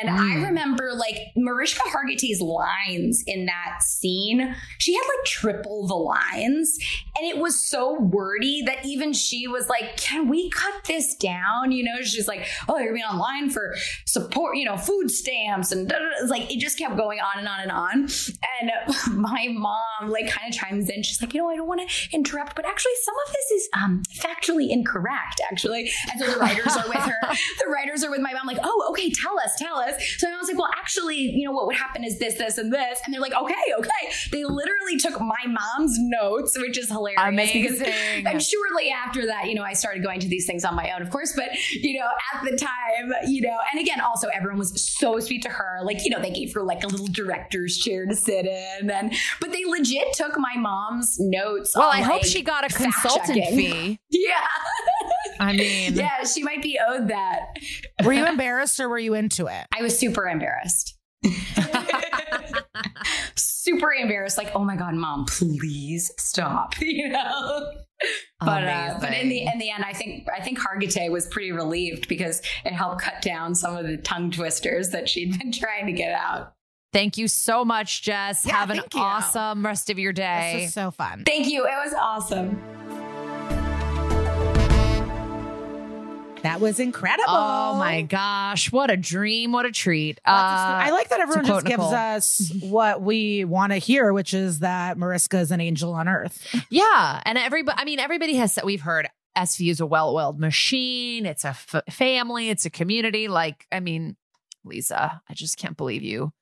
And 0.00 0.10
I 0.10 0.28
Mm. 0.38 0.44
remember 0.46 0.92
like 0.94 1.16
Mariska 1.36 1.82
Hargitay's 1.88 2.40
lines 2.40 3.22
in 3.26 3.46
that 3.46 3.82
scene, 3.82 4.54
she 4.78 4.94
had 4.94 5.00
like 5.02 5.24
triple 5.26 5.86
the 5.86 5.94
lines. 5.94 6.78
And 7.16 7.26
it 7.26 7.38
was 7.38 7.68
so 7.68 7.98
wordy 8.00 8.62
that 8.62 8.84
even 8.86 9.12
she 9.12 9.46
was 9.48 9.68
like, 9.68 9.96
can 9.96 10.28
we 10.28 10.50
cut 10.50 10.84
this 10.86 11.14
down? 11.16 11.72
You 11.72 11.84
know, 11.84 12.02
she's 12.02 12.28
like, 12.28 12.46
oh, 12.68 12.78
you're 12.78 12.92
being 12.92 13.04
online 13.04 13.47
for 13.50 13.74
support, 14.06 14.56
you 14.56 14.64
know, 14.64 14.76
food 14.76 15.10
stamps 15.10 15.72
and 15.72 15.88
da, 15.88 15.96
da, 15.96 16.04
da. 16.04 16.10
It's 16.20 16.30
like 16.30 16.52
it 16.52 16.58
just 16.58 16.78
kept 16.78 16.96
going 16.96 17.20
on 17.20 17.38
and 17.38 17.48
on 17.48 17.60
and 17.60 17.70
on. 17.70 18.08
And 18.60 19.16
my 19.20 19.48
mom 19.50 20.08
like 20.08 20.28
kind 20.28 20.52
of 20.52 20.58
chimes 20.58 20.88
in. 20.88 21.02
She's 21.02 21.20
like, 21.20 21.34
you 21.34 21.40
know, 21.40 21.48
I 21.48 21.56
don't 21.56 21.68
want 21.68 21.88
to 21.88 22.16
interrupt, 22.16 22.56
but 22.56 22.64
actually 22.64 22.92
some 23.02 23.14
of 23.26 23.32
this 23.32 23.50
is 23.50 23.68
um 23.74 24.02
factually 24.14 24.70
incorrect, 24.70 25.40
actually. 25.50 25.90
And 26.10 26.20
so 26.20 26.30
the 26.30 26.38
writers 26.38 26.76
are 26.76 26.88
with 26.88 26.98
her. 26.98 27.16
The 27.58 27.70
writers 27.70 28.04
are 28.04 28.10
with 28.10 28.20
my 28.20 28.32
mom, 28.32 28.46
like, 28.46 28.58
oh, 28.62 28.86
okay, 28.90 29.10
tell 29.10 29.38
us, 29.40 29.54
tell 29.58 29.76
us. 29.76 29.94
So 30.18 30.28
I 30.28 30.36
was 30.36 30.48
like, 30.48 30.58
well, 30.58 30.70
actually, 30.76 31.16
you 31.16 31.44
know, 31.44 31.52
what 31.52 31.66
would 31.66 31.76
happen 31.76 32.04
is 32.04 32.18
this, 32.18 32.34
this, 32.34 32.58
and 32.58 32.72
this. 32.72 33.00
And 33.04 33.12
they're 33.12 33.20
like, 33.20 33.34
okay, 33.34 33.54
okay. 33.78 34.12
They 34.30 34.44
literally 34.44 34.98
took 34.98 35.20
my 35.20 35.46
mom's 35.46 35.96
notes, 35.98 36.56
which 36.58 36.78
is 36.78 36.88
hilarious. 36.88 37.20
Amazing. 37.24 37.92
and 38.26 38.42
shortly 38.42 38.90
after 38.90 39.26
that, 39.26 39.46
you 39.48 39.54
know, 39.54 39.62
I 39.62 39.72
started 39.72 40.02
going 40.02 40.20
to 40.20 40.28
these 40.28 40.46
things 40.46 40.64
on 40.64 40.74
my 40.74 40.90
own, 40.90 41.02
of 41.02 41.10
course. 41.10 41.32
But 41.34 41.50
you 41.72 41.98
know, 41.98 42.08
at 42.34 42.50
the 42.50 42.56
time, 42.56 43.12
you 43.26 43.37
know, 43.42 43.58
and 43.72 43.80
again, 43.80 44.00
also 44.00 44.28
everyone 44.28 44.58
was 44.58 44.88
so 44.98 45.18
sweet 45.20 45.42
to 45.42 45.48
her. 45.48 45.80
Like, 45.82 46.04
you 46.04 46.10
know, 46.10 46.20
they 46.20 46.30
gave 46.30 46.52
her 46.54 46.62
like 46.62 46.84
a 46.84 46.86
little 46.86 47.06
director's 47.06 47.76
chair 47.78 48.06
to 48.06 48.14
sit 48.14 48.46
in, 48.46 48.90
and 48.90 49.12
but 49.40 49.52
they 49.52 49.64
legit 49.64 50.12
took 50.14 50.38
my 50.38 50.54
mom's 50.56 51.16
notes. 51.18 51.72
well, 51.76 51.88
on, 51.88 51.96
I 51.96 52.00
hope 52.02 52.22
like, 52.22 52.24
she 52.24 52.42
got 52.42 52.64
a 52.64 52.74
consultant 52.74 53.38
checking. 53.38 53.56
fee. 53.56 54.00
Yeah. 54.10 54.34
I 55.40 55.52
mean, 55.52 55.94
yeah, 55.94 56.24
she 56.24 56.42
might 56.42 56.62
be 56.62 56.78
owed 56.88 57.08
that. 57.08 57.40
Were 58.04 58.12
you 58.12 58.26
embarrassed 58.26 58.80
or 58.80 58.88
were 58.88 58.98
you 58.98 59.14
into 59.14 59.46
it? 59.46 59.66
I 59.76 59.82
was 59.82 59.96
super 59.96 60.26
embarrassed. 60.28 60.96
super 63.68 63.92
embarrassed. 63.92 64.38
Like, 64.38 64.50
oh 64.54 64.64
my 64.64 64.76
god, 64.76 64.94
mom, 64.94 65.26
please 65.26 66.10
stop. 66.18 66.74
You 66.80 67.08
know. 67.08 67.72
But 68.40 68.64
uh, 68.64 68.98
but 69.00 69.12
in 69.12 69.28
the 69.28 69.42
in 69.42 69.58
the 69.58 69.70
end, 69.70 69.84
I 69.84 69.92
think 69.92 70.28
I 70.34 70.40
think 70.40 70.58
Hargitay 70.58 71.10
was 71.10 71.26
pretty 71.26 71.50
relieved 71.52 72.06
because 72.08 72.40
it 72.64 72.72
helped 72.72 73.02
cut 73.02 73.20
down 73.22 73.54
some 73.54 73.76
of 73.76 73.86
the 73.86 73.96
tongue 73.96 74.30
twisters 74.30 74.90
that 74.90 75.08
she'd 75.08 75.36
been 75.38 75.50
trying 75.64 75.86
to 75.86 75.92
get 75.92 76.12
out. 76.12 76.52
Thank 76.92 77.18
you 77.18 77.28
so 77.28 77.64
much, 77.64 78.02
Jess. 78.02 78.46
Yeah, 78.46 78.56
Have 78.56 78.70
an 78.70 78.78
thank 78.78 78.94
you. 78.94 79.00
awesome 79.00 79.66
rest 79.66 79.90
of 79.90 79.98
your 79.98 80.12
day. 80.12 80.52
This 80.54 80.62
was 80.66 80.74
so 80.74 80.90
fun. 80.92 81.24
Thank 81.26 81.48
you. 81.48 81.64
It 81.66 81.74
was 81.84 81.92
awesome. 81.92 82.62
That 86.48 86.60
was 86.60 86.80
incredible. 86.80 87.24
Oh 87.28 87.74
my 87.78 88.02
gosh, 88.02 88.72
what 88.72 88.90
a 88.90 88.96
dream, 88.96 89.52
what 89.52 89.66
a 89.66 89.70
treat. 89.70 90.18
Uh. 90.24 90.30
I 90.30 90.90
like 90.90 91.10
that 91.10 91.20
everyone 91.20 91.44
just 91.44 91.66
gives 91.66 91.78
Nicole. 91.78 91.94
us 91.94 92.52
what 92.60 93.02
we 93.02 93.44
want 93.44 93.72
to 93.72 93.78
hear, 93.78 94.12
which 94.12 94.32
is 94.32 94.60
that 94.60 94.96
Mariska 94.96 95.38
is 95.38 95.50
an 95.50 95.60
angel 95.60 95.92
on 95.92 96.08
earth. 96.08 96.44
Yeah, 96.70 97.20
and 97.24 97.36
everybody. 97.38 97.78
I 97.80 97.84
mean, 97.84 97.98
everybody 97.98 98.34
has. 98.36 98.52
Said, 98.54 98.64
we've 98.64 98.80
heard 98.80 99.08
SVU 99.36 99.70
is 99.70 99.80
a 99.80 99.86
well-oiled 99.86 100.40
machine. 100.40 101.26
It's 101.26 101.44
a 101.44 101.48
f- 101.48 101.82
family. 101.90 102.48
It's 102.50 102.64
a 102.66 102.70
community. 102.70 103.28
Like, 103.28 103.66
I 103.70 103.80
mean, 103.80 104.16
Liza, 104.64 105.20
I 105.28 105.34
just 105.34 105.56
can't 105.58 105.76
believe 105.76 106.02
you 106.02 106.32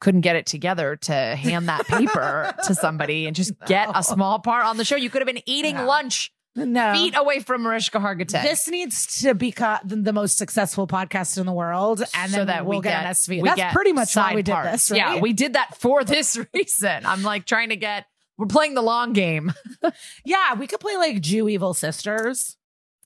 couldn't 0.00 0.22
get 0.22 0.34
it 0.36 0.46
together 0.46 0.96
to 0.96 1.12
hand 1.14 1.68
that 1.68 1.86
paper 1.86 2.52
to 2.64 2.74
somebody 2.74 3.26
and 3.26 3.36
just 3.36 3.52
get 3.66 3.88
No. 3.88 3.92
a 3.96 4.02
small 4.02 4.40
part 4.40 4.66
on 4.66 4.76
the 4.76 4.84
show. 4.84 4.96
You 4.96 5.10
could 5.10 5.20
have 5.22 5.26
been 5.32 5.42
eating 5.46 5.76
lunch 5.76 6.32
No. 6.54 6.92
feet 6.92 7.14
away 7.16 7.40
from 7.40 7.62
Mariska 7.62 7.98
Hargitay. 7.98 8.42
This 8.42 8.68
needs 8.68 9.20
to 9.22 9.34
be 9.34 9.52
co- 9.52 9.78
the, 9.84 9.96
the 9.96 10.12
most 10.12 10.36
successful 10.36 10.86
podcast 10.86 11.38
in 11.38 11.46
the 11.46 11.52
world, 11.52 12.02
and 12.14 12.30
so 12.30 12.38
then 12.38 12.46
that 12.48 12.66
we'll 12.66 12.80
we 12.80 12.82
get, 12.82 13.02
get 13.02 13.06
an 13.06 13.12
SV. 13.12 13.44
That's 13.44 13.74
pretty 13.74 13.92
much 13.92 14.14
why 14.14 14.34
we 14.34 14.42
did 14.42 14.52
parts. 14.52 14.70
this, 14.70 14.90
right? 14.90 14.96
Yeah, 14.98 15.20
we 15.20 15.32
did 15.32 15.54
that 15.54 15.78
for 15.78 16.04
this 16.04 16.38
reason. 16.52 17.06
I'm 17.06 17.22
like 17.22 17.46
trying 17.46 17.70
to 17.70 17.76
get. 17.76 18.06
We're 18.36 18.46
playing 18.46 18.74
the 18.74 18.82
long 18.82 19.12
game. 19.12 19.52
yeah, 20.24 20.54
we 20.54 20.66
could 20.66 20.80
play 20.80 20.96
like 20.96 21.20
Jew 21.20 21.48
evil 21.48 21.74
sisters. 21.74 22.56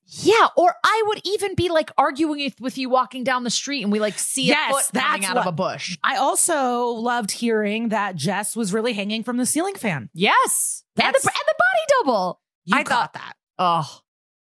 Yeah, 0.09 0.47
or 0.57 0.72
I 0.84 1.03
would 1.07 1.20
even 1.24 1.57
be 1.57 1.68
like 1.68 1.90
arguing 1.99 2.53
with, 2.61 2.78
you 2.78 2.88
walking 2.88 3.24
down 3.24 3.42
the 3.42 3.51
street 3.51 3.82
and 3.82 3.90
we 3.90 3.99
like 3.99 4.18
see 4.18 4.47
Yes, 4.47 4.70
a 4.70 4.92
foot 4.92 5.03
coming 5.03 5.24
out 5.24 5.36
of 5.36 5.47
a 5.47 5.53
bush. 5.53 5.99
I 6.03 6.16
also 6.16 6.86
loved 6.86 7.32
hearing 7.32 7.88
that 7.88 8.14
Jess 8.14 8.55
was 8.55 8.72
really 8.72 8.92
hanging 8.92 9.24
from 9.24 9.36
the 9.36 9.47
ceiling 9.47 9.74
fan. 9.74 10.09
Yes. 10.14 10.84
And 10.97 11.12
the, 11.12 11.18
and 11.18 11.34
the 11.47 11.55
body 11.59 12.05
double. 12.05 12.40
You 12.67 12.77
I 12.79 12.83
thought- 12.85 13.14
that, 13.14 13.35
Oh, 13.59 14.01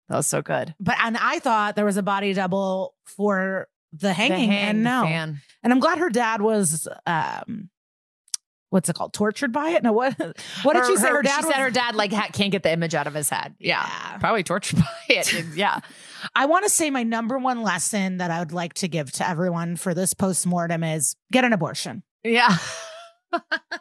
that 0.09 0.17
was 0.17 0.27
so 0.27 0.41
good. 0.41 0.75
but 0.79 0.95
and 1.03 1.17
I 1.17 1.39
thought 1.39 1.75
there 1.75 1.85
was 1.85 1.97
a 1.97 2.03
body 2.03 2.33
double 2.33 2.93
for 3.05 3.67
the 3.93 4.13
hanging, 4.13 4.49
the 4.49 4.55
and 4.55 4.83
no, 4.83 5.03
fan. 5.03 5.41
and 5.63 5.73
I'm 5.73 5.79
glad 5.79 5.97
her 5.97 6.09
dad 6.11 6.41
was 6.41 6.87
um, 7.07 7.69
what's 8.69 8.87
it 8.87 8.95
called, 8.95 9.13
tortured 9.13 9.51
by 9.51 9.69
it? 9.71 9.81
No, 9.83 9.93
what 9.93 10.15
what 10.63 10.73
did 10.75 10.85
she 10.85 10.95
say? 10.97 11.09
Her, 11.09 11.23
dad 11.23 11.39
she 11.41 11.45
was, 11.47 11.55
said 11.55 11.61
her 11.61 11.71
dad 11.71 11.95
like 11.95 12.11
ha- 12.13 12.29
can't 12.31 12.51
get 12.51 12.61
the 12.63 12.71
image 12.71 12.93
out 12.93 13.07
of 13.07 13.15
his 13.15 13.29
head. 13.29 13.55
Yeah. 13.59 13.83
Yeah. 13.87 14.17
Probably 14.19 14.43
tortured 14.43 14.77
by 14.79 14.85
it. 15.09 15.33
yeah. 15.55 15.79
I 16.35 16.45
want 16.45 16.65
to 16.65 16.69
say 16.69 16.89
my 16.91 17.01
number 17.03 17.37
one 17.39 17.63
lesson 17.63 18.17
that 18.17 18.29
I 18.29 18.39
would 18.39 18.51
like 18.51 18.75
to 18.75 18.87
give 18.87 19.11
to 19.13 19.27
everyone 19.27 19.75
for 19.75 19.93
this 19.95 20.13
postmortem 20.13 20.83
is 20.83 21.15
get 21.31 21.45
an 21.45 21.53
abortion. 21.53 22.03
Yeah. 22.23 22.57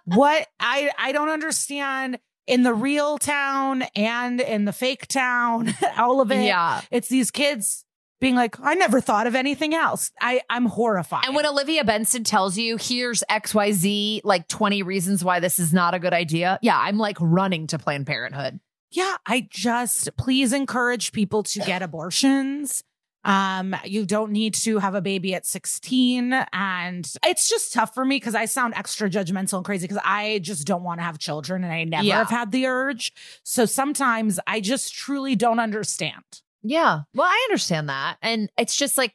what 0.04 0.46
I 0.60 0.90
I 0.98 1.12
don't 1.12 1.28
understand 1.30 2.18
in 2.48 2.62
the 2.62 2.74
real 2.74 3.18
town 3.18 3.82
and 3.94 4.40
in 4.40 4.64
the 4.64 4.72
fake 4.72 5.06
town, 5.06 5.74
all 5.98 6.20
of 6.20 6.32
it. 6.32 6.44
Yeah. 6.44 6.80
It's 6.90 7.08
these 7.08 7.30
kids 7.30 7.84
being 8.20 8.34
like, 8.34 8.58
I 8.60 8.74
never 8.74 9.00
thought 9.00 9.26
of 9.28 9.34
anything 9.36 9.74
else. 9.74 10.10
I 10.20 10.40
I'm 10.50 10.66
horrified. 10.66 11.24
And 11.26 11.36
when 11.36 11.46
Olivia 11.46 11.84
Benson 11.84 12.24
tells 12.24 12.56
you, 12.58 12.76
here's 12.76 13.22
XYZ, 13.30 14.22
like 14.24 14.48
20 14.48 14.82
reasons 14.82 15.22
why 15.22 15.38
this 15.40 15.58
is 15.58 15.72
not 15.72 15.94
a 15.94 15.98
good 15.98 16.12
idea. 16.14 16.58
Yeah. 16.62 16.78
I'm 16.80 16.98
like 16.98 17.18
running 17.20 17.66
to 17.68 17.78
Planned 17.78 18.06
Parenthood. 18.06 18.58
yeah, 18.90 19.16
I 19.26 19.46
just 19.50 20.16
please 20.16 20.52
encourage 20.52 21.12
people 21.12 21.42
to 21.44 21.60
get 21.60 21.82
abortions. 21.82 22.82
Um, 23.24 23.74
you 23.84 24.06
don't 24.06 24.32
need 24.32 24.54
to 24.54 24.78
have 24.78 24.94
a 24.94 25.00
baby 25.02 25.34
at 25.34 25.44
16. 25.44 26.32
And 26.52 27.12
it's 27.26 27.48
just 27.48 27.72
tough 27.72 27.92
for 27.94 28.04
me 28.04 28.16
because 28.16 28.34
I 28.34 28.44
sound 28.46 28.74
extra 28.76 29.10
judgmental 29.10 29.54
and 29.58 29.64
crazy 29.64 29.86
because 29.86 30.02
I 30.04 30.38
just 30.42 30.66
don't 30.66 30.82
want 30.82 31.00
to 31.00 31.04
have 31.04 31.18
children 31.18 31.64
and 31.64 31.72
I 31.72 31.84
never 31.84 32.04
Yeah. 32.04 32.18
have 32.18 32.30
had 32.30 32.52
the 32.52 32.66
urge. 32.66 33.12
So 33.42 33.64
sometimes 33.66 34.38
I 34.46 34.60
just 34.60 34.94
truly 34.94 35.34
don't 35.36 35.58
understand. 35.60 36.22
Yeah. 36.62 37.00
Well, 37.14 37.26
I 37.28 37.46
understand 37.48 37.88
that. 37.88 38.16
And 38.22 38.50
it's 38.58 38.76
just 38.76 38.96
like, 38.98 39.14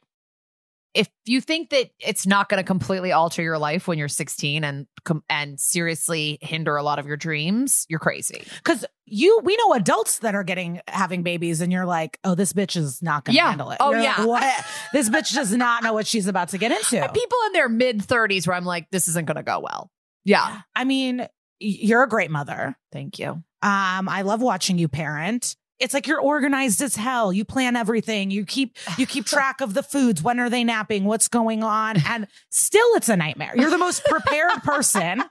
if 0.94 1.08
you 1.24 1.40
think 1.40 1.70
that 1.70 1.90
it's 1.98 2.26
not 2.26 2.48
going 2.48 2.62
to 2.62 2.64
completely 2.66 3.10
alter 3.12 3.42
your 3.42 3.58
life 3.58 3.88
when 3.88 3.98
you're 3.98 4.08
16 4.08 4.62
and 4.64 4.86
and 5.28 5.60
seriously 5.60 6.38
hinder 6.40 6.76
a 6.76 6.82
lot 6.82 6.98
of 6.98 7.06
your 7.06 7.16
dreams, 7.16 7.84
you're 7.88 7.98
crazy. 7.98 8.44
Because 8.56 8.84
you, 9.06 9.40
we 9.44 9.56
know 9.56 9.74
adults 9.74 10.20
that 10.20 10.34
are 10.34 10.44
getting 10.44 10.80
having 10.88 11.22
babies, 11.22 11.60
and 11.60 11.72
you're 11.72 11.84
like, 11.84 12.18
oh, 12.24 12.34
this 12.34 12.52
bitch 12.52 12.76
is 12.76 13.02
not 13.02 13.24
going 13.24 13.34
to 13.34 13.36
Yeah. 13.36 13.48
handle 13.50 13.70
it. 13.70 13.78
Oh, 13.80 13.90
You're 13.90 14.00
yeah. 14.00 14.16
like, 14.22 14.26
what? 14.28 14.64
this 14.92 15.10
bitch 15.10 15.34
does 15.34 15.52
not 15.52 15.82
know 15.82 15.92
what 15.92 16.06
she's 16.06 16.26
about 16.28 16.50
to 16.50 16.58
get 16.58 16.70
into. 16.72 17.06
People 17.12 17.38
in 17.46 17.52
their 17.52 17.68
mid 17.68 17.98
30s 18.00 18.46
where 18.46 18.56
I'm 18.56 18.64
like, 18.64 18.88
this 18.90 19.08
isn't 19.08 19.26
going 19.26 19.36
to 19.36 19.42
go 19.42 19.58
well. 19.60 19.90
Yeah. 20.24 20.60
I 20.74 20.84
mean, 20.84 21.26
you're 21.58 22.02
a 22.02 22.08
great 22.08 22.30
mother. 22.30 22.76
Thank 22.92 23.18
you. 23.18 23.42
Um, 23.62 24.08
I 24.08 24.22
love 24.22 24.40
watching 24.42 24.78
you 24.78 24.88
parent. 24.88 25.56
It's 25.80 25.92
like 25.92 26.06
you're 26.06 26.20
organized 26.20 26.80
as 26.82 26.96
hell. 26.96 27.32
You 27.32 27.44
plan 27.44 27.74
everything. 27.76 28.30
You 28.30 28.44
keep 28.44 28.76
you 28.96 29.06
keep 29.06 29.24
track 29.26 29.60
of 29.60 29.74
the 29.74 29.82
foods. 29.82 30.22
When 30.22 30.38
are 30.40 30.48
they 30.48 30.64
napping? 30.64 31.04
What's 31.04 31.28
going 31.28 31.62
on? 31.62 31.96
And 32.06 32.26
still, 32.50 32.86
it's 32.94 33.08
a 33.08 33.16
nightmare. 33.16 33.52
You're 33.56 33.70
the 33.70 33.78
most 33.78 34.04
prepared 34.04 34.62
person. 34.62 35.22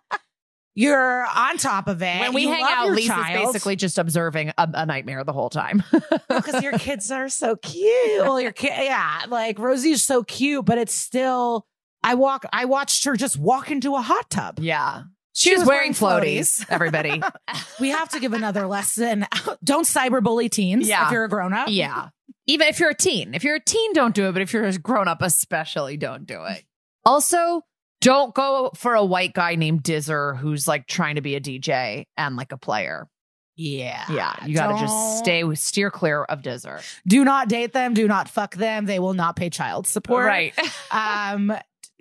You're 0.76 1.26
on 1.26 1.58
top 1.58 1.88
of 1.88 2.02
it. 2.02 2.20
When 2.20 2.34
we 2.34 2.42
You 2.44 2.48
hang 2.52 2.64
out, 2.68 2.90
Liza's 2.90 3.08
child. 3.08 3.46
basically 3.54 3.76
just 3.76 4.00
observing 4.00 4.50
a, 4.58 4.68
a 4.74 4.86
nightmare 4.88 5.24
the 5.24 5.32
whole 5.34 5.52
time. 5.52 5.84
because 6.30 6.64
your 6.64 6.74
kids 6.80 7.12
are 7.12 7.30
so 7.30 7.56
cute. 7.56 8.22
Well, 8.22 8.42
your 8.42 8.52
kid, 8.52 8.72
yeah, 8.76 9.22
like 9.30 9.60
Rosie's 9.60 10.02
so 10.02 10.24
cute, 10.24 10.66
but 10.66 10.78
it's 10.80 10.94
still. 10.94 11.68
I 12.04 12.16
walk. 12.16 12.46
I 12.52 12.66
watched 12.66 13.06
her 13.06 13.16
just 13.16 13.38
walk 13.38 13.70
into 13.72 13.96
a 13.96 14.02
hot 14.02 14.30
tub. 14.32 14.60
yeah. 14.60 15.04
She, 15.34 15.50
She 15.50 15.56
was, 15.56 15.62
was 15.62 15.68
wearing, 15.68 15.94
wearing 16.00 16.22
floaties, 16.24 16.66
everybody. 16.70 17.22
We 17.80 17.90
have 17.90 18.10
to 18.10 18.20
give 18.20 18.34
another 18.34 18.68
lesson. 18.68 19.26
Don't 19.64 19.86
cyberbully 19.86 20.50
teens 20.50 20.88
Yeah. 20.88 21.06
if 21.08 21.12
you're 21.12 21.24
a 21.26 21.30
grown 21.30 21.54
up. 21.54 21.68
yeah. 21.70 22.10
Even 22.46 22.68
if 22.68 22.80
you're 22.80 22.90
a 22.92 22.96
teen. 22.96 23.34
If 23.34 23.44
you're 23.44 23.56
a 23.56 23.60
teen, 23.64 23.94
don't 23.94 24.14
do 24.14 24.28
it. 24.28 24.34
But 24.34 24.42
if 24.42 24.52
you're 24.52 24.66
a 24.66 24.78
grown 24.78 25.08
up, 25.08 25.22
especially, 25.22 25.96
don't 25.96 26.26
do 26.28 26.44
it. 26.44 26.64
Also, 27.06 27.62
don't 28.02 28.36
go 28.36 28.72
for 28.76 28.96
a 28.96 29.06
white 29.06 29.34
guy 29.34 29.56
named 29.56 29.82
Dizzer 29.82 30.34
who's 30.36 30.68
like 30.68 30.86
trying 30.86 31.16
to 31.16 31.22
be 31.22 31.36
a 31.36 31.40
DJ 31.42 32.04
and 32.18 32.36
like 32.36 32.52
a 32.52 32.58
player. 32.58 33.08
Yeah. 33.56 34.04
Yeah. 34.12 34.46
You 34.46 34.56
got 34.56 34.74
to 34.74 34.78
just 34.80 35.20
stay, 35.20 35.44
steer 35.56 35.90
clear 35.90 36.24
of 36.26 36.42
Dizzer. 36.42 36.82
Do 37.08 37.24
not 37.24 37.48
date 37.48 37.72
them. 37.72 37.94
Do 37.94 38.08
not 38.10 38.28
fuck 38.28 38.56
them. 38.56 38.86
They 38.88 39.00
will 39.00 39.14
not 39.14 39.36
pay 39.38 39.50
child 39.50 39.88
support. 39.88 40.26
Right. 40.26 40.54
Um. 40.92 41.54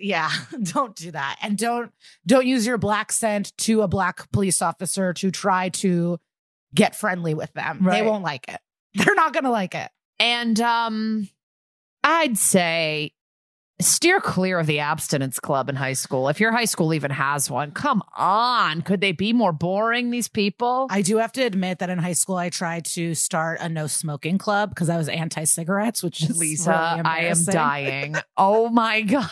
Yeah. 0.03 0.29
Don't 0.63 0.95
do 0.95 1.11
that, 1.11 1.37
and 1.41 1.57
don't 1.57 1.91
don't 2.27 2.45
use 2.45 2.67
your 2.67 2.77
black 2.77 3.11
scent 3.11 3.55
to 3.59 3.81
a 3.83 3.87
black 3.87 4.29
police 4.31 4.61
officer 4.61 5.13
to 5.13 5.31
try 5.31 5.69
to 5.69 6.19
get 6.75 6.95
friendly 6.95 7.33
with 7.33 7.53
them. 7.53 7.79
They 7.83 8.01
won't 8.01 8.23
like 8.23 8.49
it. 8.49 8.59
They're 8.95 9.15
not 9.15 9.33
gonna 9.33 9.51
like 9.51 9.75
it. 9.75 9.89
And 10.19 10.59
um 10.59 11.29
I'd 12.03 12.37
say 12.37 13.13
steer 13.79 14.19
clear 14.19 14.59
of 14.59 14.67
the 14.67 14.79
abstinence 14.79 15.39
club 15.39 15.69
in 15.69 15.75
high 15.75 15.93
school. 15.93 16.29
If 16.29 16.39
your 16.39 16.51
high 16.51 16.65
school 16.65 16.93
even 16.93 17.11
has 17.11 17.49
one, 17.49 17.71
come 17.71 18.01
on. 18.15 18.81
Could 18.81 19.01
they 19.01 19.11
be 19.11 19.33
more 19.33 19.51
boring, 19.51 20.09
these 20.11 20.27
people? 20.27 20.87
I 20.89 21.01
do 21.01 21.17
have 21.17 21.31
to 21.33 21.43
admit 21.43 21.79
that 21.79 21.89
in 21.89 21.97
high 21.97 22.13
school 22.13 22.35
I 22.35 22.49
tried 22.49 22.85
to 22.85 23.15
start 23.15 23.59
a 23.61 23.69
no 23.69 23.87
smoking 23.87 24.37
club 24.37 24.69
because 24.69 24.89
I 24.89 24.97
was 24.97 25.09
anti 25.09 25.43
cigarettes, 25.45 26.03
which 26.03 26.23
is 26.23 26.37
Liza, 26.37 26.93
really 26.97 27.01
I 27.05 27.19
am 27.25 27.43
dying. 27.45 28.15
oh 28.37 28.69
my 28.69 29.01
God. 29.01 29.29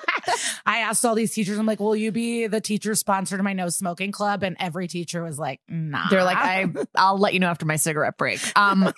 I 0.66 0.78
asked 0.78 1.04
all 1.04 1.14
these 1.14 1.32
teachers, 1.32 1.58
I'm 1.58 1.66
like, 1.66 1.80
will 1.80 1.96
you 1.96 2.12
be 2.12 2.46
the 2.46 2.60
teacher 2.60 2.94
sponsor 2.94 3.36
to 3.36 3.42
my 3.42 3.52
no 3.52 3.68
smoking 3.68 4.12
club? 4.12 4.42
And 4.42 4.56
every 4.60 4.88
teacher 4.88 5.22
was 5.22 5.38
like, 5.38 5.60
nah. 5.68 6.08
They're 6.08 6.24
like, 6.24 6.38
I 6.38 6.66
I'll 6.94 7.18
let 7.18 7.34
you 7.34 7.40
know 7.40 7.48
after 7.48 7.66
my 7.66 7.76
cigarette 7.76 8.16
break. 8.16 8.40
Um 8.56 8.92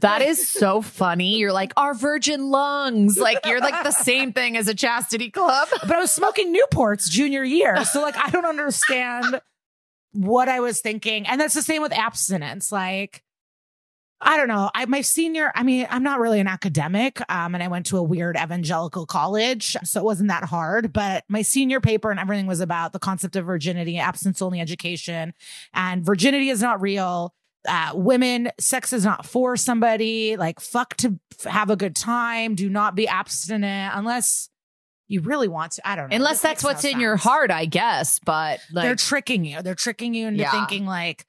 that 0.00 0.22
is 0.22 0.48
so 0.48 0.82
funny. 0.82 1.38
You're 1.38 1.52
like, 1.52 1.72
our 1.76 1.94
virgin 1.94 2.50
lungs. 2.50 3.18
Like 3.18 3.38
you're 3.46 3.60
like 3.60 3.82
the 3.84 3.92
same 3.92 4.32
thing 4.32 4.56
as 4.56 4.68
a 4.68 4.74
chastity 4.74 5.30
club. 5.30 5.68
but 5.80 5.92
I 5.92 6.00
was 6.00 6.12
smoking 6.12 6.54
Newports 6.54 7.08
junior 7.08 7.44
year. 7.44 7.84
So 7.84 8.02
like 8.02 8.16
I 8.16 8.30
don't 8.30 8.46
understand 8.46 9.40
what 10.12 10.48
I 10.48 10.60
was 10.60 10.80
thinking. 10.80 11.26
And 11.26 11.40
that's 11.40 11.54
the 11.54 11.62
same 11.62 11.82
with 11.82 11.92
abstinence. 11.92 12.72
Like 12.72 13.22
I 14.20 14.36
don't 14.36 14.48
know. 14.48 14.68
I 14.74 14.84
my 14.86 15.00
senior, 15.00 15.52
I 15.54 15.62
mean, 15.62 15.86
I'm 15.90 16.02
not 16.02 16.18
really 16.18 16.40
an 16.40 16.48
academic. 16.48 17.20
Um, 17.30 17.54
and 17.54 17.62
I 17.62 17.68
went 17.68 17.86
to 17.86 17.98
a 17.98 18.02
weird 18.02 18.36
evangelical 18.36 19.06
college. 19.06 19.76
So 19.84 20.00
it 20.00 20.04
wasn't 20.04 20.28
that 20.28 20.44
hard. 20.44 20.92
But 20.92 21.24
my 21.28 21.42
senior 21.42 21.80
paper 21.80 22.10
and 22.10 22.18
everything 22.18 22.46
was 22.48 22.60
about 22.60 22.92
the 22.92 22.98
concept 22.98 23.36
of 23.36 23.46
virginity, 23.46 23.96
abstinence 23.98 24.42
only 24.42 24.60
education. 24.60 25.34
And 25.72 26.04
virginity 26.04 26.48
is 26.50 26.60
not 26.60 26.80
real. 26.80 27.32
uh, 27.68 27.90
women, 27.94 28.50
sex 28.58 28.92
is 28.92 29.04
not 29.04 29.26
for 29.26 29.56
somebody. 29.56 30.36
Like, 30.36 30.58
fuck 30.60 30.96
to 30.98 31.18
have 31.44 31.70
a 31.70 31.76
good 31.76 31.94
time. 31.94 32.54
Do 32.54 32.68
not 32.70 32.94
be 32.94 33.06
abstinent 33.06 33.92
unless 33.94 34.48
you 35.06 35.20
really 35.22 35.48
want 35.48 35.72
to. 35.72 35.88
I 35.88 35.94
don't 35.96 36.08
know. 36.10 36.16
Unless 36.16 36.40
that's 36.42 36.62
what's 36.64 36.84
in 36.84 36.98
your 37.00 37.16
heart, 37.16 37.50
I 37.50 37.66
guess. 37.66 38.18
But 38.18 38.60
They're 38.72 38.94
tricking 38.96 39.44
you. 39.44 39.60
They're 39.62 39.74
tricking 39.74 40.14
you 40.14 40.28
into 40.28 40.40
Yeah. 40.40 40.50
thinking 40.52 40.86
like 40.86 41.24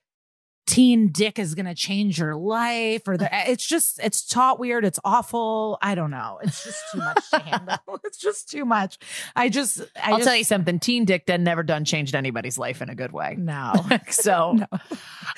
teen 0.70 1.12
dick 1.12 1.40
is 1.40 1.56
going 1.56 1.66
to 1.66 1.74
change 1.74 2.20
your 2.20 2.36
life 2.36 3.08
or 3.08 3.18
the, 3.18 3.28
it's 3.50 3.66
just, 3.66 4.00
it's 4.00 4.26
taught 4.26 4.60
weird. 4.60 4.86
It's 4.86 5.00
awful. 5.04 5.80
I 5.82 5.96
don't 5.96 6.12
know. 6.12 6.40
It's 6.44 6.64
just 6.64 6.84
too 6.92 7.00
much 7.00 7.30
to 7.32 7.40
handle. 7.40 7.78
It's 8.06 8.18
just 8.18 8.50
too 8.50 8.66
much. 8.66 8.98
I 9.36 9.50
just, 9.50 9.82
I 9.82 10.12
I'll 10.12 10.18
just, 10.18 10.28
tell 10.28 10.36
you 10.36 10.44
something. 10.44 10.80
Teen 10.80 11.06
dick 11.06 11.26
done 11.26 11.44
never 11.44 11.64
done 11.64 11.86
changed 11.86 12.16
anybody's 12.16 12.58
life 12.58 12.82
in 12.82 12.90
a 12.90 12.96
good 12.96 13.12
way. 13.12 13.36
No. 13.38 13.74
So 14.10 14.54
No. 14.54 14.66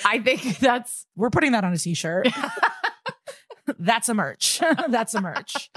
I 0.06 0.20
think 0.20 0.60
that's 0.60 1.06
We're 1.16 1.30
putting 1.30 1.52
that 1.54 1.64
on 1.64 1.74
a 1.74 1.78
t-shirt. 1.78 2.28
That's 3.80 4.10
a 4.10 4.14
merch. 4.14 4.62
That's 4.90 5.14
a 5.14 5.22
merch. 5.22 5.70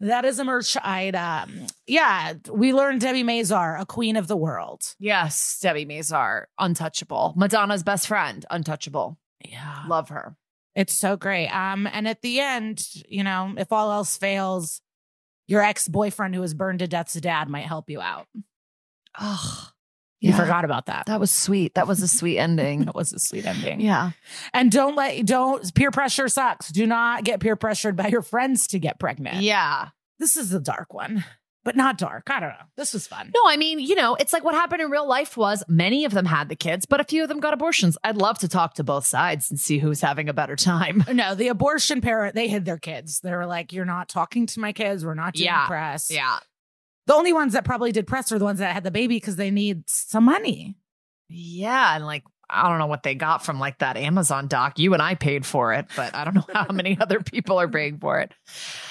that 0.00 0.24
is 0.24 0.38
a 0.38 0.44
merch 0.44 0.76
item. 0.82 1.66
Yeah, 1.88 2.34
we 2.50 2.72
learned 2.74 3.00
Debbie 3.00 3.24
Mazar, 3.24 3.80
a 3.80 3.86
queen 3.86 4.16
of 4.16 4.26
the 4.28 4.36
world. 4.36 4.94
yes, 4.98 5.58
Debbie 5.60 5.86
Mazar, 5.86 6.44
untouchable. 6.58 7.32
Madonna's 7.36 7.82
best 7.82 8.06
friend, 8.06 8.44
untouchable. 8.50 9.18
Yeah. 9.44 9.84
Love 9.88 10.10
her. 10.10 10.36
It's 10.74 10.92
so 10.94 11.16
great. 11.16 11.48
Um, 11.48 11.88
and 11.90 12.06
at 12.06 12.22
the 12.22 12.40
end, 12.40 12.86
you 13.08 13.24
know, 13.24 13.54
if 13.56 13.72
all 13.72 13.90
else 13.90 14.16
fails, 14.16 14.80
your 15.46 15.62
ex-boyfriend 15.62 16.34
who 16.34 16.40
was 16.42 16.54
burned 16.54 16.80
to 16.80 16.86
death's 16.86 17.14
dad 17.14 17.48
might 17.48 17.64
help 17.66 17.88
you 17.90 18.00
out. 18.00 18.26
Oh, 19.18 19.68
You 20.20 20.32
forgot 20.34 20.64
about 20.64 20.86
that. 20.86 21.06
That 21.06 21.20
was 21.20 21.30
sweet. 21.30 21.74
That 21.74 21.88
was 21.88 22.02
a 22.02 22.08
sweet 22.08 22.38
ending. 22.46 22.84
That 22.84 22.94
was 22.94 23.12
a 23.12 23.18
sweet 23.18 23.46
ending. 23.46 23.80
yeah. 23.80 24.10
And 24.52 24.70
don't 24.70 24.94
let 24.94 25.24
don't 25.24 25.74
peer 25.74 25.90
pressure 25.90 26.28
sucks. 26.28 26.68
Do 26.70 26.86
not 26.86 27.24
get 27.24 27.40
peer 27.40 27.56
pressured 27.56 27.96
by 27.96 28.08
your 28.08 28.22
friends 28.22 28.66
to 28.68 28.78
get 28.78 29.00
pregnant. 29.00 29.42
Yeah. 29.42 29.88
This 30.18 30.36
is 30.36 30.52
a 30.52 30.60
dark 30.60 30.92
one, 30.92 31.24
but 31.68 31.76
not 31.76 31.98
dark. 31.98 32.30
I 32.30 32.40
don't 32.40 32.48
know. 32.48 32.64
This 32.78 32.94
was 32.94 33.06
fun. 33.06 33.30
No, 33.34 33.42
I 33.46 33.58
mean, 33.58 33.78
you 33.78 33.94
know, 33.94 34.14
it's 34.14 34.32
like 34.32 34.42
what 34.42 34.54
happened 34.54 34.80
in 34.80 34.90
real 34.90 35.06
life 35.06 35.36
was 35.36 35.62
many 35.68 36.06
of 36.06 36.12
them 36.12 36.24
had 36.24 36.48
the 36.48 36.56
kids, 36.56 36.86
but 36.86 36.98
a 36.98 37.04
few 37.04 37.22
of 37.22 37.28
them 37.28 37.40
got 37.40 37.52
abortions. 37.52 37.98
I'd 38.02 38.16
love 38.16 38.38
to 38.38 38.48
talk 38.48 38.72
to 38.76 38.84
both 38.84 39.04
sides 39.04 39.50
and 39.50 39.60
see 39.60 39.76
who's 39.76 40.00
having 40.00 40.30
a 40.30 40.32
better 40.32 40.56
time. 40.56 41.04
No, 41.12 41.34
the 41.34 41.48
abortion 41.48 42.00
parent, 42.00 42.34
they 42.34 42.48
hid 42.48 42.64
their 42.64 42.78
kids. 42.78 43.20
They 43.20 43.32
were 43.32 43.44
like, 43.44 43.74
You're 43.74 43.84
not 43.84 44.08
talking 44.08 44.46
to 44.46 44.60
my 44.60 44.72
kids. 44.72 45.04
We're 45.04 45.12
not 45.12 45.34
doing 45.34 45.44
Yeah. 45.44 45.66
press. 45.66 46.10
Yeah. 46.10 46.38
The 47.06 47.12
only 47.14 47.34
ones 47.34 47.52
that 47.52 47.66
probably 47.66 47.92
did 47.92 48.06
press 48.06 48.32
are 48.32 48.38
the 48.38 48.46
ones 48.46 48.60
that 48.60 48.72
had 48.72 48.82
the 48.84 48.90
baby 48.90 49.16
because 49.16 49.36
they 49.36 49.50
need 49.50 49.90
some 49.90 50.24
money. 50.24 50.78
Yeah. 51.28 51.96
And 51.96 52.06
like, 52.06 52.24
I 52.50 52.68
don't 52.68 52.78
know 52.78 52.86
what 52.86 53.02
they 53.02 53.14
got 53.14 53.44
from 53.44 53.58
like 53.60 53.78
that 53.78 53.96
Amazon 53.96 54.46
doc. 54.48 54.78
You 54.78 54.94
and 54.94 55.02
I 55.02 55.14
paid 55.14 55.44
for 55.44 55.72
it, 55.74 55.86
but 55.96 56.14
I 56.14 56.24
don't 56.24 56.34
know 56.34 56.46
how 56.52 56.72
many 56.72 56.96
other 57.00 57.20
people 57.20 57.60
are 57.60 57.68
paying 57.68 57.98
for 57.98 58.20
it. 58.20 58.32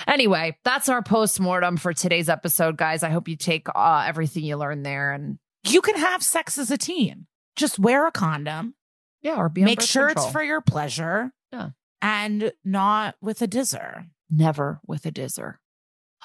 Anyway, 0.07 0.57
that's 0.63 0.89
our 0.89 1.01
post 1.01 1.39
mortem 1.39 1.77
for 1.77 1.93
today's 1.93 2.29
episode, 2.29 2.77
guys. 2.77 3.03
I 3.03 3.09
hope 3.09 3.27
you 3.27 3.35
take 3.35 3.67
uh, 3.73 4.03
everything 4.07 4.43
you 4.43 4.57
learned 4.57 4.85
there 4.85 5.13
and 5.13 5.39
You 5.63 5.81
can 5.81 5.95
have 5.95 6.21
sex 6.23 6.57
as 6.57 6.69
a 6.71 6.77
teen. 6.77 7.27
Just 7.55 7.79
wear 7.79 8.05
a 8.07 8.11
condom. 8.11 8.75
yeah, 9.21 9.35
or 9.37 9.49
be 9.49 9.63
Make 9.63 9.81
sure 9.81 10.07
control. 10.07 10.25
it's 10.25 10.31
for 10.31 10.43
your 10.43 10.61
pleasure. 10.61 11.31
Yeah. 11.51 11.69
And 12.01 12.51
not 12.63 13.15
with 13.21 13.41
a 13.41 13.47
dizzer. 13.47 14.05
never 14.29 14.79
with 14.85 15.05
a 15.07 15.11
dizzer. 15.11 15.59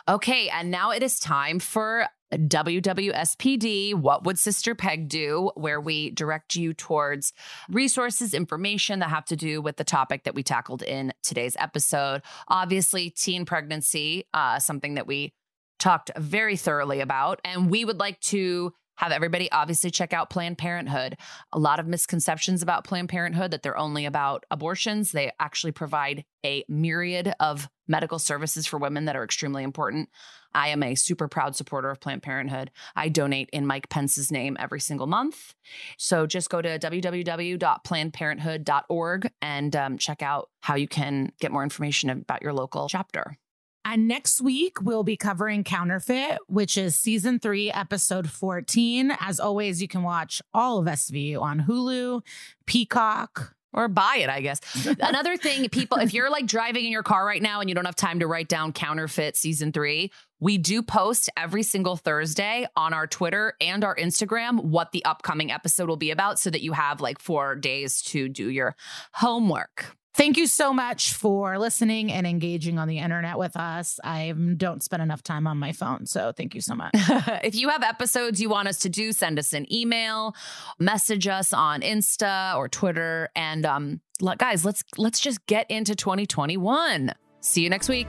Okay, 0.09 0.49
and 0.51 0.71
now 0.71 0.91
it 0.91 1.03
is 1.03 1.19
time 1.19 1.59
for 1.61 2.07
WWSPD, 2.33 3.95
What 3.95 4.25
Would 4.25 4.39
Sister 4.39 4.75
Peg 4.75 5.09
Do? 5.09 5.51
Where 5.55 5.81
we 5.81 6.11
direct 6.11 6.57
you 6.57 6.75
towards 6.75 7.33
resources, 7.69 8.35
information 8.35 9.01
that 9.01 9.11
have 9.11 9.25
to 9.27 9.37
do 9.37 9.61
with 9.61 9.77
the 9.77 9.85
topic 9.85 10.25
that 10.25 10.35
we 10.35 10.43
tackled 10.43 10.83
in 10.83 11.13
today's 11.23 11.57
episode. 11.59 12.23
Obviously, 12.49 13.11
teen 13.11 13.45
pregnancy, 13.45 14.25
uh, 14.33 14.59
something 14.59 14.95
that 14.95 15.07
we 15.07 15.35
talked 15.79 16.11
very 16.17 16.57
thoroughly 16.57 17.01
about. 17.01 17.41
And 17.45 17.69
we 17.69 17.85
would 17.85 17.99
like 17.99 18.21
to 18.21 18.73
have 18.97 19.13
everybody 19.13 19.51
obviously 19.51 19.91
check 19.91 20.13
out 20.13 20.31
Planned 20.31 20.59
Parenthood. 20.59 21.17
A 21.53 21.59
lot 21.59 21.81
of 21.81 21.87
misconceptions 21.87 22.63
about 22.63 22.85
Planned 22.85 23.09
Parenthood 23.09 23.51
that 23.51 23.63
they're 23.63 23.77
only 23.77 24.07
about 24.07 24.45
abortions. 24.51 25.13
They 25.13 25.33
actually 25.41 25.73
provide 25.73 26.25
a 26.45 26.65
myriad 26.69 27.35
of 27.41 27.69
medical 27.89 28.19
services 28.19 28.67
for 28.67 28.79
women 28.79 29.07
that 29.07 29.17
are 29.17 29.25
extremely 29.25 29.63
important. 29.63 30.09
I 30.55 30.69
am 30.69 30.83
a 30.83 30.95
super 30.95 31.29
proud 31.29 31.57
supporter 31.57 31.89
of 31.91 32.01
Planned 32.01 32.23
Parenthood. 32.23 32.71
I 32.95 33.09
donate 33.09 33.49
in 33.53 33.67
Mike 33.67 33.89
Pence's 33.89 34.31
name 34.31 34.59
every 34.61 34.81
single 34.81 35.07
month. 35.07 35.55
So 35.97 36.27
just 36.27 36.51
go 36.51 36.61
to 36.61 36.79
www.plannedparenthood.org 36.79 39.31
and 39.41 39.77
um, 39.77 39.97
check 39.99 40.23
out 40.23 40.51
how 40.61 40.75
you 40.75 40.89
can 40.89 41.33
get 41.41 41.53
more 41.53 41.63
information 41.63 42.11
about 42.11 42.43
your 42.43 42.53
local 42.53 42.89
chapter. 42.89 43.39
And 43.85 44.07
next 44.07 44.41
week, 44.41 44.81
we'll 44.81 45.03
be 45.03 45.17
covering 45.17 45.65
Counterfeit, 45.65 46.39
which 46.47 46.79
is 46.79 46.95
season 46.95 47.39
three, 47.39 47.71
episode 47.71 48.31
14. 48.31 49.17
As 49.21 49.41
always, 49.41 49.83
you 49.83 49.89
can 49.89 50.03
watch 50.03 50.41
all 50.55 50.79
of 50.79 50.87
SVU 50.87 51.41
on 51.41 51.61
Hulu, 51.61 52.23
Peacock. 52.67 53.55
or 53.75 53.89
buy 53.89 54.19
it, 54.21 54.29
I 54.29 54.41
guess. 54.43 54.61
Another 55.01 55.37
thing, 55.37 55.69
people, 55.71 55.99
if 55.99 56.13
you're 56.13 56.31
like 56.31 56.47
driving 56.47 56.85
in 56.85 56.93
your 56.93 57.03
car 57.03 57.25
right 57.25 57.41
now 57.41 57.61
and 57.61 57.71
you 57.71 57.75
don't 57.75 57.87
have 57.87 57.97
time 57.97 58.21
to 58.21 58.27
write 58.27 58.49
down 58.49 58.73
counterfeit 58.73 59.35
season 59.37 59.73
three, 59.73 60.13
we 60.41 60.59
do 60.59 60.83
post 60.83 61.31
every 61.37 61.63
single 61.63 61.97
Thursday 61.97 62.67
on 62.77 62.93
our 62.93 63.07
Twitter 63.07 63.55
and 63.61 63.83
our 63.83 63.97
Instagram 63.97 64.63
what 64.63 64.93
the 64.93 65.05
upcoming 65.05 65.51
episode 65.51 65.89
will 65.89 65.97
be 65.97 66.11
about 66.11 66.39
so 66.39 66.51
that 66.51 66.61
you 66.61 66.73
have 66.73 67.01
like 67.01 67.19
four 67.19 67.55
days 67.57 68.03
to 68.03 68.29
do 68.29 68.51
your 68.51 68.77
homework. 69.15 69.97
Thank 70.15 70.37
you 70.37 70.47
so 70.47 70.75
much 70.75 71.15
for 71.15 71.59
listening 71.59 72.13
and 72.13 72.27
engaging 72.27 72.79
on 72.79 72.87
the 72.87 72.99
internet 72.99 73.39
with 73.39 73.57
us. 73.57 73.99
I 74.05 74.35
don't 74.57 74.83
spend 74.83 75.03
enough 75.03 75.23
time 75.23 75.47
on 75.47 75.59
my 75.59 75.73
phone, 75.73 76.05
so 76.05 76.33
thank 76.33 76.55
you 76.55 76.61
so 76.61 76.75
much. 76.75 76.91
if 76.95 77.55
you 77.55 77.71
have 77.71 77.83
episodes 77.83 78.41
you 78.41 78.51
want 78.51 78.69
us 78.69 78.79
to 78.81 78.91
do, 78.91 79.13
send 79.13 79.39
us 79.39 79.55
an 79.55 79.73
email, 79.73 80.35
message 80.79 81.27
us 81.29 81.55
on 81.55 81.81
Insta 81.81 82.57
or 82.57 82.69
Twitter, 82.69 83.31
and 83.35 83.65
um, 83.65 84.01
guys, 84.37 84.65
let's 84.65 84.85
let's 84.99 85.19
just 85.19 85.47
get 85.47 85.71
into 85.71 85.95
2021. 85.95 87.13
See 87.41 87.63
you 87.63 87.71
next 87.71 87.89
week. 87.89 88.09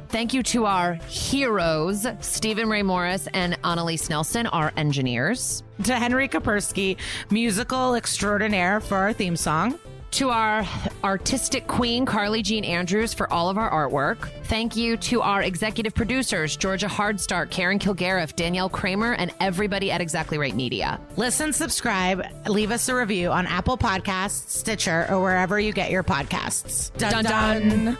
Thank 0.11 0.33
you 0.33 0.43
to 0.43 0.65
our 0.65 0.95
heroes, 1.07 2.05
Stephen 2.19 2.67
Ray 2.69 2.83
Morris 2.83 3.29
and 3.33 3.57
Annalise 3.63 4.09
Nelson, 4.09 4.45
our 4.47 4.73
engineers. 4.75 5.63
To 5.85 5.95
Henry 5.95 6.27
Kapersky, 6.27 6.97
musical 7.29 7.95
extraordinaire 7.95 8.81
for 8.81 8.97
our 8.97 9.13
theme 9.13 9.37
song. 9.37 9.79
To 10.11 10.29
our 10.29 10.67
artistic 11.05 11.67
queen, 11.67 12.05
Carly 12.05 12.41
Jean 12.41 12.65
Andrews, 12.65 13.13
for 13.13 13.31
all 13.31 13.49
of 13.49 13.57
our 13.57 13.71
artwork. 13.71 14.29
Thank 14.43 14.75
you 14.75 14.97
to 14.97 15.21
our 15.21 15.41
executive 15.43 15.95
producers, 15.95 16.57
Georgia 16.57 16.87
Hardstark, 16.87 17.49
Karen 17.49 17.79
Kilgariff, 17.79 18.35
Danielle 18.35 18.67
Kramer, 18.67 19.13
and 19.13 19.33
everybody 19.39 19.91
at 19.91 20.01
Exactly 20.01 20.37
Right 20.37 20.53
Media. 20.53 20.99
Listen, 21.15 21.53
subscribe, 21.53 22.25
leave 22.49 22.71
us 22.71 22.89
a 22.89 22.95
review 22.95 23.31
on 23.31 23.47
Apple 23.47 23.77
Podcasts, 23.77 24.49
Stitcher, 24.49 25.07
or 25.09 25.21
wherever 25.21 25.57
you 25.57 25.71
get 25.71 25.89
your 25.89 26.03
podcasts. 26.03 26.91
Dun, 26.97 27.23
dun. 27.23 27.97